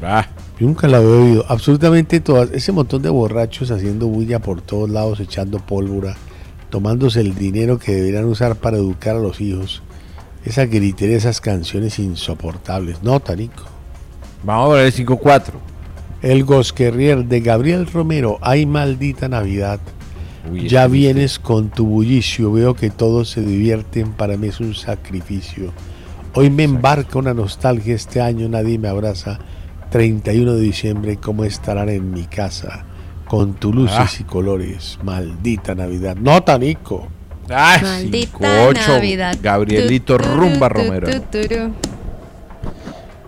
Ah. 0.00 0.28
Yo 0.60 0.66
nunca 0.68 0.86
la 0.86 0.98
había 0.98 1.10
oído. 1.10 1.44
Absolutamente 1.48 2.20
todas. 2.20 2.52
Ese 2.52 2.70
montón 2.70 3.02
de 3.02 3.10
borrachos 3.10 3.72
haciendo 3.72 4.06
bulla 4.06 4.38
por 4.38 4.62
todos 4.62 4.88
lados, 4.88 5.18
echando 5.18 5.58
pólvora, 5.58 6.16
tomándose 6.70 7.20
el 7.20 7.34
dinero 7.34 7.80
que 7.80 7.96
deberían 7.96 8.26
usar 8.26 8.54
para 8.54 8.76
educar 8.76 9.16
a 9.16 9.18
los 9.18 9.40
hijos. 9.40 9.82
Esa 10.44 10.66
gritería, 10.66 11.16
esas 11.16 11.40
canciones 11.40 11.98
insoportables. 11.98 13.02
No, 13.02 13.18
Tanico. 13.18 13.64
Vamos 14.44 14.70
a 14.70 14.74
ver 14.76 14.86
el 14.86 14.94
5-4. 14.94 15.50
El 16.22 16.44
Gosquerrier 16.44 17.24
de 17.24 17.40
Gabriel 17.40 17.88
Romero. 17.88 18.38
Ay, 18.40 18.66
maldita 18.66 19.28
Navidad. 19.28 19.80
Uy, 20.52 20.68
ya 20.68 20.86
vienes 20.86 21.38
con 21.38 21.70
tu 21.70 21.86
bullicio. 21.86 22.52
Veo 22.52 22.74
que 22.74 22.90
todos 22.90 23.30
se 23.30 23.40
divierten. 23.42 24.12
Para 24.12 24.36
mí 24.36 24.48
es 24.48 24.60
un 24.60 24.74
sacrificio. 24.74 25.72
Hoy 26.34 26.50
me 26.50 26.64
embarca 26.64 27.18
una 27.18 27.34
nostalgia. 27.34 27.94
Este 27.94 28.20
año 28.20 28.48
nadie 28.48 28.78
me 28.78 28.88
abraza. 28.88 29.38
31 29.90 30.54
de 30.54 30.60
diciembre, 30.60 31.16
¿cómo 31.16 31.44
estarán 31.44 31.88
en 31.88 32.10
mi 32.12 32.24
casa? 32.24 32.84
Con 33.28 33.54
tu 33.54 33.72
luces 33.72 33.96
Ah. 33.98 34.16
y 34.20 34.24
colores. 34.24 34.98
Maldita 35.02 35.74
Navidad. 35.74 36.16
No, 36.16 36.42
Tanico. 36.42 37.08
Ay, 37.48 37.80
Maldita 37.82 38.38
5-8. 38.38 38.88
Navidad. 38.88 39.36
Gabrielito 39.42 40.16
Tu, 40.16 40.22
tu, 40.24 40.28
Rumba 40.30 40.68
tu, 40.68 40.74
Romero. 40.74 41.08
tu, 41.08 41.20
tu, 41.40 41.48
tu. 41.48 41.72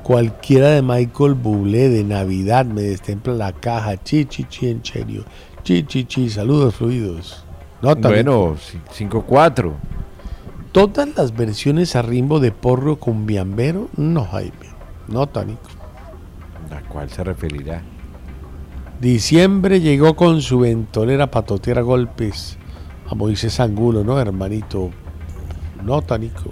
Cualquiera 0.03 0.70
de 0.70 0.82
Michael 0.82 1.35
Bublé 1.35 1.89
de 1.90 2.03
Navidad 2.03 2.65
me 2.65 2.82
destempla 2.82 3.35
la 3.35 3.53
caja. 3.53 3.97
Chi, 4.03 4.24
chi, 4.24 4.45
chi, 4.49 4.69
en 4.70 4.85
serio. 4.85 5.24
Chi, 5.69 5.85
chi, 5.85 6.07
chi. 6.07 6.31
Saludos 6.31 6.77
fluidos. 6.77 7.45
No. 7.82 7.95
Bueno, 7.95 8.57
5-4. 8.97 9.74
Todas 10.73 11.15
las 11.15 11.36
versiones 11.36 11.95
a 11.95 12.01
rimbo 12.01 12.40
de 12.40 12.53
porro 12.53 12.97
cumbiambero, 12.97 13.90
no, 13.95 14.24
Jaime. 14.24 14.70
No, 15.09 15.27
Tanico. 15.27 15.69
¿A 16.70 16.89
cuál 16.89 17.11
se 17.11 17.23
referirá? 17.23 17.82
Diciembre 18.99 19.82
llegó 19.82 20.16
con 20.16 20.40
su 20.40 20.61
ventolera 20.61 21.31
patotear 21.31 21.81
a 21.81 21.82
golpes 21.82 22.57
a 23.07 23.15
Moisés 23.15 23.61
Angulo, 23.61 24.05
¿no, 24.05 24.19
hermanito? 24.19 24.89
No, 25.85 26.01
Tanico. 26.01 26.49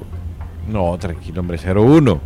No, 0.68 0.94
tranquilo, 0.98 1.40
hombre, 1.40 1.58
0-1. 1.58 2.20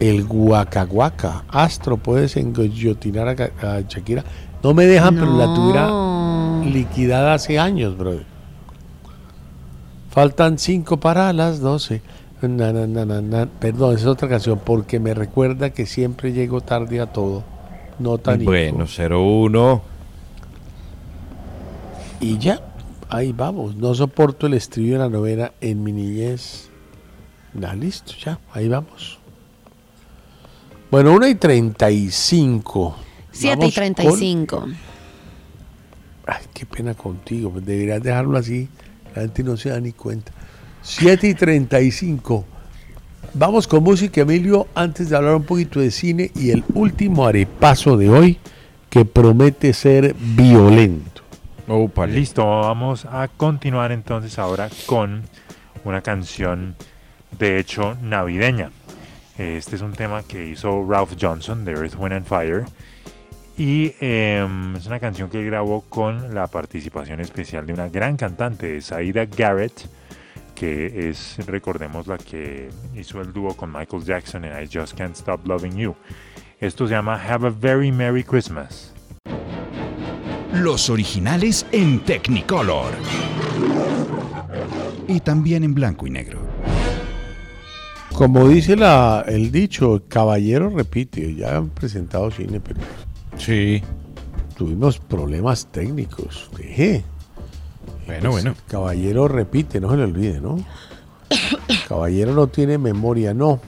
El 0.00 0.24
guacaguaca. 0.24 1.44
Astro, 1.46 1.98
puedes 1.98 2.36
engoyotinar 2.36 3.28
a, 3.28 3.76
a 3.76 3.80
Shakira. 3.82 4.24
No 4.64 4.72
me 4.72 4.86
dejan, 4.86 5.14
pero 5.14 5.36
la 5.36 5.54
tuviera 5.54 6.64
liquidada 6.64 7.34
hace 7.34 7.58
años, 7.58 7.98
brother. 7.98 8.24
Faltan 10.10 10.58
cinco 10.58 10.96
para 10.96 11.30
las 11.34 11.60
12. 11.60 12.00
Na, 12.40 12.72
na, 12.72 12.86
na, 12.86 13.04
na, 13.04 13.20
na. 13.20 13.46
Perdón, 13.46 13.94
esa 13.94 14.04
es 14.04 14.06
otra 14.06 14.26
canción 14.26 14.58
porque 14.64 14.98
me 14.98 15.12
recuerda 15.12 15.68
que 15.68 15.84
siempre 15.84 16.32
llego 16.32 16.62
tarde 16.62 17.00
a 17.00 17.12
todo. 17.12 17.44
No 17.98 18.16
tan 18.16 18.42
Bueno, 18.42 18.86
0-1. 18.86 19.82
Y 22.20 22.38
ya, 22.38 22.62
ahí 23.10 23.32
vamos. 23.32 23.76
No 23.76 23.94
soporto 23.94 24.46
el 24.46 24.54
estribillo 24.54 24.94
de 24.94 25.00
la 25.00 25.10
novena 25.10 25.52
en 25.60 25.82
mi 25.82 25.92
niñez. 25.92 26.70
Ya, 27.52 27.74
listo, 27.74 28.14
ya, 28.18 28.38
ahí 28.54 28.68
vamos. 28.68 29.18
Bueno, 30.90 31.12
1 31.12 31.26
y 31.26 31.34
35. 31.34 32.96
7 33.34 33.54
y 33.54 33.58
Vamos 33.58 33.74
35. 33.74 34.60
con- 34.60 34.74
Ay, 36.26 36.42
qué 36.54 36.64
pena 36.66 36.94
contigo. 36.94 37.52
deberías 37.60 38.02
dejarlo 38.02 38.38
así. 38.38 38.68
La 39.14 39.22
gente 39.22 39.42
no 39.42 39.56
se 39.56 39.68
da 39.70 39.80
ni 39.80 39.92
cuenta. 39.92 40.32
7 40.82 41.28
y 41.28 41.34
35. 41.34 42.44
Vamos 43.34 43.66
con 43.66 43.82
música, 43.82 44.20
Emilio, 44.22 44.68
antes 44.74 45.10
de 45.10 45.16
hablar 45.16 45.34
un 45.34 45.42
poquito 45.44 45.80
de 45.80 45.90
cine 45.90 46.30
y 46.34 46.50
el 46.50 46.64
último 46.74 47.26
arepaso 47.26 47.96
de 47.96 48.08
hoy 48.08 48.38
que 48.90 49.04
promete 49.04 49.72
ser 49.72 50.14
violento. 50.14 51.22
Listo, 52.14 52.44
vamos 52.44 53.06
a 53.06 53.26
continuar 53.28 53.90
entonces 53.92 54.38
ahora 54.38 54.68
con 54.86 55.22
una 55.84 56.00
canción 56.02 56.76
de 57.38 57.58
hecho 57.58 57.96
navideña. 58.02 58.70
Este 59.38 59.74
es 59.76 59.82
un 59.82 59.92
tema 59.94 60.22
que 60.22 60.46
hizo 60.48 60.86
Ralph 60.88 61.14
Johnson 61.20 61.64
de 61.64 61.72
Earth, 61.72 61.94
Wind 61.98 62.12
and 62.12 62.26
Fire. 62.26 62.64
Y 63.56 63.92
em, 64.00 64.74
es 64.74 64.86
una 64.86 64.98
canción 64.98 65.30
que 65.30 65.44
grabó 65.44 65.82
con 65.82 66.34
la 66.34 66.48
participación 66.48 67.20
especial 67.20 67.66
de 67.66 67.72
una 67.72 67.88
gran 67.88 68.16
cantante, 68.16 68.80
Saida 68.80 69.26
Garrett, 69.26 69.88
que 70.56 71.08
es, 71.08 71.36
recordemos, 71.46 72.08
la 72.08 72.18
que 72.18 72.68
hizo 72.96 73.20
el 73.20 73.32
dúo 73.32 73.56
con 73.56 73.72
Michael 73.72 74.04
Jackson 74.04 74.44
en 74.44 74.60
I 74.60 74.68
Just 74.72 74.96
Can't 74.96 75.16
Stop 75.16 75.46
Loving 75.46 75.76
You. 75.76 75.94
Esto 76.60 76.88
se 76.88 76.94
llama 76.94 77.14
Have 77.14 77.46
a 77.46 77.50
Very 77.50 77.92
Merry 77.92 78.24
Christmas. 78.24 78.92
Los 80.52 80.90
originales 80.90 81.66
en 81.70 82.00
Technicolor. 82.00 82.92
Y 85.06 85.20
también 85.20 85.62
en 85.62 85.74
blanco 85.74 86.06
y 86.06 86.10
negro. 86.10 86.40
Como 88.14 88.48
dice 88.48 88.76
la, 88.76 89.24
el 89.26 89.50
dicho, 89.50 90.04
caballero 90.08 90.70
repite, 90.70 91.34
ya 91.34 91.56
han 91.56 91.70
presentado 91.70 92.30
cine, 92.30 92.60
pero 92.60 92.80
sí. 93.38 93.82
tuvimos 94.56 94.98
problemas 94.98 95.66
técnicos. 95.66 96.48
Bueno, 96.52 97.02
Pues, 98.06 98.22
bueno. 98.30 98.54
Caballero 98.68 99.28
repite, 99.28 99.80
no 99.80 99.90
se 99.90 99.96
le 99.96 100.04
olvide, 100.04 100.40
¿no? 100.40 100.56
caballero 101.88 102.34
no 102.34 102.46
tiene 102.48 102.78
memoria, 102.78 103.34
no. 103.34 103.60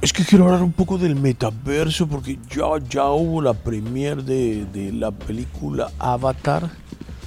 Es 0.00 0.12
que 0.14 0.24
quiero 0.24 0.46
hablar 0.46 0.62
un 0.62 0.72
poco 0.72 0.96
del 0.96 1.14
metaverso 1.14 2.06
porque 2.06 2.38
ya, 2.50 2.64
ya 2.88 3.10
hubo 3.10 3.42
la 3.42 3.52
premiere 3.52 4.22
de, 4.22 4.64
de 4.72 4.92
la 4.92 5.10
película 5.10 5.90
Avatar. 5.98 6.70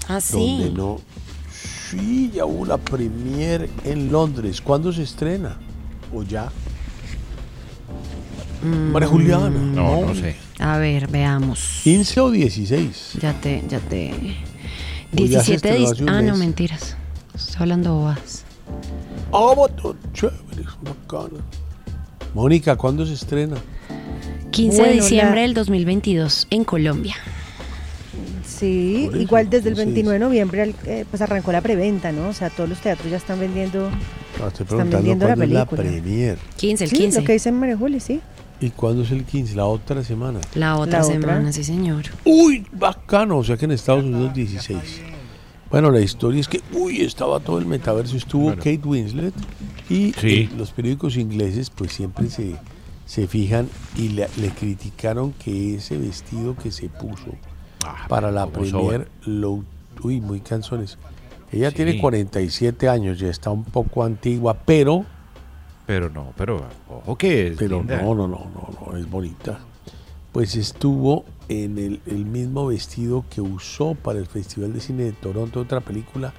Ah, 0.08 0.20
sí. 0.20 0.58
Donde 0.60 0.72
no. 0.72 1.00
Sí, 1.52 2.32
ya 2.34 2.46
hubo 2.46 2.66
la 2.66 2.78
premiere 2.78 3.70
en 3.86 4.12
Londres. 4.12 4.60
¿Cuándo 4.60 4.92
se 4.92 5.04
estrena? 5.04 5.58
¿O 6.14 6.24
ya? 6.24 6.50
María 8.64 9.08
Juliana. 9.08 9.50
No, 9.50 10.08
no 10.08 10.16
sé. 10.16 10.36
A 10.60 10.78
ver, 10.78 11.08
veamos. 11.08 11.82
15 11.84 12.20
o 12.22 12.32
16. 12.32 13.14
Ya 13.22 13.34
te, 13.34 13.64
ya 13.68 13.80
te. 13.80 14.14
Pues 15.16 15.30
ya 15.30 15.44
se 15.44 15.52
17 15.58 15.68
de 15.96 16.04
un 16.04 16.10
Ah, 16.10 16.22
no, 16.22 16.36
mentiras. 16.38 16.96
Estoy 17.36 17.56
hablando 17.62 17.96
bobadas. 17.96 18.44
Avatar, 19.32 19.96
chévere, 20.14 20.64
bacana. 20.82 21.44
Mónica, 22.34 22.76
¿cuándo 22.76 23.06
se 23.06 23.14
estrena? 23.14 23.56
15 24.52 24.76
de 24.78 24.82
Bueno, 24.84 24.96
la- 24.96 25.02
diciembre 25.04 25.42
del 25.42 25.54
2022 25.54 26.48
en 26.52 26.64
Colombia. 26.64 27.16
Sí, 28.46 29.08
eso, 29.10 29.18
igual 29.18 29.50
desde 29.50 29.70
el 29.70 29.74
entonces- 29.80 29.86
29 29.96 30.14
de 30.20 30.26
noviembre 30.26 30.76
eh, 30.86 31.06
pues 31.10 31.22
arrancó 31.22 31.52
la 31.52 31.62
preventa, 31.62 32.12
¿no? 32.12 32.30
O 32.30 32.34
sea, 32.34 32.50
todos 32.50 32.70
los 32.70 32.80
teatros 32.80 33.10
ya 33.10 33.18
están 33.18 33.40
vendiendo. 33.40 33.90
No, 34.40 34.48
estoy 34.48 34.64
Están 34.66 34.90
vendiendo 34.90 35.26
la 35.28 35.36
la 35.36 35.42
película. 35.42 35.66
premier. 35.66 36.38
15, 36.58 36.84
el 36.86 36.90
sí, 36.90 36.96
15. 36.98 37.20
lo 37.22 37.26
que 37.26 37.34
dice 37.34 37.52
María 37.52 37.78
Juli, 37.78 38.00
sí. 38.00 38.22
¿Y 38.60 38.70
cuándo 38.70 39.04
es 39.04 39.12
el 39.12 39.26
15? 39.26 39.56
La 39.56 39.66
otra 39.66 40.04
semana. 40.04 40.40
La 40.56 40.78
otra 40.78 41.00
La 41.00 41.06
otra. 41.06 41.20
semana, 41.20 41.52
sí, 41.52 41.64
señor. 41.64 42.04
Uy, 42.24 42.66
bacano. 42.72 43.38
O 43.40 43.44
sea 43.44 43.58
que 43.58 43.66
en 43.66 43.72
Estados 43.72 44.04
Unidos 44.06 44.34
16. 44.34 45.02
Bueno, 45.70 45.90
la 45.92 46.00
historia 46.02 46.40
es 46.40 46.48
que, 46.48 46.62
uy, 46.72 47.02
estaba 47.02 47.40
todo 47.40 47.58
el 47.58 47.66
metaverso. 47.66 48.16
Estuvo 48.16 48.50
Kate 48.52 48.80
Winslet 48.86 49.34
y 49.90 50.14
Sí. 50.14 50.28
eh, 50.44 50.50
los 50.58 50.72
periódicos 50.72 51.18
ingleses 51.18 51.70
pues 51.72 51.92
siempre 51.92 52.30
se, 52.30 52.56
se 53.06 53.28
fijan 53.28 53.68
y 53.98 54.10
le, 54.10 54.28
le 54.40 54.50
criticaron 54.50 55.34
que 55.34 55.76
ese 55.76 55.98
vestido 55.98 56.56
que 56.56 56.72
se 56.72 56.90
puso 56.90 57.36
para 58.08 58.32
la 58.32 58.48
premier, 58.48 59.10
lo, 59.26 59.64
uy, 60.04 60.22
muy 60.22 60.40
canzones. 60.40 60.98
Ella 61.52 61.70
Sí. 61.72 61.78
tiene 61.78 61.98
47 62.00 62.88
años, 62.88 63.20
ya 63.20 63.28
está 63.28 63.50
un 63.50 63.64
poco 63.66 64.04
antigua, 64.04 64.56
pero... 64.66 65.06
Pero 65.86 66.10
no, 66.10 66.34
pero 66.38 66.66
ojo 66.90 67.18
que 67.18 67.48
es 67.48 67.58
Pero 67.58 67.80
linda. 67.80 68.02
no, 68.02 68.16
no, 68.16 68.28
no, 68.28 68.50
no, 68.54 68.92
no, 68.92 68.98
es 68.98 69.10
bonita. 69.10 69.60
Pues 70.32 70.56
estuvo 70.56 71.26
en 71.50 71.78
el, 71.78 72.02
el 72.06 72.26
mismo 72.26 72.68
vestido 72.68 73.26
que 73.30 73.42
usó 73.42 73.94
para 73.94 74.20
el 74.20 74.26
Festival 74.26 74.74
de 74.74 74.80
Cine 74.80 75.04
de 75.04 75.12
Toronto, 75.12 75.60
otra 75.60 75.82
película 75.82 76.34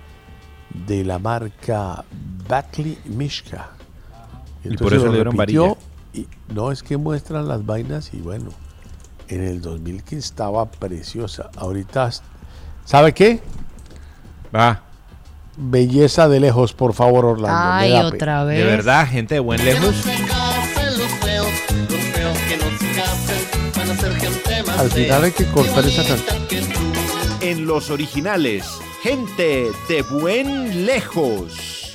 de 0.86 1.04
la 1.04 1.18
marca 1.18 2.04
Batley 2.48 2.98
Mishka. 3.04 3.70
Y 4.64 4.76
por 4.76 4.94
eso 4.94 5.06
le 5.06 5.14
dieron 5.14 5.36
repitió, 5.36 5.76
y 6.12 6.26
no 6.52 6.72
es 6.72 6.82
que 6.82 6.96
muestran 6.96 7.46
las 7.46 7.66
vainas 7.66 8.14
y 8.14 8.18
bueno, 8.18 8.50
en 9.28 9.42
el 9.42 9.60
2000 9.60 10.02
que 10.02 10.16
estaba 10.16 10.66
preciosa. 10.70 11.50
Ahorita, 11.56 12.10
¿sabe 12.84 13.12
qué? 13.12 13.40
Va. 14.54 14.83
Belleza 15.56 16.28
de 16.28 16.40
lejos, 16.40 16.72
por 16.72 16.94
favor, 16.94 17.24
Orlando. 17.24 17.58
me 17.58 17.80
Ay, 17.86 17.90
da 17.92 18.06
otra 18.06 18.18
pena. 18.18 18.44
vez. 18.44 18.58
De 18.58 18.64
verdad, 18.64 19.08
gente 19.08 19.34
de 19.34 19.40
buen 19.40 19.64
lejos. 19.64 19.94
Al 24.78 24.90
final 24.90 25.24
hay 25.24 25.30
que 25.32 25.44
cortar 25.46 25.84
esa 25.84 26.02
canción. 26.04 26.64
En 27.40 27.66
los 27.66 27.90
originales, 27.90 28.64
gente 29.02 29.66
de 29.88 30.02
buen 30.02 30.86
lejos. 30.86 31.94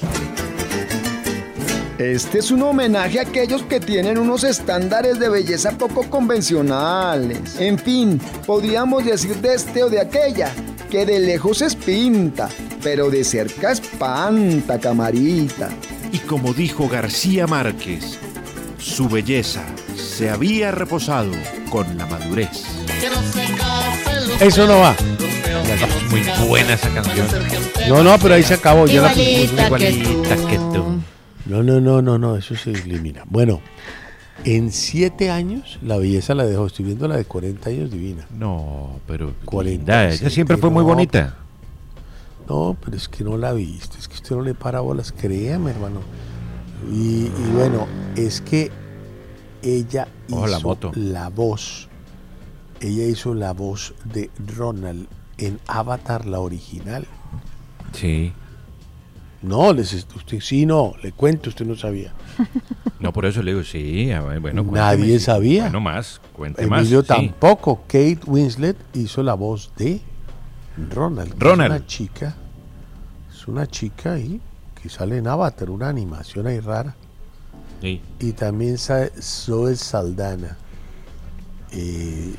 Este 1.97 2.39
es 2.39 2.49
un 2.51 2.63
homenaje 2.63 3.19
a 3.19 3.23
aquellos 3.23 3.63
que 3.63 3.81
tienen 3.81 4.17
unos 4.17 4.45
estándares 4.45 5.19
de 5.19 5.27
belleza 5.27 5.71
poco 5.71 6.09
convencionales. 6.09 7.59
En 7.59 7.77
fin, 7.77 8.21
podríamos 8.45 9.03
decir 9.03 9.35
de 9.37 9.55
este 9.55 9.83
o 9.83 9.89
de 9.89 9.99
aquella, 9.99 10.53
que 10.89 11.05
de 11.05 11.19
lejos 11.19 11.61
es 11.61 11.75
pinta, 11.75 12.49
pero 12.81 13.09
de 13.09 13.23
cerca 13.23 13.71
espanta, 13.71 14.79
camarita. 14.79 15.69
Y 16.11 16.17
como 16.19 16.53
dijo 16.53 16.87
García 16.89 17.45
Márquez, 17.47 18.17
su 18.79 19.07
belleza 19.07 19.63
se 19.95 20.29
había 20.29 20.71
reposado 20.71 21.31
con 21.69 21.97
la 21.97 22.05
madurez. 22.05 22.63
Eso 24.39 24.65
no 24.65 24.79
va. 24.79 24.95
Muy 26.09 26.21
buena 26.47 26.73
esa 26.73 26.89
canción. 26.89 27.27
No, 27.87 28.03
no, 28.03 28.17
pero 28.17 28.33
ahí 28.35 28.43
se 28.43 28.55
acabó. 28.55 28.87
Ya 28.87 29.01
la 29.01 29.09
pusimos. 29.09 29.51
Igualita 29.53 29.77
que 29.77 29.91
Igualita 29.91 30.35
tú. 30.35 30.47
que 30.47 30.55
tú. 30.55 31.01
No, 31.45 31.63
no, 31.63 31.79
no, 31.79 32.01
no, 32.01 32.17
no, 32.17 32.35
eso 32.37 32.55
se 32.55 32.71
elimina. 32.71 33.23
Bueno, 33.25 33.61
en 34.45 34.71
siete 34.71 35.29
años 35.29 35.79
la 35.81 35.97
belleza 35.97 36.35
la 36.35 36.45
dejó. 36.45 36.65
Estoy 36.65 36.85
viendo 36.85 37.07
la 37.07 37.17
de 37.17 37.25
40 37.25 37.69
años 37.69 37.91
divina. 37.91 38.27
No, 38.31 38.99
pero 39.07 39.33
40. 39.45 40.09
ella 40.09 40.29
siempre 40.29 40.57
fue 40.57 40.69
muy 40.69 40.83
bonita. 40.83 41.37
No, 42.47 42.75
pero 42.83 42.97
es 42.97 43.07
que 43.07 43.23
no 43.23 43.37
la 43.37 43.53
viste, 43.53 43.99
es 43.99 44.07
que 44.07 44.15
usted 44.15 44.35
no 44.35 44.41
le 44.41 44.55
para 44.55 44.79
bolas, 44.79 45.11
créame, 45.11 45.69
hermano. 45.69 46.01
Y, 46.91 47.25
y 47.25 47.51
bueno, 47.53 47.85
es 48.15 48.41
que 48.41 48.71
ella 49.61 50.07
hizo 50.27 50.47
la 50.47 50.59
moto. 50.59 50.91
la 50.95 51.29
voz. 51.29 51.89
Ella 52.79 53.05
hizo 53.05 53.35
la 53.35 53.53
voz 53.53 53.93
de 54.05 54.31
Ronald 54.55 55.07
en 55.37 55.59
Avatar, 55.67 56.25
la 56.25 56.39
original. 56.39 57.05
Sí. 57.93 58.33
No, 59.41 59.71
les, 59.73 59.93
usted 59.93 60.39
sí, 60.41 60.65
no, 60.65 60.93
le 61.01 61.11
cuento, 61.13 61.49
usted 61.49 61.65
no 61.65 61.75
sabía. 61.75 62.13
No, 62.99 63.13
por 63.13 63.25
eso 63.25 63.41
le 63.41 63.51
digo, 63.53 63.63
sí, 63.63 64.11
a 64.11 64.19
ver, 64.19 64.41
bueno, 64.41 64.61
Nadie 64.61 64.97
cuénteme, 64.97 65.19
sí. 65.19 65.25
sabía. 65.25 65.61
Bueno, 65.63 65.79
más, 65.79 66.19
cuente 66.33 66.67
más. 66.67 66.81
Emilio 66.81 67.01
sí. 67.01 67.07
tampoco. 67.07 67.83
Kate 67.87 68.19
Winslet 68.27 68.75
hizo 68.93 69.23
la 69.23 69.35
voz 69.35 69.71
de 69.77 70.01
Ronald. 70.91 71.29
que 71.31 71.37
es 71.37 71.41
Ronald. 71.41 71.71
una 71.75 71.85
chica. 71.87 72.35
Es 73.33 73.47
una 73.47 73.65
chica 73.67 74.13
ahí 74.15 74.41
que 74.81 74.89
sale 74.89 75.17
en 75.17 75.27
Avatar, 75.27 75.69
una 75.69 75.87
animación 75.87 76.45
ahí 76.47 76.59
rara. 76.59 76.93
Sí. 77.81 78.01
Y 78.19 78.33
también 78.33 78.77
sa- 78.77 79.07
Zoe 79.21 79.77
Saldana, 79.77 80.57
eh, 81.71 82.33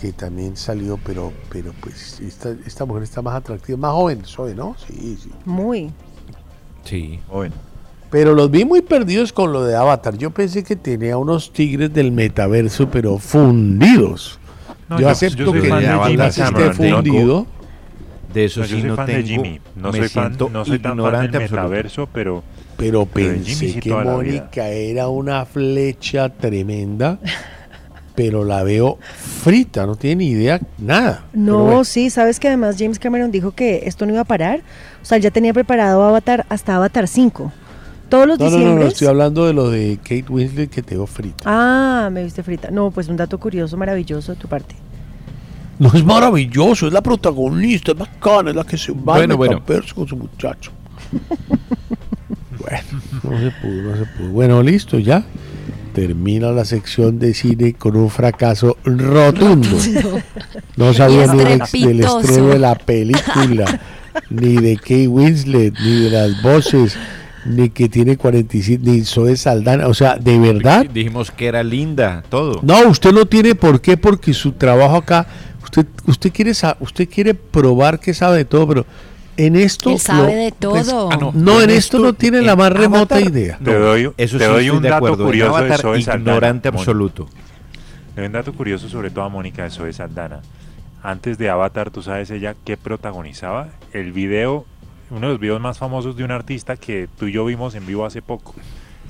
que 0.00 0.12
también 0.14 0.56
salió, 0.56 0.98
pero, 1.04 1.30
pero 1.50 1.74
pues 1.82 2.20
esta, 2.20 2.52
esta 2.64 2.86
mujer 2.86 3.02
está 3.02 3.20
más 3.20 3.34
atractiva, 3.34 3.76
más 3.76 3.92
joven, 3.92 4.22
Zoe, 4.24 4.54
¿no? 4.54 4.76
Sí, 4.86 5.18
sí. 5.22 5.30
Muy. 5.44 5.92
Sí. 6.84 7.20
Joven. 7.28 7.52
Pero 8.10 8.34
los 8.34 8.50
vi 8.50 8.64
muy 8.64 8.80
perdidos 8.82 9.32
con 9.32 9.52
lo 9.52 9.64
de 9.64 9.76
Avatar. 9.76 10.16
Yo 10.18 10.30
pensé 10.30 10.64
que 10.64 10.74
tenía 10.76 11.16
unos 11.16 11.52
tigres 11.52 11.92
del 11.92 12.10
metaverso, 12.10 12.90
pero 12.90 13.18
fundidos. 13.18 14.38
No, 14.88 14.96
yo, 14.96 15.02
yo- 15.02 15.08
acepto 15.10 15.44
yo 15.44 15.52
que 15.52 15.60
de 15.60 15.86
Avatar 15.88 16.28
esté 16.28 16.72
fundido. 16.72 17.46
De 18.34 18.44
eso 18.44 18.60
No, 18.60 18.66
yo 18.66 18.74
sí 18.76 18.80
soy 18.82 18.90
no 18.90 18.96
fan 18.96 19.06
tengo. 19.06 19.18
de 19.18 19.24
Jimmy. 19.24 19.60
No 19.76 19.92
me 19.92 19.98
soy 19.98 20.08
fan, 20.08 20.36
no 20.52 20.64
soy 20.64 20.78
tan 20.78 20.98
fan 20.98 21.30
del 21.30 21.40
metaverso, 21.42 22.08
pero 22.12 22.42
Pero 22.76 23.04
pensé 23.06 23.54
Jimmy 23.54 23.72
sí 23.72 23.80
que. 23.80 23.90
Mónica 23.94 24.68
era 24.68 25.08
una 25.08 25.44
flecha 25.44 26.28
tremenda, 26.28 27.18
pero 28.14 28.44
la 28.44 28.62
veo 28.62 28.98
frita, 29.42 29.86
no 29.86 29.96
tiene 29.96 30.16
ni 30.16 30.30
idea, 30.30 30.60
nada. 30.78 31.24
No, 31.32 31.64
bueno. 31.64 31.84
sí, 31.84 32.10
sabes 32.10 32.40
que 32.40 32.48
además 32.48 32.76
James 32.78 32.98
Cameron 32.98 33.30
dijo 33.30 33.52
que 33.52 33.82
esto 33.84 34.06
no 34.06 34.12
iba 34.12 34.22
a 34.22 34.24
parar. 34.24 34.60
O 35.02 35.04
sea, 35.04 35.16
él 35.16 35.22
ya 35.22 35.30
tenía 35.30 35.52
preparado 35.52 36.02
Avatar 36.04 36.46
hasta 36.48 36.76
Avatar 36.76 37.08
5. 37.08 37.52
Todos 38.08 38.26
los 38.26 38.38
No, 38.38 38.50
no, 38.50 38.58
no, 38.58 38.74
no, 38.74 38.86
estoy 38.86 39.06
hablando 39.06 39.46
de 39.46 39.52
lo 39.52 39.70
de 39.70 39.98
Kate 40.02 40.26
Winslet 40.28 40.68
que 40.68 40.82
te 40.82 40.96
veo 40.96 41.06
frita. 41.06 41.44
Ah, 41.46 42.10
me 42.10 42.24
viste 42.24 42.42
frita. 42.42 42.70
No, 42.70 42.90
pues 42.90 43.08
un 43.08 43.16
dato 43.16 43.38
curioso, 43.38 43.76
maravilloso 43.76 44.32
de 44.34 44.38
tu 44.38 44.48
parte. 44.48 44.74
No 45.78 45.90
es 45.94 46.04
maravilloso, 46.04 46.88
es 46.88 46.92
la 46.92 47.02
protagonista, 47.02 47.92
es 47.92 47.98
bacana, 47.98 48.50
es 48.50 48.56
la 48.56 48.64
que 48.64 48.76
se 48.76 48.92
va 48.92 49.14
Bueno, 49.14 49.36
bueno. 49.36 49.62
con 49.94 50.06
su 50.06 50.16
muchacho. 50.16 50.72
bueno, 52.58 53.02
no 53.22 53.38
se 53.38 53.50
pudo, 53.62 53.82
no 53.82 53.96
se 53.96 54.04
pudo. 54.04 54.28
Bueno, 54.30 54.62
listo, 54.62 54.98
ya. 54.98 55.24
Termina 56.00 56.50
la 56.50 56.64
sección 56.64 57.18
de 57.18 57.34
cine 57.34 57.74
con 57.74 57.94
un 57.94 58.08
fracaso 58.08 58.78
rotundo. 58.84 59.68
No 60.76 60.94
sabía 60.94 61.26
ni 61.26 61.44
del, 61.44 62.00
estreno 62.00 62.46
de 62.48 62.58
la 62.58 62.74
película, 62.74 63.80
ni 64.30 64.54
de 64.54 64.76
Kate 64.78 65.08
Winslet, 65.08 65.74
ni 65.78 66.04
de 66.04 66.10
las 66.10 66.42
voces, 66.42 66.96
ni 67.44 67.68
que 67.68 67.90
tiene 67.90 68.16
45, 68.16 68.82
ni 68.82 69.04
Zoe 69.04 69.36
Saldana. 69.36 69.88
O 69.88 69.92
sea, 69.92 70.16
de 70.16 70.38
verdad, 70.38 70.86
Dijimos 70.86 71.30
que 71.30 71.48
era 71.48 71.62
linda, 71.62 72.24
todo. 72.30 72.60
no, 72.62 72.88
usted 72.88 73.12
no 73.12 73.26
tiene 73.26 73.54
por 73.54 73.82
qué, 73.82 73.98
porque 73.98 74.32
su 74.32 74.52
trabajo 74.52 74.96
acá, 74.96 75.26
usted, 75.62 75.84
usted 76.06 76.32
quiere 76.32 76.52
usted 76.80 77.10
quiere 77.10 77.34
probar 77.34 78.00
que 78.00 78.14
sabe 78.14 78.38
de 78.38 78.44
todo, 78.46 78.66
pero 78.66 78.86
en 79.36 79.56
esto 79.56 79.90
Él 79.90 79.98
sabe 79.98 80.34
lo- 80.36 80.42
de 80.42 80.54
pues, 80.58 80.86
todo. 80.86 81.08
ah, 81.12 81.16
no. 81.16 81.32
no, 81.34 81.58
en 81.62 81.70
En 81.70 81.76
esto 81.76 81.96
esto, 81.96 82.06
no 82.06 82.12
tiene 82.12 82.38
en 82.38 82.46
la 82.46 82.56
más 82.56 82.72
remota 82.72 83.14
Avatar, 83.16 83.22
idea. 83.32 83.58
Te 83.62 83.74
doy- 83.78 84.12
Eso 84.16 84.38
te 84.38 84.44
sí 84.46 84.50
doy 84.50 84.70
un 84.70 84.82
de 84.82 84.90
dato 84.90 85.16
curioso 85.16 85.62
de 85.64 85.76
Zoe 85.78 86.02
Saldana, 86.02 86.18
ignorante 86.32 86.70
Mónica. 86.70 86.80
absoluto. 86.80 87.28
Le 88.16 88.22
doy 88.22 88.26
un 88.26 88.32
dato 88.32 88.52
curioso 88.52 88.88
sobre 88.88 89.10
todo 89.10 89.24
a 89.24 89.28
Mónica 89.28 89.62
de 89.64 89.70
Zoe 89.70 89.92
Saldana. 89.92 90.40
Antes 91.02 91.38
de 91.38 91.48
Avatar, 91.48 91.90
¿tú 91.90 92.02
sabes 92.02 92.30
ella 92.30 92.54
qué 92.64 92.76
protagonizaba? 92.76 93.68
El 93.92 94.12
video, 94.12 94.66
uno 95.10 95.20
de 95.28 95.32
los 95.32 95.40
videos 95.40 95.60
más 95.60 95.78
famosos 95.78 96.16
de 96.16 96.24
un 96.24 96.30
artista 96.30 96.76
que 96.76 97.08
tú 97.18 97.26
y 97.26 97.32
yo 97.32 97.44
vimos 97.46 97.74
en 97.74 97.86
vivo 97.86 98.04
hace 98.04 98.20
poco. 98.20 98.54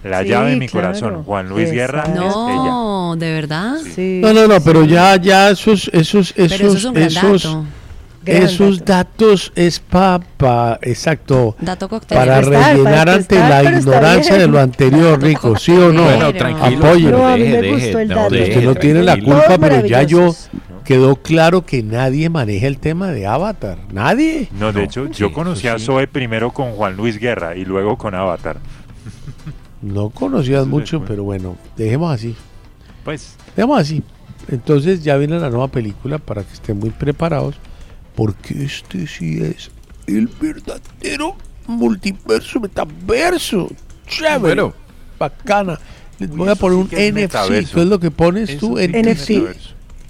La 0.04 0.22
Sí, 0.22 0.28
llave 0.28 0.50
de 0.50 0.56
mi 0.56 0.68
claro. 0.68 0.86
corazón, 0.88 1.24
Juan 1.24 1.48
Luis 1.48 1.70
Guerra, 1.72 2.00
Exacto. 2.06 2.22
es 2.22 2.34
ella. 2.34 2.70
No, 2.70 3.16
¿de 3.18 3.32
verdad? 3.34 3.74
Sí. 3.94 4.20
No, 4.22 4.32
no, 4.32 4.46
no, 4.46 4.60
pero 4.62 4.84
ya, 4.84 5.16
ya 5.16 5.50
esos, 5.50 5.90
esos, 5.92 6.32
Pero 6.32 6.46
eso 6.46 6.54
esos, 6.54 6.74
es 6.76 6.84
un 6.86 6.94
gran 6.94 7.06
esos, 7.08 7.42
dato. 7.42 7.64
Gran 8.22 8.42
esos 8.42 8.80
dato. 8.84 8.92
datos 9.18 9.52
es 9.54 9.80
para, 9.80 10.78
exacto, 10.82 11.56
Dato 11.60 11.88
cóctel. 11.88 12.18
para 12.18 12.40
rellenar 12.42 12.84
para 12.84 13.14
ante 13.14 13.38
la 13.38 13.64
ignorancia 13.64 14.36
de 14.36 14.46
lo 14.46 14.60
anterior, 14.60 15.22
Rico, 15.22 15.56
¿sí 15.56 15.72
o 15.72 15.90
no? 15.92 16.04
Bueno, 16.04 16.32
tranquilo. 16.34 16.86
Apóyelo. 16.86 17.18
No, 17.18 17.28
a 17.28 17.36
mí 17.36 17.44
me 17.44 17.62
Deje, 17.62 17.70
gustó 17.72 17.98
el 17.98 18.08
deje, 18.08 18.20
dato. 18.20 18.34
deje, 18.34 18.50
Usted 18.50 18.64
no 18.64 18.74
tiene 18.74 19.02
la 19.02 19.16
culpa, 19.18 19.56
pero 19.58 19.86
ya 19.86 20.02
yo 20.02 20.34
quedó 20.84 21.16
claro 21.16 21.64
que 21.64 21.82
nadie 21.82 22.28
maneja 22.28 22.66
el 22.66 22.78
tema 22.78 23.08
de 23.10 23.26
Avatar. 23.26 23.78
Nadie. 23.92 24.48
No, 24.52 24.66
de 24.72 24.80
No, 24.80 24.84
hecho, 24.84 25.06
sí, 25.06 25.12
yo 25.14 25.32
conocí 25.32 25.68
a 25.68 25.78
sí. 25.78 25.86
Zoe 25.86 26.06
primero 26.06 26.50
con 26.52 26.72
Juan 26.72 26.96
Luis 26.96 27.18
Guerra 27.18 27.56
y 27.56 27.64
luego 27.64 27.96
con 27.96 28.14
Avatar. 28.14 28.58
No 29.82 30.10
conocías 30.10 30.66
mucho, 30.66 31.02
pero 31.06 31.24
bueno, 31.24 31.56
dejemos 31.76 32.12
así. 32.14 32.36
Pues, 33.02 33.36
Dejemos 33.56 33.80
así. 33.80 34.02
Entonces 34.48 35.02
ya 35.02 35.16
viene 35.16 35.38
la 35.40 35.48
nueva 35.48 35.68
película 35.68 36.18
para 36.18 36.42
que 36.42 36.52
estén 36.52 36.78
muy 36.78 36.90
preparados, 36.90 37.54
porque 38.20 38.64
este 38.64 39.06
sí 39.06 39.40
es 39.42 39.70
el 40.06 40.26
verdadero 40.38 41.36
multiverso, 41.66 42.60
metaverso. 42.60 43.70
Chévere. 44.06 44.38
Bueno. 44.40 44.74
Bacana. 45.18 45.80
Les 46.18 46.28
voy 46.28 46.50
a 46.50 46.52
eso 46.52 46.60
poner 46.60 46.76
sí 46.76 46.82
un 46.82 46.88
que 46.88 47.06
es 47.06 47.12
NFC. 47.14 47.16
metaverso. 47.22 47.74
¿Qué 47.76 47.80
es 47.80 47.86
lo 47.86 47.98
que 47.98 48.10
pones 48.10 48.58
tú? 48.58 48.76
eso 48.76 48.78
es 48.78 48.90
NFT. 48.90 49.30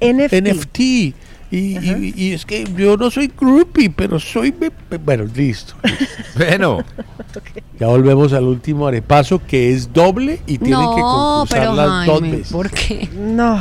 NFT. 0.01 0.81
Y, 0.81 1.15
y- 1.53 2.15
y 2.17 2.33
es 2.33 2.45
que 2.45 2.65
yo 2.77 2.97
no 2.97 3.13
soy 3.13 3.31
groupie, 3.39 3.91
pero 3.91 4.19
soy... 4.19 4.53
Bueno, 5.05 5.25
listo. 5.33 5.75
Bueno, 6.37 6.85
Ya 7.79 7.87
volvemos 7.87 8.33
al 8.33 8.43
último 8.45 8.89
arepaso, 8.89 9.41
que 9.47 9.73
es 9.73 9.93
doble 9.93 10.41
y 10.49 10.59
tienen 10.59 10.81
que 10.81 11.01
No, 11.01 11.45
concursar 11.45 11.59
pero 11.61 11.75
las 11.75 12.07
dos 12.07 12.23
veces. 12.23 12.49
¿por 12.53 12.71
qué? 12.71 13.09
No. 13.17 13.61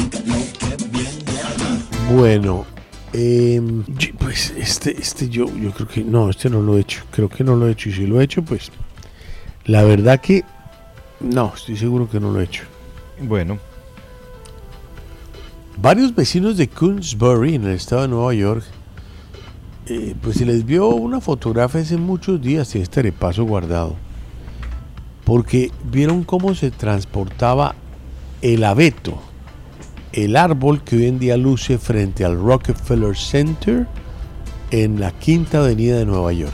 Bueno, 2.13 2.65
Em, 3.13 3.83
yo- 3.97 4.13
pues 4.17 4.53
este, 4.57 4.97
este 4.97 5.27
yo, 5.27 5.45
yo 5.57 5.71
creo 5.71 5.85
que 5.85 6.01
no, 6.01 6.29
este 6.29 6.49
no 6.49 6.61
lo 6.61 6.77
he 6.77 6.81
hecho. 6.81 7.03
Creo 7.11 7.27
que 7.27 7.43
no 7.43 7.57
lo 7.57 7.67
he 7.67 7.71
hecho. 7.71 7.89
Y 7.89 7.91
si 7.93 8.07
lo 8.07 8.21
he 8.21 8.23
hecho, 8.23 8.41
pues 8.41 8.71
la 9.65 9.83
verdad 9.83 10.21
que 10.21 10.45
no, 11.19 11.51
estoy 11.53 11.75
seguro 11.75 12.09
que 12.09 12.21
no 12.21 12.31
lo 12.31 12.39
he 12.39 12.45
hecho. 12.45 12.63
Bueno. 13.21 13.59
Varios 15.75 16.15
vecinos 16.15 16.55
de 16.55 16.69
Coonsbury, 16.69 17.55
en 17.55 17.65
el 17.65 17.71
estado 17.75 18.03
de 18.03 18.07
Nueva 18.07 18.33
York, 18.33 18.63
eh, 19.87 20.15
pues 20.21 20.37
se 20.37 20.45
les 20.45 20.63
vio 20.65 20.87
una 20.89 21.19
fotografía 21.19 21.81
hace 21.81 21.97
muchos 21.97 22.41
días 22.41 22.73
en 22.75 22.83
este 22.83 23.01
repaso 23.01 23.43
guardado. 23.43 23.97
Porque 25.25 25.69
vieron 25.83 26.23
cómo 26.23 26.55
se 26.55 26.71
transportaba 26.71 27.75
el 28.41 28.63
abeto, 28.63 29.21
el 30.13 30.35
árbol 30.35 30.83
que 30.83 30.97
hoy 30.97 31.05
en 31.05 31.19
día 31.19 31.37
luce 31.37 31.77
frente 31.77 32.25
al 32.25 32.37
Rockefeller 32.37 33.15
Center 33.15 33.87
en 34.71 34.99
la 34.99 35.11
Quinta 35.11 35.59
Avenida 35.59 35.97
de 35.97 36.05
Nueva 36.05 36.33
York. 36.33 36.53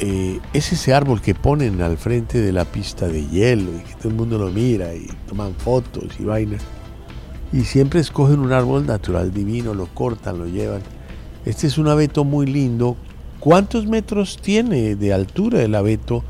Eh, 0.00 0.40
es 0.52 0.72
ese 0.72 0.92
árbol 0.92 1.22
que 1.22 1.34
ponen 1.34 1.80
al 1.80 1.96
frente 1.96 2.40
de 2.40 2.52
la 2.52 2.64
pista 2.64 3.06
de 3.06 3.26
hielo 3.26 3.70
y 3.72 3.82
que 3.82 3.94
todo 3.94 4.08
el 4.08 4.14
mundo 4.14 4.38
lo 4.38 4.50
mira 4.50 4.94
y 4.94 5.06
toman 5.28 5.54
fotos 5.54 6.04
y 6.18 6.24
vainas. 6.24 6.62
Y 7.52 7.64
siempre 7.64 8.00
escogen 8.00 8.40
un 8.40 8.52
árbol 8.52 8.84
natural 8.86 9.32
divino, 9.32 9.72
lo 9.72 9.86
cortan, 9.86 10.38
lo 10.38 10.46
llevan. 10.46 10.82
Este 11.46 11.68
es 11.68 11.78
un 11.78 11.88
abeto 11.88 12.24
muy 12.24 12.46
lindo. 12.46 12.96
¿Cuántos 13.38 13.86
metros 13.86 14.38
tiene 14.42 14.96
de 14.96 15.12
altura 15.12 15.62
el 15.62 15.74
abeto 15.74 16.24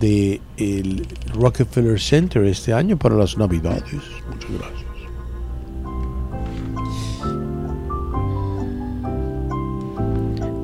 de 0.00 0.40
el 0.56 1.06
Rockefeller 1.34 2.00
Center 2.00 2.44
este 2.44 2.72
año 2.72 2.96
para 2.98 3.14
las 3.16 3.36
Navidades? 3.36 3.84
Muchas 4.30 4.50
gracias. 4.58 4.82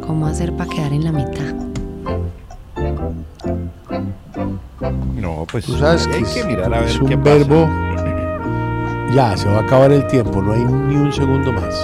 ¿Cómo 0.07 0.27
hacer 0.27 0.53
para 0.57 0.71
quedar 0.71 0.93
en 0.93 1.05
la 1.05 1.13
mitad? 1.13 1.55
No, 5.21 5.47
pues 5.51 5.65
Tú 5.67 5.77
sabes 5.79 6.07
hay 6.07 6.23
que 6.23 6.41
que 6.41 6.45
mirar 6.45 6.73
a 6.73 6.81
ver 6.81 6.89
es 6.89 6.99
un 7.01 7.09
qué 7.09 7.17
verbo. 7.17 7.65
pasa. 7.65 7.85
Ya, 9.15 9.35
se 9.39 9.49
va 9.49 9.57
a 9.57 9.61
acabar 9.63 9.91
el 9.91 10.07
tiempo, 10.09 10.43
no 10.43 10.53
hay 10.53 10.63
ni 10.63 10.97
un 10.97 11.11
segundo 11.11 11.51
más. 11.51 11.75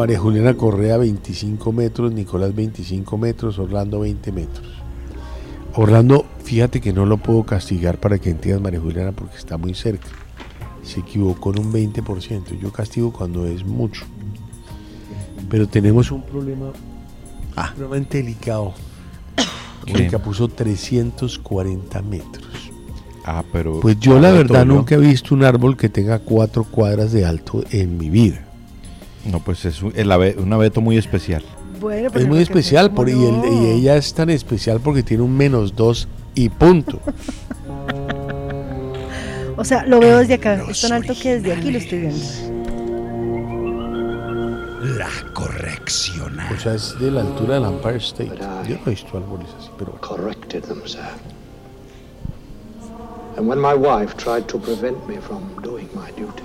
María 0.00 0.18
Juliana 0.18 0.54
Correa 0.54 0.96
25 0.96 1.72
metros, 1.72 2.10
Nicolás 2.10 2.54
25 2.54 3.18
metros, 3.18 3.58
Orlando 3.58 4.00
20 4.00 4.32
metros. 4.32 4.66
Orlando, 5.74 6.24
fíjate 6.42 6.80
que 6.80 6.94
no 6.94 7.04
lo 7.04 7.18
puedo 7.18 7.44
castigar 7.44 8.00
para 8.00 8.18
que 8.18 8.30
entiendas 8.30 8.62
María 8.62 8.80
Juliana 8.80 9.12
porque 9.12 9.36
está 9.36 9.58
muy 9.58 9.74
cerca. 9.74 10.08
Se 10.82 11.00
equivocó 11.00 11.52
en 11.52 11.66
un 11.66 11.72
20%. 11.74 12.58
Yo 12.58 12.72
castigo 12.72 13.12
cuando 13.12 13.44
es 13.44 13.66
mucho. 13.66 14.06
Pero 15.50 15.68
tenemos 15.68 16.10
un 16.10 16.22
problema 16.22 16.72
realmente 17.76 18.22
delicado. 18.22 18.72
Mónica 19.86 20.18
puso 20.18 20.48
340 20.48 22.00
metros. 22.00 22.70
Ah, 23.26 23.44
pero. 23.52 23.80
Pues 23.80 24.00
yo 24.00 24.18
la 24.18 24.30
verdad 24.30 24.64
nunca 24.64 24.94
he 24.94 24.98
visto 24.98 25.34
un 25.34 25.44
árbol 25.44 25.76
que 25.76 25.90
tenga 25.90 26.20
cuatro 26.20 26.64
cuadras 26.64 27.12
de 27.12 27.26
alto 27.26 27.62
en 27.70 27.98
mi 27.98 28.08
vida. 28.08 28.46
No, 29.24 29.40
pues 29.40 29.64
es 29.64 29.82
un, 29.82 29.92
el 29.96 30.10
abe- 30.10 30.36
un 30.38 30.52
abeto 30.52 30.80
muy 30.80 30.96
especial. 30.96 31.42
Bueno, 31.80 32.10
Es 32.14 32.26
muy 32.26 32.40
especial 32.40 32.90
por, 32.92 33.08
y, 33.08 33.12
el- 33.12 33.52
y 33.52 33.66
ella 33.70 33.96
es 33.96 34.12
tan 34.14 34.30
especial 34.30 34.80
porque 34.80 35.02
tiene 35.02 35.22
un 35.22 35.36
menos 35.36 35.74
dos 35.76 36.08
y 36.34 36.48
punto. 36.48 37.00
O 39.56 39.64
sea, 39.64 39.84
lo 39.84 40.00
veo 40.00 40.18
desde 40.20 40.34
acá. 40.34 40.54
Es 40.70 40.80
tan 40.80 40.92
alto 40.92 41.12
que 41.20 41.38
desde 41.38 41.52
aquí 41.52 41.70
lo 41.70 41.76
estoy 41.78 41.98
viendo. 42.00 42.24
La 44.96 45.08
correccional. 45.34 46.54
O 46.54 46.58
sea, 46.58 46.74
es 46.76 46.98
de 46.98 47.10
la 47.10 47.20
altura 47.20 47.54
del 47.56 47.64
Empire 47.64 47.98
State. 47.98 48.32
Yo 48.66 48.76
no 48.76 48.80
he 48.86 48.90
visto 48.90 49.18
árboles 49.18 49.48
así, 49.58 49.68
pero 49.78 49.92
corrected 50.00 50.62
them, 50.64 50.80
sir. 50.86 51.00
And 53.36 53.46
when 53.48 53.58
my 53.60 53.74
wife 53.74 54.14
tried 54.16 54.44
to 54.46 54.58
prevent 54.58 55.06
me 55.06 55.16
from 55.18 55.42
doing 55.62 55.88
my 55.94 56.10
duty, 56.12 56.42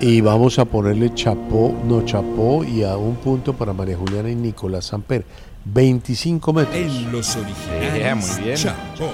Y 0.00 0.20
vamos 0.20 0.58
a 0.58 0.64
ponerle 0.64 1.14
chapó, 1.14 1.74
no 1.84 2.04
chapó 2.04 2.64
y 2.64 2.82
a 2.82 2.96
un 2.96 3.16
punto 3.16 3.52
para 3.52 3.72
María 3.72 3.96
Juliana 3.96 4.30
y 4.30 4.34
Nicolás 4.34 4.86
Samper. 4.86 5.24
25 5.64 6.52
metros. 6.52 6.74
En 6.74 7.12
los 7.12 7.36
originales. 7.36 8.36
muy 8.36 8.44
bien. 8.44 8.56
Chapo. 8.56 9.12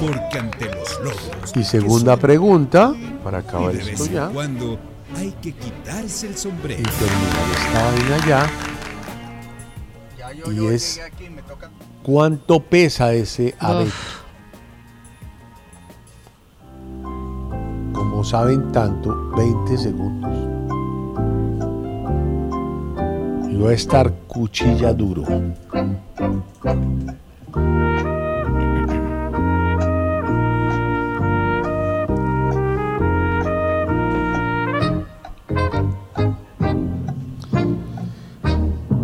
Porque 0.00 0.38
ante 0.38 0.66
los 0.66 1.00
logros. 1.00 1.56
Y 1.56 1.64
segunda 1.64 2.16
pregunta, 2.16 2.94
para 3.24 3.38
y 3.38 3.40
acabar 3.42 3.72
de 3.72 3.80
esto 3.80 4.04
vez 4.04 4.12
ya. 4.12 4.26
en 4.26 4.32
cuando 4.32 4.78
hay 5.16 5.32
que 5.42 5.52
quitarse 5.52 6.28
el 6.28 6.34
y 6.34 6.36
sombrero. 6.36 6.82
terminar 6.82 7.50
esta 7.56 7.84
vaina 7.84 8.26
ya. 8.28 8.50
Y 10.52 10.66
es 10.66 11.00
cuánto 12.02 12.60
pesa 12.60 13.12
ese 13.14 13.54
abeto. 13.58 13.90
Como 18.18 18.28
saben 18.28 18.72
tanto, 18.72 19.30
20 19.36 19.78
segundos. 19.78 20.32
Y 23.48 23.56
va 23.62 23.70
a 23.70 23.74
estar 23.74 24.12
cuchilla 24.26 24.92
duro. 24.92 25.22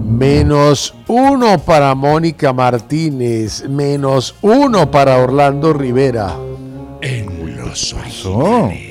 Menos 0.03 0.93
uno 1.07 1.59
para 1.61 1.95
Mónica 1.95 2.53
Martínez. 2.53 3.69
Menos 3.69 4.35
uno 4.43 4.91
para 4.91 5.19
Orlando 5.19 5.73
Rivera. 5.73 6.35
En 7.01 7.57
los 7.57 7.95
originales. 7.95 8.84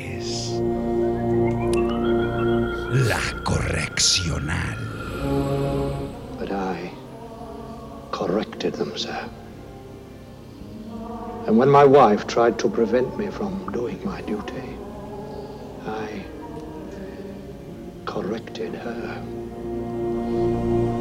And 11.54 11.60
when 11.60 11.70
my 11.70 11.86
wife 11.86 12.26
tried 12.26 12.58
to 12.58 12.68
prevent 12.68 13.16
me 13.16 13.28
from 13.28 13.72
doing 13.72 14.04
my 14.04 14.22
duty, 14.22 14.76
I 15.86 16.26
corrected 18.06 18.74
her. 18.74 19.22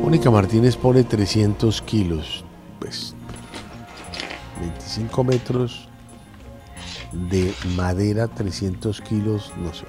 Mónica 0.03 0.31
Martínez 0.31 0.77
pone 0.77 1.05
300 1.05 1.81
kilos. 1.81 2.45
Pues 2.79 3.15
25 4.61 5.25
metros 5.25 5.89
de 7.31 7.55
madera, 7.75 8.29
300 8.29 9.01
kilos, 9.01 9.51
no 9.57 9.73
sé. 9.73 9.87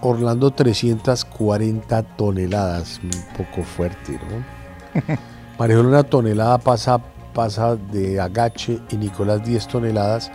Orlando 0.00 0.52
340 0.52 2.04
toneladas, 2.16 3.00
un 3.02 3.10
poco 3.36 3.64
fuerte, 3.64 4.12
¿no? 4.12 5.16
María 5.58 5.80
una 5.80 6.04
tonelada 6.04 6.58
pasa, 6.58 7.00
pasa 7.32 7.76
de 7.76 8.20
agache 8.20 8.78
y 8.90 8.96
Nicolás 8.96 9.44
10 9.44 9.68
toneladas. 9.68 10.30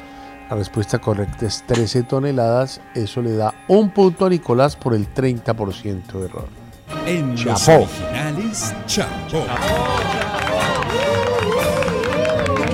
La 0.49 0.56
respuesta 0.57 0.99
correcta 0.99 1.45
es 1.45 1.64
13 1.68 2.03
toneladas. 2.03 2.82
Eso 2.95 3.22
le 3.22 3.36
da 3.36 3.53
un 3.68 3.90
punto 3.90 4.26
a 4.26 4.30
Nicolás 4.30 4.76
por 4.76 4.94
el 4.94 5.11
30% 5.14 6.11
de 6.14 6.26
error. 6.26 6.48
En 7.06 7.32
los 7.32 7.64
Chapó. 7.65 7.84
originales, 7.84 8.74
Chapo. 8.86 9.45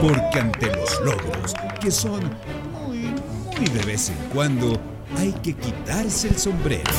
Porque 0.01 0.39
ante 0.39 0.67
los 0.67 1.01
logros, 1.01 1.53
que 1.81 1.91
son 1.91 2.21
muy, 2.87 3.13
muy 3.57 3.67
de 3.67 3.85
vez 3.85 4.09
en 4.09 4.17
cuando, 4.33 4.79
hay 5.17 5.31
que 5.33 5.53
quitarse 5.53 6.29
el 6.29 6.37
sombrero. 6.37 6.89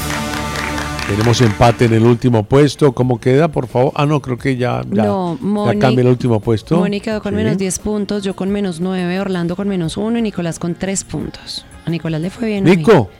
Tenemos 1.10 1.40
empate 1.40 1.86
en 1.86 1.92
el 1.94 2.04
último 2.04 2.44
puesto. 2.44 2.92
¿Cómo 2.92 3.18
queda, 3.18 3.48
por 3.48 3.66
favor? 3.66 3.92
Ah, 3.96 4.06
no, 4.06 4.20
creo 4.22 4.38
que 4.38 4.56
ya, 4.56 4.82
ya, 4.88 5.04
no, 5.04 5.36
ya 5.36 5.44
Moni- 5.44 5.78
cambia 5.80 6.02
el 6.02 6.08
último 6.08 6.38
puesto. 6.38 6.76
Moni 6.78 7.00
quedó 7.00 7.20
con 7.20 7.32
Sí. 7.32 7.36
menos 7.36 7.58
10 7.58 7.78
puntos, 7.80 8.22
yo 8.22 8.36
con 8.36 8.48
menos 8.50 8.80
9, 8.80 9.18
Orlando 9.18 9.56
con 9.56 9.66
menos 9.68 9.96
1 9.96 10.18
y 10.18 10.22
Nicolás 10.22 10.60
con 10.60 10.76
3 10.76 11.02
puntos. 11.02 11.66
A 11.84 11.90
Nicolás 11.90 12.20
le 12.20 12.30
fue 12.30 12.46
bien. 12.48 12.64
hoy. 12.68 12.76
Nico, 12.76 13.10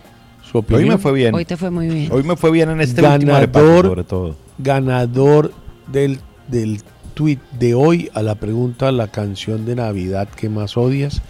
su 0.48 0.58
opinión. 0.58 0.84
Hoy 0.84 0.90
me 0.90 0.98
fue 0.98 1.12
bien. 1.12 1.34
Hoy 1.34 1.44
te 1.44 1.56
fue 1.56 1.70
muy 1.70 1.88
bien. 1.88 2.12
Hoy 2.12 2.22
me 2.22 2.36
fue 2.36 2.52
bien 2.52 2.70
en 2.70 2.80
este 2.80 3.02
último 3.04 3.36
repaso, 3.36 3.64
ganador, 3.66 3.86
sobre 3.86 4.04
todo. 4.04 4.36
ganador 4.58 5.52
del, 5.88 6.20
del 6.46 6.80
tweet 7.14 7.38
de 7.58 7.74
hoy 7.74 8.08
a 8.14 8.22
la 8.22 8.36
pregunta 8.36 8.92
la 8.92 9.08
canción 9.08 9.66
de 9.66 9.74
Navidad 9.74 10.28
que 10.28 10.48
más 10.48 10.76
odias. 10.76 11.22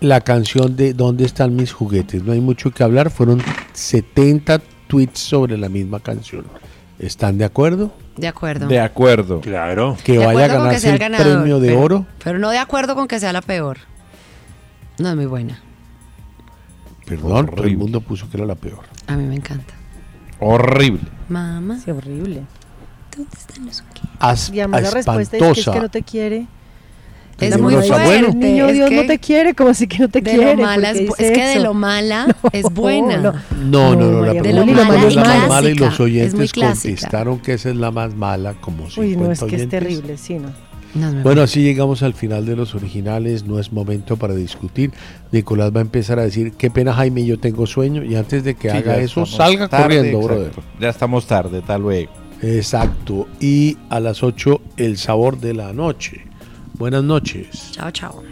la 0.00 0.20
canción 0.22 0.74
de 0.74 0.94
¿Dónde 0.94 1.24
están 1.26 1.54
mis 1.54 1.72
juguetes? 1.72 2.22
No 2.22 2.32
hay 2.32 2.40
mucho 2.40 2.70
que 2.70 2.82
hablar, 2.82 3.10
fueron 3.10 3.42
70 3.74 4.60
tweets 4.88 5.20
sobre 5.20 5.56
la 5.56 5.68
misma 5.68 6.00
canción. 6.00 6.44
¿Están 6.98 7.38
de 7.38 7.44
acuerdo? 7.44 7.92
De 8.16 8.26
acuerdo. 8.26 8.66
De 8.66 8.80
acuerdo. 8.80 9.40
Claro. 9.40 9.96
Que 10.02 10.18
De 10.18 10.26
vaya 10.26 10.46
a 10.46 10.48
que 10.48 10.54
ganarse 10.54 10.80
sea 10.80 10.92
el 10.94 10.98
ganador, 10.98 11.38
premio 11.38 11.60
de 11.60 11.68
pero- 11.68 11.80
oro. 11.80 12.06
Pero 12.24 12.38
no 12.40 12.50
de 12.50 12.58
acuerdo 12.58 12.94
con 12.96 13.06
que 13.06 13.20
sea 13.20 13.32
la 13.32 13.42
peor. 13.42 13.78
No 14.98 15.08
es 15.10 15.14
muy 15.14 15.26
buena. 15.26 15.60
Perdón, 17.06 17.46
todo 17.54 17.64
el 17.64 17.76
mundo 17.76 18.00
puso 18.00 18.28
que 18.28 18.36
era 18.36 18.46
la 18.46 18.56
peor. 18.56 18.80
A 19.06 19.16
mí 19.16 19.24
me 19.24 19.36
encanta. 19.36 19.74
Horrible. 20.40 21.00
Mamá. 21.28 21.78
Sí, 21.82 21.90
horrible. 21.90 22.42
¿Dónde 23.16 23.30
están 23.36 23.64
los 23.66 23.82
As- 24.18 24.50
Y 24.50 24.60
además 24.60 24.82
la 24.82 24.90
respuesta 24.90 25.36
es 25.36 25.42
que, 25.42 25.60
es 25.60 25.68
que 25.68 25.80
no 25.80 25.88
te 25.88 26.02
quiere. 26.02 26.46
Es 27.38 27.58
muy 27.60 27.74
fuerte. 27.74 27.94
abuelos. 27.94 28.34
Niño 28.34 28.66
es 28.68 28.74
Dios 28.74 28.90
no 28.90 29.06
te 29.06 29.18
quiere, 29.18 29.54
como 29.54 29.72
si 29.74 29.86
que 29.86 29.98
no 29.98 30.08
te 30.08 30.20
de 30.20 30.30
quiere. 30.30 30.56
lo 30.56 30.62
mala 30.62 30.90
es, 30.92 31.10
que 31.16 31.46
de 31.46 31.60
lo 31.60 31.74
mala 31.74 32.36
es 32.52 32.64
No, 32.64 32.70
buena. 32.70 33.16
no. 33.18 33.32
No, 33.64 33.94
no, 33.96 34.10
no, 34.10 34.26
la 34.26 34.40
pregunta 34.42 34.86
Paulina, 34.86 34.86
¿cuál 34.86 35.04
es 35.06 35.14
la 35.14 35.22
mala 35.22 35.34
más 35.34 35.42
es 35.44 35.48
mala 35.48 35.70
y 35.70 35.74
los 35.74 36.00
oyentes 36.00 36.52
contestaron 36.52 37.38
que 37.38 37.52
esa 37.54 37.70
es 37.70 37.76
la 37.76 37.90
más 37.90 38.14
mala, 38.14 38.54
como 38.54 38.84
Uy, 38.84 38.90
50 39.14 39.22
no, 39.24 39.32
es 39.32 39.42
que 39.44 39.56
es 39.56 39.68
terrible, 39.68 40.16
sí, 40.16 40.34
no. 40.34 40.48
Bueno, 41.22 41.42
así 41.42 41.62
llegamos 41.62 42.02
al 42.02 42.14
final 42.14 42.46
de 42.46 42.56
los 42.56 42.74
originales, 42.74 43.44
no 43.44 43.58
es 43.60 43.72
momento 43.72 44.16
para 44.16 44.34
discutir. 44.34 44.90
Nicolás 45.30 45.70
va 45.70 45.78
a 45.80 45.82
empezar 45.82 46.18
a 46.18 46.22
decir, 46.22 46.52
qué 46.52 46.70
pena 46.70 46.94
Jaime, 46.94 47.24
yo 47.26 47.38
tengo 47.38 47.66
sueño, 47.66 48.02
y 48.02 48.16
antes 48.16 48.42
de 48.42 48.54
que 48.54 48.70
Sí, 48.70 48.76
haga 48.78 48.96
eso, 48.96 49.26
salga 49.26 49.68
tarde, 49.68 49.96
corriendo, 49.98 50.18
exacto. 50.22 50.34
brother. 50.34 50.52
Ya 50.80 50.88
estamos 50.88 51.26
tarde, 51.26 51.62
tal 51.64 51.82
luego. 51.82 52.10
Exacto, 52.42 53.28
y 53.38 53.76
a 53.90 54.00
las 54.00 54.22
8 54.22 54.60
el 54.78 54.96
sabor 54.96 55.38
de 55.38 55.54
la 55.54 55.72
noche. 55.74 56.22
Buenas 56.78 57.02
noches. 57.02 57.72
Chao, 57.72 57.90
chao. 57.90 58.22